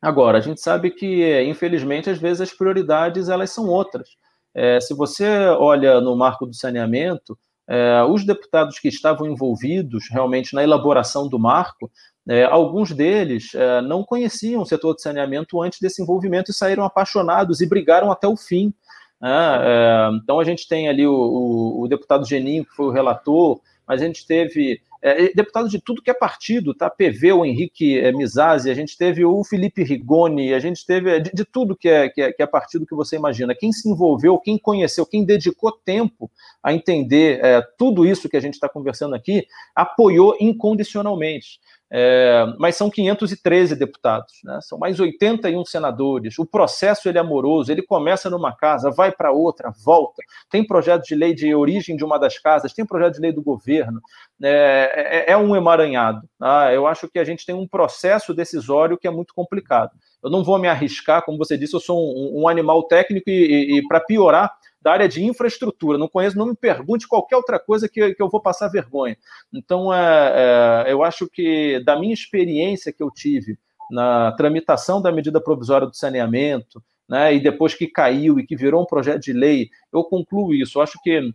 Agora, 0.00 0.38
a 0.38 0.40
gente 0.40 0.60
sabe 0.60 0.90
que, 0.90 1.42
infelizmente, 1.42 2.08
às 2.08 2.18
vezes 2.18 2.40
as 2.40 2.52
prioridades 2.52 3.28
elas 3.28 3.50
são 3.50 3.66
outras. 3.66 4.10
É, 4.56 4.80
se 4.80 4.94
você 4.94 5.26
olha 5.58 6.00
no 6.00 6.16
marco 6.16 6.46
do 6.46 6.54
saneamento, 6.54 7.38
é, 7.68 8.02
os 8.04 8.24
deputados 8.24 8.78
que 8.78 8.88
estavam 8.88 9.26
envolvidos 9.26 10.04
realmente 10.10 10.54
na 10.54 10.62
elaboração 10.62 11.28
do 11.28 11.38
marco, 11.38 11.90
é, 12.26 12.44
alguns 12.44 12.90
deles 12.92 13.54
é, 13.54 13.82
não 13.82 14.02
conheciam 14.02 14.62
o 14.62 14.66
setor 14.66 14.94
de 14.96 15.02
saneamento 15.02 15.60
antes 15.60 15.78
desse 15.78 16.02
envolvimento 16.02 16.50
e 16.50 16.54
saíram 16.54 16.84
apaixonados 16.84 17.60
e 17.60 17.66
brigaram 17.66 18.10
até 18.10 18.26
o 18.26 18.36
fim. 18.36 18.72
Né? 19.20 19.58
É, 19.60 20.10
então 20.22 20.40
a 20.40 20.44
gente 20.44 20.66
tem 20.66 20.88
ali 20.88 21.06
o, 21.06 21.12
o, 21.12 21.82
o 21.82 21.88
deputado 21.88 22.26
Geninho, 22.26 22.64
que 22.64 22.74
foi 22.74 22.86
o 22.86 22.90
relator, 22.90 23.60
mas 23.86 24.02
a 24.02 24.04
gente 24.04 24.26
teve 24.26 24.80
é, 25.02 25.32
deputado 25.32 25.68
de 25.68 25.80
tudo 25.80 26.02
que 26.02 26.10
é 26.10 26.14
partido, 26.14 26.74
tá? 26.74 26.90
PV, 26.90 27.32
o 27.32 27.44
Henrique 27.44 27.98
é, 27.98 28.10
Mizazzi, 28.10 28.70
a 28.70 28.74
gente 28.74 28.96
teve 28.98 29.24
o 29.24 29.44
Felipe 29.44 29.84
Rigoni, 29.84 30.52
a 30.52 30.58
gente 30.58 30.84
teve 30.84 31.10
é, 31.10 31.20
de, 31.20 31.30
de 31.32 31.44
tudo 31.44 31.76
que 31.76 31.88
é, 31.88 32.08
que 32.08 32.20
é, 32.20 32.32
que, 32.32 32.42
é, 32.42 32.46
partido 32.46 32.86
que 32.86 32.94
você 32.94 33.16
imagina. 33.16 33.54
Quem 33.54 33.72
se 33.72 33.88
envolveu, 33.88 34.38
quem 34.38 34.58
conheceu, 34.58 35.06
quem 35.06 35.24
dedicou 35.24 35.70
tempo 35.70 36.30
a 36.62 36.72
entender 36.72 37.38
é, 37.44 37.62
tudo 37.78 38.04
isso 38.04 38.28
que 38.28 38.36
a 38.36 38.40
gente 38.40 38.54
está 38.54 38.68
conversando 38.68 39.14
aqui, 39.14 39.46
apoiou 39.74 40.36
incondicionalmente. 40.40 41.60
É, 41.90 42.44
mas 42.58 42.76
são 42.76 42.90
513 42.90 43.76
deputados, 43.76 44.34
né? 44.42 44.58
são 44.60 44.76
mais 44.76 44.98
81 44.98 45.64
senadores. 45.64 46.38
O 46.38 46.44
processo 46.44 47.08
ele 47.08 47.18
é 47.18 47.20
amoroso, 47.20 47.70
ele 47.70 47.82
começa 47.82 48.28
numa 48.28 48.54
casa, 48.54 48.90
vai 48.90 49.12
para 49.12 49.30
outra, 49.30 49.72
volta. 49.84 50.22
Tem 50.50 50.66
projeto 50.66 51.04
de 51.04 51.14
lei 51.14 51.32
de 51.32 51.54
origem 51.54 51.96
de 51.96 52.04
uma 52.04 52.18
das 52.18 52.38
casas, 52.38 52.72
tem 52.72 52.84
projeto 52.84 53.14
de 53.14 53.20
lei 53.20 53.32
do 53.32 53.42
governo. 53.42 54.00
É, 54.42 55.26
é, 55.28 55.32
é 55.32 55.36
um 55.36 55.54
emaranhado. 55.54 56.28
Tá? 56.38 56.72
Eu 56.72 56.86
acho 56.86 57.08
que 57.08 57.18
a 57.18 57.24
gente 57.24 57.46
tem 57.46 57.54
um 57.54 57.68
processo 57.68 58.34
decisório 58.34 58.98
que 58.98 59.06
é 59.06 59.10
muito 59.10 59.32
complicado. 59.32 59.92
Eu 60.22 60.30
não 60.30 60.42
vou 60.42 60.58
me 60.58 60.66
arriscar, 60.66 61.24
como 61.24 61.38
você 61.38 61.56
disse, 61.56 61.74
eu 61.74 61.80
sou 61.80 61.98
um, 61.98 62.42
um 62.42 62.48
animal 62.48 62.82
técnico 62.84 63.30
e, 63.30 63.32
e, 63.32 63.78
e 63.78 63.86
para 63.86 64.00
piorar, 64.00 64.52
da 64.86 64.92
área 64.92 65.08
de 65.08 65.24
infraestrutura. 65.24 65.98
Não 65.98 66.06
conheço, 66.06 66.38
não 66.38 66.46
me 66.46 66.54
pergunte 66.54 67.08
qualquer 67.08 67.34
outra 67.34 67.58
coisa 67.58 67.88
que, 67.88 68.14
que 68.14 68.22
eu 68.22 68.28
vou 68.28 68.40
passar 68.40 68.68
vergonha. 68.68 69.18
Então, 69.52 69.92
é, 69.92 70.84
é, 70.86 70.92
eu 70.92 71.02
acho 71.02 71.28
que, 71.28 71.82
da 71.84 71.98
minha 71.98 72.14
experiência 72.14 72.92
que 72.92 73.02
eu 73.02 73.10
tive 73.10 73.58
na 73.90 74.30
tramitação 74.36 75.02
da 75.02 75.10
medida 75.10 75.40
provisória 75.40 75.88
do 75.88 75.96
saneamento, 75.96 76.80
né, 77.08 77.34
e 77.34 77.40
depois 77.40 77.74
que 77.74 77.88
caiu 77.88 78.38
e 78.38 78.46
que 78.46 78.54
virou 78.54 78.80
um 78.80 78.86
projeto 78.86 79.22
de 79.22 79.32
lei, 79.32 79.70
eu 79.92 80.04
concluo 80.04 80.54
isso. 80.54 80.78
Eu 80.78 80.82
acho 80.82 81.02
que 81.02 81.34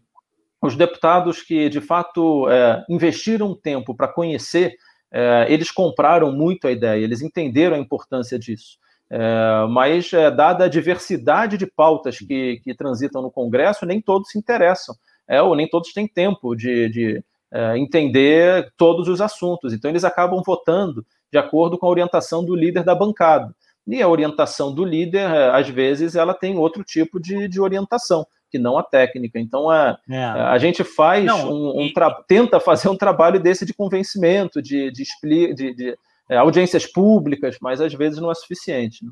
os 0.62 0.78
deputados 0.78 1.41
que, 1.41 1.68
de 1.68 1.82
fato, 1.82 2.49
é, 2.49 2.86
investiram 2.88 3.54
tempo 3.54 3.93
para 3.93 4.08
conhecer, 4.08 4.78
é, 5.12 5.45
eles 5.49 5.70
compraram 5.70 6.32
muito 6.32 6.70
a 6.70 6.72
ideia, 6.72 7.04
eles 7.04 7.22
entenderam 7.22 7.76
a 7.76 7.80
importância 7.80 8.39
disso. 8.39 8.80
É, 9.14 9.68
mas, 9.70 10.14
é, 10.14 10.32
dada 10.32 10.64
a 10.64 10.70
diversidade 10.70 11.57
de 11.57 11.66
pautas 11.66 12.20
que, 12.20 12.62
que 12.64 12.74
transitam 12.74 13.22
no 13.22 13.30
Congresso, 13.30 13.86
nem 13.86 13.99
todos 13.99 14.30
se 14.30 14.39
interessam, 14.39 14.95
é, 15.28 15.41
ou 15.41 15.53
nem 15.53 15.68
todos 15.68 15.91
têm 15.91 16.07
tempo 16.07 16.55
de, 16.55 16.88
de 16.88 17.24
é, 17.51 17.78
entender 17.78 18.72
todos 18.78 19.09
os 19.09 19.20
assuntos. 19.20 19.74
Então, 19.74 19.91
eles 19.91 20.05
acabam 20.05 20.41
votando 20.45 21.05
de 21.30 21.38
acordo 21.38 21.78
com 21.78 21.88
a 21.88 21.89
orientação 21.89 22.43
do 22.43 22.55
líder 22.55 22.86
da 22.86 22.95
bancada. 22.95 23.53
E 23.86 24.01
a 24.01 24.07
orientação 24.07 24.74
do 24.74 24.86
líder, 24.86 25.30
é, 25.30 25.49
às 25.49 25.68
vezes, 25.68 26.16
ela 26.16 26.34
tem 26.34 26.57
outro 26.57 26.82
tipo 26.82 27.20
de, 27.20 27.49
de 27.49 27.59
orientação, 27.59 28.26
que 28.49 28.57
não 28.57 28.78
a 28.78 28.84
técnica. 28.84 29.38
Então, 29.38 29.74
é, 29.74 29.97
é. 30.09 30.24
a 30.24 30.57
gente 30.57 30.86
faz 30.86 31.26
não, 31.26 31.51
um, 31.51 31.82
um 31.82 31.86
e... 31.86 31.93
tenta 32.30 32.62
fazer 32.62 32.88
um 32.88 32.95
trabalho 32.95 33.41
desse 33.41 33.66
de 33.66 33.74
convencimento, 33.74 34.62
de, 34.62 34.89
de, 34.89 35.03
de, 35.53 35.76
de 35.76 35.97
é, 36.32 36.38
audiências 36.38 36.86
públicas, 36.86 37.58
mas 37.62 37.82
às 37.82 37.94
vezes 37.94 38.22
não 38.22 38.32
é 38.32 38.34
suficiente. 38.34 39.06
Né? 39.06 39.12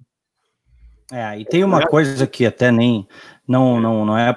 É, 1.12 1.40
e 1.40 1.44
tem 1.44 1.66
uma 1.66 1.86
coisa 1.86 2.26
que 2.26 2.46
até 2.46 2.72
nem 2.72 3.06
não 3.46 3.82
não 3.82 4.06
não 4.06 4.18
é 4.18 4.36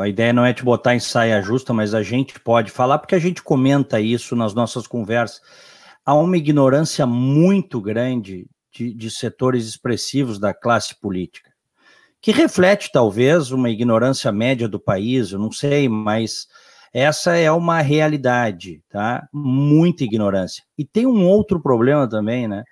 a 0.00 0.08
ideia 0.08 0.32
não 0.32 0.44
é 0.44 0.52
te 0.52 0.64
botar 0.64 0.96
em 0.96 1.00
saia 1.00 1.40
justa, 1.40 1.72
mas 1.72 1.94
a 1.94 2.02
gente 2.02 2.40
pode 2.40 2.72
falar 2.72 2.98
porque 2.98 3.14
a 3.14 3.20
gente 3.20 3.42
comenta 3.42 4.00
isso 4.00 4.34
nas 4.34 4.52
nossas 4.52 4.86
conversas. 4.86 5.40
Há 6.04 6.14
uma 6.14 6.36
ignorância 6.36 7.06
muito 7.06 7.80
grande 7.80 8.48
de, 8.74 8.92
de 8.94 9.10
setores 9.10 9.68
expressivos 9.68 10.40
da 10.40 10.52
classe 10.52 10.98
política, 10.98 11.52
que 12.20 12.32
reflete 12.32 12.90
talvez 12.90 13.52
uma 13.52 13.70
ignorância 13.70 14.32
média 14.32 14.66
do 14.66 14.80
país, 14.80 15.30
eu 15.30 15.38
não 15.38 15.52
sei, 15.52 15.88
mas 15.88 16.48
essa 16.92 17.36
é 17.36 17.50
uma 17.50 17.80
realidade, 17.80 18.82
tá? 18.88 19.28
Muita 19.32 20.04
ignorância. 20.04 20.64
E 20.76 20.84
tem 20.84 21.06
um 21.06 21.26
outro 21.26 21.60
problema 21.60 22.08
também, 22.08 22.48
né? 22.48 22.64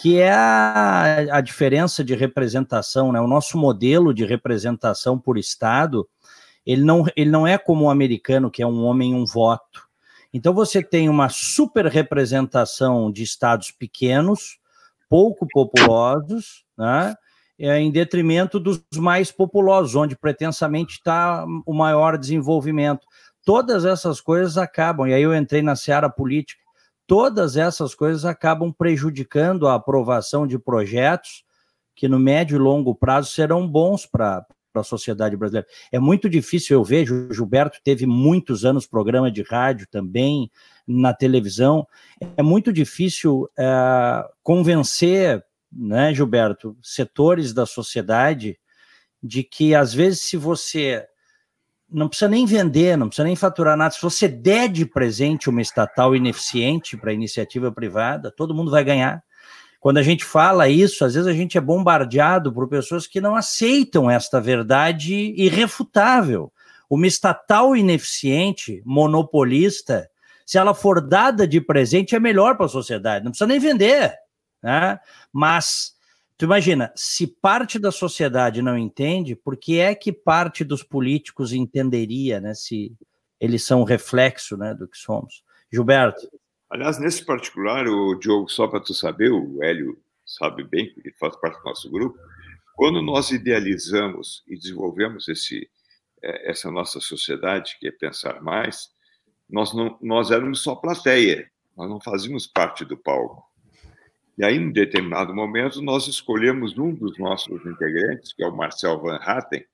Que 0.00 0.18
é 0.18 0.32
a, 0.32 1.38
a 1.38 1.40
diferença 1.40 2.04
de 2.04 2.14
representação, 2.14 3.12
né? 3.12 3.20
O 3.20 3.28
nosso 3.28 3.56
modelo 3.56 4.12
de 4.12 4.24
representação 4.24 5.18
por 5.18 5.38
Estado, 5.38 6.06
ele 6.66 6.82
não, 6.82 7.04
ele 7.16 7.30
não 7.30 7.46
é 7.46 7.56
como 7.56 7.86
o 7.86 7.90
americano, 7.90 8.50
que 8.50 8.62
é 8.62 8.66
um 8.66 8.84
homem, 8.84 9.14
um 9.14 9.24
voto. 9.24 9.88
Então 10.32 10.54
você 10.54 10.82
tem 10.82 11.08
uma 11.08 11.28
super 11.28 11.86
representação 11.86 13.10
de 13.12 13.22
estados 13.22 13.70
pequenos, 13.70 14.58
pouco 15.08 15.46
populosos, 15.50 16.64
né? 16.76 17.14
É, 17.58 17.78
em 17.78 17.92
detrimento 17.92 18.58
dos 18.58 18.82
mais 18.96 19.30
populosos, 19.30 19.94
onde 19.94 20.16
pretensamente 20.16 20.94
está 20.94 21.44
o 21.64 21.72
maior 21.72 22.18
desenvolvimento 22.18 23.06
todas 23.44 23.84
essas 23.84 24.20
coisas 24.20 24.56
acabam, 24.56 25.08
e 25.08 25.14
aí 25.14 25.22
eu 25.22 25.34
entrei 25.34 25.62
na 25.62 25.76
seara 25.76 26.08
política, 26.08 26.60
todas 27.06 27.56
essas 27.56 27.94
coisas 27.94 28.24
acabam 28.24 28.72
prejudicando 28.72 29.66
a 29.66 29.74
aprovação 29.74 30.46
de 30.46 30.58
projetos 30.58 31.44
que 31.94 32.08
no 32.08 32.18
médio 32.18 32.56
e 32.56 32.58
longo 32.58 32.94
prazo 32.94 33.30
serão 33.30 33.68
bons 33.68 34.06
para 34.06 34.46
a 34.74 34.82
sociedade 34.82 35.36
brasileira. 35.36 35.68
É 35.90 35.98
muito 35.98 36.28
difícil, 36.28 36.78
eu 36.78 36.84
vejo, 36.84 37.28
o 37.28 37.34
Gilberto 37.34 37.78
teve 37.84 38.06
muitos 38.06 38.64
anos 38.64 38.86
programa 38.86 39.30
de 39.30 39.42
rádio 39.42 39.86
também, 39.90 40.50
na 40.86 41.12
televisão, 41.12 41.86
é 42.36 42.42
muito 42.42 42.72
difícil 42.72 43.48
é, 43.58 44.24
convencer, 44.42 45.44
né, 45.70 46.12
Gilberto, 46.14 46.76
setores 46.82 47.52
da 47.52 47.66
sociedade 47.66 48.58
de 49.22 49.44
que, 49.44 49.74
às 49.74 49.94
vezes, 49.94 50.22
se 50.22 50.36
você 50.36 51.06
não 51.92 52.08
precisa 52.08 52.28
nem 52.28 52.46
vender, 52.46 52.96
não 52.96 53.08
precisa 53.08 53.26
nem 53.26 53.36
faturar 53.36 53.76
nada. 53.76 53.94
Se 53.94 54.02
você 54.02 54.26
der 54.28 54.68
de 54.68 54.86
presente 54.86 55.50
uma 55.50 55.60
estatal 55.60 56.16
ineficiente 56.16 56.96
para 56.96 57.12
iniciativa 57.12 57.70
privada, 57.70 58.30
todo 58.30 58.54
mundo 58.54 58.70
vai 58.70 58.82
ganhar. 58.82 59.22
Quando 59.80 59.98
a 59.98 60.02
gente 60.02 60.24
fala 60.24 60.68
isso, 60.68 61.04
às 61.04 61.14
vezes 61.14 61.28
a 61.28 61.32
gente 61.32 61.58
é 61.58 61.60
bombardeado 61.60 62.52
por 62.52 62.68
pessoas 62.68 63.06
que 63.06 63.20
não 63.20 63.34
aceitam 63.34 64.08
esta 64.08 64.40
verdade 64.40 65.34
irrefutável. 65.36 66.52
Uma 66.88 67.06
estatal 67.06 67.74
ineficiente, 67.74 68.80
monopolista, 68.84 70.08
se 70.46 70.58
ela 70.58 70.74
for 70.74 71.00
dada 71.00 71.46
de 71.48 71.60
presente, 71.60 72.14
é 72.14 72.20
melhor 72.20 72.56
para 72.56 72.66
a 72.66 72.68
sociedade. 72.68 73.24
Não 73.24 73.32
precisa 73.32 73.48
nem 73.48 73.58
vender. 73.58 74.14
Né? 74.62 74.98
Mas, 75.32 75.94
tu 76.42 76.46
imagina, 76.46 76.92
se 76.96 77.24
parte 77.24 77.78
da 77.78 77.92
sociedade 77.92 78.62
não 78.62 78.76
entende, 78.76 79.36
por 79.36 79.56
que 79.56 79.78
é 79.78 79.94
que 79.94 80.12
parte 80.12 80.64
dos 80.64 80.82
políticos 80.82 81.52
entenderia, 81.52 82.40
né? 82.40 82.52
Se 82.52 82.92
eles 83.40 83.64
são 83.64 83.84
reflexo 83.84 84.56
né, 84.56 84.74
do 84.74 84.88
que 84.88 84.98
somos. 84.98 85.44
Gilberto. 85.72 86.28
Aliás, 86.68 86.98
nesse 86.98 87.24
particular, 87.24 87.86
o 87.86 88.16
Diogo, 88.16 88.48
só 88.48 88.66
para 88.66 88.80
tu 88.80 88.92
saber, 88.92 89.30
o 89.30 89.62
Hélio 89.62 89.96
sabe 90.26 90.64
bem, 90.64 90.92
ele 90.96 91.14
faz 91.14 91.36
parte 91.36 91.58
do 91.58 91.64
nosso 91.64 91.88
grupo, 91.88 92.18
quando 92.74 93.00
nós 93.00 93.30
idealizamos 93.30 94.42
e 94.48 94.58
desenvolvemos 94.58 95.28
esse, 95.28 95.70
é, 96.20 96.50
essa 96.50 96.72
nossa 96.72 96.98
sociedade, 96.98 97.76
que 97.78 97.86
é 97.86 97.92
pensar 97.92 98.42
mais, 98.42 98.90
nós, 99.48 99.72
não, 99.72 99.96
nós 100.02 100.32
éramos 100.32 100.60
só 100.60 100.74
plateia, 100.74 101.48
nós 101.76 101.88
não 101.88 102.00
fazíamos 102.00 102.48
parte 102.48 102.84
do 102.84 102.96
palco. 102.96 103.51
E 104.38 104.44
aí, 104.44 104.56
em 104.56 104.72
determinado 104.72 105.34
momento, 105.34 105.82
nós 105.82 106.06
escolhemos 106.08 106.76
um 106.78 106.94
dos 106.94 107.18
nossos 107.18 107.64
integrantes, 107.66 108.32
que 108.32 108.42
é 108.42 108.46
o 108.46 108.56
Marcel 108.56 109.00
Van 109.00 109.16
Hatten. 109.16 109.64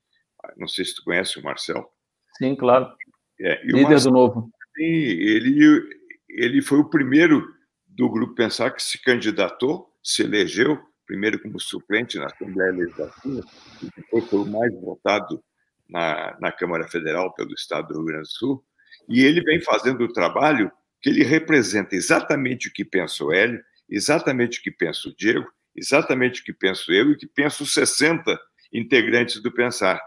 Não 0.56 0.66
sei 0.66 0.84
se 0.84 0.96
tu 0.96 1.04
conhece 1.04 1.38
o 1.38 1.42
Marcel. 1.42 1.88
Sim, 2.36 2.56
claro. 2.56 2.92
É, 3.40 3.64
Líder 3.64 3.82
Marcel, 3.82 4.10
do 4.10 4.16
Novo. 4.16 4.50
Sim, 4.76 4.84
ele, 4.84 5.82
ele 6.28 6.62
foi 6.62 6.78
o 6.78 6.90
primeiro 6.90 7.46
do 7.86 8.10
Grupo 8.10 8.34
Pensar 8.34 8.70
que 8.72 8.82
se 8.82 9.00
candidatou, 9.02 9.92
se 10.02 10.22
elegeu, 10.22 10.78
primeiro 11.06 11.40
como 11.40 11.58
suplente 11.58 12.18
na 12.18 12.26
Assembleia 12.26 12.72
Legislativa, 12.72 13.42
e 13.82 13.88
depois 13.96 14.24
foi 14.28 14.38
o 14.40 14.46
mais 14.46 14.72
votado 14.80 15.42
na, 15.88 16.36
na 16.40 16.52
Câmara 16.52 16.86
Federal 16.86 17.32
pelo 17.34 17.52
Estado 17.52 17.88
do 17.88 17.94
Rio 17.94 18.04
Grande 18.04 18.28
do 18.28 18.28
Sul. 18.28 18.64
E 19.08 19.22
ele 19.22 19.40
vem 19.40 19.60
fazendo 19.60 20.04
o 20.04 20.12
trabalho 20.12 20.70
que 21.00 21.08
ele 21.08 21.24
representa 21.24 21.96
exatamente 21.96 22.68
o 22.68 22.72
que 22.72 22.84
pensa 22.84 23.24
o 23.24 23.32
Hélio, 23.32 23.62
exatamente 23.88 24.60
o 24.60 24.62
que 24.62 24.70
pensa 24.70 25.08
o 25.08 25.16
Diego, 25.16 25.50
exatamente 25.74 26.40
o 26.40 26.44
que 26.44 26.52
penso 26.52 26.92
eu 26.92 27.10
e 27.10 27.12
o 27.12 27.18
que 27.18 27.26
penso 27.26 27.62
os 27.62 27.72
60 27.72 28.38
integrantes 28.72 29.40
do 29.40 29.52
Pensar. 29.52 30.00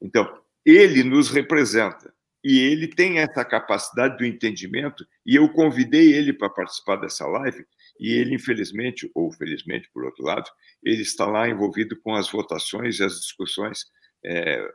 Então, 0.00 0.28
ele 0.64 1.02
nos 1.02 1.30
representa 1.30 2.12
e 2.42 2.58
ele 2.58 2.88
tem 2.88 3.18
essa 3.18 3.44
capacidade 3.44 4.16
do 4.16 4.24
entendimento, 4.24 5.06
e 5.26 5.36
eu 5.36 5.48
convidei 5.52 6.14
ele 6.14 6.32
para 6.32 6.48
participar 6.48 6.96
dessa 6.96 7.26
live, 7.26 7.66
e 7.98 8.12
ele, 8.12 8.34
infelizmente, 8.34 9.10
ou 9.14 9.30
felizmente, 9.30 9.90
por 9.92 10.04
outro 10.04 10.24
lado, 10.24 10.50
ele 10.82 11.02
está 11.02 11.26
lá 11.26 11.48
envolvido 11.48 12.00
com 12.00 12.14
as 12.14 12.30
votações 12.30 12.98
e 12.98 13.04
as 13.04 13.20
discussões, 13.20 13.84
é, 14.24 14.66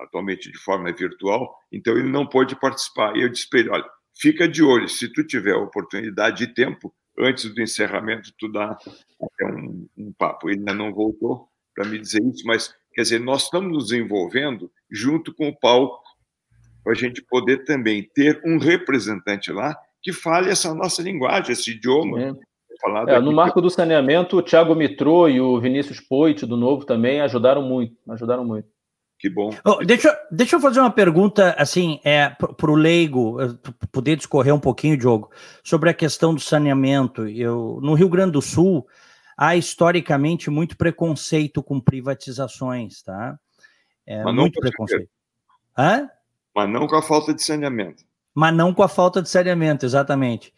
atualmente 0.00 0.50
de 0.50 0.58
forma 0.58 0.92
virtual, 0.92 1.56
então 1.72 1.96
ele 1.96 2.08
não 2.08 2.26
pôde 2.26 2.54
participar. 2.60 3.16
E 3.16 3.22
eu 3.22 3.30
disse 3.30 3.48
para 3.48 3.60
ele, 3.60 3.70
olha, 3.70 3.90
fica 4.14 4.46
de 4.46 4.62
olho, 4.62 4.88
se 4.88 5.10
tu 5.10 5.24
tiver 5.24 5.54
oportunidade 5.54 6.44
e 6.44 6.52
tempo, 6.52 6.94
antes 7.18 7.52
do 7.52 7.62
encerramento, 7.62 8.32
tu 8.38 8.50
dá 8.50 8.76
até 9.22 9.46
um, 9.46 9.86
um 9.96 10.12
papo. 10.12 10.48
Ele 10.48 10.58
ainda 10.58 10.74
não 10.74 10.92
voltou 10.92 11.48
para 11.74 11.86
me 11.86 11.98
dizer 11.98 12.22
isso, 12.24 12.46
mas, 12.46 12.74
quer 12.94 13.02
dizer, 13.02 13.20
nós 13.20 13.44
estamos 13.44 13.72
nos 13.72 13.92
envolvendo 13.92 14.70
junto 14.90 15.34
com 15.34 15.48
o 15.48 15.58
palco 15.58 16.02
para 16.82 16.92
a 16.92 16.96
gente 16.96 17.22
poder 17.22 17.64
também 17.64 18.02
ter 18.14 18.40
um 18.44 18.58
representante 18.58 19.50
lá 19.52 19.76
que 20.02 20.12
fale 20.12 20.50
essa 20.50 20.72
nossa 20.72 21.02
linguagem, 21.02 21.52
esse 21.52 21.72
idioma. 21.72 22.22
É. 22.22 22.32
É, 23.08 23.18
no 23.18 23.32
marco 23.32 23.60
do 23.60 23.70
saneamento, 23.70 24.36
o 24.36 24.42
Thiago 24.42 24.74
Mitrô 24.74 25.28
e 25.28 25.40
o 25.40 25.58
Vinícius 25.58 25.98
Poit, 25.98 26.44
do 26.44 26.58
Novo, 26.58 26.84
também 26.84 27.22
ajudaram 27.22 27.62
muito. 27.62 27.96
Ajudaram 28.08 28.44
muito. 28.44 28.68
Que 29.18 29.30
bom. 29.30 29.50
Oh, 29.64 29.82
deixa, 29.84 30.16
deixa 30.30 30.56
eu 30.56 30.60
fazer 30.60 30.80
uma 30.80 30.90
pergunta, 30.90 31.54
assim, 31.58 32.00
é, 32.04 32.28
para 32.28 32.70
o 32.70 32.74
leigo, 32.74 33.38
poder 33.90 34.16
discorrer 34.16 34.54
um 34.54 34.60
pouquinho, 34.60 34.96
Diogo, 34.96 35.30
sobre 35.64 35.88
a 35.88 35.94
questão 35.94 36.34
do 36.34 36.40
saneamento. 36.40 37.26
Eu, 37.26 37.78
no 37.82 37.94
Rio 37.94 38.10
Grande 38.10 38.32
do 38.32 38.42
Sul, 38.42 38.86
há 39.36 39.56
historicamente 39.56 40.50
muito 40.50 40.76
preconceito 40.76 41.62
com 41.62 41.80
privatizações, 41.80 43.02
tá? 43.02 43.38
É, 44.06 44.22
muito 44.32 44.60
preconceito. 44.60 45.08
Hã? 45.76 46.08
Mas 46.54 46.68
não 46.68 46.86
com 46.86 46.96
a 46.96 47.02
falta 47.02 47.32
de 47.32 47.42
saneamento. 47.42 48.04
Mas 48.34 48.54
não 48.54 48.74
com 48.74 48.82
a 48.82 48.88
falta 48.88 49.22
de 49.22 49.30
saneamento, 49.30 49.86
exatamente. 49.86 50.52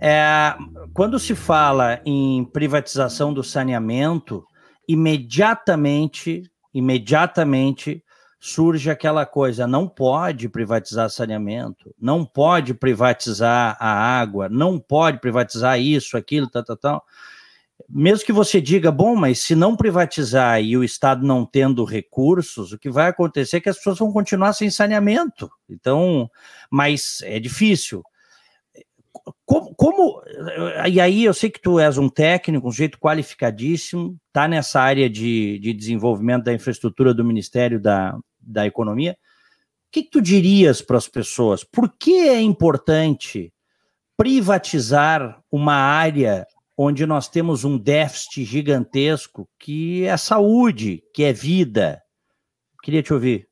É, 0.00 0.54
quando 0.94 1.18
se 1.18 1.34
fala 1.34 2.00
em 2.04 2.44
privatização 2.44 3.34
do 3.34 3.42
saneamento, 3.42 4.44
imediatamente, 4.88 6.48
imediatamente 6.72 8.02
surge 8.40 8.90
aquela 8.90 9.26
coisa: 9.26 9.66
não 9.66 9.88
pode 9.88 10.48
privatizar 10.48 11.10
saneamento, 11.10 11.94
não 12.00 12.24
pode 12.24 12.74
privatizar 12.74 13.76
a 13.80 14.20
água, 14.20 14.48
não 14.48 14.78
pode 14.78 15.20
privatizar 15.20 15.80
isso, 15.80 16.16
aquilo, 16.16 16.48
tal, 16.48 16.64
tal, 16.64 16.76
tal 16.76 17.04
mesmo 17.88 18.26
que 18.26 18.32
você 18.32 18.60
diga, 18.60 18.90
bom, 18.90 19.14
mas 19.14 19.38
se 19.38 19.54
não 19.54 19.76
privatizar 19.76 20.60
e 20.62 20.76
o 20.76 20.82
Estado 20.82 21.24
não 21.24 21.46
tendo 21.46 21.84
recursos, 21.84 22.72
o 22.72 22.78
que 22.78 22.90
vai 22.90 23.08
acontecer 23.08 23.58
é 23.58 23.60
que 23.60 23.68
as 23.68 23.76
pessoas 23.76 23.98
vão 23.98 24.12
continuar 24.12 24.52
sem 24.52 24.70
saneamento. 24.70 25.50
Então, 25.68 26.30
mas 26.70 27.20
é 27.22 27.38
difícil. 27.38 28.02
Como, 29.44 29.74
como, 29.74 30.22
e 30.90 31.00
aí 31.00 31.24
eu 31.24 31.34
sei 31.34 31.50
que 31.50 31.60
tu 31.60 31.78
és 31.78 31.98
um 31.98 32.08
técnico, 32.08 32.68
um 32.68 32.72
jeito 32.72 32.98
qualificadíssimo, 32.98 34.16
tá 34.32 34.46
nessa 34.48 34.80
área 34.80 35.08
de, 35.08 35.58
de 35.58 35.72
desenvolvimento 35.72 36.44
da 36.44 36.52
infraestrutura 36.52 37.14
do 37.14 37.24
Ministério 37.24 37.80
da, 37.80 38.18
da 38.40 38.66
Economia. 38.66 39.12
O 39.12 39.90
que, 39.90 40.02
que 40.02 40.10
tu 40.10 40.20
dirias 40.20 40.82
para 40.82 40.98
as 40.98 41.08
pessoas? 41.08 41.64
Por 41.64 41.92
que 41.98 42.28
é 42.28 42.40
importante 42.40 43.52
privatizar 44.16 45.40
uma 45.50 45.74
área 45.74 46.46
onde 46.76 47.06
nós 47.06 47.28
temos 47.28 47.64
um 47.64 47.78
déficit 47.78 48.44
gigantesco 48.44 49.48
que 49.58 50.04
é 50.04 50.16
saúde, 50.16 51.02
que 51.14 51.24
é 51.24 51.32
vida. 51.32 52.00
Queria 52.82 53.02
te 53.02 53.12
ouvir. 53.12 53.48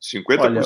50%. 0.00 0.40
Olha, 0.40 0.62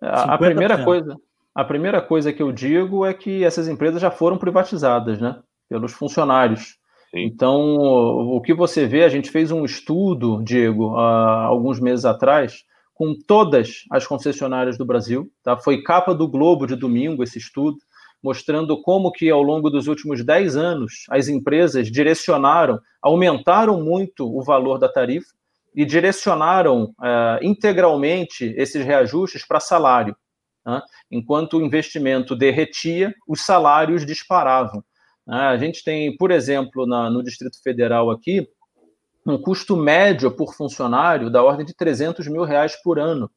a, 0.00 0.34
a 0.34 0.38
primeira 0.38 0.84
coisa, 0.84 1.16
a 1.54 1.64
primeira 1.64 2.00
coisa 2.00 2.32
que 2.32 2.42
eu 2.42 2.50
digo 2.50 3.06
é 3.06 3.14
que 3.14 3.44
essas 3.44 3.68
empresas 3.68 4.00
já 4.00 4.10
foram 4.10 4.36
privatizadas, 4.36 5.20
né, 5.20 5.38
pelos 5.68 5.92
funcionários. 5.92 6.76
Sim. 7.10 7.24
Então, 7.24 7.60
o 7.60 8.40
que 8.40 8.52
você 8.52 8.86
vê, 8.86 9.04
a 9.04 9.08
gente 9.08 9.30
fez 9.30 9.52
um 9.52 9.64
estudo, 9.64 10.42
Diego, 10.42 10.96
há 10.96 11.44
alguns 11.44 11.78
meses 11.78 12.04
atrás, 12.04 12.64
com 12.92 13.14
todas 13.26 13.84
as 13.90 14.06
concessionárias 14.06 14.76
do 14.78 14.84
Brasil, 14.84 15.30
tá? 15.42 15.56
Foi 15.56 15.82
capa 15.82 16.14
do 16.14 16.28
Globo 16.28 16.66
de 16.66 16.76
domingo 16.76 17.22
esse 17.22 17.38
estudo 17.38 17.78
mostrando 18.24 18.80
como 18.80 19.12
que 19.12 19.28
ao 19.28 19.42
longo 19.42 19.68
dos 19.68 19.86
últimos 19.86 20.24
10 20.24 20.56
anos 20.56 21.04
as 21.10 21.28
empresas 21.28 21.90
direcionaram, 21.92 22.80
aumentaram 23.02 23.82
muito 23.82 24.26
o 24.26 24.42
valor 24.42 24.78
da 24.78 24.88
tarifa 24.88 25.28
e 25.76 25.84
direcionaram 25.84 26.84
uh, 26.84 27.38
integralmente 27.42 28.54
esses 28.56 28.82
reajustes 28.82 29.46
para 29.46 29.60
salário. 29.60 30.16
Né? 30.64 30.82
Enquanto 31.10 31.58
o 31.58 31.62
investimento 31.62 32.34
derretia, 32.34 33.14
os 33.26 33.42
salários 33.42 34.04
disparavam. 34.06 34.82
Né? 35.26 35.36
A 35.36 35.56
gente 35.56 35.84
tem, 35.84 36.16
por 36.16 36.30
exemplo, 36.30 36.86
na, 36.86 37.10
no 37.10 37.22
Distrito 37.22 37.62
Federal 37.62 38.10
aqui, 38.10 38.48
um 39.26 39.38
custo 39.38 39.76
médio 39.76 40.30
por 40.30 40.54
funcionário 40.54 41.30
da 41.30 41.42
ordem 41.42 41.64
de 41.64 41.74
300 41.74 42.28
mil 42.28 42.44
reais 42.44 42.76
por 42.82 42.98
ano. 42.98 43.30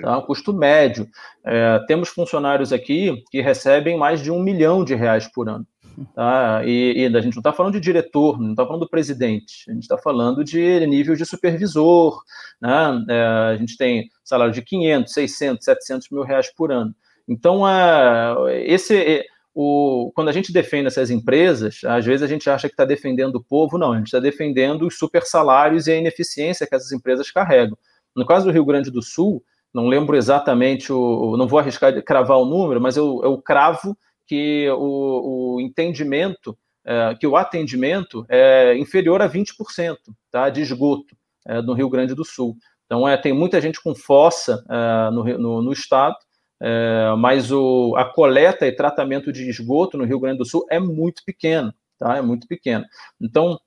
Tá? 0.00 0.18
Um 0.18 0.22
custo 0.22 0.52
médio. 0.52 1.08
É, 1.44 1.78
temos 1.86 2.08
funcionários 2.08 2.72
aqui 2.72 3.22
que 3.30 3.40
recebem 3.40 3.96
mais 3.96 4.22
de 4.22 4.30
um 4.30 4.42
milhão 4.42 4.84
de 4.84 4.94
reais 4.94 5.26
por 5.26 5.48
ano. 5.48 5.66
Tá? 6.14 6.62
E, 6.64 6.94
e 6.96 7.06
a 7.06 7.20
gente 7.20 7.34
não 7.34 7.40
está 7.40 7.52
falando 7.52 7.74
de 7.74 7.80
diretor, 7.80 8.40
não 8.40 8.50
está 8.50 8.64
falando 8.64 8.80
do 8.80 8.88
presidente, 8.88 9.64
a 9.68 9.72
gente 9.72 9.82
está 9.82 9.98
falando 9.98 10.44
de 10.44 10.86
nível 10.86 11.14
de 11.14 11.24
supervisor. 11.24 12.22
Né? 12.60 13.04
É, 13.10 13.22
a 13.52 13.56
gente 13.56 13.76
tem 13.76 14.08
salário 14.22 14.52
de 14.52 14.62
500, 14.62 15.12
600, 15.12 15.64
700 15.64 16.10
mil 16.10 16.22
reais 16.22 16.52
por 16.52 16.72
ano. 16.72 16.94
Então, 17.28 17.68
é, 17.68 18.64
esse, 18.66 18.96
é, 18.96 19.24
o, 19.54 20.10
quando 20.14 20.28
a 20.28 20.32
gente 20.32 20.52
defende 20.52 20.88
essas 20.88 21.10
empresas, 21.10 21.80
às 21.84 22.04
vezes 22.04 22.22
a 22.22 22.26
gente 22.26 22.50
acha 22.50 22.68
que 22.68 22.74
está 22.74 22.84
defendendo 22.84 23.36
o 23.36 23.42
povo, 23.42 23.78
não, 23.78 23.92
a 23.92 23.96
gente 23.96 24.06
está 24.06 24.18
defendendo 24.18 24.86
os 24.86 24.98
super 24.98 25.22
salários 25.22 25.86
e 25.86 25.92
a 25.92 25.96
ineficiência 25.96 26.66
que 26.66 26.74
essas 26.74 26.92
empresas 26.92 27.30
carregam. 27.30 27.78
No 28.14 28.26
caso 28.26 28.46
do 28.46 28.52
Rio 28.52 28.64
Grande 28.64 28.90
do 28.90 29.02
Sul, 29.02 29.42
não 29.72 29.86
lembro 29.86 30.16
exatamente, 30.16 30.92
o, 30.92 31.36
não 31.36 31.46
vou 31.46 31.58
arriscar 31.58 31.92
de 31.92 32.02
cravar 32.02 32.38
o 32.38 32.44
número, 32.44 32.80
mas 32.80 32.96
eu, 32.96 33.20
eu 33.24 33.38
cravo 33.38 33.96
que 34.26 34.68
o, 34.70 35.56
o 35.56 35.60
entendimento, 35.60 36.56
é, 36.84 37.14
que 37.18 37.26
o 37.26 37.36
atendimento 37.36 38.24
é 38.28 38.76
inferior 38.76 39.22
a 39.22 39.28
20% 39.28 39.96
tá, 40.30 40.48
de 40.50 40.60
esgoto 40.60 41.16
é, 41.46 41.60
no 41.62 41.72
Rio 41.72 41.88
Grande 41.88 42.14
do 42.14 42.24
Sul. 42.24 42.56
Então, 42.86 43.08
é, 43.08 43.16
tem 43.16 43.32
muita 43.32 43.60
gente 43.60 43.82
com 43.82 43.94
fossa 43.94 44.64
é, 44.68 45.10
no, 45.10 45.24
no, 45.38 45.62
no, 45.62 45.72
estado, 45.72 46.16
é, 46.60 47.14
mas 47.18 47.50
o, 47.50 47.94
a 47.96 48.04
coleta 48.04 48.66
e 48.66 48.74
tratamento 48.74 49.32
de 49.32 49.48
esgoto 49.48 49.96
no 49.96 50.04
Rio 50.04 50.20
Grande 50.20 50.38
do 50.38 50.44
Sul 50.44 50.66
é 50.70 50.78
muito 50.78 51.22
pequeno, 51.24 51.72
tá? 51.98 52.16
É 52.16 52.22
muito 52.22 52.46
pequeno. 52.46 52.84
Então, 53.20 53.58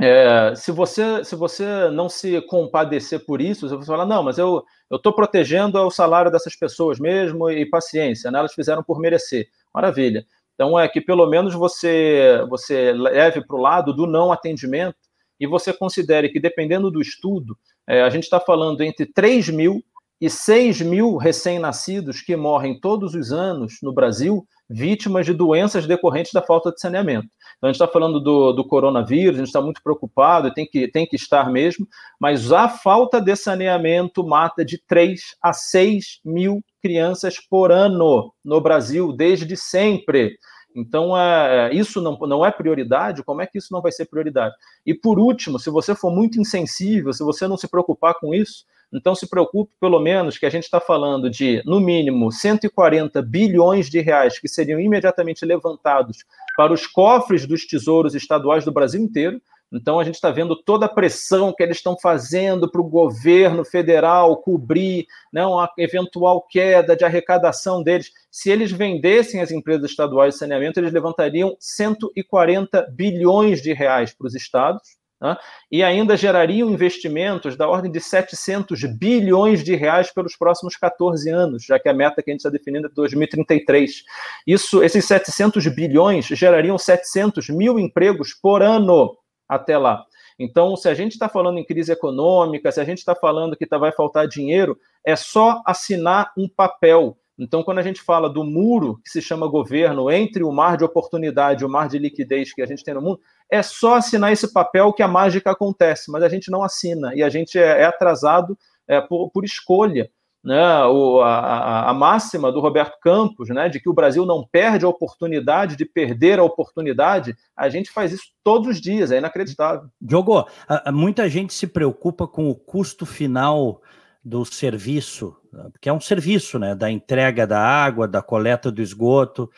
é, 0.00 0.54
se 0.54 0.70
você 0.70 1.24
se 1.24 1.34
você 1.34 1.90
não 1.90 2.08
se 2.08 2.40
compadecer 2.42 3.24
por 3.24 3.40
isso, 3.40 3.68
você 3.68 3.84
falar, 3.84 4.06
não, 4.06 4.22
mas 4.22 4.38
eu 4.38 4.64
estou 4.92 5.12
protegendo 5.12 5.76
o 5.80 5.90
salário 5.90 6.30
dessas 6.30 6.54
pessoas 6.54 7.00
mesmo 7.00 7.50
e 7.50 7.66
paciência, 7.68 8.30
né? 8.30 8.38
elas 8.38 8.54
fizeram 8.54 8.82
por 8.82 9.00
merecer. 9.00 9.48
Maravilha. 9.74 10.24
Então 10.54 10.78
é 10.78 10.88
que 10.88 11.00
pelo 11.00 11.26
menos 11.26 11.54
você 11.54 12.44
você 12.48 12.92
leve 12.92 13.46
para 13.46 13.56
o 13.56 13.60
lado 13.60 13.92
do 13.92 14.06
não 14.06 14.32
atendimento 14.32 14.96
e 15.38 15.46
você 15.46 15.72
considere 15.72 16.28
que 16.30 16.40
dependendo 16.40 16.90
do 16.90 17.00
estudo, 17.00 17.56
é, 17.88 18.02
a 18.02 18.10
gente 18.10 18.24
está 18.24 18.40
falando 18.40 18.82
entre 18.82 19.06
3 19.06 19.50
mil 19.50 19.82
e 20.20 20.28
6 20.28 20.80
mil 20.82 21.16
recém-nascidos 21.16 22.20
que 22.20 22.34
morrem 22.34 22.80
todos 22.80 23.14
os 23.14 23.32
anos 23.32 23.78
no 23.82 23.92
Brasil 23.92 24.44
vítimas 24.68 25.24
de 25.24 25.32
doenças 25.32 25.86
decorrentes 25.86 26.32
da 26.32 26.42
falta 26.42 26.70
de 26.70 26.80
saneamento. 26.80 27.28
Então, 27.56 27.68
a 27.68 27.72
gente 27.72 27.80
está 27.80 27.88
falando 27.88 28.20
do, 28.20 28.52
do, 28.52 28.66
coronavírus, 28.66 29.36
a 29.36 29.38
gente 29.38 29.48
está 29.48 29.62
muito 29.62 29.82
preocupado, 29.82 30.52
tem 30.52 30.66
que, 30.66 30.88
tem 30.88 31.06
que 31.06 31.16
estar 31.16 31.50
mesmo, 31.50 31.88
mas 32.20 32.52
a 32.52 32.68
falta 32.68 33.20
de 33.20 33.34
saneamento 33.34 34.26
mata 34.26 34.64
de 34.64 34.78
3 34.86 35.20
a 35.42 35.52
6 35.52 36.20
mil 36.24 36.62
crianças 36.82 37.36
por 37.48 37.72
ano 37.72 38.32
no 38.44 38.60
Brasil, 38.60 39.12
desde 39.12 39.56
sempre. 39.56 40.38
Então, 40.76 41.16
é, 41.16 41.72
isso 41.74 42.00
não, 42.00 42.16
não 42.18 42.44
é 42.44 42.50
prioridade, 42.50 43.24
como 43.24 43.42
é 43.42 43.46
que 43.46 43.58
isso 43.58 43.72
não 43.72 43.82
vai 43.82 43.90
ser 43.90 44.06
prioridade? 44.06 44.54
E, 44.86 44.94
por 44.94 45.18
último, 45.18 45.58
se 45.58 45.70
você 45.70 45.94
for 45.94 46.10
muito 46.10 46.40
insensível, 46.40 47.12
se 47.12 47.24
você 47.24 47.48
não 47.48 47.56
se 47.56 47.68
preocupar 47.68 48.14
com 48.14 48.34
isso, 48.34 48.64
então 48.92 49.14
se 49.14 49.28
preocupe 49.28 49.72
pelo 49.80 50.00
menos 50.00 50.38
que 50.38 50.46
a 50.46 50.50
gente 50.50 50.64
está 50.64 50.80
falando 50.80 51.28
de, 51.28 51.62
no 51.66 51.80
mínimo, 51.80 52.32
140 52.32 53.20
bilhões 53.22 53.90
de 53.90 54.00
reais 54.00 54.38
que 54.38 54.48
seriam 54.48 54.80
imediatamente 54.80 55.44
levantados 55.44 56.18
para 56.56 56.72
os 56.72 56.86
cofres 56.86 57.46
dos 57.46 57.66
tesouros 57.66 58.14
estaduais 58.14 58.64
do 58.64 58.72
Brasil 58.72 59.00
inteiro. 59.00 59.40
Então 59.72 60.00
a 60.00 60.04
gente 60.04 60.14
está 60.14 60.30
vendo 60.30 60.56
toda 60.56 60.86
a 60.86 60.88
pressão 60.88 61.52
que 61.52 61.62
eles 61.62 61.76
estão 61.76 61.96
fazendo 61.98 62.70
para 62.70 62.80
o 62.80 62.88
governo 62.88 63.64
federal 63.64 64.36
cobrir 64.38 65.06
né, 65.32 65.44
uma 65.44 65.70
eventual 65.76 66.42
queda 66.42 66.96
de 66.96 67.04
arrecadação 67.04 67.82
deles. 67.82 68.10
Se 68.30 68.50
eles 68.50 68.72
vendessem 68.72 69.40
as 69.40 69.50
empresas 69.50 69.90
estaduais 69.90 70.34
de 70.34 70.40
saneamento, 70.40 70.80
eles 70.80 70.92
levantariam 70.92 71.56
140 71.60 72.88
bilhões 72.90 73.60
de 73.60 73.72
reais 73.72 74.14
para 74.14 74.26
os 74.26 74.34
estados 74.34 74.98
né? 75.20 75.36
e 75.70 75.82
ainda 75.82 76.16
gerariam 76.16 76.70
investimentos 76.70 77.56
da 77.56 77.68
ordem 77.68 77.90
de 77.90 78.00
700 78.00 78.84
bilhões 78.96 79.62
de 79.62 79.74
reais 79.74 80.12
pelos 80.12 80.36
próximos 80.36 80.76
14 80.76 81.28
anos, 81.28 81.64
já 81.64 81.78
que 81.78 81.88
a 81.88 81.94
meta 81.94 82.22
que 82.22 82.30
a 82.30 82.32
gente 82.32 82.40
está 82.40 82.50
definindo 82.50 82.86
é 82.86 82.90
2033. 82.90 84.04
Isso, 84.46 84.82
esses 84.82 85.04
700 85.04 85.66
bilhões 85.68 86.26
gerariam 86.26 86.78
700 86.78 87.48
mil 87.50 87.78
empregos 87.78 88.32
por 88.32 88.62
ano 88.62 89.16
até 89.48 89.78
lá. 89.78 90.04
Então, 90.38 90.76
se 90.76 90.88
a 90.88 90.94
gente 90.94 91.12
está 91.12 91.28
falando 91.28 91.58
em 91.58 91.64
crise 91.64 91.90
econômica, 91.90 92.70
se 92.70 92.80
a 92.80 92.84
gente 92.84 92.98
está 92.98 93.14
falando 93.14 93.56
que 93.56 93.66
tá, 93.66 93.78
vai 93.78 93.90
faltar 93.90 94.28
dinheiro, 94.28 94.78
é 95.04 95.16
só 95.16 95.62
assinar 95.66 96.32
um 96.36 96.48
papel 96.48 97.16
então, 97.38 97.62
quando 97.62 97.78
a 97.78 97.82
gente 97.82 98.02
fala 98.02 98.28
do 98.28 98.42
muro 98.42 99.00
que 99.04 99.10
se 99.10 99.22
chama 99.22 99.46
governo 99.46 100.10
entre 100.10 100.42
o 100.42 100.50
mar 100.50 100.76
de 100.76 100.82
oportunidade 100.82 101.62
e 101.62 101.66
o 101.66 101.68
mar 101.68 101.88
de 101.88 101.96
liquidez 101.96 102.52
que 102.52 102.60
a 102.60 102.66
gente 102.66 102.82
tem 102.82 102.92
no 102.92 103.00
mundo, 103.00 103.20
é 103.48 103.62
só 103.62 103.94
assinar 103.94 104.32
esse 104.32 104.52
papel 104.52 104.92
que 104.92 105.02
a 105.04 105.08
mágica 105.08 105.52
acontece, 105.52 106.10
mas 106.10 106.24
a 106.24 106.28
gente 106.28 106.50
não 106.50 106.64
assina 106.64 107.14
e 107.14 107.22
a 107.22 107.28
gente 107.28 107.56
é, 107.56 107.82
é 107.82 107.84
atrasado 107.84 108.58
é, 108.88 109.00
por, 109.00 109.30
por, 109.30 109.44
escolha. 109.44 110.10
Né? 110.44 110.60
A, 110.60 111.90
a, 111.90 111.94
máxima 111.94 112.52
do 112.52 112.60
Roberto 112.60 112.98
Campos, 113.00 113.48
né, 113.48 113.68
de 113.68 113.80
que 113.80 113.88
o 113.88 113.92
Brasil 113.92 114.24
não 114.24 114.46
perde 114.46 114.84
a 114.84 114.88
oportunidade 114.88 115.76
de 115.76 115.84
perder 115.84 116.38
a 116.38 116.44
oportunidade, 116.44 117.36
a 117.56 117.68
gente 117.68 117.90
faz 117.90 118.12
isso 118.12 118.26
todos 118.42 118.68
os 118.68 118.80
dias, 118.80 119.10
é 119.10 119.18
inacreditável. 119.18 119.88
Diogo, 120.00 120.46
muita 120.92 121.28
gente 121.28 121.52
se 121.52 121.66
preocupa 121.66 122.26
com 122.26 122.48
o 122.48 122.54
custo 122.54 123.04
final 123.04 123.82
do 124.24 124.44
serviço, 124.44 125.36
que 125.80 125.88
é 125.88 125.92
um 125.92 126.00
serviço, 126.00 126.58
né, 126.58 126.74
da 126.74 126.90
entrega 126.90 127.46
da 127.46 127.60
água, 127.60 128.06
da 128.06 128.22
coleta 128.22 128.70
do 128.70 128.80
esgoto. 128.80 129.50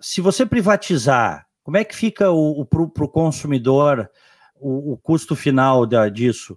Se 0.00 0.20
você 0.20 0.46
privatizar, 0.46 1.46
como 1.62 1.76
é 1.76 1.84
que 1.84 1.94
fica 1.94 2.30
o, 2.30 2.60
o 2.60 2.64
para 2.64 3.04
o 3.04 3.08
consumidor 3.08 4.08
o, 4.56 4.92
o, 4.92 4.98
custo 4.98 5.34
final 5.34 5.86
da, 5.86 6.08
disso? 6.08 6.54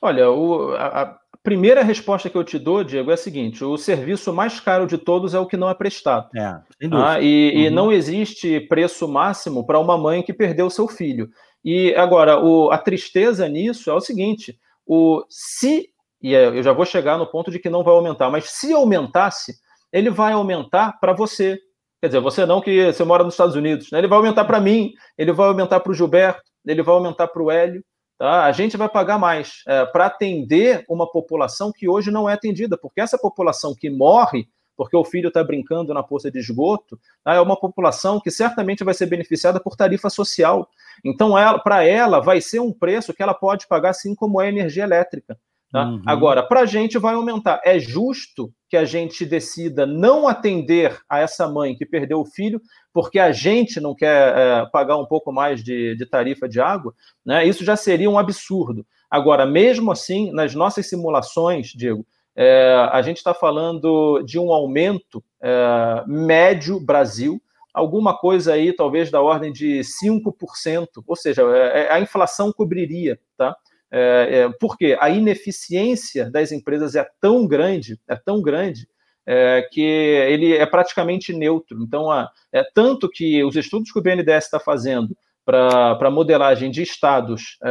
Olha, 0.00 0.30
o, 0.30 0.72
a, 0.74 1.18
primeira 1.46 1.84
resposta 1.84 2.28
que 2.28 2.36
eu 2.36 2.42
te 2.42 2.58
dou, 2.58 2.82
Diego, 2.82 3.12
é 3.12 3.14
a 3.14 3.16
seguinte: 3.16 3.64
o 3.64 3.76
serviço 3.76 4.32
mais 4.32 4.58
caro 4.58 4.84
de 4.84 4.98
todos 4.98 5.32
é 5.32 5.38
o 5.38 5.46
que 5.46 5.56
não 5.56 5.70
é 5.70 5.74
prestado. 5.74 6.28
É, 6.36 6.58
sem 6.80 6.90
dúvida. 6.90 7.08
Ah, 7.08 7.20
e, 7.20 7.52
uhum. 7.54 7.60
e, 7.60 7.70
não 7.70 7.92
existe 7.92 8.58
preço 8.62 9.06
máximo 9.06 9.64
para 9.64 9.78
uma 9.78 9.96
mãe 9.96 10.24
que 10.24 10.34
perdeu 10.34 10.68
seu 10.68 10.88
filho. 10.88 11.30
E 11.64 11.94
agora, 11.94 12.44
o, 12.44 12.72
a 12.72 12.78
tristeza 12.78 13.48
nisso 13.48 13.88
é 13.88 13.94
o 13.94 14.00
seguinte: 14.00 14.58
o, 14.84 15.24
se 15.28 15.88
e 16.20 16.34
é, 16.34 16.48
eu 16.48 16.62
já 16.64 16.72
vou 16.72 16.84
chegar 16.84 17.16
no 17.16 17.28
ponto 17.28 17.48
de 17.48 17.60
que 17.60 17.70
não 17.70 17.84
vai 17.84 17.94
aumentar, 17.94 18.28
mas 18.28 18.50
se 18.50 18.72
aumentasse, 18.72 19.54
ele 19.92 20.10
vai 20.10 20.32
aumentar 20.32 20.98
para 20.98 21.12
você. 21.12 21.60
Quer 22.00 22.08
dizer, 22.08 22.20
você 22.20 22.44
não 22.44 22.60
que 22.60 22.92
você 22.92 23.04
mora 23.04 23.22
nos 23.22 23.34
Estados 23.34 23.54
Unidos, 23.54 23.92
né? 23.92 23.98
ele 23.98 24.08
vai 24.08 24.18
aumentar 24.18 24.44
para 24.44 24.60
mim, 24.60 24.92
ele 25.16 25.32
vai 25.32 25.46
aumentar 25.46 25.78
para 25.78 25.92
o 25.92 25.94
Gilberto, 25.94 26.42
ele 26.66 26.82
vai 26.82 26.94
aumentar 26.94 27.28
para 27.28 27.42
o 27.42 27.50
Hélio. 27.50 27.84
Tá? 28.18 28.44
A 28.44 28.52
gente 28.52 28.76
vai 28.76 28.88
pagar 28.88 29.18
mais 29.18 29.62
é, 29.66 29.84
para 29.86 30.06
atender 30.06 30.84
uma 30.88 31.10
população 31.10 31.72
que 31.72 31.88
hoje 31.88 32.10
não 32.10 32.28
é 32.28 32.32
atendida, 32.32 32.78
porque 32.78 33.00
essa 33.00 33.18
população 33.18 33.74
que 33.74 33.90
morre 33.90 34.48
porque 34.76 34.96
o 34.96 35.04
filho 35.04 35.28
está 35.28 35.42
brincando 35.42 35.94
na 35.94 36.02
poça 36.02 36.30
de 36.30 36.38
esgoto, 36.38 37.00
tá? 37.24 37.34
é 37.34 37.40
uma 37.40 37.58
população 37.58 38.20
que 38.20 38.30
certamente 38.30 38.84
vai 38.84 38.92
ser 38.92 39.06
beneficiada 39.06 39.58
por 39.58 39.74
tarifa 39.74 40.10
social. 40.10 40.68
Então, 41.04 41.32
para 41.64 41.82
ela, 41.82 42.20
vai 42.20 42.40
ser 42.40 42.60
um 42.60 42.72
preço 42.72 43.14
que 43.14 43.22
ela 43.22 43.34
pode 43.34 43.66
pagar, 43.66 43.90
assim 43.90 44.14
como 44.14 44.40
é 44.40 44.46
a 44.46 44.48
energia 44.50 44.84
elétrica. 44.84 45.38
Tá? 45.70 45.84
Uhum. 45.84 46.02
Agora, 46.06 46.42
para 46.42 46.60
a 46.60 46.66
gente 46.66 46.98
vai 46.98 47.14
aumentar. 47.14 47.60
É 47.64 47.78
justo 47.78 48.52
que 48.68 48.76
a 48.76 48.84
gente 48.84 49.24
decida 49.24 49.86
não 49.86 50.28
atender 50.28 50.98
a 51.08 51.20
essa 51.20 51.48
mãe 51.48 51.76
que 51.76 51.84
perdeu 51.84 52.20
o 52.20 52.26
filho, 52.26 52.60
porque 52.92 53.18
a 53.18 53.32
gente 53.32 53.80
não 53.80 53.94
quer 53.94 54.36
é, 54.36 54.66
pagar 54.66 54.96
um 54.96 55.06
pouco 55.06 55.32
mais 55.32 55.62
de, 55.62 55.96
de, 55.96 56.06
tarifa 56.06 56.48
de 56.48 56.60
água? 56.60 56.94
Né? 57.24 57.46
Isso 57.46 57.64
já 57.64 57.76
seria 57.76 58.10
um 58.10 58.18
absurdo. 58.18 58.86
Agora, 59.10 59.46
mesmo 59.46 59.92
assim, 59.92 60.32
nas 60.32 60.54
nossas 60.54 60.88
simulações, 60.88 61.68
Diego, 61.68 62.06
é, 62.34 62.74
a 62.92 63.00
gente 63.02 63.16
está 63.16 63.32
falando 63.32 64.22
de 64.22 64.38
um 64.38 64.52
aumento 64.52 65.24
é, 65.42 66.04
médio 66.06 66.78
Brasil, 66.78 67.40
alguma 67.72 68.16
coisa 68.16 68.54
aí, 68.54 68.72
talvez 68.74 69.10
da 69.10 69.20
ordem 69.20 69.52
de 69.52 69.80
5%, 69.80 70.86
ou 71.06 71.16
seja, 71.16 71.42
é, 71.42 71.82
é, 71.82 71.92
a 71.92 72.00
inflação 72.00 72.52
cobriria, 72.52 73.18
tá? 73.36 73.56
É, 73.90 74.40
é, 74.40 74.48
porque 74.60 74.96
a 75.00 75.08
ineficiência 75.08 76.30
das 76.30 76.52
empresas 76.52 76.94
é 76.94 77.06
tão 77.20 77.46
grande, 77.46 77.98
é 78.08 78.16
tão 78.16 78.42
grande, 78.42 78.88
é, 79.26 79.66
que 79.72 79.80
ele 79.80 80.54
é 80.54 80.66
praticamente 80.66 81.32
neutro. 81.32 81.82
Então, 81.82 82.10
a, 82.10 82.30
é 82.52 82.64
tanto 82.74 83.08
que 83.08 83.42
os 83.44 83.56
estudos 83.56 83.90
que 83.90 83.98
o 83.98 84.02
BNDES 84.02 84.44
está 84.44 84.60
fazendo 84.60 85.16
para 85.44 86.10
modelagem 86.10 86.70
de 86.70 86.82
estados, 86.82 87.56
é, 87.64 87.70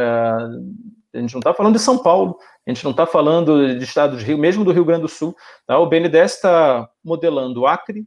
a 1.14 1.18
gente 1.20 1.34
não 1.34 1.40
está 1.40 1.52
falando 1.52 1.74
de 1.74 1.80
São 1.80 1.98
Paulo, 1.98 2.38
a 2.66 2.70
gente 2.70 2.84
não 2.84 2.90
está 2.90 3.06
falando 3.06 3.78
de 3.78 3.84
estados 3.84 4.22
Rio, 4.22 4.38
mesmo 4.38 4.64
do 4.64 4.72
Rio 4.72 4.84
Grande 4.84 5.02
do 5.02 5.08
Sul. 5.08 5.34
Tá? 5.66 5.78
O 5.78 5.86
BNDES 5.86 6.34
está 6.34 6.88
modelando 7.04 7.66
Acre, 7.66 8.06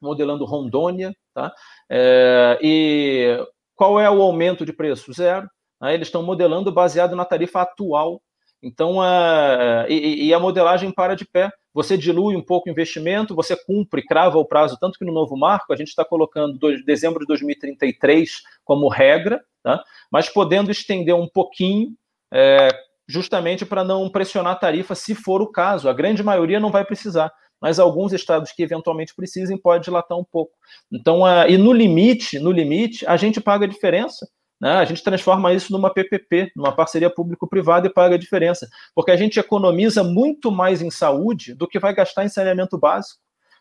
modelando 0.00 0.44
Rondônia, 0.44 1.14
tá? 1.32 1.52
É, 1.90 2.58
e 2.62 3.38
qual 3.74 3.98
é 3.98 4.08
o 4.08 4.22
aumento 4.22 4.64
de 4.64 4.72
preço? 4.72 5.12
Zero. 5.12 5.48
Né? 5.84 5.92
Eles 5.92 6.08
estão 6.08 6.22
modelando 6.22 6.72
baseado 6.72 7.14
na 7.14 7.26
tarifa 7.26 7.60
atual. 7.60 8.22
Então, 8.62 9.02
a, 9.02 9.84
e, 9.88 10.28
e, 10.28 10.34
a 10.34 10.40
modelagem 10.40 10.90
para 10.90 11.14
de 11.14 11.26
pé. 11.26 11.50
Você 11.74 11.98
dilui 11.98 12.36
um 12.36 12.42
pouco 12.42 12.68
o 12.68 12.72
investimento, 12.72 13.34
você 13.34 13.56
cumpre, 13.56 14.02
crava 14.02 14.38
o 14.38 14.44
prazo, 14.44 14.78
tanto 14.80 14.98
que 14.98 15.04
no 15.04 15.12
novo 15.12 15.36
marco 15.36 15.72
a 15.72 15.76
gente 15.76 15.88
está 15.88 16.04
colocando 16.04 16.56
dois, 16.56 16.84
dezembro 16.84 17.20
de 17.20 17.26
2033 17.26 18.30
como 18.64 18.88
regra, 18.88 19.42
tá? 19.60 19.82
mas 20.10 20.28
podendo 20.28 20.70
estender 20.70 21.16
um 21.16 21.28
pouquinho, 21.28 21.92
é, 22.32 22.68
justamente 23.08 23.66
para 23.66 23.82
não 23.82 24.08
pressionar 24.08 24.52
a 24.52 24.56
tarifa, 24.56 24.94
se 24.94 25.16
for 25.16 25.42
o 25.42 25.50
caso. 25.50 25.88
A 25.88 25.92
grande 25.92 26.22
maioria 26.22 26.60
não 26.60 26.70
vai 26.70 26.84
precisar. 26.84 27.30
mas 27.60 27.78
alguns 27.78 28.12
estados 28.12 28.52
que 28.52 28.62
eventualmente 28.62 29.14
precisem 29.14 29.58
pode 29.58 29.84
dilatar 29.84 30.16
um 30.16 30.24
pouco. 30.24 30.52
Então, 30.92 31.22
uh, 31.22 31.48
e 31.48 31.58
no 31.58 31.72
limite, 31.72 32.38
no 32.38 32.52
limite, 32.52 33.04
a 33.06 33.16
gente 33.16 33.40
paga 33.40 33.64
a 33.64 33.68
diferença. 33.68 34.26
Né? 34.64 34.70
A 34.70 34.84
gente 34.86 35.04
transforma 35.04 35.52
isso 35.52 35.70
numa 35.70 35.92
PPP, 35.92 36.50
numa 36.56 36.74
parceria 36.74 37.10
público-privada 37.10 37.86
e 37.86 37.92
paga 37.92 38.14
a 38.14 38.18
diferença, 38.18 38.66
porque 38.94 39.10
a 39.10 39.16
gente 39.16 39.38
economiza 39.38 40.02
muito 40.02 40.50
mais 40.50 40.80
em 40.80 40.90
saúde 40.90 41.52
do 41.52 41.68
que 41.68 41.78
vai 41.78 41.94
gastar 41.94 42.24
em 42.24 42.30
saneamento 42.30 42.78
básico. 42.78 43.20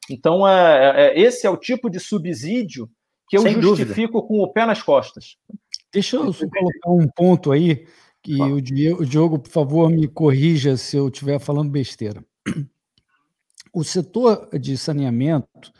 Então, 0.09 0.47
é, 0.47 1.07
é 1.07 1.19
esse 1.19 1.45
é 1.45 1.49
o 1.49 1.57
tipo 1.57 1.89
de 1.89 1.99
subsídio 1.99 2.89
que 3.27 3.35
eu 3.35 3.41
Sem 3.41 3.61
justifico 3.61 4.21
dúvida. 4.21 4.27
com 4.29 4.43
o 4.43 4.53
pé 4.53 4.65
nas 4.65 4.81
costas. 4.81 5.35
Deixa 5.91 6.15
eu 6.15 6.33
colocar 6.33 6.89
um 6.89 7.07
ponto 7.09 7.51
aí, 7.51 7.85
que 8.21 8.41
o 8.41 8.61
Diogo, 9.05 9.39
por 9.39 9.51
favor, 9.51 9.89
me 9.89 10.07
corrija 10.07 10.77
se 10.77 10.95
eu 10.95 11.09
estiver 11.09 11.37
falando 11.37 11.69
besteira. 11.69 12.23
O 13.73 13.83
setor 13.83 14.47
de 14.57 14.77
saneamento, 14.77 15.73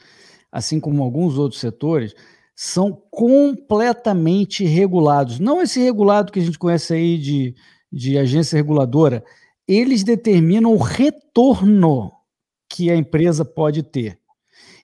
assim 0.51 0.81
como 0.81 1.01
alguns 1.01 1.37
outros 1.37 1.61
setores, 1.61 2.13
são 2.55 2.91
completamente 3.09 4.63
regulados. 4.65 5.39
Não 5.39 5.61
esse 5.61 5.79
regulado 5.79 6.31
que 6.31 6.39
a 6.39 6.43
gente 6.43 6.59
conhece 6.59 6.93
aí 6.93 7.17
de, 7.17 7.55
de 7.91 8.17
agência 8.17 8.55
reguladora, 8.55 9.23
eles 9.67 10.03
determinam 10.03 10.73
o 10.73 10.77
retorno 10.77 12.11
que 12.69 12.89
a 12.91 12.95
empresa 12.95 13.43
pode 13.45 13.83
ter. 13.83 14.19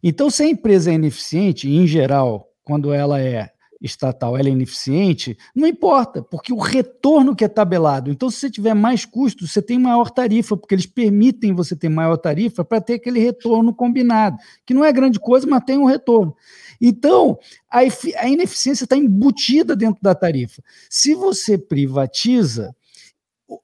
Então, 0.01 0.29
se 0.29 0.43
a 0.43 0.47
empresa 0.47 0.91
é 0.91 0.95
ineficiente, 0.95 1.69
em 1.69 1.85
geral, 1.85 2.47
quando 2.63 2.93
ela 2.93 3.19
é 3.19 3.51
estatal 3.81 4.37
ela 4.37 4.49
é 4.49 4.51
ineficiente, 4.51 5.37
não 5.55 5.67
importa, 5.67 6.21
porque 6.21 6.51
o 6.51 6.59
retorno 6.59 7.35
que 7.35 7.45
é 7.45 7.47
tabelado. 7.47 8.11
Então, 8.11 8.29
se 8.29 8.37
você 8.37 8.49
tiver 8.49 8.73
mais 8.73 9.05
custos, 9.05 9.51
você 9.51 9.61
tem 9.61 9.79
maior 9.79 10.09
tarifa, 10.09 10.57
porque 10.57 10.75
eles 10.75 10.85
permitem 10.85 11.53
você 11.53 11.75
ter 11.75 11.89
maior 11.89 12.17
tarifa 12.17 12.63
para 12.63 12.81
ter 12.81 12.95
aquele 12.95 13.19
retorno 13.19 13.73
combinado, 13.73 14.37
que 14.65 14.73
não 14.73 14.83
é 14.83 14.91
grande 14.91 15.19
coisa, 15.19 15.47
mas 15.47 15.63
tem 15.63 15.77
um 15.77 15.85
retorno. 15.85 16.35
Então, 16.81 17.37
a, 17.69 17.79
a 17.79 18.29
ineficiência 18.29 18.83
está 18.83 18.97
embutida 18.97 19.75
dentro 19.75 20.01
da 20.01 20.15
tarifa. 20.15 20.61
Se 20.89 21.13
você 21.15 21.57
privatiza 21.57 22.75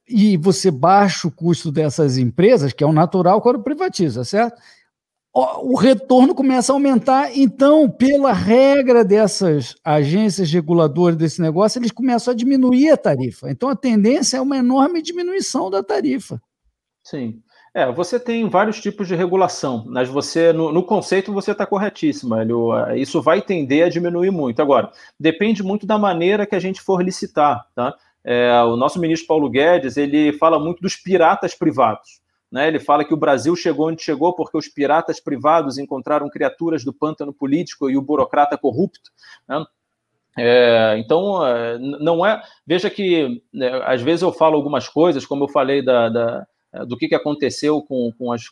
e 0.08 0.38
você 0.38 0.72
baixa 0.72 1.28
o 1.28 1.32
custo 1.32 1.72
dessas 1.72 2.18
empresas, 2.18 2.74
que 2.74 2.84
é 2.84 2.88
o 2.88 2.94
natural 2.94 3.42
quando 3.42 3.62
privatiza, 3.62 4.24
certo? 4.24 4.62
O 5.36 5.76
retorno 5.76 6.34
começa 6.34 6.72
a 6.72 6.76
aumentar. 6.76 7.38
Então, 7.38 7.90
pela 7.90 8.32
regra 8.32 9.04
dessas 9.04 9.76
agências 9.84 10.50
reguladoras 10.50 11.18
desse 11.18 11.42
negócio, 11.42 11.78
eles 11.78 11.92
começam 11.92 12.34
a 12.34 12.36
diminuir 12.36 12.92
a 12.92 12.98
tarifa. 12.98 13.50
Então, 13.52 13.68
a 13.68 13.76
tendência 13.76 14.38
é 14.38 14.42
uma 14.42 14.58
enorme 14.58 15.02
diminuição 15.02 15.70
da 15.70 15.84
tarifa. 15.84 16.42
Sim. 17.04 17.42
É, 17.74 17.92
você 17.92 18.18
tem 18.18 18.48
vários 18.48 18.80
tipos 18.80 19.06
de 19.06 19.16
regulação, 19.16 19.84
mas 19.90 20.08
você, 20.08 20.54
no, 20.54 20.72
no 20.72 20.82
conceito, 20.82 21.34
você 21.34 21.52
está 21.52 21.66
corretíssimo, 21.66 22.34
Hélio. 22.34 22.70
Isso 22.96 23.22
vai 23.22 23.42
tender 23.42 23.86
a 23.86 23.90
diminuir 23.90 24.32
muito. 24.32 24.62
Agora, 24.62 24.90
depende 25.20 25.62
muito 25.62 25.86
da 25.86 25.98
maneira 25.98 26.46
que 26.46 26.56
a 26.56 26.60
gente 26.60 26.82
for 26.82 27.04
licitar, 27.04 27.68
tá? 27.76 27.94
É, 28.24 28.62
o 28.62 28.78
nosso 28.78 28.98
ministro 28.98 29.28
Paulo 29.28 29.50
Guedes, 29.50 29.98
ele 29.98 30.32
fala 30.32 30.58
muito 30.58 30.82
dos 30.82 30.96
piratas 30.96 31.54
privados. 31.54 32.22
Né? 32.56 32.70
Ele 32.70 32.80
fala 32.80 33.04
que 33.04 33.14
o 33.14 33.18
Brasil 33.18 33.54
chegou 33.54 33.90
onde 33.90 34.02
chegou 34.02 34.34
porque 34.34 34.58
os 34.58 34.70
piratas 34.70 35.20
privados 35.20 35.78
encontraram 35.78 36.30
criaturas 36.30 36.86
do 36.86 36.94
pântano 36.94 37.34
político 37.34 37.90
e 37.90 37.98
o 37.98 38.02
burocrata 38.02 38.58
corrupto. 38.58 39.12
Né? 39.46 39.66
É, 40.38 40.96
então, 40.98 41.46
é, 41.46 41.78
não 41.78 42.26
é. 42.26 42.42
Veja 42.66 42.90
que 42.90 43.44
né, 43.54 43.82
às 43.84 44.02
vezes 44.02 44.22
eu 44.22 44.32
falo 44.32 44.56
algumas 44.56 44.88
coisas, 44.88 45.26
como 45.26 45.44
eu 45.44 45.50
falei 45.50 45.84
da, 45.84 46.08
da 46.08 46.48
do 46.88 46.98
que, 46.98 47.10
que 47.10 47.16
aconteceu 47.16 47.82
com, 47.82 48.12
com 48.18 48.32
as, 48.32 48.44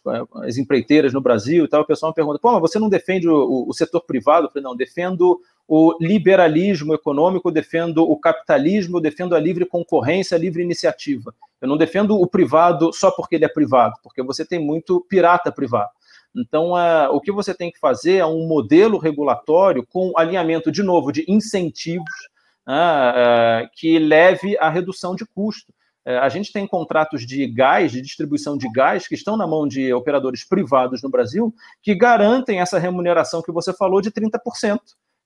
as, 0.44 0.58
empreiteiras 0.58 1.14
no 1.14 1.22
Brasil 1.22 1.64
e 1.64 1.68
tal. 1.70 1.82
O 1.82 1.88
pessoal 1.88 2.12
me 2.12 2.16
pergunta: 2.16 2.40
pô, 2.40 2.52
mas 2.52 2.62
você 2.62 2.80
não 2.80 2.90
defende 2.90 3.30
o, 3.30 3.66
o 3.70 3.74
setor 3.74 4.02
privado? 4.02 4.48
Eu 4.48 4.50
falei: 4.50 4.64
não, 4.64 4.76
defendo 4.76 5.40
o 5.68 5.96
liberalismo 6.00 6.94
econômico, 6.94 7.52
defendo 7.52 8.04
o 8.04 8.20
capitalismo, 8.20 9.00
defendo 9.00 9.36
a 9.36 9.40
livre 9.40 9.66
concorrência, 9.66 10.36
a 10.36 10.40
livre 10.40 10.62
iniciativa. 10.62 11.34
Eu 11.62 11.68
não 11.68 11.78
defendo 11.78 12.20
o 12.20 12.28
privado 12.28 12.92
só 12.92 13.10
porque 13.12 13.36
ele 13.36 13.46
é 13.46 13.50
privado, 13.50 13.96
porque 14.04 14.22
você 14.22 14.46
tem 14.46 14.60
muito 14.60 15.02
pirata 15.10 15.52
privado. 15.52 15.92
Então, 16.36 16.72
o 17.12 17.22
que 17.22 17.32
você 17.32 17.54
tem 17.54 17.72
que 17.72 17.80
fazer 17.80 18.18
é 18.18 18.26
um 18.26 18.48
modelo 18.48 18.98
regulatório 18.98 19.86
com 19.86 20.12
alinhamento, 20.18 20.72
de 20.72 20.82
novo, 20.82 21.12
de 21.12 21.24
incentivos 21.28 22.10
uh, 22.68 22.72
uh, 23.66 23.70
que 23.74 24.00
leve 24.00 24.58
à 24.58 24.70
redução 24.70 25.16
de 25.16 25.26
custo. 25.26 25.72
É, 26.06 26.18
a 26.18 26.28
gente 26.28 26.52
tem 26.52 26.68
contratos 26.68 27.26
de 27.26 27.48
gás, 27.48 27.92
de 27.92 28.02
distribuição 28.02 28.58
de 28.58 28.70
gás, 28.70 29.08
que 29.08 29.16
estão 29.16 29.38
na 29.38 29.48
mão 29.48 29.66
de 29.66 29.94
operadores 29.94 30.44
privados 30.44 31.02
no 31.02 31.10
Brasil, 31.10 31.54
que 31.82 31.96
garantem 31.96 32.60
essa 32.60 32.78
remuneração 32.78 33.42
que 33.42 33.54
você 33.54 33.72
falou 33.72 34.02
de 34.02 34.12
30% 34.12 34.80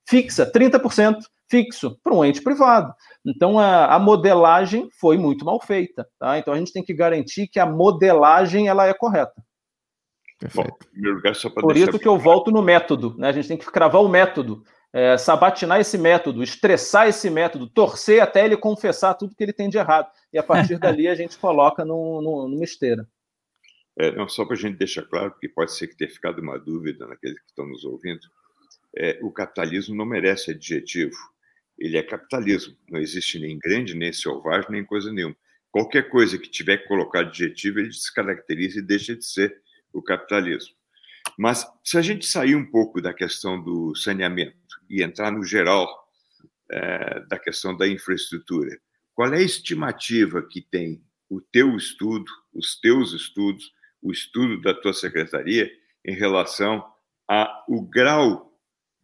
fixa, 0.08 0.50
30% 0.50 1.18
fixo 1.50 1.98
para 2.02 2.14
um 2.14 2.24
ente 2.24 2.42
privado. 2.42 2.92
Então 3.24 3.58
a, 3.58 3.94
a, 3.94 3.98
modelagem 3.98 4.88
foi 4.98 5.18
muito 5.18 5.44
mal 5.44 5.60
feita. 5.60 6.08
Tá? 6.18 6.38
Então 6.38 6.54
a 6.54 6.58
gente 6.58 6.72
tem 6.72 6.82
que 6.82 6.94
garantir 6.94 7.46
que 7.46 7.60
a 7.60 7.66
modelagem 7.66 8.68
ela 8.68 8.86
é 8.86 8.94
correta. 8.94 9.34
Bom, 10.54 10.64
lugar, 10.94 11.34
Por 11.60 11.76
isso 11.76 11.98
que 11.98 12.06
eu 12.06 12.16
volto 12.16 12.50
no 12.50 12.62
método. 12.62 13.16
Né? 13.18 13.28
A 13.28 13.32
gente 13.32 13.48
tem 13.48 13.56
que 13.56 13.66
cravar 13.66 14.02
o 14.02 14.08
método, 14.08 14.62
é, 14.92 15.18
sabatinar 15.18 15.80
esse 15.80 15.98
método, 15.98 16.42
estressar 16.42 17.08
esse 17.08 17.28
método, 17.28 17.68
torcer 17.68 18.22
até 18.22 18.44
ele 18.44 18.56
confessar 18.56 19.14
tudo 19.14 19.34
que 19.34 19.42
ele 19.42 19.52
tem 19.52 19.68
de 19.68 19.78
errado. 19.78 20.08
E 20.32 20.38
a 20.38 20.42
partir 20.42 20.78
dali 20.78 21.08
a 21.08 21.14
gente 21.14 21.36
coloca 21.38 21.84
no, 21.84 22.22
no, 22.22 22.48
numa 22.48 22.64
esteira. 22.64 23.06
É, 23.98 24.14
não, 24.14 24.28
só 24.28 24.44
para 24.44 24.54
a 24.54 24.58
gente 24.58 24.78
deixar 24.78 25.02
claro, 25.02 25.32
porque 25.32 25.48
pode 25.48 25.72
ser 25.72 25.88
que 25.88 25.96
tenha 25.96 26.10
ficado 26.10 26.38
uma 26.40 26.56
dúvida 26.56 27.04
naqueles 27.06 27.40
que 27.40 27.48
estão 27.48 27.66
nos 27.66 27.84
ouvindo 27.84 28.20
é, 28.98 29.16
o 29.22 29.30
capitalismo 29.30 29.94
não 29.94 30.04
merece 30.04 30.50
adjetivo. 30.50 31.16
Ele 31.78 31.96
é 31.96 32.02
capitalismo. 32.02 32.76
Não 32.90 32.98
existe 32.98 33.38
nem 33.38 33.56
grande, 33.56 33.94
nem 33.94 34.12
selvagem, 34.12 34.70
nem 34.70 34.84
coisa 34.84 35.12
nenhuma. 35.12 35.36
Qualquer 35.70 36.08
coisa 36.10 36.36
que 36.36 36.50
tiver 36.50 36.78
que 36.78 36.88
colocar 36.88 37.20
adjetivo, 37.20 37.78
ele 37.78 37.88
descaracteriza 37.88 38.80
e 38.80 38.82
deixa 38.82 39.14
de 39.14 39.24
ser 39.24 39.62
o 39.92 40.02
capitalismo. 40.02 40.74
Mas 41.38 41.64
se 41.84 41.96
a 41.96 42.02
gente 42.02 42.26
sair 42.26 42.56
um 42.56 42.68
pouco 42.68 43.00
da 43.00 43.14
questão 43.14 43.62
do 43.62 43.94
saneamento 43.94 44.56
e 44.90 45.02
entrar 45.02 45.30
no 45.30 45.44
geral 45.44 45.88
é, 46.70 47.20
da 47.28 47.38
questão 47.38 47.76
da 47.76 47.86
infraestrutura, 47.86 48.76
qual 49.14 49.32
é 49.32 49.38
a 49.38 49.42
estimativa 49.42 50.42
que 50.42 50.60
tem 50.60 51.00
o 51.28 51.40
teu 51.40 51.76
estudo, 51.76 52.30
os 52.52 52.80
teus 52.80 53.12
estudos, 53.12 53.72
o 54.02 54.10
estudo 54.10 54.60
da 54.60 54.74
tua 54.74 54.92
secretaria 54.92 55.70
em 56.04 56.14
relação 56.14 56.84
ao 57.28 57.82
grau 57.82 58.47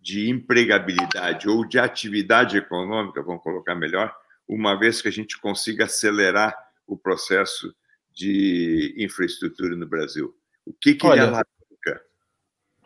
de 0.05 0.29
empregabilidade 0.29 1.49
ou 1.49 1.65
de 1.65 1.79
atividade 1.79 2.59
econômica, 2.59 3.23
vamos 3.23 3.43
colocar 3.43 3.75
melhor, 3.75 4.15
uma 4.47 4.79
vez 4.79 5.01
que 5.01 5.09
a 5.09 5.11
gente 5.11 5.41
consiga 5.41 5.87
acelerar 5.87 6.55
o 6.87 6.95
processo 6.95 7.75
de 8.13 8.95
infraestrutura 8.99 9.75
no 9.75 9.87
Brasil? 9.87 10.35
O 10.67 10.75
que, 10.75 10.95
que 10.95 11.07
Olha, 11.07 11.21
ele 11.21 11.29
alavanca? 11.29 12.03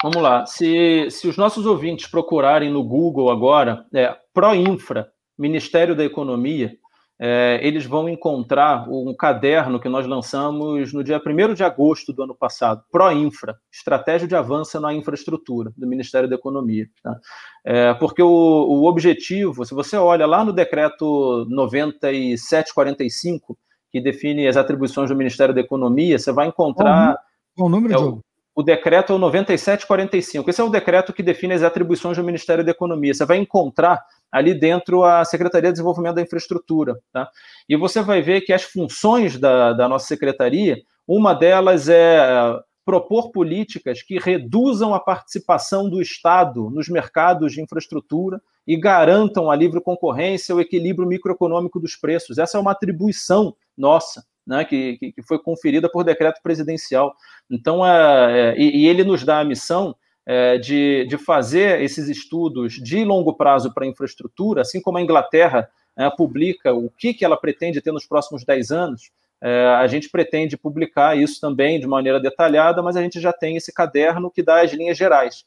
Vamos 0.01 0.23
lá. 0.23 0.47
Se, 0.47 1.11
se 1.11 1.27
os 1.27 1.37
nossos 1.37 1.67
ouvintes 1.67 2.07
procurarem 2.07 2.71
no 2.71 2.85
Google 2.85 3.33
agora, 3.33 3.85
é, 3.93 4.17
Proinfra, 4.33 5.13
Ministério 5.37 5.97
da 5.97 6.05
Economia, 6.05 6.79
é, 7.21 7.59
eles 7.63 7.85
vão 7.85 8.09
encontrar 8.09 8.89
um 8.89 9.13
caderno 9.13 9.81
que 9.81 9.89
nós 9.89 10.07
lançamos 10.07 10.93
no 10.93 11.03
dia 11.03 11.21
1 11.25 11.55
de 11.55 11.65
agosto 11.65 12.13
do 12.13 12.23
ano 12.23 12.35
passado, 12.35 12.85
ProInfra, 12.93 13.57
Estratégia 13.73 14.29
de 14.29 14.37
Avanço 14.37 14.79
na 14.81 14.95
Infraestrutura, 14.95 15.73
do 15.77 15.87
Ministério 15.87 16.29
da 16.29 16.37
Economia. 16.37 16.87
Tá? 17.03 17.19
É, 17.65 17.93
porque 17.95 18.23
o, 18.23 18.29
o, 18.29 18.85
objetivo, 18.85 19.65
se 19.65 19.75
você 19.75 19.97
olha 19.97 20.27
lá 20.27 20.45
no 20.45 20.53
decreto 20.53 21.45
9745, 21.51 23.59
que 23.91 24.01
define 24.01 24.47
as 24.47 24.57
atribuições 24.57 25.11
do 25.11 25.17
Ministério 25.17 25.55
da 25.55 25.61
Economia, 25.61 26.19
você 26.19 26.31
vai 26.31 26.47
encontrar. 26.47 27.19
Qual 27.57 27.67
o 27.67 27.71
número, 27.71 27.95
é, 27.95 27.99
o, 27.99 28.23
o 28.59 28.63
decreto 28.63 29.13
é 29.13 29.17
o 29.17 29.19
9745. 29.19 30.51
Esse 30.51 30.61
é 30.61 30.65
o 30.65 30.69
decreto 30.69 31.13
que 31.13 31.23
define 31.23 31.55
as 31.55 31.63
atribuições 31.63 32.17
do 32.17 32.25
Ministério 32.25 32.65
da 32.65 32.71
Economia. 32.71 33.15
Você 33.15 33.25
vai 33.25 33.39
encontrar 33.39 34.05
ali 34.31 34.55
dentro 34.55 35.05
a 35.05 35.25
Secretaria 35.25 35.71
de 35.71 35.75
Desenvolvimento 35.75 36.17
da 36.17 36.23
Infraestrutura. 36.23 36.99
Tá? 37.13 37.29
E 37.69 37.77
você 37.77 38.03
vai 38.03 38.23
ver 38.23 38.43
que 38.43 38.53
as 38.53 38.63
funções 38.63 39.39
da, 39.39 39.73
da 39.73 39.89
nossa 39.89 40.07
secretaria, 40.07 40.77
uma 41.07 41.35
delas 41.35 41.89
é 41.89 42.59
propor 42.85 43.31
políticas 43.31 44.03
que 44.03 44.19
reduzam 44.19 44.95
a 44.95 45.01
participação 45.01 45.91
do 45.91 46.01
Estado 46.01 46.71
nos 46.71 46.89
mercados 46.89 47.53
de 47.53 47.61
infraestrutura 47.61 48.41
e 48.67 48.79
garantam 48.79 49.51
a 49.51 49.57
livre 49.57 49.79
concorrência, 49.79 50.55
o 50.55 50.61
equilíbrio 50.61 51.07
microeconômico 51.07 51.79
dos 51.79 51.97
preços. 51.97 52.39
Essa 52.39 52.57
é 52.57 52.61
uma 52.61 52.73
atribuição 52.73 53.55
nossa. 53.77 54.25
Né, 54.47 54.65
que, 54.65 54.97
que 54.97 55.23
foi 55.23 55.39
conferida 55.39 55.91
por 55.91 56.03
decreto 56.03 56.41
presidencial. 56.43 57.15
Então, 57.51 57.85
é, 57.85 58.55
é, 58.57 58.59
e 58.59 58.87
ele 58.87 59.05
nos 59.05 59.23
dá 59.23 59.41
a 59.41 59.45
missão 59.45 59.95
é, 60.29 60.59
de, 60.59 61.07
de 61.07 61.17
fazer 61.17 61.81
esses 61.81 62.07
estudos 62.07 62.75
de 62.75 63.03
longo 63.03 63.33
prazo 63.33 63.73
para 63.73 63.87
infraestrutura, 63.87 64.61
assim 64.61 64.79
como 64.79 64.99
a 64.99 65.03
Inglaterra 65.03 65.67
é, 65.97 66.11
publica 66.11 66.75
o 66.75 66.91
que, 66.91 67.15
que 67.15 67.25
ela 67.25 67.35
pretende 67.35 67.81
ter 67.81 67.93
nos 67.93 68.07
próximos 68.07 68.45
10 68.45 68.71
anos, 68.71 69.11
é, 69.41 69.67
a 69.67 69.87
gente 69.87 70.11
pretende 70.11 70.55
publicar 70.55 71.17
isso 71.17 71.41
também 71.41 71.81
de 71.81 71.87
maneira 71.87 72.21
detalhada, 72.21 72.83
mas 72.83 72.95
a 72.95 73.01
gente 73.01 73.19
já 73.19 73.33
tem 73.33 73.57
esse 73.57 73.73
caderno 73.73 74.31
que 74.31 74.43
dá 74.43 74.61
as 74.61 74.71
linhas 74.71 74.99
gerais. 74.99 75.47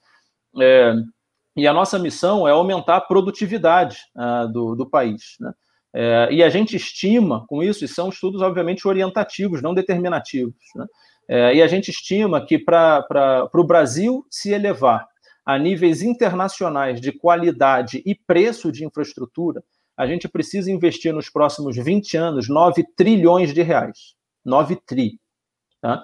É, 0.60 0.96
e 1.56 1.68
a 1.68 1.74
nossa 1.74 2.00
missão 2.00 2.48
é 2.48 2.52
aumentar 2.52 2.96
a 2.96 3.02
produtividade 3.02 3.98
uh, 4.16 4.52
do, 4.52 4.76
do, 4.76 4.90
país. 4.90 5.36
Né? 5.40 5.54
É, 5.94 6.30
e 6.32 6.42
a 6.42 6.50
gente 6.50 6.76
estima 6.76 7.46
com 7.48 7.62
isso, 7.62 7.84
e 7.84 7.88
são 7.88 8.10
estudos, 8.10 8.42
obviamente, 8.42 8.88
orientativos, 8.88 9.62
não 9.62 9.74
determinativos. 9.74 10.56
Né? 10.76 10.86
É, 11.34 11.56
e 11.56 11.62
a 11.62 11.68
gente 11.68 11.90
estima 11.90 12.46
que 12.46 12.60
para 12.60 13.50
o 13.54 13.64
Brasil 13.64 14.28
se 14.30 14.52
elevar 14.52 15.08
a 15.46 15.58
níveis 15.58 16.02
internacionais 16.02 17.00
de 17.00 17.14
qualidade 17.14 18.04
e 18.06 18.14
preço 18.14 18.70
de 18.70 18.84
infraestrutura, 18.84 19.64
a 19.96 20.06
gente 20.06 20.28
precisa 20.28 20.70
investir 20.70 21.14
nos 21.14 21.30
próximos 21.30 21.78
20 21.78 22.18
anos 22.18 22.50
9 22.50 22.84
trilhões 22.98 23.54
de 23.54 23.62
reais. 23.62 24.14
9 24.44 24.76
tri. 24.86 25.22
Tá? 25.80 26.04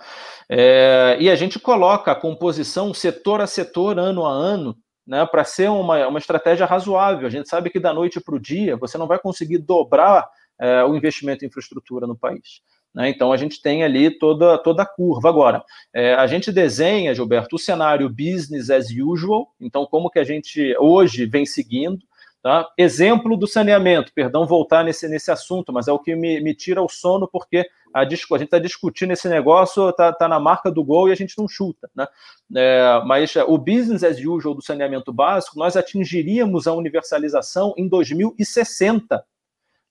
É, 0.49 1.17
e 1.19 1.29
a 1.29 1.35
gente 1.35 1.59
coloca 1.59 2.09
a 2.09 2.15
composição 2.15 2.93
setor 2.93 3.41
a 3.41 3.47
setor, 3.47 3.99
ano 3.99 4.25
a 4.25 4.31
ano, 4.31 4.77
né, 5.05 5.25
para 5.25 5.43
ser 5.43 5.69
uma, 5.69 6.07
uma 6.07 6.19
estratégia 6.19 6.65
razoável. 6.65 7.27
A 7.27 7.29
gente 7.29 7.49
sabe 7.49 7.69
que 7.69 7.81
da 7.81 7.93
noite 7.93 8.21
para 8.21 8.35
o 8.35 8.39
dia 8.39 8.77
você 8.77 8.97
não 8.97 9.07
vai 9.07 9.19
conseguir 9.19 9.57
dobrar 9.57 10.25
é, 10.57 10.85
o 10.85 10.95
investimento 10.95 11.43
em 11.43 11.49
infraestrutura 11.49 12.07
no 12.07 12.17
país. 12.17 12.61
Né? 12.97 13.11
Então 13.11 13.31
a 13.31 13.37
gente 13.37 13.61
tem 13.61 13.83
ali 13.83 14.09
toda, 14.09 14.57
toda 14.57 14.81
a 14.81 14.85
curva. 14.85 15.29
Agora, 15.29 15.63
é, 15.93 16.15
a 16.15 16.25
gente 16.25 16.51
desenha, 16.51 17.13
Gilberto, 17.13 17.55
o 17.55 17.59
cenário 17.59 18.09
business 18.09 18.71
as 18.71 18.89
usual, 18.89 19.53
então 19.61 19.85
como 19.85 20.09
que 20.09 20.17
a 20.17 20.23
gente 20.23 20.75
hoje 20.79 21.27
vem 21.27 21.45
seguindo. 21.45 22.03
Tá? 22.41 22.67
Exemplo 22.75 23.37
do 23.37 23.45
saneamento, 23.45 24.11
perdão 24.13 24.47
voltar 24.47 24.83
nesse, 24.83 25.07
nesse 25.07 25.29
assunto, 25.29 25.71
mas 25.71 25.87
é 25.87 25.91
o 25.91 25.99
que 25.99 26.15
me, 26.15 26.39
me 26.39 26.55
tira 26.55 26.81
o 26.81 26.89
sono, 26.89 27.27
porque 27.27 27.67
a, 27.93 28.01
a 28.01 28.09
gente 28.09 28.43
está 28.43 28.57
discutindo 28.57 29.11
esse 29.11 29.29
negócio, 29.29 29.89
está 29.89 30.11
tá 30.11 30.27
na 30.27 30.39
marca 30.39 30.71
do 30.71 30.83
gol 30.83 31.09
e 31.09 31.11
a 31.11 31.15
gente 31.15 31.37
não 31.37 31.47
chuta. 31.47 31.89
Né? 31.95 32.07
É, 32.55 33.01
mas 33.05 33.35
o 33.35 33.59
business 33.59 34.03
as 34.03 34.17
usual 34.19 34.55
do 34.55 34.61
saneamento 34.61 35.13
básico, 35.13 35.59
nós 35.59 35.75
atingiríamos 35.75 36.65
a 36.65 36.73
universalização 36.73 37.75
em 37.77 37.87
2060. 37.87 39.23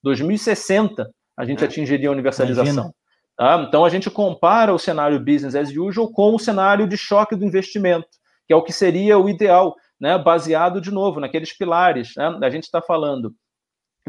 2060 0.03 1.09
a 1.37 1.45
gente 1.45 1.63
é. 1.63 1.67
atingiria 1.67 2.09
a 2.09 2.11
universalização. 2.11 2.91
Tá? 3.37 3.63
Então 3.67 3.85
a 3.85 3.89
gente 3.89 4.09
compara 4.09 4.73
o 4.73 4.79
cenário 4.79 5.19
business 5.19 5.55
as 5.55 5.69
usual 5.69 6.11
com 6.11 6.35
o 6.35 6.39
cenário 6.39 6.87
de 6.87 6.97
choque 6.97 7.35
do 7.35 7.45
investimento, 7.45 8.07
que 8.47 8.53
é 8.53 8.55
o 8.55 8.63
que 8.63 8.73
seria 8.73 9.19
o 9.19 9.29
ideal 9.29 9.75
né, 9.99 10.17
baseado 10.17 10.81
de 10.81 10.89
novo 10.89 11.19
naqueles 11.19 11.55
pilares. 11.55 12.13
Né? 12.17 12.39
A 12.41 12.49
gente 12.49 12.63
está 12.63 12.81
falando 12.81 13.33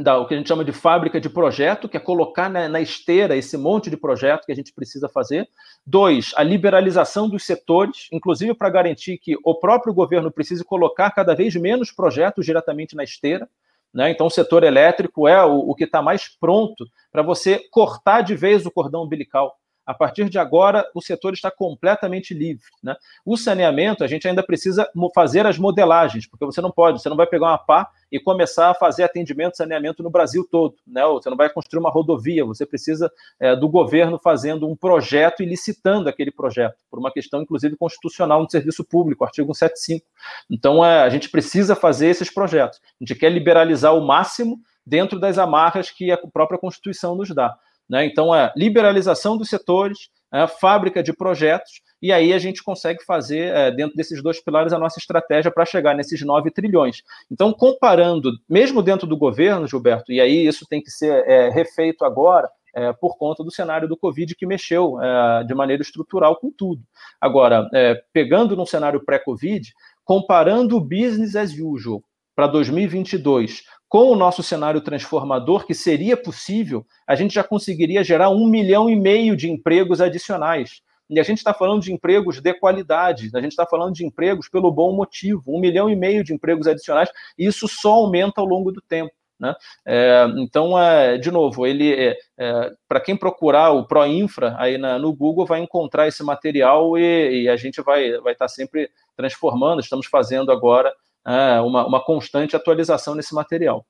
da 0.02 0.16
o 0.18 0.26
que 0.26 0.34
a 0.34 0.36
gente 0.36 0.48
chama 0.48 0.64
de 0.64 0.72
fábrica 0.72 1.20
de 1.20 1.28
projeto, 1.28 1.88
que 1.88 1.96
é 1.96 2.00
colocar 2.00 2.48
na, 2.48 2.68
na, 2.68 2.80
esteira 2.80 3.36
esse 3.36 3.56
monte 3.56 3.90
de 3.90 3.96
projeto 3.96 4.46
que 4.46 4.52
a 4.52 4.54
gente 4.54 4.72
precisa 4.72 5.08
fazer. 5.08 5.48
Dois, 5.84 6.32
a 6.36 6.42
liberalização 6.42 7.28
dos 7.28 7.44
setores, 7.44 8.06
inclusive 8.12 8.54
para 8.54 8.70
garantir 8.70 9.18
que 9.18 9.36
o 9.44 9.54
próprio 9.58 9.92
governo 9.92 10.30
precise 10.30 10.64
colocar 10.64 11.10
cada 11.10 11.34
vez 11.34 11.54
menos 11.56 11.90
projetos 11.90 12.46
diretamente 12.46 12.94
na 12.94 13.04
esteira. 13.04 13.48
Né? 13.92 14.10
Então, 14.10 14.26
o 14.26 14.30
setor 14.30 14.64
elétrico 14.64 15.26
é 15.26 15.44
o, 15.44 15.70
o 15.70 15.74
que 15.74 15.84
está 15.84 16.02
mais 16.02 16.28
pronto 16.38 16.86
para 17.10 17.22
você 17.22 17.60
cortar 17.70 18.22
de 18.22 18.34
vez 18.34 18.66
o 18.66 18.70
cordão 18.70 19.02
umbilical. 19.02 19.54
A 19.88 19.94
partir 19.94 20.28
de 20.28 20.38
agora, 20.38 20.86
o 20.94 21.00
setor 21.00 21.32
está 21.32 21.50
completamente 21.50 22.34
livre. 22.34 22.66
Né? 22.82 22.94
O 23.24 23.38
saneamento, 23.38 24.04
a 24.04 24.06
gente 24.06 24.28
ainda 24.28 24.42
precisa 24.42 24.86
fazer 25.14 25.46
as 25.46 25.56
modelagens, 25.56 26.28
porque 26.28 26.44
você 26.44 26.60
não 26.60 26.70
pode, 26.70 27.00
você 27.00 27.08
não 27.08 27.16
vai 27.16 27.26
pegar 27.26 27.46
uma 27.46 27.56
pá 27.56 27.88
e 28.12 28.20
começar 28.20 28.68
a 28.68 28.74
fazer 28.74 29.02
atendimento 29.02 29.56
saneamento 29.56 30.02
no 30.02 30.10
Brasil 30.10 30.46
todo. 30.50 30.74
Né? 30.86 31.02
Você 31.06 31.30
não 31.30 31.38
vai 31.38 31.48
construir 31.48 31.80
uma 31.80 31.88
rodovia, 31.90 32.44
você 32.44 32.66
precisa 32.66 33.10
é, 33.40 33.56
do 33.56 33.66
governo 33.66 34.18
fazendo 34.18 34.68
um 34.68 34.76
projeto 34.76 35.42
e 35.42 35.46
licitando 35.46 36.06
aquele 36.06 36.30
projeto, 36.30 36.76
por 36.90 36.98
uma 36.98 37.10
questão, 37.10 37.40
inclusive, 37.40 37.74
constitucional 37.74 38.42
no 38.42 38.50
serviço 38.50 38.84
público, 38.84 39.24
artigo 39.24 39.54
175. 39.54 40.04
Então, 40.50 40.84
é, 40.84 41.00
a 41.00 41.08
gente 41.08 41.30
precisa 41.30 41.74
fazer 41.74 42.08
esses 42.08 42.30
projetos. 42.30 42.78
A 43.00 43.04
gente 43.04 43.18
quer 43.18 43.30
liberalizar 43.30 43.96
o 43.96 44.06
máximo 44.06 44.60
dentro 44.84 45.18
das 45.18 45.38
amarras 45.38 45.90
que 45.90 46.10
a 46.10 46.18
própria 46.18 46.58
Constituição 46.58 47.14
nos 47.14 47.34
dá. 47.34 47.56
Né? 47.88 48.04
Então, 48.04 48.34
é 48.34 48.52
liberalização 48.56 49.36
dos 49.36 49.48
setores, 49.48 50.08
é, 50.32 50.46
fábrica 50.46 51.02
de 51.02 51.12
projetos, 51.12 51.80
e 52.00 52.12
aí 52.12 52.32
a 52.32 52.38
gente 52.38 52.62
consegue 52.62 53.04
fazer, 53.04 53.54
é, 53.54 53.70
dentro 53.70 53.96
desses 53.96 54.22
dois 54.22 54.42
pilares, 54.42 54.72
a 54.72 54.78
nossa 54.78 54.98
estratégia 54.98 55.50
para 55.50 55.64
chegar 55.64 55.94
nesses 55.94 56.20
9 56.22 56.50
trilhões. 56.50 57.02
Então, 57.30 57.52
comparando, 57.52 58.32
mesmo 58.48 58.82
dentro 58.82 59.06
do 59.06 59.16
governo, 59.16 59.66
Gilberto, 59.66 60.12
e 60.12 60.20
aí 60.20 60.46
isso 60.46 60.66
tem 60.68 60.82
que 60.82 60.90
ser 60.90 61.24
é, 61.26 61.48
refeito 61.48 62.04
agora, 62.04 62.48
é, 62.74 62.92
por 62.92 63.16
conta 63.16 63.42
do 63.42 63.50
cenário 63.50 63.88
do 63.88 63.96
Covid 63.96 64.34
que 64.34 64.46
mexeu 64.46 65.02
é, 65.02 65.44
de 65.44 65.54
maneira 65.54 65.82
estrutural 65.82 66.36
com 66.36 66.50
tudo. 66.50 66.82
Agora, 67.20 67.68
é, 67.74 68.00
pegando 68.12 68.54
no 68.54 68.66
cenário 68.66 69.04
pré-Covid, 69.04 69.72
comparando 70.04 70.76
o 70.76 70.80
business 70.80 71.34
as 71.34 71.52
usual 71.52 72.02
para 72.36 72.46
2022 72.46 73.62
com 73.88 74.10
o 74.10 74.16
nosso 74.16 74.42
cenário 74.42 74.80
transformador, 74.80 75.66
que 75.66 75.74
seria 75.74 76.16
possível, 76.16 76.86
a 77.06 77.14
gente 77.14 77.34
já 77.34 77.42
conseguiria 77.42 78.04
gerar 78.04 78.28
um 78.30 78.46
milhão 78.46 78.90
e 78.90 78.94
meio 78.94 79.36
de 79.36 79.50
empregos 79.50 80.00
adicionais. 80.00 80.82
E 81.08 81.18
a 81.18 81.22
gente 81.22 81.38
está 81.38 81.54
falando 81.54 81.82
de 81.82 81.92
empregos 81.92 82.38
de 82.40 82.52
qualidade, 82.52 83.30
a 83.34 83.40
gente 83.40 83.52
está 83.52 83.64
falando 83.64 83.94
de 83.94 84.04
empregos 84.04 84.48
pelo 84.48 84.70
bom 84.70 84.92
motivo, 84.94 85.42
um 85.46 85.58
milhão 85.58 85.88
e 85.88 85.96
meio 85.96 86.22
de 86.22 86.34
empregos 86.34 86.66
adicionais, 86.66 87.08
e 87.38 87.46
isso 87.46 87.66
só 87.66 87.92
aumenta 87.92 88.42
ao 88.42 88.46
longo 88.46 88.70
do 88.70 88.82
tempo. 88.82 89.10
Né? 89.40 89.54
É, 89.86 90.26
então, 90.36 90.78
é, 90.78 91.16
de 91.16 91.30
novo, 91.30 91.66
ele 91.66 91.94
é, 91.94 92.18
é 92.36 92.72
para 92.86 93.00
quem 93.00 93.16
procurar 93.16 93.70
o 93.70 93.86
ProInfra 93.86 94.54
aí 94.58 94.76
na, 94.76 94.98
no 94.98 95.14
Google 95.14 95.46
vai 95.46 95.60
encontrar 95.60 96.08
esse 96.08 96.22
material 96.22 96.98
e, 96.98 97.44
e 97.44 97.48
a 97.48 97.56
gente 97.56 97.80
vai 97.80 98.08
estar 98.08 98.20
vai 98.20 98.34
tá 98.34 98.48
sempre 98.48 98.90
transformando. 99.16 99.80
Estamos 99.80 100.06
fazendo 100.06 100.50
agora 100.50 100.92
é, 101.28 101.60
uma, 101.60 101.86
uma 101.86 102.04
constante 102.04 102.56
atualização 102.56 103.14
nesse 103.14 103.34
material. 103.34 103.86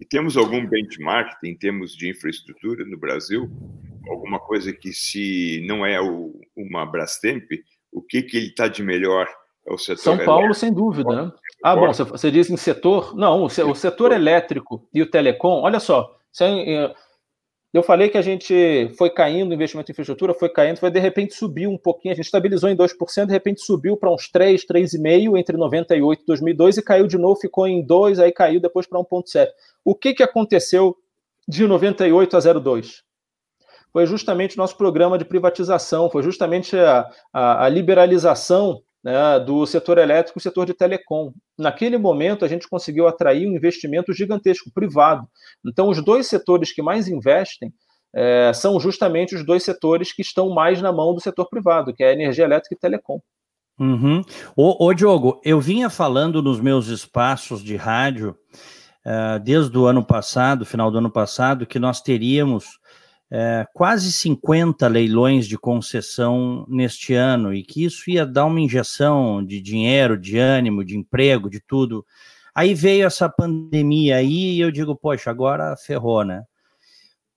E 0.00 0.04
temos 0.04 0.36
algum 0.36 0.66
benchmark 0.66 1.36
em 1.44 1.56
termos 1.56 1.94
de 1.94 2.10
infraestrutura 2.10 2.84
no 2.84 2.98
Brasil? 2.98 3.50
Alguma 4.08 4.38
coisa 4.38 4.72
que, 4.72 4.92
se 4.92 5.64
não 5.66 5.84
é 5.84 6.00
o, 6.00 6.40
uma 6.56 6.84
Brastemp, 6.84 7.44
o 7.92 8.02
que, 8.02 8.22
que 8.22 8.36
ele 8.36 8.46
está 8.46 8.66
de 8.66 8.82
melhor? 8.82 9.28
É 9.66 9.72
o 9.72 9.78
setor 9.78 10.02
São 10.02 10.16
Paulo, 10.18 10.46
elétrico? 10.46 10.54
sem 10.54 10.72
dúvida. 10.72 11.26
Né? 11.26 11.32
Ah, 11.62 11.76
bom, 11.76 11.92
você, 11.92 12.30
diz 12.30 12.50
em 12.50 12.56
setor? 12.56 13.16
Não, 13.16 13.42
o, 13.42 13.46
o 13.46 13.74
setor 13.74 14.12
elétrico 14.12 14.86
e 14.92 15.00
o 15.00 15.10
telecom, 15.10 15.62
olha 15.62 15.80
só, 15.80 16.18
é, 16.40 16.94
eu 17.74 17.82
falei 17.82 18.08
que 18.08 18.16
a 18.16 18.22
gente 18.22 18.88
foi 18.96 19.10
caindo, 19.10 19.50
o 19.50 19.54
investimento 19.54 19.90
em 19.90 19.92
infraestrutura 19.92 20.32
foi 20.32 20.48
caindo, 20.48 20.78
foi 20.78 20.92
de 20.92 21.00
repente 21.00 21.34
subiu 21.34 21.68
um 21.70 21.76
pouquinho, 21.76 22.12
a 22.12 22.14
gente 22.14 22.26
estabilizou 22.26 22.70
em 22.70 22.76
2%, 22.76 23.26
de 23.26 23.32
repente 23.32 23.62
subiu 23.62 23.96
para 23.96 24.14
uns 24.14 24.30
3, 24.30 24.64
3,5% 24.64 25.36
entre 25.36 25.56
98 25.56 26.22
e 26.22 26.24
2002 26.24 26.76
e 26.76 26.82
caiu 26.82 27.08
de 27.08 27.18
novo, 27.18 27.40
ficou 27.40 27.66
em 27.66 27.84
2, 27.84 28.20
aí 28.20 28.30
caiu 28.30 28.60
depois 28.60 28.86
para 28.86 29.00
1,7%. 29.00 29.48
O 29.84 29.92
que, 29.92 30.14
que 30.14 30.22
aconteceu 30.22 30.96
de 31.48 31.66
98 31.66 32.36
a 32.36 32.40
02? 32.60 33.02
Foi 33.92 34.06
justamente 34.06 34.56
o 34.56 34.58
nosso 34.58 34.76
programa 34.76 35.18
de 35.18 35.24
privatização, 35.24 36.08
foi 36.08 36.22
justamente 36.22 36.76
a, 36.78 37.10
a, 37.32 37.64
a 37.64 37.68
liberalização 37.68 38.80
né, 39.04 39.38
do 39.38 39.66
setor 39.66 39.98
elétrico 39.98 40.38
e 40.38 40.42
setor 40.42 40.64
de 40.64 40.72
telecom. 40.72 41.32
Naquele 41.58 41.98
momento, 41.98 42.44
a 42.44 42.48
gente 42.48 42.66
conseguiu 42.66 43.06
atrair 43.06 43.46
um 43.46 43.54
investimento 43.54 44.14
gigantesco 44.14 44.70
privado. 44.72 45.28
Então, 45.64 45.90
os 45.90 46.02
dois 46.02 46.26
setores 46.26 46.72
que 46.72 46.82
mais 46.82 47.06
investem 47.06 47.72
é, 48.14 48.52
são 48.54 48.80
justamente 48.80 49.34
os 49.34 49.44
dois 49.44 49.62
setores 49.62 50.12
que 50.12 50.22
estão 50.22 50.48
mais 50.48 50.80
na 50.80 50.90
mão 50.90 51.12
do 51.12 51.20
setor 51.20 51.48
privado, 51.50 51.92
que 51.92 52.02
é 52.02 52.12
energia 52.12 52.44
elétrica 52.44 52.74
e 52.74 52.78
telecom. 52.78 53.20
Uhum. 53.78 54.22
Ô, 54.56 54.86
ô, 54.86 54.94
Diogo, 54.94 55.40
eu 55.44 55.60
vinha 55.60 55.90
falando 55.90 56.40
nos 56.40 56.60
meus 56.60 56.86
espaços 56.86 57.62
de 57.62 57.74
rádio, 57.74 58.36
uh, 59.04 59.38
desde 59.42 59.76
o 59.76 59.84
ano 59.84 60.04
passado, 60.04 60.64
final 60.64 60.92
do 60.92 60.98
ano 60.98 61.10
passado, 61.10 61.66
que 61.66 61.78
nós 61.78 62.00
teríamos 62.00 62.78
é, 63.30 63.66
quase 63.74 64.12
50 64.12 64.86
leilões 64.86 65.46
de 65.46 65.58
concessão 65.58 66.64
neste 66.68 67.14
ano 67.14 67.52
e 67.52 67.62
que 67.62 67.84
isso 67.84 68.08
ia 68.10 68.24
dar 68.24 68.44
uma 68.44 68.60
injeção 68.60 69.44
de 69.44 69.60
dinheiro, 69.60 70.18
de 70.18 70.38
ânimo, 70.38 70.84
de 70.84 70.96
emprego, 70.96 71.50
de 71.50 71.60
tudo. 71.60 72.04
Aí 72.54 72.74
veio 72.74 73.06
essa 73.06 73.28
pandemia 73.28 74.16
aí 74.16 74.56
e 74.56 74.60
eu 74.60 74.70
digo, 74.70 74.94
poxa, 74.94 75.30
agora 75.30 75.76
ferrou, 75.76 76.24
né? 76.24 76.44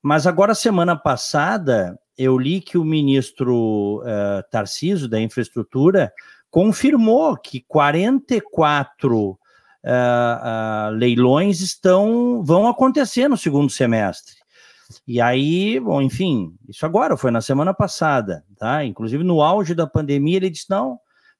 Mas 0.00 0.26
agora, 0.26 0.54
semana 0.54 0.94
passada, 0.96 1.98
eu 2.16 2.38
li 2.38 2.60
que 2.60 2.78
o 2.78 2.84
ministro 2.84 4.00
uh, 4.02 4.42
Tarciso 4.50 5.08
da 5.08 5.20
Infraestrutura 5.20 6.12
confirmou 6.50 7.36
que 7.36 7.60
44 7.66 9.30
uh, 9.30 9.36
uh, 9.84 10.90
leilões 10.92 11.60
estão 11.60 12.42
vão 12.44 12.68
acontecer 12.68 13.28
no 13.28 13.36
segundo 13.36 13.70
semestre. 13.70 14.37
E 15.06 15.20
aí, 15.20 15.78
bom, 15.80 16.00
enfim, 16.00 16.54
isso 16.68 16.84
agora 16.86 17.16
foi 17.16 17.30
na 17.30 17.40
semana 17.40 17.74
passada, 17.74 18.44
tá? 18.56 18.84
Inclusive 18.84 19.22
no 19.22 19.42
auge 19.42 19.74
da 19.74 19.86
pandemia, 19.86 20.36
ele 20.36 20.50
disse: 20.50 20.70
não, 20.70 20.98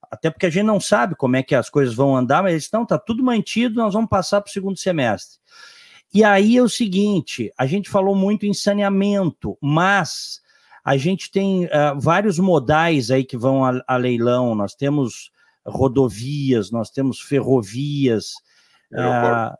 até 0.09 0.29
porque 0.29 0.45
a 0.45 0.49
gente 0.49 0.65
não 0.65 0.79
sabe 0.79 1.15
como 1.15 1.35
é 1.35 1.43
que 1.43 1.55
as 1.55 1.69
coisas 1.69 1.95
vão 1.95 2.15
andar, 2.15 2.43
mas 2.43 2.51
ele 2.51 2.59
disse: 2.59 2.73
não, 2.73 2.85
tá 2.85 2.97
tudo 2.97 3.23
mantido, 3.23 3.75
nós 3.75 3.93
vamos 3.93 4.09
passar 4.09 4.41
para 4.41 4.49
o 4.49 4.53
segundo 4.53 4.77
semestre. 4.77 5.39
E 6.13 6.23
aí 6.23 6.57
é 6.57 6.61
o 6.61 6.69
seguinte: 6.69 7.51
a 7.57 7.65
gente 7.65 7.89
falou 7.89 8.15
muito 8.15 8.45
em 8.45 8.53
saneamento, 8.53 9.57
mas 9.61 10.41
a 10.83 10.97
gente 10.97 11.29
tem 11.31 11.65
uh, 11.65 11.99
vários 11.99 12.39
modais 12.39 13.11
aí 13.11 13.23
que 13.23 13.37
vão 13.37 13.63
a, 13.63 13.81
a, 13.87 13.97
leilão. 13.97 14.55
Nós 14.55 14.73
temos 14.73 15.31
rodovias, 15.65 16.71
nós 16.71 16.89
temos 16.89 17.19
ferrovias, 17.19 18.33
uh, 18.93 19.55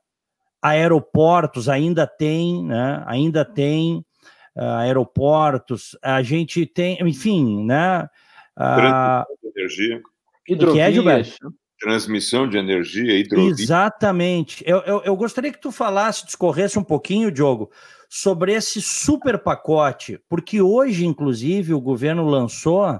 aeroportos 0.61 1.69
ainda 1.69 2.05
tem, 2.05 2.63
né? 2.63 3.03
Ainda 3.07 3.45
tem 3.45 4.05
uh, 4.55 4.61
aeroportos. 4.79 5.97
A 6.01 6.21
gente 6.21 6.65
tem, 6.65 6.97
enfim, 7.01 7.65
né? 7.65 8.07
Uh, 8.57 9.49
energia. 9.55 10.01
Hidrovias. 10.47 11.37
Transmissão 11.79 12.47
de 12.47 12.57
energia, 12.57 13.17
hidrovia. 13.17 13.51
Exatamente. 13.51 14.63
Eu, 14.67 14.79
eu, 14.79 15.01
eu, 15.05 15.15
gostaria 15.15 15.51
que 15.51 15.61
tu 15.61 15.71
falasse, 15.71 16.25
discorresse 16.25 16.77
um 16.77 16.83
pouquinho, 16.83 17.31
Diogo, 17.31 17.71
sobre 18.09 18.53
esse 18.53 18.81
super 18.81 19.37
pacote, 19.37 20.19
porque 20.27 20.61
hoje, 20.61 21.05
inclusive, 21.05 21.73
o 21.73 21.79
governo 21.79 22.25
lançou, 22.25 22.99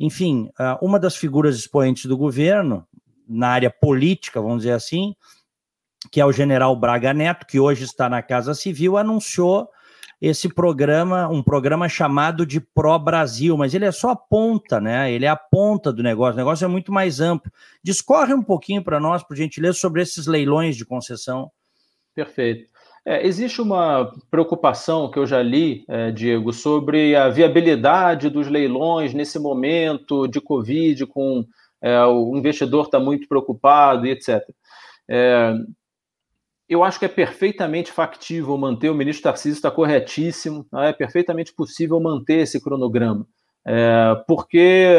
enfim, 0.00 0.48
ah, 0.58 0.78
uma 0.80 0.98
das 0.98 1.16
figuras 1.16 1.54
expoentes 1.54 2.06
do 2.06 2.16
governo, 2.16 2.86
na 3.28 3.48
área 3.48 3.70
política, 3.70 4.40
vamos 4.40 4.58
dizer 4.58 4.72
assim, 4.72 5.14
que 6.14 6.20
é 6.20 6.24
o 6.24 6.30
general 6.30 6.76
Braga 6.76 7.12
Neto, 7.12 7.44
que 7.44 7.58
hoje 7.58 7.82
está 7.82 8.08
na 8.08 8.22
Casa 8.22 8.54
Civil, 8.54 8.96
anunciou 8.96 9.68
esse 10.22 10.48
programa, 10.48 11.26
um 11.26 11.42
programa 11.42 11.88
chamado 11.88 12.46
de 12.46 12.60
Pro 12.60 12.96
Brasil, 13.00 13.56
mas 13.56 13.74
ele 13.74 13.84
é 13.84 13.90
só 13.90 14.10
a 14.10 14.16
ponta, 14.16 14.80
né? 14.80 15.10
Ele 15.10 15.24
é 15.24 15.28
a 15.28 15.34
ponta 15.34 15.92
do 15.92 16.04
negócio. 16.04 16.34
O 16.34 16.36
negócio 16.36 16.64
é 16.64 16.68
muito 16.68 16.92
mais 16.92 17.18
amplo. 17.18 17.50
Discorre 17.82 18.32
um 18.32 18.44
pouquinho 18.44 18.80
para 18.80 19.00
nós, 19.00 19.24
por 19.24 19.36
gentileza, 19.36 19.76
sobre 19.76 20.02
esses 20.02 20.28
leilões 20.28 20.76
de 20.76 20.86
concessão. 20.86 21.50
Perfeito. 22.14 22.70
É, 23.04 23.26
existe 23.26 23.60
uma 23.60 24.12
preocupação 24.30 25.10
que 25.10 25.18
eu 25.18 25.26
já 25.26 25.42
li, 25.42 25.84
é, 25.88 26.12
Diego, 26.12 26.52
sobre 26.52 27.16
a 27.16 27.28
viabilidade 27.28 28.30
dos 28.30 28.46
leilões 28.46 29.12
nesse 29.12 29.40
momento 29.40 30.28
de 30.28 30.40
Covid, 30.40 31.06
com 31.06 31.44
é, 31.82 32.04
o 32.04 32.36
investidor 32.36 32.84
está 32.84 33.00
muito 33.00 33.26
preocupado 33.26 34.06
e 34.06 34.10
etc. 34.12 34.44
Eu 36.68 36.82
acho 36.82 36.98
que 36.98 37.04
é 37.04 37.08
perfeitamente 37.08 37.92
factível 37.92 38.56
manter, 38.56 38.88
o 38.88 38.94
ministro 38.94 39.24
Tarcísio 39.24 39.56
está 39.56 39.70
corretíssimo, 39.70 40.64
tá? 40.70 40.86
é 40.86 40.92
perfeitamente 40.92 41.52
possível 41.52 42.00
manter 42.00 42.40
esse 42.40 42.60
cronograma. 42.60 43.26
É, 43.66 44.14
porque 44.26 44.96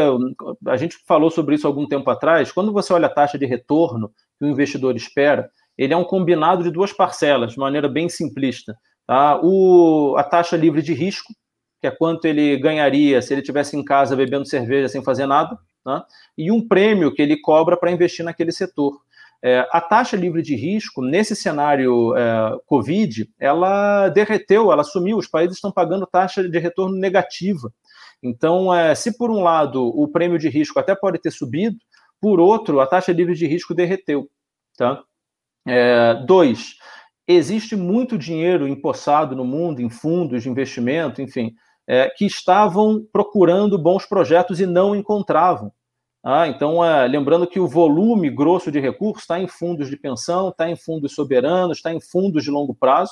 a 0.67 0.77
gente 0.77 0.97
falou 1.07 1.29
sobre 1.29 1.55
isso 1.55 1.67
algum 1.67 1.87
tempo 1.87 2.09
atrás, 2.09 2.51
quando 2.51 2.71
você 2.71 2.91
olha 2.93 3.07
a 3.07 3.13
taxa 3.13 3.37
de 3.37 3.45
retorno 3.45 4.11
que 4.39 4.45
o 4.45 4.47
investidor 4.47 4.95
espera, 4.95 5.49
ele 5.77 5.93
é 5.93 5.97
um 5.97 6.03
combinado 6.03 6.63
de 6.63 6.71
duas 6.71 6.93
parcelas, 6.93 7.53
de 7.53 7.59
maneira 7.59 7.87
bem 7.87 8.09
simplista. 8.09 8.75
Tá? 9.05 9.39
O, 9.43 10.15
a 10.17 10.23
taxa 10.23 10.55
livre 10.57 10.81
de 10.81 10.93
risco, 10.93 11.33
que 11.81 11.87
é 11.87 11.91
quanto 11.91 12.25
ele 12.25 12.57
ganharia 12.57 13.21
se 13.21 13.33
ele 13.33 13.41
tivesse 13.41 13.77
em 13.77 13.83
casa 13.83 14.15
bebendo 14.15 14.47
cerveja 14.47 14.89
sem 14.89 15.03
fazer 15.03 15.27
nada, 15.27 15.57
tá? 15.83 16.05
e 16.37 16.51
um 16.51 16.65
prêmio 16.65 17.13
que 17.13 17.21
ele 17.21 17.37
cobra 17.37 17.77
para 17.77 17.91
investir 17.91 18.25
naquele 18.25 18.51
setor. 18.51 18.99
É, 19.44 19.68
a 19.72 19.80
taxa 19.80 20.18
livre 20.18 20.41
de 20.41 20.56
risco, 20.56 21.02
nesse 21.02 21.36
cenário 21.36 22.16
é, 22.16 22.57
Covid, 22.66 23.30
ela 23.40 24.10
derreteu, 24.10 24.72
ela 24.72 24.84
sumiu, 24.84 25.18
os 25.18 25.28
países 25.28 25.57
estão 25.57 25.72
pagando 25.72 26.07
taxa 26.07 26.48
de 26.48 26.60
retorno 26.60 26.98
negativa. 26.98 27.72
Então, 28.24 28.74
é, 28.74 28.95
se 28.95 29.18
por 29.18 29.30
um 29.30 29.41
lado 29.41 29.84
o 29.86 30.07
prêmio 30.07 30.40
de 30.40 30.49
risco 30.49 30.80
até 30.80 30.95
pode 30.95 31.20
ter 31.20 31.32
subido, 31.32 31.78
por 32.20 32.40
outro, 32.40 32.80
a 32.80 32.88
taxa 32.88 33.12
livre 33.12 33.36
de 33.36 33.45
risco 33.45 33.76
derreteu. 33.76 34.28
Tá? 34.78 35.03
É, 35.68 36.16
dois, 36.26 36.76
existe 37.28 37.76
muito 37.76 38.18
dinheiro 38.18 38.68
empossado 38.68 39.36
no 39.36 39.45
mundo, 39.45 39.82
em 39.82 39.90
fundos 39.90 40.44
de 40.44 40.49
investimento, 40.49 41.22
enfim, 41.22 41.53
é, 41.88 42.10
que 42.10 42.26
estavam 42.26 43.06
procurando 43.12 43.78
bons 43.78 44.06
projetos 44.06 44.60
e 44.60 44.66
não 44.66 44.95
encontravam. 44.95 45.72
Ah, 46.27 46.47
então, 46.47 46.84
é, 46.84 47.07
lembrando 47.07 47.45
que 47.45 47.60
o 47.60 47.68
volume 47.68 48.31
grosso 48.31 48.72
de 48.72 48.80
recursos 48.80 49.22
está 49.22 49.39
em 49.39 49.47
fundos 49.47 49.88
de 49.88 49.95
pensão, 49.95 50.49
está 50.49 50.68
em 50.68 50.76
fundos 50.76 51.14
soberanos, 51.14 51.77
está 51.77 51.93
em 51.93 52.02
fundos 52.02 52.43
de 52.43 52.49
longo 52.49 52.73
prazo, 52.73 53.11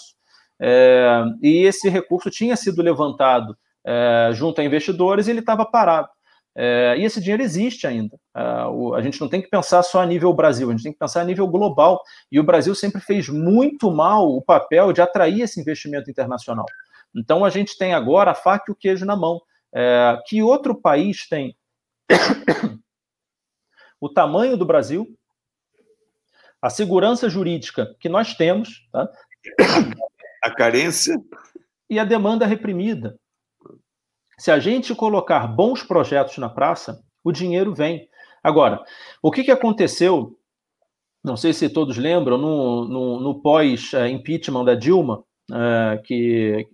é, 0.60 1.24
e 1.40 1.64
esse 1.64 1.90
recurso 1.90 2.32
tinha 2.32 2.56
sido 2.56 2.82
levantado 2.82 3.56
é, 3.86 4.32
junto 4.34 4.60
a 4.60 4.64
investidores 4.64 5.28
e 5.28 5.30
ele 5.30 5.42
estava 5.42 5.64
parado. 5.64 6.10
É, 6.56 6.96
e 6.98 7.04
esse 7.04 7.22
dinheiro 7.22 7.44
existe 7.44 7.86
ainda. 7.86 8.18
É, 8.36 8.66
o, 8.66 8.96
a 8.96 9.02
gente 9.04 9.22
não 9.22 9.30
tem 9.30 9.44
que 9.44 9.50
pensar 9.50 9.84
só 9.84 10.02
a 10.02 10.06
nível 10.08 10.34
Brasil, 10.34 10.68
a 10.70 10.72
gente 10.72 10.84
tem 10.84 10.94
que 10.94 10.98
pensar 10.98 11.22
a 11.22 11.26
nível 11.26 11.48
global. 11.48 12.02
E 12.32 12.40
o 12.40 12.44
Brasil 12.44 12.74
sempre 12.74 13.00
fez 13.00 13.30
muito 13.30 13.92
mal 13.92 14.28
o 14.28 14.42
papel 14.42 14.92
de 14.92 15.02
atrair 15.02 15.42
esse 15.42 15.62
investimento 15.62 16.10
internacional. 16.10 16.66
Então, 17.16 17.46
a 17.46 17.50
gente 17.52 17.78
tem 17.78 17.94
agora 17.94 18.32
a 18.32 18.36
faca 18.36 18.66
e 18.70 18.72
o 18.72 18.76
queijo 18.76 19.06
na 19.06 19.16
mão. 19.16 19.40
É, 19.72 20.18
que 20.26 20.42
outro 20.42 20.74
país 20.74 21.28
tem 21.30 21.56
o 24.04 24.10
tamanho 24.10 24.58
do 24.58 24.66
Brasil, 24.66 25.18
a 26.62 26.70
segurança 26.70 27.30
jurídica 27.30 27.96
que 28.02 28.10
nós 28.10 28.34
temos, 28.34 28.86
tá? 28.92 29.10
a 30.44 30.52
carência 30.52 31.16
e 31.90 31.98
a 31.98 32.04
demanda 32.04 32.46
reprimida. 32.46 33.18
Se 34.38 34.52
a 34.52 34.60
gente 34.60 34.94
colocar 34.94 35.48
bons 35.48 35.84
projetos 35.84 36.38
na 36.38 36.50
praça, 36.50 37.02
o 37.24 37.32
dinheiro 37.32 37.74
vem. 37.74 38.10
Agora, 38.44 38.84
o 39.22 39.32
que, 39.32 39.42
que 39.42 39.52
aconteceu? 39.52 40.38
Não 41.24 41.38
sei 41.38 41.54
se 41.54 41.70
todos 41.70 41.96
lembram, 41.96 42.38
no, 42.38 42.86
no, 42.86 43.20
no 43.22 43.42
pós-impeachment 43.42 44.66
da 44.66 44.76
Dilma, 44.76 45.24
é, 45.50 46.02
que 46.04 46.68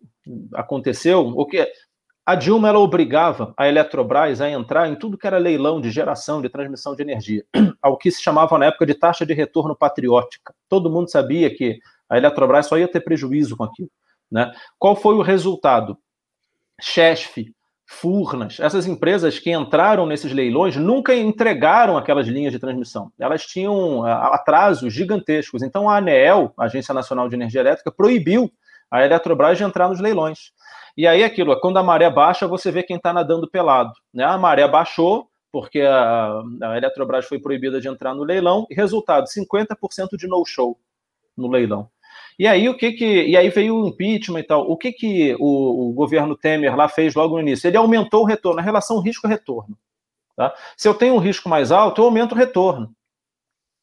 aconteceu, 0.56 1.28
o 1.28 1.46
que 1.46 1.72
a 2.30 2.36
Dilma 2.36 2.70
ela 2.70 2.78
obrigava 2.78 3.56
a 3.58 3.68
Eletrobras 3.68 4.40
a 4.40 4.48
entrar 4.48 4.88
em 4.88 4.94
tudo 4.94 5.18
que 5.18 5.26
era 5.26 5.40
leilão 5.40 5.82
de 5.82 5.90
geração, 5.90 6.44
de 6.44 6.48
transmissão 6.48 6.96
de 6.96 7.02
energia, 7.02 7.44
ao 7.82 7.98
que 7.98 8.12
se 8.12 8.22
chamava 8.22 8.56
na 8.60 8.68
época 8.68 8.86
de 8.86 8.94
taxa 8.94 9.26
de 9.26 9.34
retorno 9.34 9.76
patriótica. 9.76 10.54
Todo 10.68 10.92
mundo 10.92 11.10
sabia 11.10 11.50
que 11.50 11.80
a 12.08 12.20
Eletrobras 12.20 12.68
só 12.68 12.78
ia 12.78 12.88
ter 12.88 13.00
prejuízo 13.00 13.58
com 13.58 13.64
aquilo. 13.64 13.90
Né? 14.32 14.52
Qual 14.78 14.96
foi 14.96 15.16
o 15.16 15.24
resultado? 15.24 15.98
Chesf, 16.80 17.52
Furnas, 17.88 18.60
essas 18.60 18.86
empresas 18.86 19.40
que 19.40 19.52
entraram 19.52 20.06
nesses 20.06 20.32
leilões 20.32 20.76
nunca 20.76 21.16
entregaram 21.16 21.98
aquelas 21.98 22.28
linhas 22.28 22.54
de 22.54 22.60
transmissão. 22.60 23.12
Elas 23.18 23.44
tinham 23.44 24.06
atrasos 24.06 24.94
gigantescos. 24.94 25.64
Então 25.64 25.90
a 25.90 25.98
ANEEL, 25.98 26.54
Agência 26.60 26.94
Nacional 26.94 27.28
de 27.28 27.34
Energia 27.34 27.62
Elétrica, 27.62 27.92
proibiu 27.92 28.52
a 28.92 29.04
Eletrobras 29.04 29.58
de 29.58 29.64
entrar 29.64 29.90
nos 29.90 30.00
leilões. 30.00 30.52
E 30.96 31.08
aí 31.08 31.24
aquilo, 31.24 31.60
quando 31.60 31.78
a 31.78 31.84
maré 31.84 32.10
baixa, 32.10 32.48
você 32.48 32.72
vê 32.72 32.84
quem 32.84 32.98
está 32.98 33.14
nadando 33.14 33.50
pelado. 33.50 33.94
Né? 34.14 34.24
A 34.24 34.38
maré 34.38 34.68
baixou, 34.68 35.30
porque 35.52 35.82
a, 35.82 36.42
a 36.64 36.78
Eletrobras 36.78 37.26
foi 37.26 37.40
proibida 37.40 37.80
de 37.80 37.88
entrar 37.88 38.14
no 38.14 38.24
leilão, 38.24 38.66
e 38.70 38.76
resultado, 38.76 39.26
50% 39.26 40.18
de 40.18 40.28
no-show 40.28 40.78
no 41.36 41.50
leilão. 41.50 41.90
E 42.38 42.48
aí 42.48 42.70
o 42.70 42.78
que 42.78 42.94
que 42.94 43.24
e 43.24 43.36
aí 43.36 43.50
veio 43.50 43.76
o 43.76 43.88
impeachment 43.88 44.40
e 44.40 44.44
tal. 44.44 44.70
O 44.70 44.78
que 44.78 44.94
que 44.94 45.36
o, 45.40 45.90
o, 45.90 45.94
governo 45.94 46.38
Temer 46.38 46.76
lá 46.76 46.88
fez 46.88 47.14
logo 47.14 47.36
no 47.36 47.42
início? 47.42 47.68
Ele 47.68 47.76
aumentou 47.76 48.22
o 48.22 48.26
retorno, 48.26 48.60
a 48.60 48.64
relação 48.64 49.02
risco-retorno. 49.02 49.78
Tá? 50.38 50.54
Se 50.78 50.88
eu 50.88 50.94
tenho 50.94 51.16
um 51.16 51.20
risco 51.20 51.50
mais 51.50 51.72
alto, 51.72 52.00
eu 52.02 52.06
aumento 52.06 52.32
o 52.32 52.38
retorno. 52.38 52.96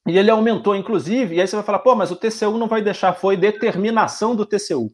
E 0.06 0.16
ele 0.16 0.30
aumentou, 0.30 0.74
inclusive, 0.74 1.34
e 1.34 1.40
aí 1.40 1.46
você 1.46 1.56
vai 1.56 1.64
falar, 1.64 1.80
pô, 1.80 1.94
mas 1.94 2.10
o 2.10 2.16
TCU 2.16 2.56
não 2.56 2.68
vai 2.68 2.80
deixar, 2.80 3.12
foi 3.12 3.36
determinação 3.36 4.34
do 4.34 4.46
TCU 4.46 4.90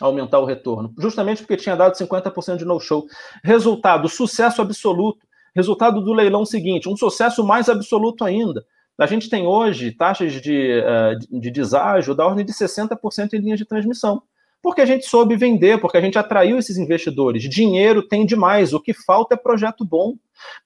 aumentar 0.00 0.38
o 0.38 0.44
retorno, 0.44 0.92
justamente 0.98 1.42
porque 1.42 1.56
tinha 1.56 1.76
dado 1.76 1.94
50% 1.94 2.56
de 2.56 2.64
no-show. 2.64 3.06
Resultado, 3.44 4.08
sucesso 4.08 4.62
absoluto. 4.62 5.26
Resultado 5.54 6.00
do 6.00 6.12
leilão 6.12 6.44
seguinte, 6.46 6.88
um 6.88 6.96
sucesso 6.96 7.44
mais 7.44 7.68
absoluto 7.68 8.24
ainda. 8.24 8.64
A 8.98 9.06
gente 9.06 9.30
tem 9.30 9.46
hoje 9.46 9.92
taxas 9.92 10.32
de, 10.40 10.82
eh, 10.84 11.14
de 11.30 11.50
deságio 11.50 12.14
da 12.14 12.26
ordem 12.26 12.44
de 12.44 12.52
60% 12.52 13.32
em 13.32 13.38
linhas 13.38 13.58
de 13.58 13.64
transmissão. 13.64 14.22
Porque 14.62 14.82
a 14.82 14.86
gente 14.86 15.06
soube 15.06 15.36
vender, 15.36 15.80
porque 15.80 15.96
a 15.96 16.00
gente 16.02 16.18
atraiu 16.18 16.58
esses 16.58 16.76
investidores. 16.76 17.42
Dinheiro 17.44 18.06
tem 18.06 18.26
demais, 18.26 18.74
o 18.74 18.80
que 18.80 18.92
falta 18.92 19.34
é 19.34 19.38
projeto 19.38 19.86
bom. 19.86 20.16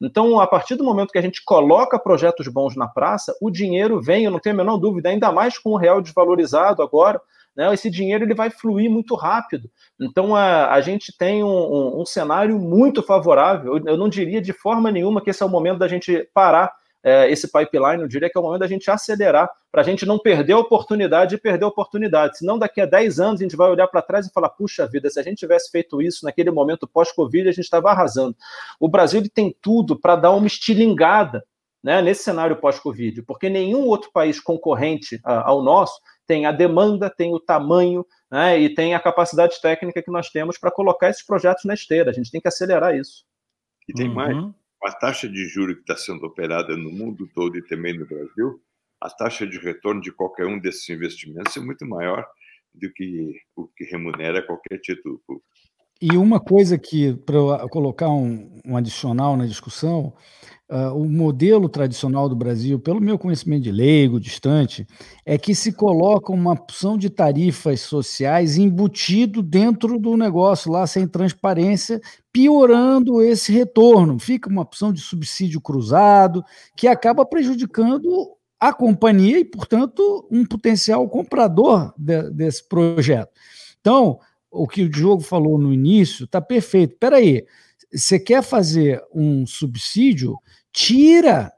Então, 0.02 0.40
a 0.40 0.46
partir 0.48 0.74
do 0.74 0.82
momento 0.82 1.12
que 1.12 1.18
a 1.18 1.22
gente 1.22 1.44
coloca 1.44 1.98
projetos 1.98 2.48
bons 2.48 2.74
na 2.74 2.88
praça, 2.88 3.32
o 3.40 3.50
dinheiro 3.50 4.02
vem, 4.02 4.24
eu 4.24 4.32
não 4.32 4.40
tenho 4.40 4.54
a 4.56 4.58
menor 4.58 4.78
dúvida, 4.78 5.10
ainda 5.10 5.30
mais 5.30 5.58
com 5.58 5.70
o 5.70 5.76
real 5.76 6.02
desvalorizado 6.02 6.82
agora, 6.82 7.20
né, 7.56 7.72
esse 7.72 7.90
dinheiro 7.90 8.24
ele 8.24 8.34
vai 8.34 8.50
fluir 8.50 8.90
muito 8.90 9.14
rápido. 9.14 9.70
Então 10.00 10.34
a, 10.34 10.72
a 10.72 10.80
gente 10.80 11.16
tem 11.16 11.44
um, 11.44 11.48
um, 11.48 12.00
um 12.02 12.06
cenário 12.06 12.58
muito 12.58 13.02
favorável. 13.02 13.76
Eu, 13.76 13.84
eu, 13.86 13.96
não 13.96 14.08
diria 14.08 14.40
de 14.40 14.52
forma 14.52 14.90
nenhuma 14.90 15.20
que 15.20 15.30
esse 15.30 15.42
é 15.42 15.46
o 15.46 15.48
momento 15.48 15.78
da 15.78 15.88
gente 15.88 16.28
parar 16.34 16.72
é, 17.04 17.30
esse 17.30 17.46
pipeline, 17.52 18.00
eu 18.00 18.08
diria 18.08 18.30
que 18.30 18.38
é 18.38 18.40
o 18.40 18.42
momento 18.42 18.60
da 18.60 18.66
gente 18.66 18.90
acelerar, 18.90 19.50
para 19.70 19.82
a 19.82 19.84
gente 19.84 20.06
não 20.06 20.18
perder 20.18 20.54
a 20.54 20.58
oportunidade 20.58 21.34
e 21.34 21.38
perder 21.38 21.66
a 21.66 21.68
oportunidade. 21.68 22.38
Senão, 22.38 22.58
daqui 22.58 22.80
a 22.80 22.86
10 22.86 23.20
anos, 23.20 23.40
a 23.40 23.44
gente 23.44 23.56
vai 23.56 23.70
olhar 23.70 23.86
para 23.88 24.00
trás 24.00 24.26
e 24.26 24.32
falar: 24.32 24.48
puxa 24.48 24.86
vida, 24.86 25.10
se 25.10 25.20
a 25.20 25.22
gente 25.22 25.36
tivesse 25.36 25.70
feito 25.70 26.00
isso 26.00 26.24
naquele 26.24 26.50
momento 26.50 26.88
pós-Covid, 26.88 27.46
a 27.46 27.52
gente 27.52 27.64
estava 27.64 27.90
arrasando. 27.90 28.34
O 28.80 28.88
Brasil 28.88 29.22
tem 29.34 29.54
tudo 29.60 30.00
para 30.00 30.16
dar 30.16 30.30
uma 30.30 30.46
estilingada 30.46 31.44
né, 31.82 32.00
nesse 32.00 32.22
cenário 32.22 32.56
pós-Covid, 32.56 33.20
porque 33.22 33.50
nenhum 33.50 33.86
outro 33.86 34.10
país 34.10 34.40
concorrente 34.40 35.20
ao 35.22 35.62
nosso 35.62 36.00
tem 36.26 36.46
a 36.46 36.52
demanda, 36.52 37.10
tem 37.10 37.32
o 37.34 37.40
tamanho 37.40 38.04
né, 38.30 38.58
e 38.58 38.74
tem 38.74 38.94
a 38.94 39.00
capacidade 39.00 39.60
técnica 39.60 40.02
que 40.02 40.10
nós 40.10 40.30
temos 40.30 40.58
para 40.58 40.70
colocar 40.70 41.10
esses 41.10 41.24
projetos 41.24 41.64
na 41.64 41.74
esteira. 41.74 42.10
A 42.10 42.14
gente 42.14 42.30
tem 42.30 42.40
que 42.40 42.48
acelerar 42.48 42.96
isso. 42.96 43.24
E 43.88 43.92
tem 43.92 44.08
uhum. 44.08 44.14
mais. 44.14 44.36
A 44.84 44.92
taxa 44.92 45.28
de 45.28 45.46
juros 45.48 45.76
que 45.76 45.80
está 45.80 45.96
sendo 45.96 46.26
operada 46.26 46.76
no 46.76 46.90
mundo 46.90 47.26
todo 47.34 47.56
e 47.56 47.66
também 47.66 47.96
no 47.96 48.06
Brasil, 48.06 48.60
a 49.00 49.08
taxa 49.08 49.46
de 49.46 49.58
retorno 49.58 50.00
de 50.00 50.12
qualquer 50.12 50.46
um 50.46 50.58
desses 50.58 50.88
investimentos 50.90 51.56
é 51.56 51.60
muito 51.60 51.86
maior 51.86 52.26
do 52.74 52.92
que 52.92 53.34
o 53.56 53.66
que 53.68 53.84
remunera 53.84 54.44
qualquer 54.44 54.78
título 54.80 55.22
público. 55.26 55.46
E 56.06 56.18
uma 56.18 56.38
coisa 56.38 56.76
que, 56.76 57.14
para 57.14 57.66
colocar 57.70 58.10
um, 58.10 58.60
um, 58.62 58.76
adicional 58.76 59.38
na 59.38 59.46
discussão, 59.46 60.12
uh, 60.70 60.94
o 60.94 61.08
modelo 61.08 61.66
tradicional 61.66 62.28
do 62.28 62.36
Brasil, 62.36 62.78
pelo 62.78 63.00
meu 63.00 63.18
conhecimento 63.18 63.62
de 63.62 63.72
leigo, 63.72 64.20
distante, 64.20 64.86
é 65.24 65.38
que 65.38 65.54
se 65.54 65.72
coloca 65.72 66.30
uma 66.30 66.52
opção 66.52 66.98
de 66.98 67.08
tarifas 67.08 67.80
sociais 67.80 68.58
embutido 68.58 69.42
dentro 69.42 69.98
do 69.98 70.14
negócio 70.14 70.70
lá, 70.70 70.86
sem 70.86 71.08
transparência, 71.08 71.98
piorando 72.30 73.22
esse 73.22 73.50
retorno. 73.50 74.18
Fica 74.18 74.50
uma 74.50 74.60
opção 74.60 74.92
de 74.92 75.00
subsídio 75.00 75.58
cruzado, 75.58 76.44
que 76.76 76.86
acaba 76.86 77.24
prejudicando 77.24 78.06
a 78.60 78.74
companhia 78.74 79.38
e, 79.38 79.44
portanto, 79.46 80.28
um 80.30 80.44
potencial 80.44 81.08
comprador 81.08 81.94
de, 81.96 82.30
desse 82.30 82.68
projeto. 82.68 83.30
Então, 83.80 84.18
o 84.54 84.68
que 84.68 84.82
o 84.82 84.88
Diogo 84.88 85.22
falou 85.22 85.58
no 85.58 85.72
início 85.72 86.24
está 86.24 86.40
perfeito. 86.40 86.92
Espera 86.94 87.16
aí, 87.16 87.44
você 87.92 88.18
quer 88.18 88.42
fazer 88.42 89.02
um 89.12 89.46
subsídio? 89.46 90.36
Tira 90.72 91.52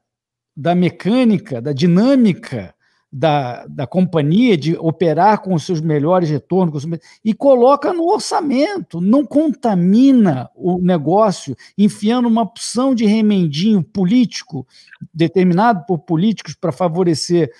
da 0.57 0.75
mecânica, 0.75 1.61
da 1.61 1.73
dinâmica 1.73 2.75
da, 3.13 3.67
da 3.67 3.87
companhia 3.87 4.57
de 4.57 4.77
operar 4.77 5.41
com 5.41 5.55
os 5.55 5.65
seus 5.65 5.81
melhores 5.81 6.29
retornos 6.29 6.87
e 7.25 7.33
coloca 7.33 7.93
no 7.93 8.05
orçamento, 8.13 9.01
não 9.01 9.25
contamina 9.25 10.51
o 10.55 10.79
negócio 10.79 11.57
enfiando 11.79 12.29
uma 12.29 12.43
opção 12.43 12.95
de 12.95 13.07
remendinho 13.07 13.83
político 13.83 14.67
determinado 15.15 15.85
por 15.87 16.01
políticos 16.01 16.55
para 16.55 16.73
favorecer 16.73 17.51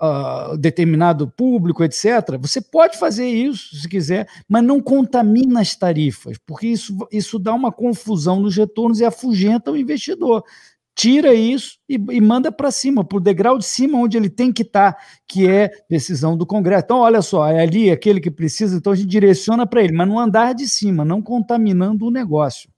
uh, 0.00 0.56
determinado 0.56 1.28
público, 1.28 1.82
etc. 1.84 2.36
Você 2.40 2.60
pode 2.60 2.98
fazer 2.98 3.26
isso 3.26 3.76
se 3.76 3.88
quiser, 3.88 4.28
mas 4.48 4.62
não 4.62 4.80
contamina 4.80 5.60
as 5.60 5.74
tarifas, 5.74 6.38
porque 6.46 6.68
isso, 6.68 6.96
isso 7.10 7.38
dá 7.38 7.54
uma 7.54 7.72
confusão 7.72 8.40
nos 8.40 8.56
retornos 8.56 9.00
e 9.00 9.04
afugenta 9.04 9.70
o 9.70 9.76
investidor. 9.76 10.44
Tira 10.94 11.34
isso 11.34 11.78
e, 11.86 11.94
e 11.94 12.20
manda 12.22 12.50
para 12.50 12.70
cima, 12.70 13.04
para 13.04 13.18
o 13.18 13.20
degrau 13.20 13.58
de 13.58 13.66
cima 13.66 13.98
onde 13.98 14.16
ele 14.16 14.30
tem 14.30 14.50
que 14.50 14.62
estar, 14.62 14.94
tá, 14.94 15.00
que 15.28 15.46
é 15.46 15.70
decisão 15.90 16.38
do 16.38 16.46
Congresso. 16.46 16.84
Então, 16.84 17.00
olha 17.00 17.20
só, 17.20 17.46
é 17.46 17.60
ali 17.60 17.90
aquele 17.90 18.18
que 18.18 18.30
precisa, 18.30 18.76
então 18.76 18.94
a 18.94 18.96
gente 18.96 19.08
direciona 19.08 19.66
para 19.66 19.82
ele, 19.82 19.92
mas 19.92 20.08
não 20.08 20.18
andar 20.18 20.54
de 20.54 20.66
cima, 20.66 21.04
não 21.04 21.20
contaminando 21.20 22.06
o 22.06 22.10
negócio. 22.10 22.70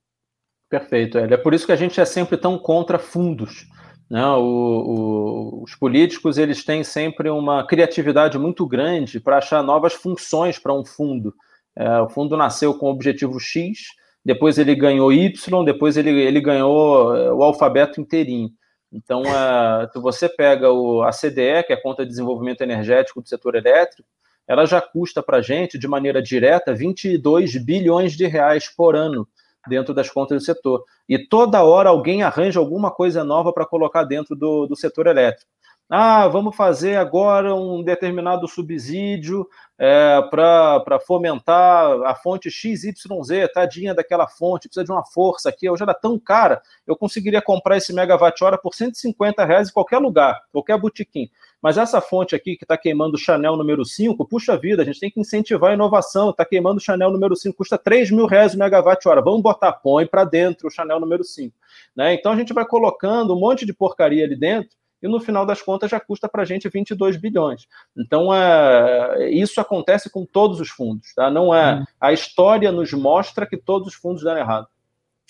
Perfeito, 0.68 1.16
Hélio. 1.16 1.34
É 1.34 1.36
por 1.38 1.54
isso 1.54 1.64
que 1.64 1.72
a 1.72 1.76
gente 1.76 2.00
é 2.00 2.04
sempre 2.04 2.36
tão 2.36 2.58
contra 2.58 2.98
fundos. 2.98 3.66
Né? 4.10 4.24
O, 4.26 4.42
o, 4.42 5.62
os 5.62 5.74
políticos 5.74 6.38
eles 6.38 6.64
têm 6.64 6.82
sempre 6.82 7.28
uma 7.28 7.66
criatividade 7.66 8.38
muito 8.38 8.66
grande 8.66 9.20
para 9.20 9.38
achar 9.38 9.62
novas 9.62 9.92
funções 9.92 10.58
para 10.58 10.72
um 10.72 10.84
fundo. 10.84 11.34
É, 11.76 12.00
o 12.00 12.08
fundo 12.08 12.36
nasceu 12.36 12.74
com 12.74 12.86
o 12.86 12.92
objetivo 12.92 13.38
X, 13.38 13.88
depois 14.24 14.58
ele 14.58 14.74
ganhou 14.74 15.12
Y, 15.12 15.64
depois 15.64 15.96
ele, 15.96 16.10
ele 16.10 16.40
ganhou 16.40 17.14
é, 17.14 17.32
o 17.32 17.42
alfabeto 17.42 18.00
inteirinho. 18.00 18.50
Então, 18.90 19.22
é, 19.22 19.88
se 19.92 19.98
você 20.00 20.28
pega 20.28 20.72
o, 20.72 21.02
a 21.02 21.10
CDE, 21.10 21.62
que 21.66 21.72
é 21.72 21.76
a 21.76 21.82
Conta 21.82 22.04
de 22.04 22.10
Desenvolvimento 22.10 22.62
Energético 22.62 23.20
do 23.20 23.28
Setor 23.28 23.54
Elétrico, 23.54 24.08
ela 24.46 24.64
já 24.64 24.80
custa 24.80 25.22
para 25.22 25.38
a 25.38 25.42
gente, 25.42 25.78
de 25.78 25.86
maneira 25.86 26.22
direta, 26.22 26.74
22 26.74 27.56
bilhões 27.62 28.16
de 28.16 28.26
reais 28.26 28.66
por 28.74 28.96
ano 28.96 29.28
dentro 29.66 29.94
das 29.94 30.10
contas 30.10 30.42
do 30.42 30.44
setor. 30.44 30.84
E 31.08 31.18
toda 31.18 31.62
hora 31.62 31.90
alguém 31.90 32.22
arranja 32.22 32.60
alguma 32.60 32.90
coisa 32.90 33.24
nova 33.24 33.52
para 33.52 33.66
colocar 33.66 34.04
dentro 34.04 34.36
do, 34.36 34.66
do 34.66 34.76
setor 34.76 35.06
elétrico. 35.06 35.50
Ah, 35.90 36.28
vamos 36.28 36.54
fazer 36.54 36.96
agora 36.96 37.54
um 37.54 37.82
determinado 37.82 38.46
subsídio 38.46 39.48
é, 39.78 40.20
para 40.30 41.00
fomentar 41.06 42.02
a 42.02 42.14
fonte 42.14 42.50
XYZ, 42.50 42.92
tadinha 43.54 43.94
daquela 43.94 44.28
fonte, 44.28 44.68
precisa 44.68 44.84
de 44.84 44.92
uma 44.92 45.02
força 45.02 45.48
aqui. 45.48 45.68
Hoje 45.70 45.82
era 45.82 45.94
tão 45.94 46.18
cara, 46.18 46.60
eu 46.86 46.94
conseguiria 46.94 47.40
comprar 47.40 47.78
esse 47.78 47.94
megawatt-hora 47.94 48.58
por 48.58 48.74
150 48.74 49.42
reais 49.46 49.70
em 49.70 49.72
qualquer 49.72 49.96
lugar, 49.96 50.38
qualquer 50.52 50.78
botequim. 50.78 51.30
Mas 51.62 51.76
essa 51.76 52.00
fonte 52.00 52.34
aqui 52.34 52.56
que 52.56 52.64
está 52.64 52.76
queimando 52.76 53.16
o 53.16 53.18
Chanel 53.18 53.56
número 53.56 53.84
5, 53.84 54.24
puxa 54.26 54.56
vida, 54.56 54.82
a 54.82 54.84
gente 54.84 55.00
tem 55.00 55.10
que 55.10 55.20
incentivar 55.20 55.72
a 55.72 55.74
inovação. 55.74 56.30
Está 56.30 56.44
queimando 56.44 56.78
o 56.78 56.80
Chanel 56.80 57.10
número 57.10 57.34
5, 57.34 57.56
custa 57.56 57.76
3 57.76 58.10
mil 58.10 58.26
reais 58.26 58.54
o 58.54 58.58
megawatt-hora. 58.58 59.20
Vamos 59.20 59.42
botar, 59.42 59.72
põe 59.72 60.06
para 60.06 60.24
dentro 60.24 60.68
o 60.68 60.70
Chanel 60.70 61.00
número 61.00 61.24
5. 61.24 61.54
Né? 61.96 62.14
Então 62.14 62.32
a 62.32 62.36
gente 62.36 62.52
vai 62.52 62.64
colocando 62.64 63.34
um 63.34 63.40
monte 63.40 63.66
de 63.66 63.72
porcaria 63.72 64.24
ali 64.24 64.36
dentro 64.36 64.78
e 65.02 65.08
no 65.08 65.20
final 65.20 65.46
das 65.46 65.62
contas 65.62 65.90
já 65.90 66.00
custa 66.00 66.28
para 66.28 66.42
a 66.42 66.44
gente 66.44 66.68
22 66.68 67.16
bilhões. 67.16 67.66
Então, 67.96 68.34
é, 68.34 69.30
isso 69.30 69.60
acontece 69.60 70.10
com 70.10 70.26
todos 70.26 70.60
os 70.60 70.68
fundos. 70.68 71.14
Tá? 71.14 71.30
Não 71.30 71.54
é, 71.54 71.76
hum. 71.76 71.84
A 72.00 72.12
história 72.12 72.72
nos 72.72 72.92
mostra 72.92 73.46
que 73.46 73.56
todos 73.56 73.88
os 73.88 73.94
fundos 73.94 74.22
deram 74.24 74.40
errado. 74.40 74.66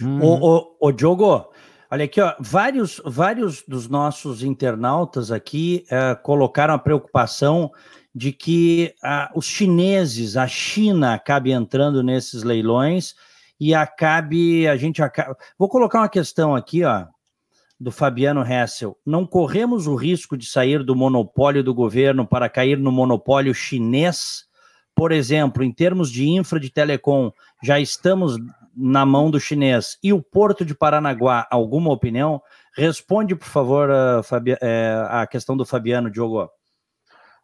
Hum. 0.03 0.21
O, 0.23 0.57
o, 0.57 0.77
o 0.81 0.93
Diogo, 0.93 1.48
Olha 1.91 2.05
aqui, 2.05 2.21
ó, 2.21 2.35
vários, 2.39 3.01
vários 3.03 3.63
dos 3.63 3.89
nossos 3.89 4.43
internautas 4.43 5.33
aqui 5.33 5.87
uh, 5.87 6.23
colocaram 6.23 6.75
a 6.75 6.79
preocupação 6.79 7.73
de 8.15 8.31
que 8.31 8.95
uh, 9.03 9.39
os 9.39 9.47
chineses, 9.47 10.37
a 10.37 10.47
China, 10.47 11.15
acabe 11.15 11.51
entrando 11.51 12.03
nesses 12.03 12.43
leilões 12.43 13.15
e 13.59 13.75
acabe, 13.75 14.69
a 14.69 14.77
gente 14.77 15.03
acaba... 15.03 15.35
Vou 15.59 15.67
colocar 15.67 16.01
uma 16.01 16.11
questão 16.11 16.55
aqui, 16.55 16.85
ó, 16.85 17.07
do 17.81 17.91
Fabiano 17.91 18.43
Hessel. 18.43 18.99
Não 19.07 19.25
corremos 19.25 19.87
o 19.87 19.95
risco 19.95 20.37
de 20.37 20.45
sair 20.45 20.85
do 20.85 20.95
monopólio 20.95 21.65
do 21.65 21.73
governo 21.73 22.27
para 22.27 22.51
cair 22.51 22.79
no 22.79 22.93
monopólio 22.93 23.55
chinês? 23.55 24.45
Por 24.95 25.11
exemplo, 25.11 25.63
em 25.63 25.73
termos 25.73 26.11
de 26.11 26.29
infra 26.29 26.61
de 26.61 26.71
telecom, 26.71 27.33
já 27.63 27.81
estamos 27.81 28.37
na 28.79 29.05
mão 29.05 29.31
do 29.31 29.41
chinês 29.41 29.99
e 30.03 30.13
o 30.13 30.23
Porto 30.23 30.65
de 30.65 30.75
Paranaguá, 30.75 31.47
alguma 31.51 31.93
opinião? 31.93 32.41
Responde, 32.77 33.35
por 33.35 33.49
favor, 33.49 33.91
a, 33.91 34.23
Fabi, 34.23 34.57
é, 34.63 35.05
a 35.09 35.27
questão 35.27 35.57
do 35.57 35.67
Fabiano 35.67 36.11
Diogo. 36.11 36.49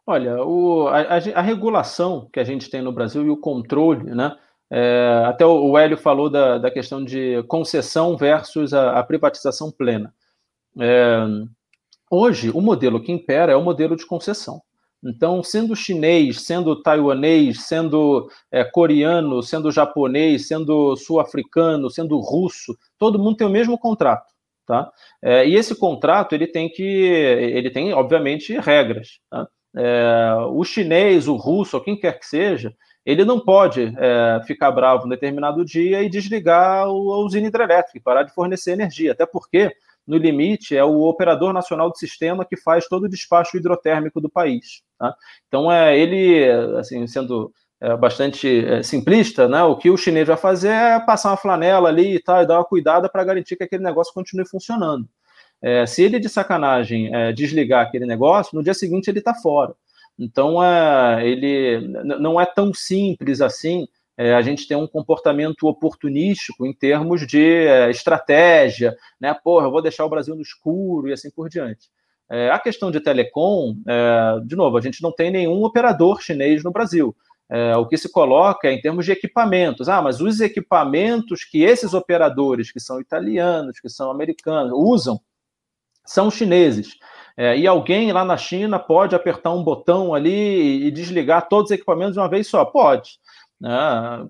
Olha, 0.07 0.41
o, 0.43 0.87
a, 0.87 1.17
a, 1.35 1.41
regulação 1.41 2.29
que 2.31 2.39
a 2.39 2.43
gente 2.43 2.69
tem 2.69 2.81
no 2.81 2.91
Brasil 2.91 3.25
e 3.25 3.29
o 3.29 3.37
controle, 3.37 4.15
né? 4.15 4.35
É, 4.69 5.23
até 5.25 5.45
o, 5.45 5.71
o 5.71 5.77
Hélio 5.77 5.97
falou 5.97 6.29
da, 6.29 6.57
da 6.57 6.71
questão 6.71 7.03
de 7.03 7.43
concessão 7.43 8.15
versus 8.15 8.73
a, 8.73 8.99
a 8.99 9.03
privatização 9.03 9.71
plena. 9.71 10.13
É, 10.79 11.17
hoje, 12.09 12.49
o 12.51 12.61
modelo 12.61 13.01
que 13.01 13.11
impera 13.11 13.51
é 13.51 13.55
o 13.55 13.63
modelo 13.63 13.95
de 13.95 14.05
concessão. 14.05 14.61
Então, 15.05 15.43
sendo 15.43 15.75
chinês, 15.75 16.41
sendo 16.41 16.81
taiwanês, 16.81 17.61
sendo 17.65 18.27
é, 18.51 18.63
coreano, 18.63 19.43
sendo 19.43 19.71
japonês, 19.71 20.47
sendo 20.47 20.95
sul-africano, 20.95 21.89
sendo 21.91 22.17
russo, 22.19 22.75
todo 22.97 23.19
mundo 23.19 23.37
tem 23.37 23.45
o 23.45 23.51
mesmo 23.51 23.77
contrato, 23.77 24.33
tá? 24.65 24.91
É, 25.21 25.47
e 25.47 25.55
esse 25.55 25.75
contrato 25.75 26.33
ele 26.33 26.47
tem 26.47 26.69
que, 26.69 26.83
ele 26.83 27.69
tem 27.69 27.93
obviamente 27.93 28.57
regras. 28.57 29.19
Tá? 29.29 29.47
É, 29.77 30.35
o 30.49 30.63
chinês, 30.63 31.27
o 31.27 31.35
russo, 31.35 31.77
ou 31.77 31.83
quem 31.83 31.95
quer 31.95 32.17
que 32.17 32.25
seja, 32.25 32.73
ele 33.05 33.23
não 33.23 33.39
pode 33.39 33.93
é, 33.99 34.41
ficar 34.47 34.71
bravo 34.71 35.05
um 35.05 35.09
determinado 35.09 35.63
dia 35.63 36.01
e 36.01 36.09
desligar 36.09 36.85
a 36.85 36.91
usina 36.91 37.47
hidrelétrica, 37.47 38.01
parar 38.03 38.23
de 38.23 38.33
fornecer 38.33 38.71
energia, 38.71 39.11
até 39.11 39.25
porque 39.25 39.71
no 40.07 40.17
limite, 40.17 40.75
é 40.75 40.83
o 40.83 41.01
operador 41.01 41.51
nacional 41.53 41.89
do 41.89 41.97
sistema 41.97 42.45
que 42.45 42.55
faz 42.55 42.87
todo 42.87 43.03
o 43.03 43.09
despacho 43.09 43.57
hidrotérmico 43.57 44.21
do 44.21 44.29
país. 44.29 44.81
Tá? 44.99 45.15
Então, 45.47 45.71
é, 45.71 45.97
ele, 45.97 46.49
assim, 46.77 47.07
sendo 47.07 47.51
é, 47.81 47.95
bastante 47.97 48.65
é, 48.65 48.83
simplista, 48.83 49.47
né, 49.47 49.63
o 49.63 49.75
que 49.75 49.89
o 49.89 49.97
chinês 49.97 50.27
vai 50.27 50.37
fazer 50.37 50.69
é 50.69 50.99
passar 50.99 51.31
uma 51.31 51.37
flanela 51.37 51.89
ali 51.89 52.15
e 52.15 52.19
tal, 52.19 52.41
e 52.41 52.47
dar 52.47 52.59
uma 52.59 52.65
cuidada 52.65 53.09
para 53.09 53.23
garantir 53.23 53.55
que 53.55 53.63
aquele 53.63 53.83
negócio 53.83 54.13
continue 54.13 54.47
funcionando. 54.47 55.07
É, 55.61 55.85
se 55.85 56.03
ele 56.03 56.19
de 56.19 56.29
sacanagem 56.29 57.13
é, 57.13 57.31
desligar 57.31 57.85
aquele 57.85 58.05
negócio, 58.05 58.55
no 58.55 58.63
dia 58.63 58.73
seguinte 58.73 59.09
ele 59.09 59.19
está 59.19 59.33
fora. 59.33 59.73
Então, 60.17 60.63
é, 60.63 61.27
ele 61.27 61.87
não 62.03 62.39
é 62.39 62.45
tão 62.45 62.73
simples 62.73 63.41
assim 63.41 63.87
é, 64.17 64.33
a 64.33 64.41
gente 64.41 64.67
tem 64.67 64.77
um 64.77 64.87
comportamento 64.87 65.67
oportunístico 65.67 66.65
em 66.65 66.73
termos 66.73 67.25
de 67.27 67.43
é, 67.43 67.89
estratégia, 67.89 68.95
né? 69.19 69.33
Porra, 69.43 69.67
eu 69.67 69.71
vou 69.71 69.81
deixar 69.81 70.05
o 70.05 70.09
Brasil 70.09 70.35
no 70.35 70.41
escuro 70.41 71.09
e 71.09 71.13
assim 71.13 71.29
por 71.29 71.49
diante. 71.49 71.89
É, 72.29 72.49
a 72.49 72.57
questão 72.57 72.89
de 72.89 72.99
telecom, 72.99 73.75
é, 73.87 74.39
de 74.45 74.55
novo, 74.55 74.77
a 74.77 74.81
gente 74.81 75.03
não 75.03 75.11
tem 75.11 75.29
nenhum 75.29 75.63
operador 75.63 76.21
chinês 76.21 76.63
no 76.63 76.71
Brasil. 76.71 77.15
É, 77.47 77.75
o 77.77 77.85
que 77.85 77.97
se 77.97 78.11
coloca 78.11 78.67
é 78.67 78.73
em 78.73 78.81
termos 78.81 79.05
de 79.05 79.11
equipamentos. 79.11 79.87
Ah, 79.87 80.01
mas 80.01 80.21
os 80.21 80.39
equipamentos 80.39 81.43
que 81.43 81.63
esses 81.63 81.93
operadores, 81.93 82.71
que 82.71 82.79
são 82.79 82.99
italianos, 82.99 83.79
que 83.79 83.89
são 83.89 84.09
americanos, 84.09 84.73
usam, 84.73 85.19
são 86.05 86.31
chineses. 86.31 86.95
É, 87.37 87.57
e 87.57 87.67
alguém 87.67 88.11
lá 88.11 88.23
na 88.23 88.37
China 88.37 88.79
pode 88.79 89.13
apertar 89.13 89.51
um 89.51 89.63
botão 89.63 90.13
ali 90.13 90.85
e 90.85 90.91
desligar 90.91 91.49
todos 91.49 91.69
os 91.69 91.75
equipamentos 91.75 92.13
de 92.13 92.19
uma 92.19 92.29
vez 92.29 92.47
só? 92.47 92.63
Pode. 92.63 93.19
Né? 93.59 93.69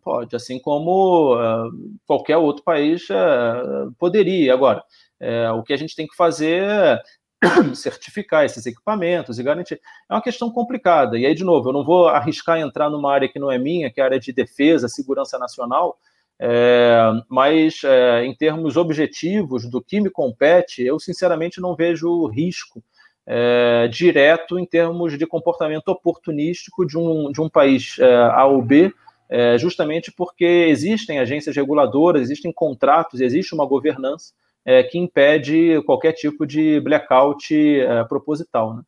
Pode, 0.04 0.36
assim 0.36 0.60
como 0.60 1.36
uh, 1.36 1.72
qualquer 2.06 2.38
outro 2.38 2.64
país 2.64 3.08
uh, 3.10 3.92
poderia. 3.98 4.54
Agora, 4.54 4.84
uh, 5.22 5.58
o 5.58 5.64
que 5.64 5.74
a 5.74 5.78
gente 5.78 5.96
tem 5.96 6.08
que 6.08 6.16
fazer 6.16 6.64
é 6.64 7.02
certificar 7.76 8.46
esses 8.46 8.66
equipamentos 8.66 9.40
e 9.40 9.44
garantir. 9.44 9.82
É 10.10 10.14
uma 10.14 10.22
questão 10.22 10.52
complicada. 10.52 11.18
E 11.18 11.26
aí, 11.26 11.34
de 11.34 11.44
novo, 11.44 11.70
eu 11.70 11.74
não 11.74 11.84
vou 11.84 12.08
arriscar 12.08 12.60
entrar 12.60 12.90
numa 12.90 13.12
área 13.12 13.30
que 13.30 13.40
não 13.40 13.52
é 13.52 13.58
minha, 13.58 13.92
que 13.92 14.00
é 14.00 14.04
a 14.04 14.08
área 14.08 14.20
de 14.20 14.32
defesa, 14.32 14.88
segurança 14.88 15.38
nacional, 15.38 15.98
é, 16.40 16.98
mas 17.30 17.82
é, 17.84 18.26
em 18.26 18.36
termos 18.36 18.76
objetivos 18.76 19.70
do 19.70 19.82
que 19.82 20.02
me 20.02 20.10
compete, 20.10 20.84
eu 20.84 21.00
sinceramente 21.00 21.62
não 21.62 21.76
vejo 21.76 22.28
risco 22.28 22.84
é, 23.26 23.88
direto 23.88 24.60
em 24.60 24.66
termos 24.66 25.18
de 25.18 25.26
comportamento 25.26 25.88
oportunístico 25.88 26.86
de 26.86 26.98
um, 26.98 27.32
de 27.32 27.42
um 27.42 27.50
país 27.50 27.98
A 28.34 28.46
ou 28.46 28.62
B, 28.62 28.94
é, 29.30 29.58
justamente 29.58 30.12
porque 30.12 30.46
existem 30.46 31.20
agências 31.20 31.56
reguladoras, 31.56 32.22
existem 32.22 32.52
contratos, 32.52 33.22
existe 33.22 33.54
uma 33.54 33.66
governança 33.66 34.34
é, 34.64 34.84
que 34.84 34.98
impede 34.98 35.82
qualquer 35.86 36.14
tipo 36.14 36.46
de 36.46 36.80
blackout 36.80 37.54
é, 37.54 38.04
proposital. 38.06 38.76
Né? 38.76 38.84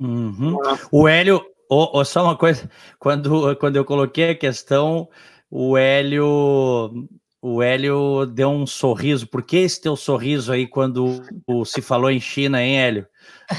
Uhum. 0.00 0.56
O 0.90 1.08
Hélio, 1.08 1.42
oh, 1.68 1.90
oh, 1.98 2.04
só 2.04 2.24
uma 2.24 2.36
coisa, 2.36 2.70
quando, 2.98 3.56
quando 3.56 3.76
eu 3.76 3.84
coloquei 3.84 4.30
a 4.30 4.34
questão, 4.34 5.08
o 5.50 5.76
Hélio 5.76 7.08
o 7.42 7.62
Hélio 7.62 8.26
deu 8.26 8.50
um 8.50 8.66
sorriso. 8.66 9.26
Por 9.26 9.42
que 9.42 9.56
esse 9.56 9.80
teu 9.80 9.96
sorriso 9.96 10.52
aí 10.52 10.66
quando 10.66 11.22
se 11.64 11.80
falou 11.80 12.10
em 12.10 12.20
China, 12.20 12.62
hein, 12.62 12.78
Hélio? 12.78 13.06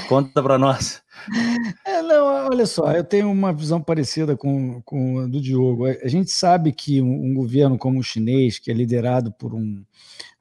Conta 0.08 0.42
para 0.42 0.58
nós. 0.58 1.02
É, 1.84 2.02
não, 2.02 2.48
olha 2.48 2.66
só, 2.66 2.90
eu 2.90 3.04
tenho 3.04 3.30
uma 3.30 3.52
visão 3.52 3.80
parecida 3.80 4.36
com, 4.36 4.80
com 4.82 5.20
a 5.20 5.26
do 5.26 5.40
Diogo. 5.40 5.86
A 5.86 6.08
gente 6.08 6.32
sabe 6.32 6.72
que 6.72 7.00
um, 7.00 7.26
um 7.26 7.34
governo 7.34 7.78
como 7.78 8.00
o 8.00 8.02
chinês, 8.02 8.58
que 8.58 8.72
é 8.72 8.74
liderado 8.74 9.30
por 9.30 9.54
um, 9.54 9.84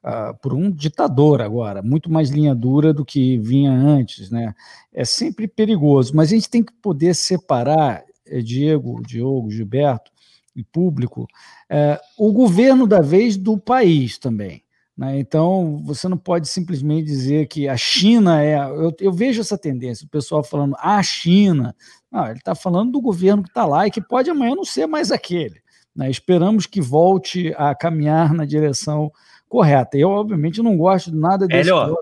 uh, 0.04 0.36
por 0.42 0.54
um 0.54 0.72
ditador 0.72 1.40
agora, 1.42 1.84
muito 1.84 2.12
mais 2.12 2.30
linha 2.30 2.56
dura 2.56 2.92
do 2.92 3.06
que 3.06 3.38
vinha 3.38 3.72
antes, 3.72 4.32
né? 4.32 4.56
É 4.92 5.06
sempre 5.06 5.48
perigoso, 5.48 6.16
mas 6.16 6.30
a 6.32 6.36
gente 6.36 6.50
tem 6.50 6.64
que 6.64 6.74
poder 6.82 7.14
separar, 7.14 8.04
eh, 8.26 8.42
Diego, 8.42 9.04
Diogo, 9.06 9.52
Gilberto 9.52 10.12
e 10.56 10.64
público, 10.64 11.28
é, 11.70 12.00
o 12.18 12.32
governo 12.32 12.86
da 12.86 13.02
vez 13.02 13.38
do 13.38 13.58
país 13.58 14.18
também. 14.18 14.64
Né? 14.98 15.20
Então, 15.20 15.82
você 15.84 16.08
não 16.08 16.18
pode 16.18 16.48
simplesmente 16.48 17.06
dizer 17.06 17.48
que 17.48 17.68
a 17.68 17.78
China 17.78 18.44
é. 18.44 18.56
Eu, 18.58 18.94
eu 19.00 19.12
vejo 19.12 19.42
essa 19.42 19.58
tendência, 19.58 20.06
o 20.06 20.10
pessoal 20.10 20.44
falando 20.44 20.76
a 20.80 21.02
China. 21.02 21.76
Não, 22.12 22.26
ele 22.28 22.40
está 22.40 22.54
falando 22.54 22.92
do 22.92 23.02
governo 23.02 23.44
que 23.44 23.50
está 23.50 23.66
lá 23.66 23.88
e 23.88 23.92
que 23.92 24.02
pode 24.02 24.30
amanhã 24.30 24.54
não 24.56 24.66
ser 24.66 24.86
mais 24.86 25.12
aquele. 25.12 25.62
Né? 25.96 26.10
Esperamos 26.10 26.66
que 26.66 26.82
volte 26.82 27.54
a 27.58 27.74
caminhar 27.74 28.34
na 28.34 28.46
direção 28.46 29.12
correta. 29.48 29.98
Eu, 29.98 30.10
obviamente, 30.10 30.62
não 30.62 30.78
gosto 30.78 31.12
de 31.12 31.18
nada 31.18 31.48
desse. 31.48 31.70
Hélio, 31.70 31.98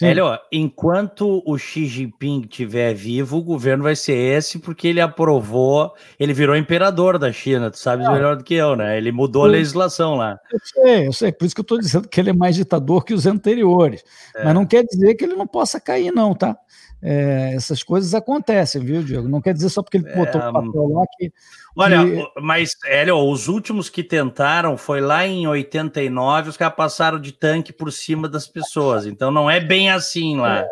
Hélio, 0.00 0.38
enquanto 0.52 1.42
o 1.44 1.58
Xi 1.58 1.86
Jinping 1.86 2.42
estiver 2.42 2.94
vivo, 2.94 3.38
o 3.38 3.42
governo 3.42 3.82
vai 3.82 3.96
ser 3.96 4.14
esse, 4.14 4.58
porque 4.58 4.86
ele 4.86 5.00
aprovou, 5.00 5.92
ele 6.20 6.32
virou 6.32 6.56
imperador 6.56 7.18
da 7.18 7.32
China, 7.32 7.70
tu 7.70 7.78
sabes 7.78 8.06
é. 8.06 8.10
melhor 8.10 8.36
do 8.36 8.44
que 8.44 8.54
eu, 8.54 8.76
né? 8.76 8.96
Ele 8.96 9.10
mudou 9.10 9.44
a 9.44 9.48
legislação 9.48 10.14
lá. 10.14 10.38
Eu 10.52 10.60
sei, 10.62 11.06
eu 11.08 11.12
sei, 11.12 11.32
por 11.32 11.44
isso 11.46 11.54
que 11.54 11.60
eu 11.60 11.62
estou 11.62 11.78
dizendo 11.78 12.08
que 12.08 12.20
ele 12.20 12.30
é 12.30 12.34
mais 12.34 12.54
ditador 12.54 13.04
que 13.04 13.12
os 13.12 13.26
anteriores. 13.26 14.04
É. 14.36 14.44
Mas 14.44 14.54
não 14.54 14.64
quer 14.64 14.84
dizer 14.84 15.14
que 15.14 15.24
ele 15.24 15.34
não 15.34 15.46
possa 15.46 15.80
cair, 15.80 16.12
não, 16.12 16.34
tá? 16.34 16.56
É, 17.00 17.54
essas 17.54 17.82
coisas 17.82 18.12
acontecem, 18.12 18.82
viu, 18.82 19.02
Diego? 19.02 19.28
Não 19.28 19.40
quer 19.40 19.54
dizer 19.54 19.68
só 19.68 19.82
porque 19.82 19.98
ele 19.98 20.12
botou 20.12 20.40
é, 20.40 20.48
o 20.48 20.52
papel 20.52 20.88
lá 20.88 21.04
que. 21.16 21.32
Olha, 21.76 22.04
que... 22.04 22.40
mas, 22.40 22.76
Hélio, 22.84 23.16
os 23.16 23.46
últimos 23.46 23.88
que 23.88 24.02
tentaram 24.02 24.76
foi 24.76 25.00
lá 25.00 25.24
em 25.24 25.46
89, 25.46 26.50
os 26.50 26.56
caras 26.56 26.74
passaram 26.74 27.20
de 27.20 27.32
tanque 27.32 27.72
por 27.72 27.92
cima 27.92 28.28
das 28.28 28.48
pessoas. 28.48 29.06
Então 29.06 29.30
não 29.30 29.48
é 29.48 29.60
bem 29.60 29.90
assim 29.90 30.36
lá. 30.38 30.66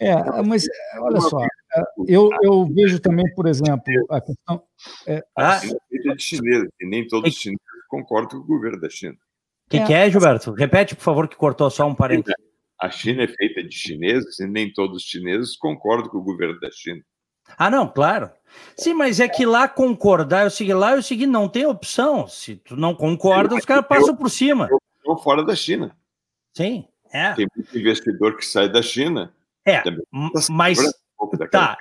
É, 0.00 0.10
é 0.10 0.42
mas 0.42 0.64
olha 0.98 1.20
só, 1.20 1.38
eu, 2.08 2.30
eu 2.42 2.66
vejo 2.66 2.98
também, 2.98 3.26
por 3.34 3.46
exemplo, 3.46 3.84
a 4.10 4.20
questão. 4.20 4.62
É, 5.06 5.22
ah, 5.36 5.60
é 5.62 6.14
de 6.14 6.22
chinês, 6.22 6.64
e 6.80 6.86
nem 6.86 7.06
todos 7.06 7.30
os 7.30 7.38
chineses 7.38 7.60
concordam 7.88 8.40
com 8.40 8.44
o 8.44 8.46
governo 8.46 8.80
da 8.80 8.88
China. 8.88 9.14
O 9.66 9.70
que, 9.70 9.84
que 9.84 9.92
é, 9.92 10.10
Gilberto? 10.10 10.52
Repete, 10.52 10.96
por 10.96 11.02
favor, 11.02 11.28
que 11.28 11.36
cortou 11.36 11.70
só 11.70 11.86
um 11.86 11.94
parênteses 11.94 12.34
a 12.80 12.90
China 12.90 13.24
é 13.24 13.28
feita 13.28 13.62
de 13.62 13.74
chineses 13.74 14.38
e 14.40 14.46
nem 14.46 14.72
todos 14.72 15.02
os 15.02 15.08
chineses 15.08 15.56
concordam 15.56 16.10
com 16.10 16.18
o 16.18 16.22
governo 16.22 16.58
da 16.58 16.70
China. 16.70 17.02
Ah, 17.58 17.68
não, 17.68 17.86
claro. 17.86 18.30
Sim, 18.76 18.94
mas 18.94 19.20
é 19.20 19.28
que 19.28 19.44
lá 19.44 19.68
concordar, 19.68 20.44
eu 20.44 20.50
segui 20.50 20.72
lá, 20.72 20.94
eu 20.94 21.02
segui, 21.02 21.26
não 21.26 21.48
tem 21.48 21.66
opção. 21.66 22.26
Se 22.26 22.56
tu 22.56 22.76
não 22.76 22.94
concorda, 22.94 23.54
os 23.54 23.64
caras 23.64 23.86
passam 23.86 24.16
por 24.16 24.30
cima. 24.30 24.68
Eu 24.70 24.78
estou 24.96 25.18
fora 25.18 25.44
da 25.44 25.54
China. 25.54 25.94
Sim, 26.54 26.86
é. 27.12 27.32
Tem 27.34 27.46
muito 27.54 27.78
investidor 27.78 28.36
que 28.36 28.46
sai 28.46 28.68
da 28.68 28.80
China. 28.80 29.32
É, 29.66 29.82
mas 30.48 30.78
tá, 31.50 31.76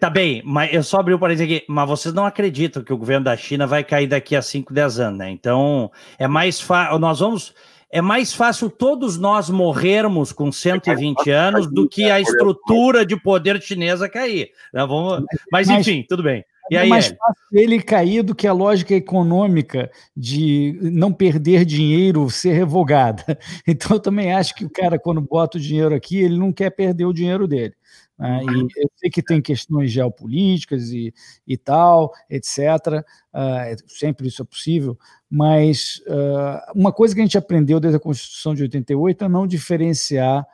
tá 0.00 0.10
bem, 0.10 0.42
mas 0.44 0.72
eu 0.72 0.82
só 0.82 1.00
abri 1.00 1.12
o 1.12 1.18
parênteses 1.18 1.44
aqui, 1.44 1.66
mas 1.68 1.88
vocês 1.88 2.14
não 2.14 2.24
acreditam 2.24 2.82
que 2.82 2.92
o 2.92 2.96
governo 2.96 3.24
da 3.24 3.36
China 3.36 3.66
vai 3.66 3.84
cair 3.84 4.06
daqui 4.06 4.34
a 4.34 4.40
5, 4.40 4.72
10 4.72 5.00
anos, 5.00 5.18
né? 5.18 5.30
Então, 5.30 5.92
é 6.18 6.26
mais 6.26 6.60
fácil, 6.60 6.98
nós 6.98 7.20
vamos 7.20 7.54
é 7.92 8.00
mais 8.00 8.32
fácil 8.32 8.70
todos 8.70 9.18
nós 9.18 9.50
morrermos 9.50 10.32
com 10.32 10.50
120 10.50 11.30
anos 11.30 11.70
do 11.70 11.86
que 11.86 12.10
a 12.10 12.18
estrutura 12.18 13.04
de 13.04 13.20
poder 13.20 13.60
chinesa 13.60 14.08
cair. 14.08 14.50
Né? 14.72 14.86
Vamos... 14.86 15.22
Mas, 15.52 15.68
enfim, 15.68 16.02
tudo 16.08 16.22
bem. 16.22 16.42
E 16.70 16.76
é 16.76 16.86
mais 16.86 17.08
fácil 17.08 17.44
ele 17.52 17.82
cair 17.82 18.22
do 18.22 18.34
que 18.34 18.46
a 18.46 18.52
lógica 18.52 18.94
econômica 18.94 19.90
de 20.16 20.78
não 20.80 21.12
perder 21.12 21.66
dinheiro 21.66 22.30
ser 22.30 22.52
revogada. 22.52 23.38
Então, 23.68 23.96
eu 23.96 24.00
também 24.00 24.32
acho 24.32 24.54
que 24.54 24.64
o 24.64 24.70
cara, 24.70 24.98
quando 24.98 25.20
bota 25.20 25.58
o 25.58 25.60
dinheiro 25.60 25.94
aqui, 25.94 26.18
ele 26.18 26.38
não 26.38 26.50
quer 26.50 26.70
perder 26.70 27.04
o 27.04 27.12
dinheiro 27.12 27.46
dele. 27.46 27.74
Né? 28.22 28.40
E 28.44 28.80
eu 28.80 28.90
sei 28.94 29.10
que 29.10 29.20
tem 29.20 29.42
questões 29.42 29.90
geopolíticas 29.90 30.90
e, 30.92 31.12
e 31.44 31.56
tal, 31.56 32.12
etc. 32.30 32.58
Uh, 32.58 33.02
ah, 33.32 33.76
sempre 33.88 34.28
isso 34.28 34.42
é 34.42 34.44
possível, 34.44 34.96
mas 35.28 36.00
uh, 36.06 36.72
uma 36.72 36.92
coisa 36.92 37.16
que 37.16 37.20
a 37.20 37.24
gente 37.24 37.36
aprendeu 37.36 37.80
desde 37.80 37.96
a 37.96 38.00
Constituição 38.00 38.54
de 38.54 38.62
88 38.62 39.24
é 39.24 39.28
não 39.28 39.44
diferenciar 39.44 40.46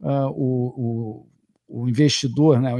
uh, 0.00 0.30
o, 0.36 1.26
o, 1.68 1.80
o, 1.82 1.88
investidor 1.88 2.60
né, 2.60 2.72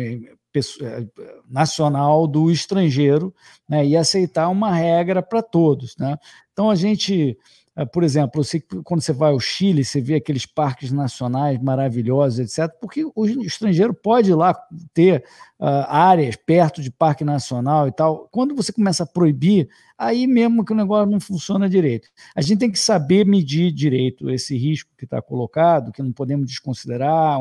eh, 0.54 1.06
nacional 1.50 2.28
do 2.28 2.48
estrangeiro 2.48 3.34
né, 3.68 3.84
e 3.84 3.96
aceitar 3.96 4.48
uma 4.48 4.72
regra 4.72 5.22
para 5.22 5.42
todos. 5.42 5.96
Né? 5.96 6.16
Então, 6.52 6.70
a 6.70 6.76
gente 6.76 7.36
por 7.84 8.02
exemplo, 8.02 8.42
você, 8.42 8.58
quando 8.82 9.02
você 9.02 9.12
vai 9.12 9.32
ao 9.32 9.38
Chile, 9.38 9.84
você 9.84 10.00
vê 10.00 10.14
aqueles 10.14 10.46
parques 10.46 10.90
nacionais 10.90 11.60
maravilhosos, 11.60 12.38
etc., 12.38 12.74
porque 12.80 13.04
o 13.14 13.26
estrangeiro 13.26 13.92
pode 13.92 14.30
ir 14.30 14.34
lá 14.34 14.58
ter 14.94 15.22
uh, 15.60 15.84
áreas 15.86 16.36
perto 16.36 16.80
de 16.80 16.90
parque 16.90 17.22
nacional 17.22 17.86
e 17.86 17.92
tal. 17.92 18.28
Quando 18.30 18.54
você 18.54 18.72
começa 18.72 19.02
a 19.02 19.06
proibir, 19.06 19.68
aí 19.98 20.26
mesmo 20.26 20.64
que 20.64 20.72
o 20.72 20.76
negócio 20.76 21.10
não 21.10 21.20
funciona 21.20 21.68
direito. 21.68 22.08
A 22.34 22.40
gente 22.40 22.60
tem 22.60 22.70
que 22.70 22.78
saber 22.78 23.26
medir 23.26 23.70
direito 23.70 24.30
esse 24.30 24.56
risco 24.56 24.90
que 24.96 25.04
está 25.04 25.20
colocado, 25.20 25.92
que 25.92 26.02
não 26.02 26.12
podemos 26.12 26.46
desconsiderar 26.46 27.38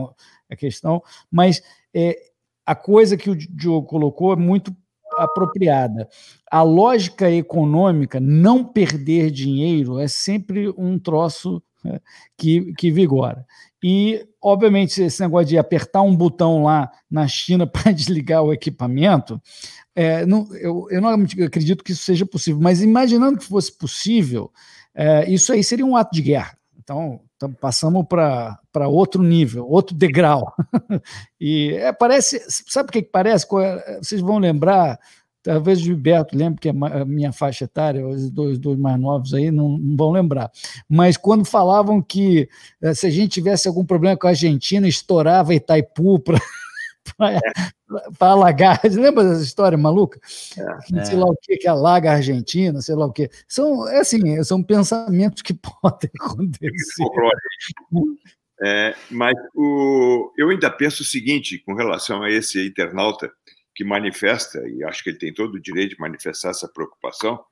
a 0.49 0.55
questão, 0.57 1.01
mas 1.31 1.63
é, 1.93 2.17
a 2.65 2.75
coisa 2.75 3.15
que 3.15 3.29
o 3.29 3.35
Diogo 3.35 3.87
colocou 3.87 4.33
é 4.33 4.35
muito 4.35 4.75
apropriada. 5.17 6.07
A 6.49 6.61
lógica 6.61 7.29
econômica, 7.29 8.19
não 8.19 8.63
perder 8.63 9.31
dinheiro, 9.31 9.99
é 9.99 10.07
sempre 10.07 10.69
um 10.77 10.97
troço 10.99 11.61
né, 11.83 11.99
que, 12.37 12.73
que 12.73 12.91
vigora. 12.91 13.45
E, 13.83 14.27
obviamente, 14.41 15.01
esse 15.01 15.21
negócio 15.21 15.47
de 15.47 15.57
apertar 15.57 16.01
um 16.01 16.15
botão 16.15 16.63
lá 16.63 16.91
na 17.09 17.27
China 17.27 17.67
para 17.67 17.91
desligar 17.91 18.43
o 18.43 18.53
equipamento, 18.53 19.41
é, 19.95 20.25
não, 20.25 20.47
eu, 20.55 20.87
eu 20.89 21.01
não 21.01 21.09
acredito 21.09 21.83
que 21.83 21.91
isso 21.91 22.03
seja 22.03 22.25
possível, 22.25 22.59
mas 22.59 22.81
imaginando 22.81 23.37
que 23.37 23.45
fosse 23.45 23.71
possível, 23.71 24.51
é, 24.93 25.29
isso 25.29 25.53
aí 25.53 25.63
seria 25.63 25.85
um 25.85 25.95
ato 25.95 26.13
de 26.13 26.21
guerra. 26.21 26.57
Então, 26.77 27.21
passamos 27.59 28.05
para 28.07 28.87
outro 28.87 29.21
nível, 29.23 29.67
outro 29.69 29.95
degrau. 29.95 30.53
e 31.39 31.71
é, 31.73 31.91
parece, 31.93 32.41
sabe 32.47 32.89
o 32.89 32.91
que 32.91 33.01
parece? 33.01 33.45
É, 33.59 33.97
vocês 34.01 34.21
vão 34.21 34.37
lembrar, 34.37 34.99
talvez 35.41 35.79
o 35.79 35.83
Gilberto 35.83 36.37
lembre, 36.37 36.59
que 36.59 36.69
é 36.69 36.71
a 36.71 37.05
minha 37.05 37.31
faixa 37.31 37.65
etária, 37.65 38.07
os 38.07 38.29
dois, 38.31 38.57
dois 38.57 38.77
mais 38.77 38.99
novos 38.99 39.33
aí 39.33 39.51
não, 39.51 39.77
não 39.77 39.95
vão 39.95 40.11
lembrar. 40.11 40.51
Mas 40.89 41.17
quando 41.17 41.45
falavam 41.45 42.01
que 42.01 42.49
eh, 42.81 42.93
se 42.93 43.07
a 43.07 43.09
gente 43.09 43.33
tivesse 43.33 43.67
algum 43.67 43.85
problema 43.85 44.17
com 44.17 44.27
a 44.27 44.31
Argentina, 44.31 44.87
estourava 44.87 45.53
Itaipu 45.53 46.19
para 46.19 46.39
para 48.17 48.31
alagar. 48.31 48.81
Lembra 48.83 49.23
dessa 49.23 49.43
história 49.43 49.77
maluca? 49.77 50.19
É, 50.57 51.05
sei 51.05 51.17
lá 51.17 51.25
o 51.25 51.35
que, 51.41 51.57
que 51.57 51.67
alaga 51.67 52.11
a 52.11 52.15
Argentina, 52.15 52.81
sei 52.81 52.95
lá 52.95 53.05
o 53.05 53.13
que. 53.13 53.29
São, 53.47 53.87
é 53.87 53.99
assim, 53.99 54.43
são 54.43 54.61
pensamentos 54.63 55.41
que 55.41 55.53
podem 55.81 56.09
acontecer. 56.19 57.03
É, 58.61 58.95
mas 59.11 59.35
o, 59.53 60.31
eu 60.37 60.49
ainda 60.49 60.71
penso 60.71 61.03
o 61.03 61.05
seguinte 61.05 61.59
com 61.59 61.73
relação 61.73 62.23
a 62.23 62.31
esse 62.31 62.65
internauta 62.65 63.31
que 63.75 63.83
manifesta, 63.83 64.65
e 64.69 64.83
acho 64.85 65.03
que 65.03 65.09
ele 65.09 65.17
tem 65.17 65.33
todo 65.33 65.55
o 65.55 65.61
direito 65.61 65.95
de 65.95 65.99
manifestar 65.99 66.51
essa 66.51 66.67
preocupação, 66.67 67.43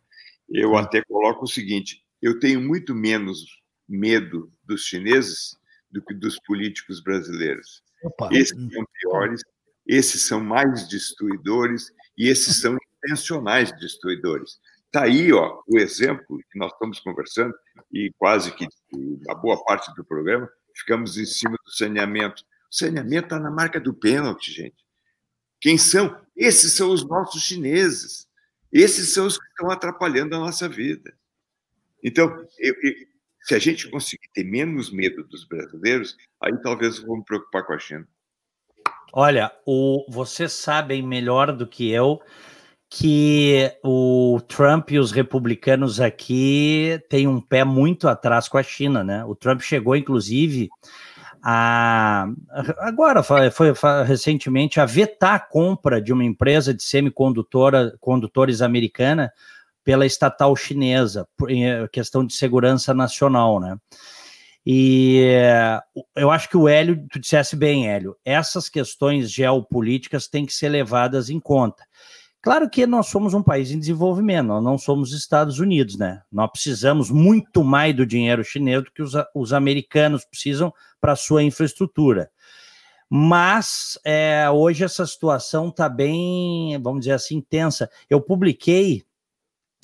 eu 0.50 0.78
até 0.78 1.02
coloco 1.04 1.44
o 1.44 1.48
seguinte: 1.48 2.02
eu 2.22 2.40
tenho 2.40 2.62
muito 2.62 2.96
menos 2.96 3.46
medo 3.88 4.50
dos 4.64 4.86
chineses 4.86 5.58
do 5.92 6.02
que 6.02 6.14
dos 6.14 6.40
políticos 6.40 7.02
brasileiros. 7.02 7.84
Opa. 8.04 8.30
Esses 8.32 8.58
são 8.72 8.86
piores, 9.00 9.42
esses 9.88 10.28
são 10.28 10.40
mais 10.42 10.88
destruidores 10.88 11.92
e 12.18 12.28
esses 12.28 12.60
são 12.60 12.78
intencionais 12.98 13.72
destruidores. 13.80 14.60
Está 14.86 15.04
aí 15.06 15.34
ó, 15.34 15.62
o 15.68 15.80
exemplo 15.80 16.40
que 16.52 16.60
nós 16.60 16.72
estamos 16.72 17.00
conversando, 17.00 17.54
e 17.92 18.12
quase 18.18 18.52
que 18.54 18.68
a 19.30 19.36
boa 19.36 19.64
parte 19.64 19.94
do 19.96 20.06
programa 20.06 20.50
ficamos 20.76 21.18
em 21.18 21.26
cima 21.26 21.58
do 21.66 21.72
saneamento. 21.72 22.44
O 22.72 22.76
saneamento 22.76 23.26
está 23.26 23.40
na 23.40 23.52
marca 23.52 23.80
do 23.80 23.94
pênalti, 23.94 24.52
gente. 24.52 24.84
Quem 25.60 25.78
são? 25.78 26.20
Esses 26.36 26.74
são 26.74 26.92
os 26.92 27.08
nossos 27.08 27.42
chineses. 27.42 28.28
Esses 28.72 29.14
são 29.14 29.28
os 29.28 29.38
que 29.38 29.46
estão 29.46 29.70
atrapalhando 29.72 30.36
a 30.36 30.40
nossa 30.40 30.68
vida. 30.68 31.16
Então, 32.04 32.30
eu, 32.60 32.76
eu, 32.82 32.94
se 33.44 33.54
a 33.54 33.60
gente 33.60 33.90
conseguir 33.90 34.30
ter 34.34 34.44
menos 34.44 34.92
medo 34.92 35.24
dos 35.26 35.46
brasileiros, 35.46 36.18
aí 36.42 36.54
talvez 36.62 36.98
eu 36.98 37.06
vou 37.06 37.18
me 37.18 37.26
preocupar 37.26 37.66
com 37.66 37.74
a 37.74 37.80
China. 37.80 38.08
Olha, 39.12 39.52
o, 39.66 40.06
vocês 40.10 40.54
sabem 40.54 41.04
melhor 41.04 41.52
do 41.52 41.68
que 41.68 41.92
eu 41.92 42.22
que 42.96 43.72
o 43.84 44.40
Trump 44.48 44.92
e 44.92 45.00
os 45.00 45.12
republicanos 45.12 46.00
aqui 46.00 47.02
têm 47.10 47.28
um 47.28 47.42
pé 47.42 47.64
muito 47.64 48.08
atrás 48.08 48.48
com 48.48 48.58
a 48.58 48.62
China, 48.62 49.04
né? 49.04 49.26
O 49.26 49.34
Trump 49.34 49.62
chegou, 49.62 49.96
inclusive, 49.96 50.70
a 51.44 52.28
agora 52.78 53.24
foi, 53.24 53.50
foi, 53.50 53.74
foi 53.74 54.04
recentemente 54.04 54.80
a 54.80 54.86
vetar 54.86 55.34
a 55.34 55.40
compra 55.40 56.00
de 56.00 56.14
uma 56.14 56.24
empresa 56.24 56.72
de 56.72 56.84
semicondutora 56.84 57.98
condutores 58.00 58.62
americana 58.62 59.34
pela 59.84 60.06
estatal 60.06 60.56
chinesa, 60.56 61.28
por 61.38 61.50
questão 61.92 62.26
de 62.26 62.34
segurança 62.34 62.94
nacional, 62.94 63.60
né? 63.60 63.78
E 64.66 65.22
eu 66.16 66.32
acho 66.32 66.50
que 66.50 66.56
o 66.56 66.70
Hélio, 66.70 67.06
tu 67.12 67.20
dissesse 67.20 67.56
bem, 67.56 67.90
Hélio, 67.90 68.16
essas 68.24 68.70
questões 68.70 69.30
geopolíticas 69.30 70.28
têm 70.28 70.46
que 70.46 70.54
ser 70.54 70.70
levadas 70.70 71.30
em 71.30 71.40
conta. 71.40 71.84
Claro 72.42 72.70
que 72.70 72.86
nós 72.86 73.08
somos 73.08 73.34
um 73.34 73.42
país 73.42 73.72
em 73.72 73.80
desenvolvimento, 73.80 74.48
nós 74.48 74.64
não 74.64 74.78
somos 74.78 75.14
Estados 75.14 75.60
Unidos, 75.60 75.98
né? 75.98 76.22
Nós 76.32 76.50
precisamos 76.52 77.10
muito 77.10 77.64
mais 77.64 77.96
do 77.96 78.06
dinheiro 78.06 78.44
chinês 78.44 78.84
do 78.84 78.92
que 78.92 79.02
os, 79.02 79.14
os 79.34 79.54
americanos 79.54 80.26
precisam 80.26 80.74
para 81.00 81.16
sua 81.16 81.42
infraestrutura. 81.44 82.30
Mas 83.10 83.98
é, 84.04 84.50
hoje 84.50 84.84
essa 84.84 85.06
situação 85.06 85.70
está 85.70 85.88
bem, 85.88 86.78
vamos 86.82 87.02
dizer 87.02 87.14
assim, 87.14 87.40
tensa. 87.42 87.90
Eu 88.10 88.20
publiquei 88.20 89.04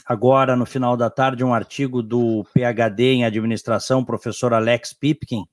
agora 0.10 0.56
no 0.56 0.66
final 0.66 0.98
da 0.98 1.08
tarde 1.08 1.44
um 1.44 1.54
artigo 1.54 2.02
do 2.02 2.44
PhD 2.52 3.14
em 3.14 3.26
administração, 3.26 4.04
professor 4.04 4.56
Alex 4.56 4.92
Pipkin, 4.92 5.46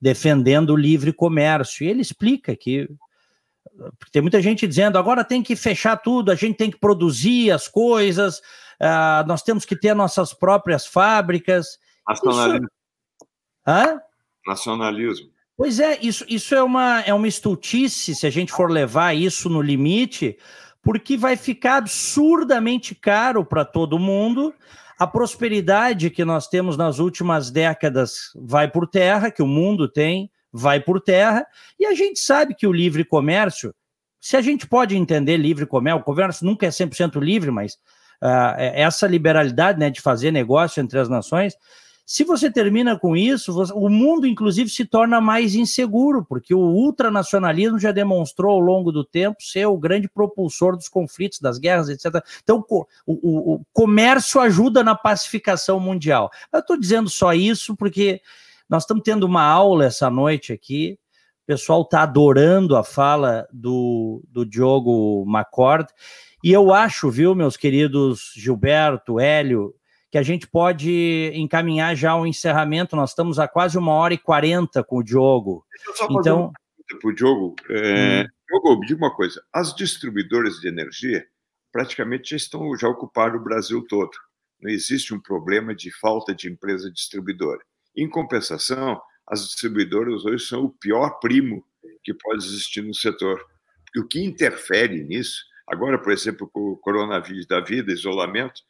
defendendo 0.00 0.70
o 0.70 0.76
livre 0.76 1.12
comércio. 1.12 1.84
E 1.84 1.88
ele 1.90 2.00
explica 2.00 2.56
que 2.56 2.88
porque 3.98 4.10
tem 4.10 4.22
muita 4.22 4.40
gente 4.40 4.66
dizendo 4.66 4.96
agora 4.96 5.22
tem 5.22 5.42
que 5.42 5.54
fechar 5.54 5.98
tudo, 5.98 6.30
a 6.30 6.34
gente 6.34 6.56
tem 6.56 6.70
que 6.70 6.78
produzir 6.78 7.50
as 7.50 7.68
coisas, 7.68 8.38
uh, 8.38 9.26
nós 9.26 9.42
temos 9.42 9.66
que 9.66 9.76
ter 9.76 9.94
nossas 9.94 10.32
próprias 10.32 10.86
fábricas. 10.86 11.78
Nacionalismo. 12.08 12.66
Isso... 12.66 13.26
Hã? 13.66 14.00
Nacionalismo. 14.46 15.30
Pois 15.58 15.78
é, 15.78 15.98
isso, 16.00 16.24
isso 16.26 16.54
é, 16.54 16.62
uma, 16.62 17.00
é 17.02 17.12
uma 17.12 17.28
estultice 17.28 18.14
se 18.14 18.26
a 18.26 18.30
gente 18.30 18.50
for 18.50 18.70
levar 18.70 19.14
isso 19.14 19.50
no 19.50 19.60
limite, 19.60 20.38
porque 20.82 21.16
vai 21.16 21.36
ficar 21.36 21.76
absurdamente 21.76 22.94
caro 22.94 23.44
para 23.44 23.64
todo 23.64 23.98
mundo. 23.98 24.54
A 24.98 25.06
prosperidade 25.06 26.10
que 26.10 26.24
nós 26.24 26.48
temos 26.48 26.76
nas 26.76 26.98
últimas 26.98 27.50
décadas 27.50 28.32
vai 28.34 28.70
por 28.70 28.86
terra, 28.86 29.30
que 29.30 29.42
o 29.42 29.46
mundo 29.46 29.88
tem, 29.88 30.30
vai 30.52 30.80
por 30.80 31.00
terra, 31.00 31.46
e 31.78 31.86
a 31.86 31.94
gente 31.94 32.18
sabe 32.18 32.54
que 32.54 32.66
o 32.66 32.72
livre 32.72 33.04
comércio, 33.04 33.74
se 34.20 34.36
a 34.36 34.40
gente 34.40 34.66
pode 34.66 34.96
entender 34.96 35.36
livre 35.36 35.64
comércio, 35.64 36.00
o 36.00 36.04
comércio 36.04 36.44
nunca 36.44 36.66
é 36.66 36.70
100% 36.70 37.20
livre, 37.20 37.50
mas 37.50 37.74
uh, 38.22 38.56
essa 38.58 39.06
liberalidade 39.06 39.78
né, 39.78 39.90
de 39.90 40.00
fazer 40.00 40.30
negócio 40.30 40.80
entre 40.80 40.98
as 40.98 41.08
nações, 41.08 41.54
se 42.10 42.24
você 42.24 42.50
termina 42.50 42.98
com 42.98 43.16
isso, 43.16 43.62
o 43.72 43.88
mundo, 43.88 44.26
inclusive, 44.26 44.68
se 44.68 44.84
torna 44.84 45.20
mais 45.20 45.54
inseguro, 45.54 46.24
porque 46.24 46.52
o 46.52 46.58
ultranacionalismo 46.58 47.78
já 47.78 47.92
demonstrou 47.92 48.50
ao 48.50 48.58
longo 48.58 48.90
do 48.90 49.04
tempo 49.04 49.36
ser 49.40 49.66
o 49.66 49.78
grande 49.78 50.08
propulsor 50.08 50.76
dos 50.76 50.88
conflitos, 50.88 51.38
das 51.38 51.56
guerras, 51.56 51.88
etc. 51.88 52.20
Então, 52.42 52.64
o, 52.68 52.84
o, 53.06 53.54
o 53.54 53.60
comércio 53.72 54.40
ajuda 54.40 54.82
na 54.82 54.96
pacificação 54.96 55.78
mundial. 55.78 56.32
Eu 56.52 56.58
estou 56.58 56.76
dizendo 56.76 57.08
só 57.08 57.32
isso 57.32 57.76
porque 57.76 58.20
nós 58.68 58.82
estamos 58.82 59.04
tendo 59.04 59.22
uma 59.22 59.44
aula 59.44 59.84
essa 59.84 60.10
noite 60.10 60.52
aqui. 60.52 60.98
O 61.44 61.46
pessoal 61.46 61.82
está 61.82 62.02
adorando 62.02 62.76
a 62.76 62.82
fala 62.82 63.46
do, 63.52 64.20
do 64.28 64.44
Diogo 64.44 65.24
Macord. 65.26 65.86
E 66.42 66.50
eu 66.50 66.74
acho, 66.74 67.08
viu, 67.08 67.36
meus 67.36 67.56
queridos 67.56 68.32
Gilberto, 68.34 69.20
Hélio, 69.20 69.76
que 70.10 70.18
a 70.18 70.22
gente 70.22 70.46
pode 70.46 71.30
encaminhar 71.34 71.94
já 71.94 72.16
o 72.16 72.26
encerramento. 72.26 72.96
Nós 72.96 73.10
estamos 73.10 73.38
a 73.38 73.46
quase 73.46 73.78
uma 73.78 73.92
hora 73.92 74.12
e 74.12 74.18
quarenta 74.18 74.82
com 74.82 74.98
o 74.98 75.02
Diogo. 75.02 75.64
Deixa 75.70 75.90
eu 75.90 75.96
só 75.96 76.06
fazer 76.06 76.30
então, 76.30 76.52
para 77.00 77.10
o 77.10 77.14
Diogo. 77.14 77.54
É, 77.70 78.22
hum. 78.22 78.28
Diogo, 78.48 78.86
diga 78.86 78.98
uma 78.98 79.14
coisa: 79.14 79.42
as 79.52 79.74
distribuidoras 79.74 80.56
de 80.56 80.68
energia 80.68 81.24
praticamente 81.72 82.30
já 82.30 82.36
estão 82.36 82.76
já 82.76 82.88
ocuparam 82.88 83.36
o 83.36 83.44
Brasil 83.44 83.86
todo. 83.88 84.10
Não 84.60 84.70
existe 84.70 85.14
um 85.14 85.20
problema 85.20 85.74
de 85.74 85.90
falta 85.90 86.34
de 86.34 86.48
empresa 86.48 86.90
distribuidora. 86.90 87.60
Em 87.96 88.08
compensação, 88.08 89.00
as 89.26 89.46
distribuidoras 89.46 90.24
hoje 90.24 90.44
são 90.44 90.64
o 90.64 90.70
pior 90.70 91.18
primo 91.20 91.64
que 92.02 92.12
pode 92.12 92.44
existir 92.44 92.82
no 92.82 92.94
setor. 92.94 93.40
o 93.96 94.06
que 94.06 94.22
interfere 94.22 95.02
nisso, 95.02 95.42
agora, 95.66 95.98
por 95.98 96.12
exemplo, 96.12 96.48
com 96.52 96.72
o 96.72 96.76
coronavírus 96.76 97.46
da 97.46 97.60
vida, 97.60 97.92
isolamento, 97.92 98.60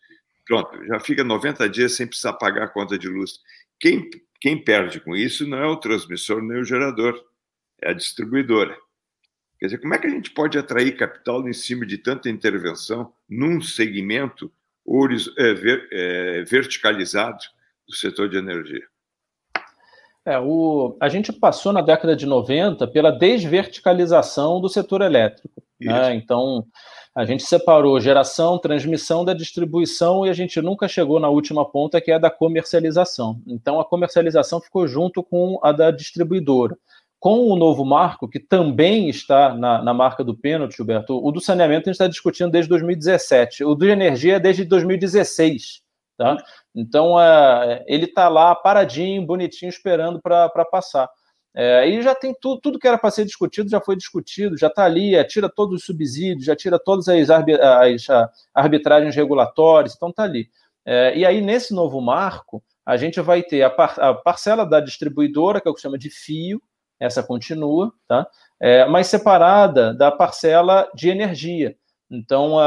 pronto, 0.51 0.85
já 0.85 0.99
fica 0.99 1.23
90 1.23 1.69
dias 1.69 1.95
sem 1.95 2.09
precisar 2.09 2.33
pagar 2.33 2.65
a 2.65 2.69
conta 2.69 2.99
de 2.99 3.07
luz. 3.07 3.39
Quem, 3.79 4.11
quem 4.41 4.61
perde 4.61 4.99
com 4.99 5.15
isso 5.15 5.47
não 5.47 5.59
é 5.59 5.67
o 5.67 5.77
transmissor 5.77 6.43
nem 6.43 6.59
o 6.59 6.65
gerador, 6.65 7.25
é 7.81 7.91
a 7.91 7.93
distribuidora. 7.93 8.77
Quer 9.61 9.67
dizer, 9.67 9.79
como 9.79 9.95
é 9.95 9.99
que 9.99 10.09
a 10.09 10.11
gente 10.11 10.33
pode 10.33 10.59
atrair 10.59 10.97
capital 10.97 11.49
em 11.49 11.53
cima 11.53 11.87
de 11.87 11.99
tanta 11.99 12.29
intervenção 12.29 13.13
num 13.29 13.61
segmento 13.61 14.51
é, 15.39 15.55
é, 15.93 16.43
verticalizado 16.43 17.45
do 17.87 17.95
setor 17.95 18.29
de 18.29 18.37
energia? 18.37 18.83
É, 20.27 20.37
o, 20.37 20.97
a 21.01 21.09
gente 21.09 21.33
passou 21.33 21.73
na 21.73 21.81
década 21.81 22.17
de 22.17 22.27
90 22.27 22.89
pela 22.89 23.13
desverticalização 23.13 24.61
do 24.61 24.69
setor 24.69 25.03
elétrico. 25.03 25.63
Né? 25.81 26.17
Então, 26.17 26.67
a 27.15 27.25
gente 27.25 27.43
separou 27.43 28.01
geração, 28.01 28.59
transmissão 28.59 29.25
da 29.25 29.35
distribuição 29.35 30.25
e 30.25 30.31
a 30.31 30.33
gente 30.33 30.61
nunca 30.61 30.87
chegou 30.87 31.19
na 31.19 31.29
última 31.29 31.69
ponta, 31.69 32.01
que 32.01 32.11
é 32.11 32.15
a 32.15 32.19
da 32.19 32.31
comercialização. 32.31 33.41
Então, 33.47 33.81
a 33.81 33.85
comercialização 33.85 34.61
ficou 34.61 34.87
junto 34.87 35.23
com 35.23 35.59
a 35.63 35.73
da 35.73 35.91
distribuidora. 35.91 36.77
Com 37.19 37.49
o 37.49 37.57
novo 37.57 37.85
marco, 37.85 38.29
que 38.29 38.39
também 38.39 39.09
está 39.09 39.53
na, 39.55 39.83
na 39.83 39.93
marca 39.93 40.25
do 40.25 40.35
pênalti, 40.35 40.77
Gilberto, 40.77 41.23
o 41.23 41.31
do 41.33 41.41
saneamento 41.41 41.89
a 41.89 41.93
gente 41.93 41.97
está 41.97 42.07
discutindo 42.07 42.51
desde 42.51 42.69
2017, 42.71 43.65
o 43.65 43.75
do 43.75 43.87
energia 43.87 44.37
é 44.37 44.41
desde 44.41 44.65
2016. 44.65 45.83
Tá? 46.17 46.37
Então, 46.75 47.21
é, 47.21 47.85
ele 47.89 48.05
está 48.05 48.29
lá 48.29 48.55
paradinho, 48.55 49.27
bonitinho, 49.27 49.69
esperando 49.69 50.21
para 50.23 50.65
passar. 50.71 51.11
É, 51.55 51.89
e 51.89 52.01
já 52.01 52.15
tem 52.15 52.35
tudo, 52.41 52.61
tudo 52.61 52.79
que 52.79 52.87
era 52.87 52.97
para 52.97 53.11
ser 53.11 53.25
discutido, 53.25 53.69
já 53.69 53.81
foi 53.81 53.97
discutido, 53.97 54.57
já 54.57 54.69
está 54.69 54.85
ali, 54.85 55.13
tira 55.27 55.49
todos 55.49 55.81
os 55.81 55.85
subsídios, 55.85 56.45
já 56.45 56.55
tira 56.55 56.79
todas 56.79 57.09
as, 57.09 57.29
as 57.29 58.07
arbitragens 58.55 59.17
regulatórias, 59.17 59.95
então 59.95 60.11
está 60.11 60.23
ali. 60.23 60.49
É, 60.87 61.17
e 61.17 61.27
aí, 61.27 61.41
nesse 61.41 61.75
novo 61.75 62.01
marco, 62.01 62.63
a 62.87 62.97
gente 62.97 63.21
vai 63.21 63.43
ter 63.43 63.63
a, 63.63 63.71
par 63.71 63.99
a, 64.01 64.15
parcela 64.15 64.65
da 64.65 64.81
distribuidora, 64.81 65.61
que 65.61 65.69
é 65.69 65.71
o 65.71 65.75
que 65.75 65.81
chama 65.81 65.99
de 65.99 66.11
fio, 66.11 66.63
essa 66.99 67.23
continua, 67.23 67.93
tá? 68.07 68.27
É, 68.61 68.85
mas 68.87 69.07
separada 69.07 69.95
da 69.95 70.13
parcela 70.13 70.89
de 70.95 71.09
energia. 71.09 71.77
Então, 72.11 72.59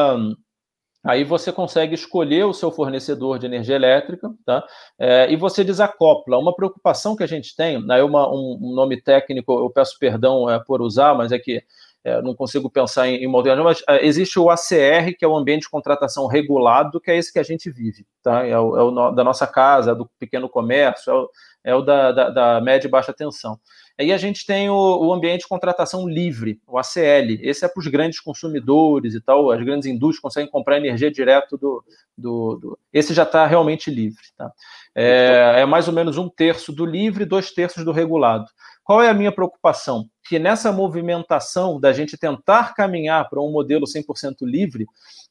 Aí 1.04 1.24
você 1.24 1.52
consegue 1.52 1.94
escolher 1.94 2.46
o 2.46 2.54
seu 2.54 2.72
fornecedor 2.72 3.38
de 3.38 3.46
energia 3.46 3.76
elétrica, 3.76 4.34
tá? 4.46 4.64
É, 4.98 5.32
e 5.32 5.36
você 5.36 5.64
desacopla. 5.64 6.38
Uma 6.38 6.56
preocupação 6.56 7.16
que 7.16 7.24
a 7.24 7.28
gente 7.28 7.56
tem, 7.56 7.84
aí 7.92 8.02
uma, 8.02 8.30
um, 8.30 8.58
um, 8.62 8.74
nome 8.74 9.02
técnico, 9.02 9.52
eu 9.52 9.70
peço 9.70 9.98
perdão 10.00 10.50
é, 10.50 10.60
por 10.64 10.82
usar, 10.82 11.14
mas 11.14 11.32
é 11.34 11.40
que 11.40 11.62
é, 12.06 12.22
não 12.22 12.34
consigo 12.34 12.70
pensar 12.70 13.08
em, 13.08 13.16
em 13.16 13.28
moderno, 13.28 13.64
mas 13.64 13.84
é, 13.88 14.06
existe 14.06 14.40
o 14.40 14.50
ACR, 14.50 15.16
que 15.18 15.26
é 15.26 15.28
o 15.28 15.36
ambiente 15.36 15.64
de 15.64 15.70
contratação 15.70 16.28
regulado, 16.28 17.02
que 17.02 17.12
é 17.12 17.18
esse 17.18 17.32
que 17.32 17.40
a 17.40 17.44
gente 17.44 17.70
vive, 17.70 18.06
tá? 18.22 18.46
É 18.46 18.58
o, 18.58 18.78
é 18.78 18.84
o 18.84 19.12
da 19.12 19.24
nossa 19.24 19.46
casa, 19.48 19.94
do 19.94 20.10
pequeno 20.20 20.48
comércio, 20.48 21.12
é 21.12 21.16
é 21.64 21.74
o 21.74 21.82
da, 21.82 22.12
da, 22.12 22.30
da 22.30 22.62
média 22.62 22.88
e 22.88 22.92
baixa 22.92 23.14
tensão. 23.14 23.58
Aí 24.04 24.12
a 24.12 24.18
gente 24.18 24.46
tem 24.46 24.70
o, 24.70 24.76
o, 24.76 25.14
ambiente 25.14 25.42
de 25.42 25.48
contratação 25.48 26.06
livre, 26.08 26.60
o 26.68 26.78
ACL. 26.78 27.40
Esse 27.42 27.64
é 27.64 27.70
para 27.70 27.80
os 27.80 27.88
grandes 27.88 28.20
consumidores 28.20 29.14
e 29.14 29.22
tal, 29.22 29.50
as 29.50 29.64
grandes 29.64 29.88
indústrias 29.88 30.22
conseguem 30.22 30.52
comprar 30.52 30.78
energia 30.78 31.10
direto 31.10 31.58
do. 31.58 31.82
do, 32.18 32.56
do... 32.58 32.80
Esse 32.92 33.14
já 33.14 33.24
está 33.24 33.48
realmente 33.48 33.90
livre. 33.90 34.22
Tá? 34.38 34.52
É, 34.94 35.62
é, 35.62 35.66
mais 35.66 35.88
ou 35.88 35.94
menos 35.94 36.18
um 36.18 36.28
terço 36.28 36.74
do 36.74 36.86
livre, 36.86 37.24
dois 37.24 37.52
terços 37.52 37.86
do 37.86 37.94
regulado. 37.94 38.46
Qual 38.84 39.02
é 39.02 39.10
a 39.10 39.14
minha 39.14 39.32
preocupação? 39.32 40.10
Que 40.28 40.38
nessa 40.38 40.72
movimentação 40.72 41.80
da 41.80 41.94
gente 41.94 42.18
tentar 42.18 42.74
caminhar 42.74 43.30
para 43.30 43.42
um 43.42 43.52
modelo 43.52 43.86
100% 43.86 44.36
livre, 44.42 44.86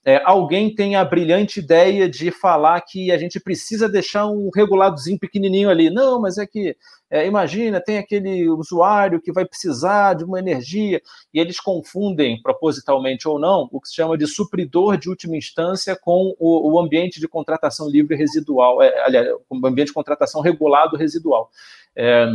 é, 0.04 0.20
alguém 0.24 0.74
tem 0.74 0.96
a 0.96 1.04
brilhante 1.04 1.60
ideia 1.60 2.08
de 2.08 2.30
falar 2.30 2.80
que 2.80 3.12
a 3.12 3.18
gente 3.18 3.38
precisa 3.38 3.88
deixar 3.88 4.26
um 4.26 4.50
reguladozinho 4.54 5.18
pequenininho 5.18 5.68
ali. 5.68 5.90
Não, 5.90 6.20
mas 6.20 6.38
é 6.38 6.46
que, 6.46 6.74
é, 7.10 7.26
imagina, 7.26 7.80
tem 7.80 7.98
aquele 7.98 8.48
usuário 8.48 9.20
que 9.20 9.30
vai 9.30 9.44
precisar 9.44 10.14
de 10.14 10.24
uma 10.24 10.38
energia, 10.38 11.00
e 11.32 11.38
eles 11.38 11.60
confundem, 11.60 12.40
propositalmente 12.42 13.28
ou 13.28 13.38
não, 13.38 13.68
o 13.70 13.80
que 13.80 13.88
se 13.88 13.94
chama 13.94 14.16
de 14.16 14.26
supridor 14.26 14.96
de 14.96 15.08
última 15.08 15.36
instância 15.36 15.94
com 15.94 16.34
o, 16.38 16.72
o 16.72 16.80
ambiente 16.80 17.20
de 17.20 17.28
contratação 17.28 17.88
livre 17.88 18.16
residual, 18.16 18.82
é, 18.82 19.04
aliás, 19.04 19.28
o 19.48 19.66
ambiente 19.66 19.88
de 19.88 19.94
contratação 19.94 20.40
regulado 20.40 20.96
residual. 20.96 21.50
É, 21.94 22.26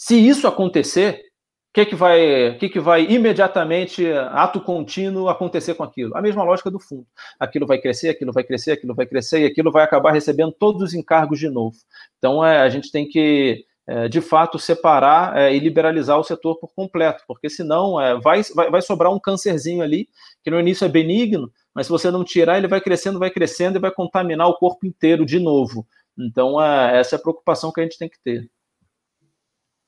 se 0.00 0.14
isso 0.14 0.46
acontecer, 0.46 1.22
o 1.70 1.74
que, 1.74 1.86
que, 1.86 1.96
vai, 1.96 2.56
que, 2.60 2.68
que 2.68 2.78
vai 2.78 3.04
imediatamente, 3.06 4.06
ato 4.30 4.60
contínuo, 4.60 5.28
acontecer 5.28 5.74
com 5.74 5.82
aquilo? 5.82 6.16
A 6.16 6.22
mesma 6.22 6.44
lógica 6.44 6.70
do 6.70 6.78
fundo. 6.78 7.04
Aquilo 7.36 7.66
vai 7.66 7.80
crescer, 7.80 8.10
aquilo 8.10 8.32
vai 8.32 8.44
crescer, 8.44 8.70
aquilo 8.70 8.94
vai 8.94 9.06
crescer, 9.06 9.40
e 9.40 9.46
aquilo 9.46 9.72
vai 9.72 9.82
acabar 9.82 10.12
recebendo 10.12 10.52
todos 10.52 10.82
os 10.82 10.94
encargos 10.94 11.40
de 11.40 11.48
novo. 11.48 11.76
Então, 12.16 12.46
é, 12.46 12.60
a 12.60 12.68
gente 12.68 12.92
tem 12.92 13.08
que, 13.08 13.64
é, 13.88 14.06
de 14.06 14.20
fato, 14.20 14.56
separar 14.56 15.36
é, 15.36 15.52
e 15.52 15.58
liberalizar 15.58 16.16
o 16.16 16.22
setor 16.22 16.60
por 16.60 16.72
completo, 16.72 17.24
porque 17.26 17.50
senão 17.50 18.00
é, 18.00 18.16
vai, 18.20 18.40
vai, 18.54 18.70
vai 18.70 18.82
sobrar 18.82 19.12
um 19.12 19.18
câncerzinho 19.18 19.82
ali, 19.82 20.08
que 20.44 20.50
no 20.50 20.60
início 20.60 20.84
é 20.84 20.88
benigno, 20.88 21.52
mas 21.74 21.86
se 21.86 21.90
você 21.90 22.08
não 22.08 22.22
tirar, 22.22 22.56
ele 22.56 22.68
vai 22.68 22.80
crescendo, 22.80 23.18
vai 23.18 23.32
crescendo 23.32 23.78
e 23.78 23.80
vai 23.80 23.90
contaminar 23.90 24.46
o 24.46 24.58
corpo 24.58 24.86
inteiro 24.86 25.26
de 25.26 25.40
novo. 25.40 25.84
Então, 26.16 26.62
é, 26.62 27.00
essa 27.00 27.16
é 27.16 27.18
a 27.18 27.20
preocupação 27.20 27.72
que 27.72 27.80
a 27.80 27.82
gente 27.82 27.98
tem 27.98 28.08
que 28.08 28.20
ter. 28.22 28.48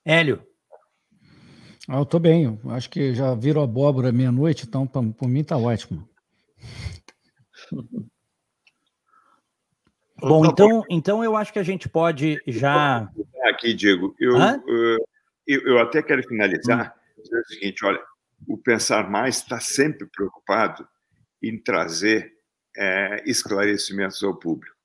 Hélio. 0.04 0.42
Ah, 1.88 1.98
eu 1.98 2.06
tô 2.06 2.18
bem. 2.18 2.44
Eu 2.44 2.70
acho 2.70 2.88
que 2.88 3.14
já 3.14 3.34
virou 3.34 3.64
abóbora 3.64 4.12
meia-noite, 4.12 4.64
então 4.66 4.86
por 4.86 5.28
mim 5.28 5.42
tá 5.42 5.56
ótimo. 5.56 6.08
Bom, 10.20 10.44
então, 10.44 10.84
então 10.90 11.24
eu 11.24 11.34
acho 11.34 11.52
que 11.52 11.58
a 11.58 11.62
gente 11.62 11.88
pode 11.88 12.38
já. 12.46 13.08
Aqui, 13.44 13.72
Diego, 13.72 14.14
eu, 14.20 14.36
eu, 15.46 15.66
eu, 15.66 15.78
até 15.78 16.02
quero 16.02 16.22
finalizar 16.22 16.94
hum. 17.18 17.38
o 17.38 17.44
seguinte: 17.46 17.84
olha, 17.84 18.00
o 18.46 18.58
Pensar 18.58 19.08
Mais 19.08 19.36
está 19.36 19.58
sempre 19.58 20.06
preocupado 20.06 20.86
em 21.42 21.58
trazer 21.58 22.34
é, 22.76 23.22
esclarecimentos 23.26 24.22
ao 24.22 24.38
público. 24.38 24.76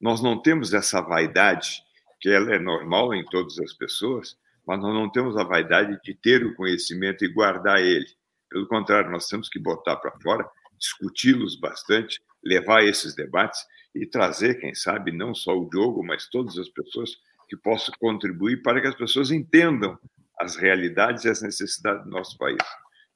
Nós 0.00 0.22
não 0.22 0.40
temos 0.40 0.72
essa 0.72 1.02
vaidade, 1.02 1.82
que 2.20 2.30
ela 2.30 2.54
é 2.54 2.58
normal 2.58 3.14
em 3.14 3.24
todas 3.26 3.58
as 3.58 3.74
pessoas, 3.74 4.36
mas 4.68 4.82
nós 4.82 4.92
não 4.92 5.10
temos 5.10 5.34
a 5.38 5.44
vaidade 5.44 5.98
de 6.04 6.14
ter 6.14 6.44
o 6.44 6.54
conhecimento 6.54 7.24
e 7.24 7.32
guardar 7.32 7.80
ele. 7.80 8.04
Pelo 8.50 8.68
contrário, 8.68 9.10
nós 9.10 9.26
temos 9.26 9.48
que 9.48 9.58
botar 9.58 9.96
para 9.96 10.12
fora, 10.20 10.46
discuti-los 10.78 11.58
bastante, 11.58 12.20
levar 12.44 12.84
esses 12.84 13.14
debates 13.14 13.58
e 13.94 14.06
trazer, 14.06 14.60
quem 14.60 14.74
sabe, 14.74 15.10
não 15.10 15.34
só 15.34 15.56
o 15.58 15.70
Diogo, 15.70 16.04
mas 16.04 16.28
todas 16.28 16.58
as 16.58 16.68
pessoas 16.68 17.12
que 17.48 17.56
possam 17.56 17.94
contribuir 17.98 18.60
para 18.60 18.78
que 18.82 18.86
as 18.86 18.94
pessoas 18.94 19.30
entendam 19.30 19.98
as 20.38 20.54
realidades 20.56 21.24
e 21.24 21.30
as 21.30 21.40
necessidades 21.40 22.04
do 22.04 22.10
nosso 22.10 22.36
país. 22.36 22.58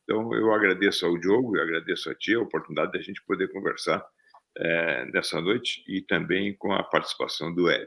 Então, 0.04 0.34
eu 0.34 0.54
agradeço 0.54 1.04
ao 1.04 1.18
Diogo 1.18 1.54
e 1.56 1.60
agradeço 1.60 2.08
a 2.10 2.14
ti 2.14 2.34
a 2.34 2.40
oportunidade 2.40 2.92
de 2.92 2.98
a 2.98 3.02
gente 3.02 3.22
poder 3.26 3.52
conversar 3.52 4.02
é, 4.56 5.04
nessa 5.12 5.38
noite 5.38 5.84
e 5.86 6.00
também 6.00 6.56
com 6.56 6.72
a 6.72 6.82
participação 6.82 7.54
do 7.54 7.68
Hélio. 7.68 7.86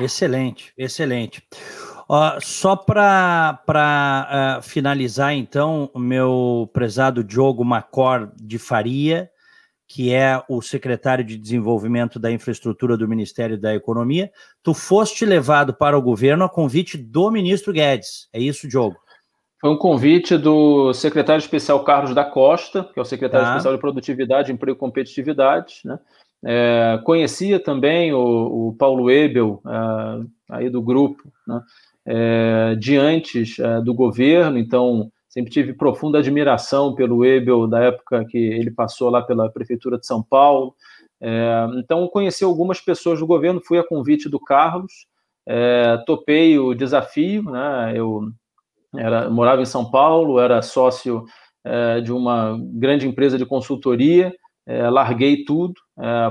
Excelente, 0.00 0.72
excelente. 0.78 1.42
Uh, 2.08 2.40
só 2.40 2.76
para 2.76 3.58
uh, 3.68 4.58
é, 4.58 4.62
finalizar, 4.62 5.34
então, 5.34 5.90
o 5.94 5.98
meu 5.98 6.68
prezado 6.72 7.24
Diogo 7.24 7.64
Macor 7.64 8.30
de 8.36 8.58
Faria, 8.58 9.30
que 9.86 10.12
é 10.12 10.42
o 10.48 10.62
secretário 10.62 11.24
de 11.24 11.36
Desenvolvimento 11.36 12.18
da 12.18 12.32
Infraestrutura 12.32 12.96
do 12.96 13.06
Ministério 13.06 13.60
da 13.60 13.74
Economia, 13.74 14.30
tu 14.62 14.72
foste 14.72 15.26
levado 15.26 15.74
para 15.74 15.98
o 15.98 16.02
governo 16.02 16.44
a 16.44 16.48
convite 16.48 16.96
do 16.96 17.30
ministro 17.30 17.72
Guedes. 17.72 18.26
É 18.32 18.40
isso, 18.40 18.66
Diogo? 18.66 18.96
Foi 19.60 19.70
um 19.70 19.76
convite 19.76 20.36
do 20.36 20.92
secretário 20.92 21.38
especial 21.40 21.84
Carlos 21.84 22.14
da 22.14 22.24
Costa, 22.24 22.88
que 22.92 22.98
é 22.98 23.02
o 23.02 23.04
secretário 23.04 23.46
tá. 23.46 23.52
especial 23.52 23.74
de 23.74 23.80
Produtividade, 23.80 24.50
Emprego 24.50 24.76
e 24.76 24.80
Competitividade, 24.80 25.82
né? 25.84 25.98
É, 26.44 26.98
conhecia 27.04 27.62
também 27.62 28.12
o, 28.12 28.68
o 28.68 28.76
Paulo 28.76 29.08
Ebel, 29.08 29.62
é, 29.64 30.56
aí 30.56 30.68
do 30.68 30.82
grupo, 30.82 31.22
né? 31.46 31.60
É, 32.06 32.74
é, 32.74 33.80
do 33.80 33.94
governo, 33.94 34.58
então 34.58 35.10
sempre 35.28 35.50
tive 35.50 35.72
profunda 35.72 36.18
admiração 36.18 36.94
pelo 36.94 37.24
Ebel 37.24 37.66
da 37.66 37.80
época 37.80 38.24
que 38.26 38.36
ele 38.36 38.70
passou 38.70 39.08
lá 39.08 39.22
pela 39.22 39.50
Prefeitura 39.50 39.98
de 39.98 40.06
São 40.06 40.22
Paulo. 40.22 40.74
É, 41.20 41.66
então, 41.76 42.06
conheci 42.08 42.44
algumas 42.44 42.80
pessoas 42.80 43.20
do 43.20 43.26
governo, 43.26 43.62
fui 43.64 43.78
a 43.78 43.86
convite 43.86 44.28
do 44.28 44.38
Carlos, 44.38 45.06
é, 45.46 45.96
topei 46.06 46.58
o 46.58 46.74
desafio, 46.74 47.44
né? 47.44 47.92
eu 47.96 48.28
era, 48.94 49.30
morava 49.30 49.62
em 49.62 49.66
São 49.66 49.90
Paulo, 49.90 50.38
era 50.38 50.60
sócio 50.60 51.24
é, 51.64 52.00
de 52.00 52.12
uma 52.12 52.58
grande 52.74 53.08
empresa 53.08 53.38
de 53.38 53.46
consultoria, 53.46 54.34
é, 54.66 54.88
larguei 54.90 55.44
tudo 55.44 55.74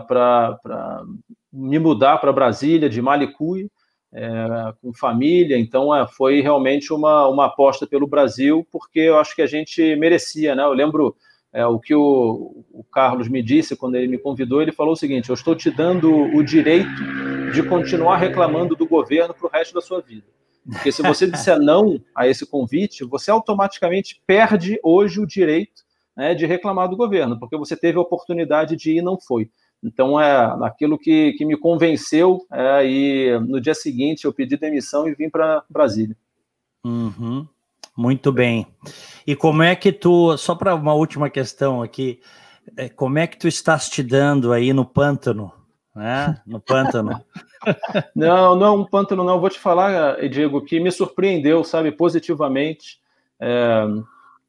para 0.07 1.03
me 1.51 1.79
mudar 1.79 2.17
para 2.19 2.31
Brasília, 2.31 2.89
de 2.89 3.01
Malicuia, 3.01 3.67
é, 4.13 4.73
com 4.81 4.93
família, 4.93 5.57
então 5.57 5.95
é, 5.95 6.05
foi 6.07 6.41
realmente 6.41 6.91
uma, 6.91 7.27
uma 7.27 7.45
aposta 7.45 7.87
pelo 7.87 8.07
Brasil, 8.07 8.67
porque 8.71 8.99
eu 8.99 9.17
acho 9.17 9.35
que 9.35 9.41
a 9.41 9.47
gente 9.47 9.95
merecia, 9.95 10.53
né? 10.53 10.63
Eu 10.63 10.73
lembro 10.73 11.15
é, 11.53 11.65
o 11.65 11.79
que 11.79 11.93
o, 11.93 12.65
o, 12.71 12.83
Carlos 12.91 13.27
me 13.27 13.41
disse 13.41 13.75
quando 13.75 13.95
ele 13.95 14.07
me 14.07 14.17
convidou, 14.17 14.61
ele 14.61 14.71
falou 14.71 14.93
o 14.93 14.97
seguinte: 14.97 15.29
eu 15.29 15.33
estou 15.33 15.55
te 15.55 15.69
dando 15.69 16.11
o 16.11 16.43
direito 16.43 16.89
de 17.53 17.63
continuar 17.63 18.17
reclamando 18.17 18.75
do 18.75 18.87
governo 18.87 19.33
para 19.33 19.47
o 19.47 19.49
resto 19.49 19.73
da 19.73 19.81
sua 19.81 20.01
vida. 20.01 20.27
Porque 20.69 20.91
se 20.91 21.01
você 21.01 21.27
disser 21.27 21.59
não 21.59 21.99
a 22.15 22.27
esse 22.27 22.45
convite, 22.45 23.03
você 23.03 23.31
automaticamente 23.31 24.21
perde 24.25 24.79
hoje 24.83 25.19
o 25.19 25.27
direito 25.27 25.83
né, 26.15 26.33
de 26.33 26.45
reclamar 26.45 26.87
do 26.87 26.95
governo, 26.95 27.39
porque 27.39 27.57
você 27.57 27.75
teve 27.75 27.97
a 27.97 28.01
oportunidade 28.01 28.75
de 28.75 28.91
ir 28.91 28.97
e 28.97 29.01
não 29.01 29.19
foi. 29.19 29.49
Então, 29.83 30.19
é 30.19 30.45
aquilo 30.63 30.97
que, 30.97 31.33
que 31.33 31.45
me 31.45 31.57
convenceu, 31.57 32.45
é, 32.51 32.85
e 32.85 33.39
no 33.39 33.59
dia 33.59 33.73
seguinte 33.73 34.25
eu 34.25 34.33
pedi 34.33 34.55
demissão 34.55 35.07
e 35.07 35.15
vim 35.15 35.29
para 35.29 35.63
Brasília. 35.69 36.15
Uhum. 36.83 37.47
Muito 37.97 38.31
bem. 38.31 38.67
E 39.25 39.35
como 39.35 39.63
é 39.63 39.75
que 39.75 39.91
tu, 39.91 40.37
só 40.37 40.55
para 40.55 40.75
uma 40.75 40.93
última 40.93 41.29
questão 41.29 41.81
aqui, 41.81 42.19
é, 42.77 42.89
como 42.89 43.19
é 43.19 43.27
que 43.27 43.37
tu 43.37 43.47
estás 43.47 43.89
te 43.89 44.03
dando 44.03 44.53
aí 44.53 44.71
no 44.71 44.85
pântano? 44.85 45.51
Né? 45.95 46.39
No 46.45 46.59
pântano. 46.59 47.21
não, 48.15 48.55
não 48.55 48.67
é 48.67 48.71
um 48.71 48.85
pântano, 48.85 49.23
não. 49.23 49.39
Vou 49.39 49.49
te 49.49 49.59
falar, 49.59 50.27
Diego, 50.29 50.63
que 50.63 50.79
me 50.79 50.91
surpreendeu, 50.91 51.63
sabe, 51.63 51.91
positivamente. 51.91 52.99
É, 53.39 53.83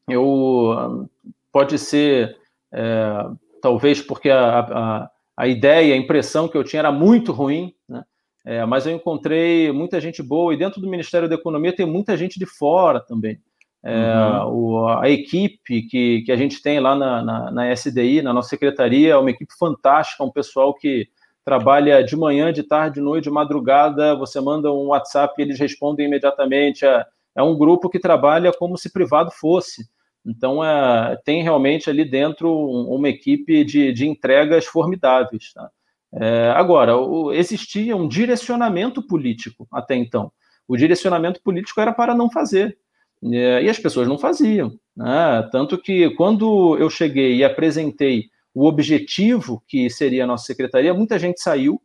eu 0.09 1.09
pode 1.51 1.79
ser 1.79 2.39
é, 2.73 3.27
talvez 3.61 4.01
porque 4.01 4.31
a, 4.31 4.61
a, 4.61 5.11
a 5.43 5.49
ideia, 5.49 5.95
a 5.95 5.97
impressão 5.97 6.47
que 6.47 6.57
eu 6.57 6.63
tinha 6.63 6.79
era 6.79 6.93
muito 6.93 7.33
ruim, 7.33 7.75
né? 7.89 8.05
É, 8.45 8.65
mas 8.65 8.87
eu 8.87 8.95
encontrei 8.95 9.73
muita 9.73 10.01
gente 10.01 10.23
boa, 10.23 10.55
e 10.55 10.57
dentro 10.57 10.81
do 10.81 10.89
Ministério 10.89 11.29
da 11.29 11.35
Economia 11.35 11.75
tem 11.75 11.85
muita 11.85 12.17
gente 12.17 12.39
de 12.39 12.47
fora 12.47 13.01
também. 13.01 13.41
É, 13.83 14.45
uhum. 14.45 14.53
o, 14.53 14.89
a 14.89 15.11
equipe 15.11 15.83
que, 15.83 16.23
que 16.23 16.31
a 16.31 16.37
gente 16.37 16.63
tem 16.63 16.79
lá 16.79 16.95
na, 16.95 17.25
na, 17.25 17.51
na, 17.51 17.73
SDI, 17.73 18.23
na 18.23 18.33
nossa 18.33 18.51
secretaria, 18.51 19.15
é 19.15 19.17
uma 19.17 19.31
equipe 19.31 19.53
fantástica, 19.59 20.23
um 20.23 20.31
pessoal 20.31 20.73
que 20.73 21.09
trabalha 21.45 22.05
de 22.05 22.15
manhã, 22.15 22.53
de 22.53 22.63
tarde, 22.63 22.97
de 22.97 23.01
noite, 23.01 23.25
de 23.25 23.31
madrugada, 23.31 24.15
você 24.15 24.41
manda 24.41 24.71
um 24.71 24.91
WhatsApp 24.91 25.35
e 25.37 25.43
eles 25.43 25.59
respondem 25.59 26.07
imediatamente. 26.07 26.87
É, 26.87 27.05
é 27.35 27.43
um 27.43 27.59
grupo 27.59 27.91
que 27.91 27.99
trabalha 27.99 28.53
como 28.53 28.79
se 28.79 28.93
privado 28.93 29.33
fosse. 29.33 29.89
Então, 30.25 30.65
é, 30.65 31.17
tem 31.25 31.43
realmente 31.43 31.91
ali 31.91 32.05
dentro 32.05 32.49
uma 32.55 33.09
equipe 33.09 33.65
de, 33.65 33.93
de 33.93 34.07
entregas 34.07 34.65
formidáveis. 34.65 35.53
Tá? 35.53 35.71
É, 36.15 36.51
agora, 36.51 36.97
o, 36.97 37.33
existia 37.33 37.97
um 37.97 38.07
direcionamento 38.07 39.03
político 39.03 39.67
até 39.73 39.95
então. 39.97 40.31
O 40.69 40.77
direcionamento 40.77 41.43
político 41.43 41.81
era 41.81 41.93
para 41.93 42.15
não 42.15 42.31
fazer. 42.31 42.79
É, 43.25 43.63
e 43.63 43.69
as 43.69 43.79
pessoas 43.79 44.09
não 44.09 44.19
faziam. 44.19 44.73
Né? 44.97 45.49
Tanto 45.51 45.79
que, 45.79 46.11
quando 46.11 46.77
eu 46.79 46.91
cheguei 46.91 47.37
e 47.37 47.45
apresentei 47.45 48.27
o 48.55 48.67
objetivo 48.67 49.63
que 49.67 49.89
seria 49.89 50.25
a 50.25 50.27
nossa 50.27 50.45
secretaria, 50.45 50.93
muita 50.93 51.19
gente 51.19 51.41
saiu, 51.41 51.81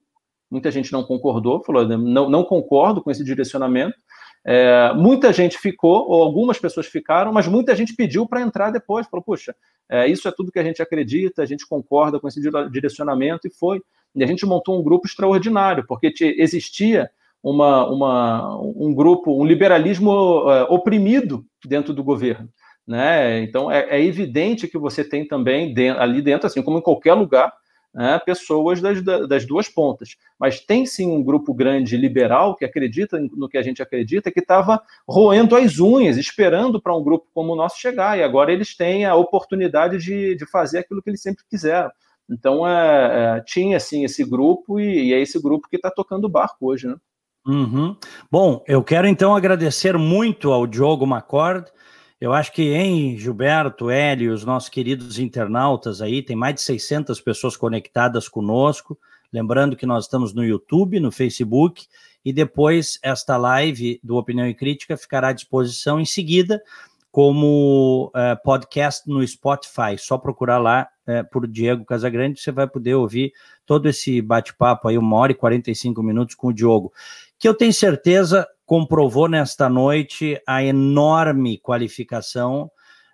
muita 0.49 0.71
gente 0.71 0.91
não 0.91 1.03
concordou, 1.03 1.63
falou, 1.63 1.87
não, 1.87 2.29
não 2.29 2.43
concordo 2.43 3.01
com 3.01 3.11
esse 3.11 3.23
direcionamento. 3.23 3.95
É, 4.49 4.93
muita 4.93 5.33
gente 5.33 5.57
ficou, 5.57 6.09
ou 6.09 6.23
algumas 6.23 6.57
pessoas 6.57 6.87
ficaram, 6.87 7.33
mas 7.33 7.45
muita 7.47 7.75
gente 7.75 7.93
pediu 7.93 8.25
para 8.25 8.39
entrar 8.39 8.71
depois, 8.71 9.05
falou, 9.05 9.21
puxa, 9.21 9.53
é, 9.89 10.07
isso 10.07 10.25
é 10.25 10.31
tudo 10.31 10.53
que 10.53 10.59
a 10.59 10.63
gente 10.63 10.81
acredita, 10.81 11.41
a 11.41 11.45
gente 11.45 11.67
concorda 11.67 12.17
com 12.17 12.29
esse 12.29 12.39
direcionamento, 12.71 13.45
e 13.45 13.51
foi. 13.51 13.81
E 14.15 14.23
a 14.23 14.27
gente 14.27 14.45
montou 14.45 14.79
um 14.79 14.83
grupo 14.83 15.05
extraordinário, 15.05 15.85
porque 15.85 16.13
existia 16.37 17.09
uma, 17.43 17.89
uma, 17.89 18.57
um 18.61 18.95
grupo, 18.95 19.37
um 19.37 19.45
liberalismo 19.45 20.11
uh, 20.11 20.73
oprimido 20.73 21.45
dentro 21.65 21.93
do 21.93 22.01
governo. 22.01 22.47
Né? 22.87 23.41
Então, 23.41 23.69
é, 23.69 23.97
é 23.97 24.01
evidente 24.01 24.65
que 24.65 24.77
você 24.77 25.03
tem 25.03 25.27
também 25.27 25.75
ali 25.97 26.21
dentro, 26.21 26.47
assim 26.47 26.61
como 26.61 26.77
em 26.77 26.81
qualquer 26.81 27.15
lugar, 27.15 27.51
né, 27.97 28.19
pessoas 28.23 28.79
das, 28.79 29.01
das 29.01 29.43
duas 29.43 29.67
pontas. 29.67 30.15
Mas 30.39 30.59
tem 30.59 30.85
sim 30.85 31.09
um 31.09 31.23
grupo 31.23 31.51
grande 31.51 31.97
liberal 31.97 32.55
que 32.55 32.63
acredita 32.63 33.19
no 33.19 33.49
que 33.49 33.57
a 33.57 33.63
gente 33.63 33.81
acredita, 33.81 34.31
que 34.31 34.39
estava 34.39 34.79
roendo 35.07 35.55
as 35.55 35.79
unhas, 35.79 36.15
esperando 36.15 36.79
para 36.79 36.95
um 36.95 37.03
grupo 37.03 37.25
como 37.33 37.53
o 37.53 37.55
nosso 37.55 37.79
chegar, 37.79 38.15
e 38.15 38.21
agora 38.21 38.53
eles 38.53 38.77
têm 38.77 39.03
a 39.03 39.15
oportunidade 39.15 39.97
de, 39.97 40.35
de 40.35 40.45
fazer 40.45 40.77
aquilo 40.77 41.01
que 41.01 41.09
eles 41.09 41.23
sempre 41.23 41.43
quiseram. 41.49 41.89
Então, 42.29 42.67
é, 42.67 43.37
é, 43.37 43.43
tinha 43.43 43.79
sim 43.79 44.03
esse 44.03 44.23
grupo, 44.23 44.79
e, 44.79 45.09
e 45.09 45.13
é 45.13 45.19
esse 45.19 45.41
grupo 45.41 45.67
que 45.67 45.77
está 45.77 45.89
tocando 45.89 46.25
o 46.25 46.29
barco 46.29 46.67
hoje. 46.67 46.85
Né? 46.85 46.95
Uhum. 47.47 47.95
Bom, 48.29 48.63
eu 48.67 48.83
quero 48.83 49.07
então 49.07 49.35
agradecer 49.35 49.97
muito 49.97 50.51
ao 50.51 50.67
Diogo 50.67 51.07
Macord. 51.07 51.65
Eu 52.19 52.33
acho 52.33 52.51
que 52.51 52.73
em 52.73 53.15
Gilberto, 53.17 53.91
Hélio, 53.91 54.33
os 54.33 54.43
nossos 54.43 54.69
queridos 54.69 55.19
internautas 55.19 56.01
aí, 56.01 56.23
tem 56.23 56.35
mais 56.35 56.55
de 56.55 56.61
600 56.61 57.21
pessoas 57.21 57.55
conectadas 57.55 58.27
conosco. 58.27 58.97
Lembrando 59.31 59.75
que 59.75 59.85
nós 59.85 60.05
estamos 60.05 60.33
no 60.33 60.43
YouTube, 60.43 60.99
no 60.99 61.11
Facebook, 61.11 61.85
e 62.25 62.33
depois 62.33 62.97
esta 63.03 63.37
live 63.37 63.99
do 64.03 64.15
Opinião 64.15 64.47
e 64.47 64.53
Crítica 64.55 64.97
ficará 64.97 65.29
à 65.29 65.33
disposição 65.33 65.99
em 65.99 66.05
seguida 66.05 66.61
como 67.11 68.11
uh, 68.15 68.41
podcast 68.43 69.07
no 69.07 69.25
Spotify. 69.25 69.97
Só 69.97 70.17
procurar 70.17 70.57
lá 70.57 70.87
uh, 71.07 71.29
por 71.31 71.47
Diego 71.47 71.85
Casagrande, 71.85 72.39
você 72.39 72.51
vai 72.51 72.67
poder 72.67 72.95
ouvir 72.95 73.31
todo 73.65 73.87
esse 73.87 74.21
bate-papo 74.21 74.87
aí, 74.87 74.97
uma 74.97 75.17
hora 75.17 75.31
e 75.31 75.35
45 75.35 76.01
minutos 76.01 76.35
com 76.35 76.47
o 76.47 76.53
Diogo 76.53 76.91
que 77.39 77.47
eu 77.47 77.53
tenho 77.53 77.73
certeza 77.73 78.47
comprovou 78.67 79.29
nesta 79.29 79.69
noite 79.69 80.39
a 80.45 80.61
enorme 80.61 81.57
qualificação 81.57 82.69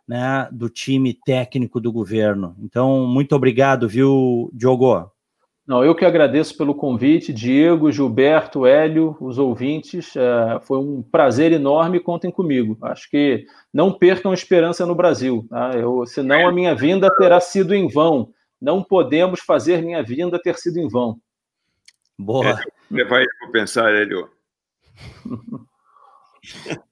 né, 0.06 0.50
do 0.52 0.68
time 0.68 1.14
técnico 1.14 1.80
do 1.80 1.92
governo. 1.92 2.56
Então, 2.60 3.06
muito 3.06 3.36
obrigado, 3.36 3.88
viu, 3.88 4.50
Diogo? 4.52 5.10
Não, 5.66 5.86
eu 5.86 5.96
que 5.96 6.04
agradeço 6.04 6.58
pelo 6.58 6.76
convite, 6.76 7.32
Diego, 7.32 7.92
Gilberto, 7.92 8.66
Hélio, 8.66 9.16
os 9.22 9.38
ouvintes. 9.38 10.14
É, 10.16 10.60
foi 10.64 10.80
um 10.80 11.04
prazer 11.04 11.54
enorme, 11.54 12.02
contem 12.02 12.32
comigo. 12.32 12.76
Acho 12.82 13.10
que 13.10 13.46
não 13.72 13.94
percam 13.94 14.34
esperança 14.34 14.86
no 14.88 14.96
Brasil, 14.96 15.46
tá? 15.50 15.72
eu, 15.76 16.06
senão 16.08 16.48
a 16.48 16.52
minha 16.52 16.76
vinda 16.76 17.08
terá 17.16 17.40
sido 17.40 17.74
em 17.74 17.88
vão. 17.88 18.30
Não 18.60 18.84
podemos 18.84 19.40
fazer 19.40 19.84
minha 19.84 20.04
vinda 20.04 20.42
ter 20.42 20.58
sido 20.58 20.80
em 20.80 20.90
vão. 20.90 21.18
Boa. 22.18 22.50
É, 22.50 22.56
você 22.90 23.04
vai 23.06 23.26
pensar, 23.52 23.94
Hélio. 23.94 24.33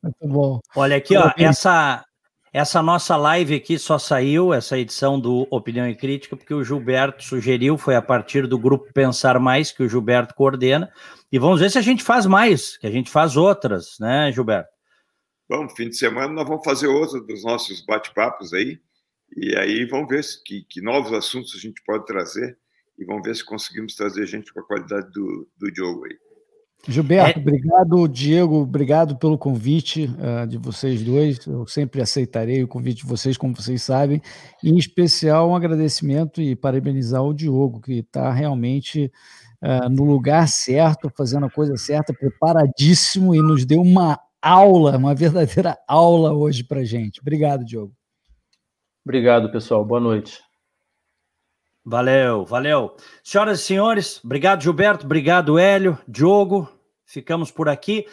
Muito 0.02 0.28
bom. 0.28 0.60
Olha 0.76 0.96
aqui, 0.96 1.18
ó, 1.18 1.32
essa, 1.38 2.04
essa 2.54 2.82
nossa 2.82 3.16
live 3.18 3.56
aqui 3.56 3.78
só 3.78 3.98
saiu, 3.98 4.54
essa 4.54 4.78
edição 4.78 5.20
do 5.20 5.48
Opinião 5.52 5.88
e 5.88 5.96
Crítica, 5.96 6.38
porque 6.38 6.54
o 6.54 6.64
Gilberto 6.64 7.24
sugeriu, 7.24 7.78
foi 7.78 7.96
a 7.96 8.02
partir 8.02 8.48
do 8.48 8.58
grupo 8.58 8.92
Pensar 8.94 9.40
Mais, 9.40 9.72
que 9.72 9.84
o 9.84 9.90
Gilberto 9.90 10.34
coordena. 10.36 10.92
E 11.32 11.40
vamos 11.40 11.60
ver 11.60 11.70
se 11.70 11.78
a 11.78 11.82
gente 11.82 12.04
faz 12.04 12.26
mais, 12.26 12.78
que 12.78 12.88
a 12.88 12.92
gente 12.92 13.10
faz 13.10 13.36
outras, 13.38 13.98
né, 14.00 14.32
Gilberto? 14.32 14.70
Bom, 15.50 15.68
fim 15.70 15.90
de 15.90 15.98
semana 15.98 16.32
nós 16.32 16.48
vamos 16.48 16.64
fazer 16.64 16.88
outro 16.88 17.22
dos 17.26 17.44
nossos 17.44 17.86
bate-papos 17.86 18.54
aí. 18.54 18.80
E 19.36 19.56
aí 19.58 19.86
vamos 19.86 20.10
ver 20.10 20.22
que, 20.46 20.64
que 20.70 20.82
novos 20.82 21.14
assuntos 21.14 21.56
a 21.56 21.60
gente 21.60 21.82
pode 21.86 22.06
trazer 22.06 22.58
e 22.98 23.06
vamos 23.06 23.24
ver 23.24 23.36
se 23.36 23.46
conseguimos 23.46 23.96
trazer 23.96 24.26
gente 24.28 24.54
com 24.54 24.60
a 24.60 24.66
qualidade 24.66 25.10
do, 25.12 25.50
do 25.58 25.72
Diogo 25.72 26.06
aí. 26.06 26.18
Gilberto, 26.88 27.40
é... 27.40 27.42
obrigado. 27.42 28.08
Diego, 28.08 28.62
obrigado 28.62 29.16
pelo 29.18 29.38
convite 29.38 30.06
uh, 30.06 30.48
de 30.48 30.58
vocês 30.58 31.04
dois. 31.04 31.46
Eu 31.46 31.68
sempre 31.68 32.02
aceitarei 32.02 32.64
o 32.64 32.68
convite 32.68 33.04
de 33.04 33.08
vocês, 33.08 33.38
como 33.38 33.56
vocês 33.56 33.84
sabem. 33.84 34.22
E, 34.64 34.70
em 34.70 34.78
especial, 34.78 35.50
um 35.50 35.56
agradecimento 35.56 36.42
e 36.42 36.56
parabenizar 36.56 37.24
o 37.24 37.34
Diogo, 37.34 37.80
que 37.82 38.00
está 38.00 38.32
realmente 38.32 39.12
uh, 39.62 39.90
no 39.90 40.06
lugar 40.06 40.48
certo, 40.48 41.12
fazendo 41.16 41.46
a 41.46 41.52
coisa 41.52 41.78
certa, 41.78 42.14
preparadíssimo 42.14 43.36
e 43.36 43.42
nos 43.42 43.66
deu 43.66 43.82
uma 43.82 44.20
aula, 44.42 44.98
uma 44.98 45.14
verdadeira 45.14 45.78
aula 45.88 46.34
hoje 46.34 46.64
para 46.64 46.84
gente. 46.84 47.22
Obrigado, 47.22 47.64
Diogo. 47.64 47.94
Obrigado, 49.06 49.52
pessoal. 49.52 49.86
Boa 49.86 50.00
noite. 50.00 50.51
Valeu, 51.84 52.46
valeu. 52.46 52.96
Senhoras 53.24 53.60
e 53.60 53.64
senhores, 53.64 54.24
obrigado, 54.24 54.62
Gilberto, 54.62 55.06
obrigado, 55.06 55.58
Hélio, 55.58 55.98
Diogo. 56.08 56.70
Ficamos 57.06 57.50
por 57.50 57.68
aqui. 57.68 58.06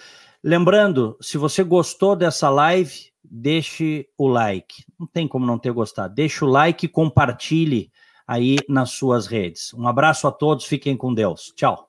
Lembrando, 0.43 1.16
se 1.20 1.36
você 1.36 1.62
gostou 1.62 2.16
dessa 2.16 2.49
live, 2.49 3.12
deixe 3.23 4.09
o 4.16 4.27
like. 4.27 4.85
Não 4.99 5.07
tem 5.07 5.28
como 5.28 5.45
não 5.45 5.59
ter 5.59 5.73
gostado. 5.73 6.15
Deixe 6.15 6.45
o 6.45 6.49
like 6.49 6.86
e 6.86 6.89
compartilhe 6.89 7.93
aí 8.27 8.57
nas 8.69 8.90
suas 8.93 9.27
redes. 9.27 9.73
Um 9.74 9.86
abraço 9.86 10.27
a 10.27 10.32
todos, 10.32 10.65
fiquem 10.65 10.97
com 10.97 11.12
Deus. 11.12 11.53
Tchau. 11.55 11.88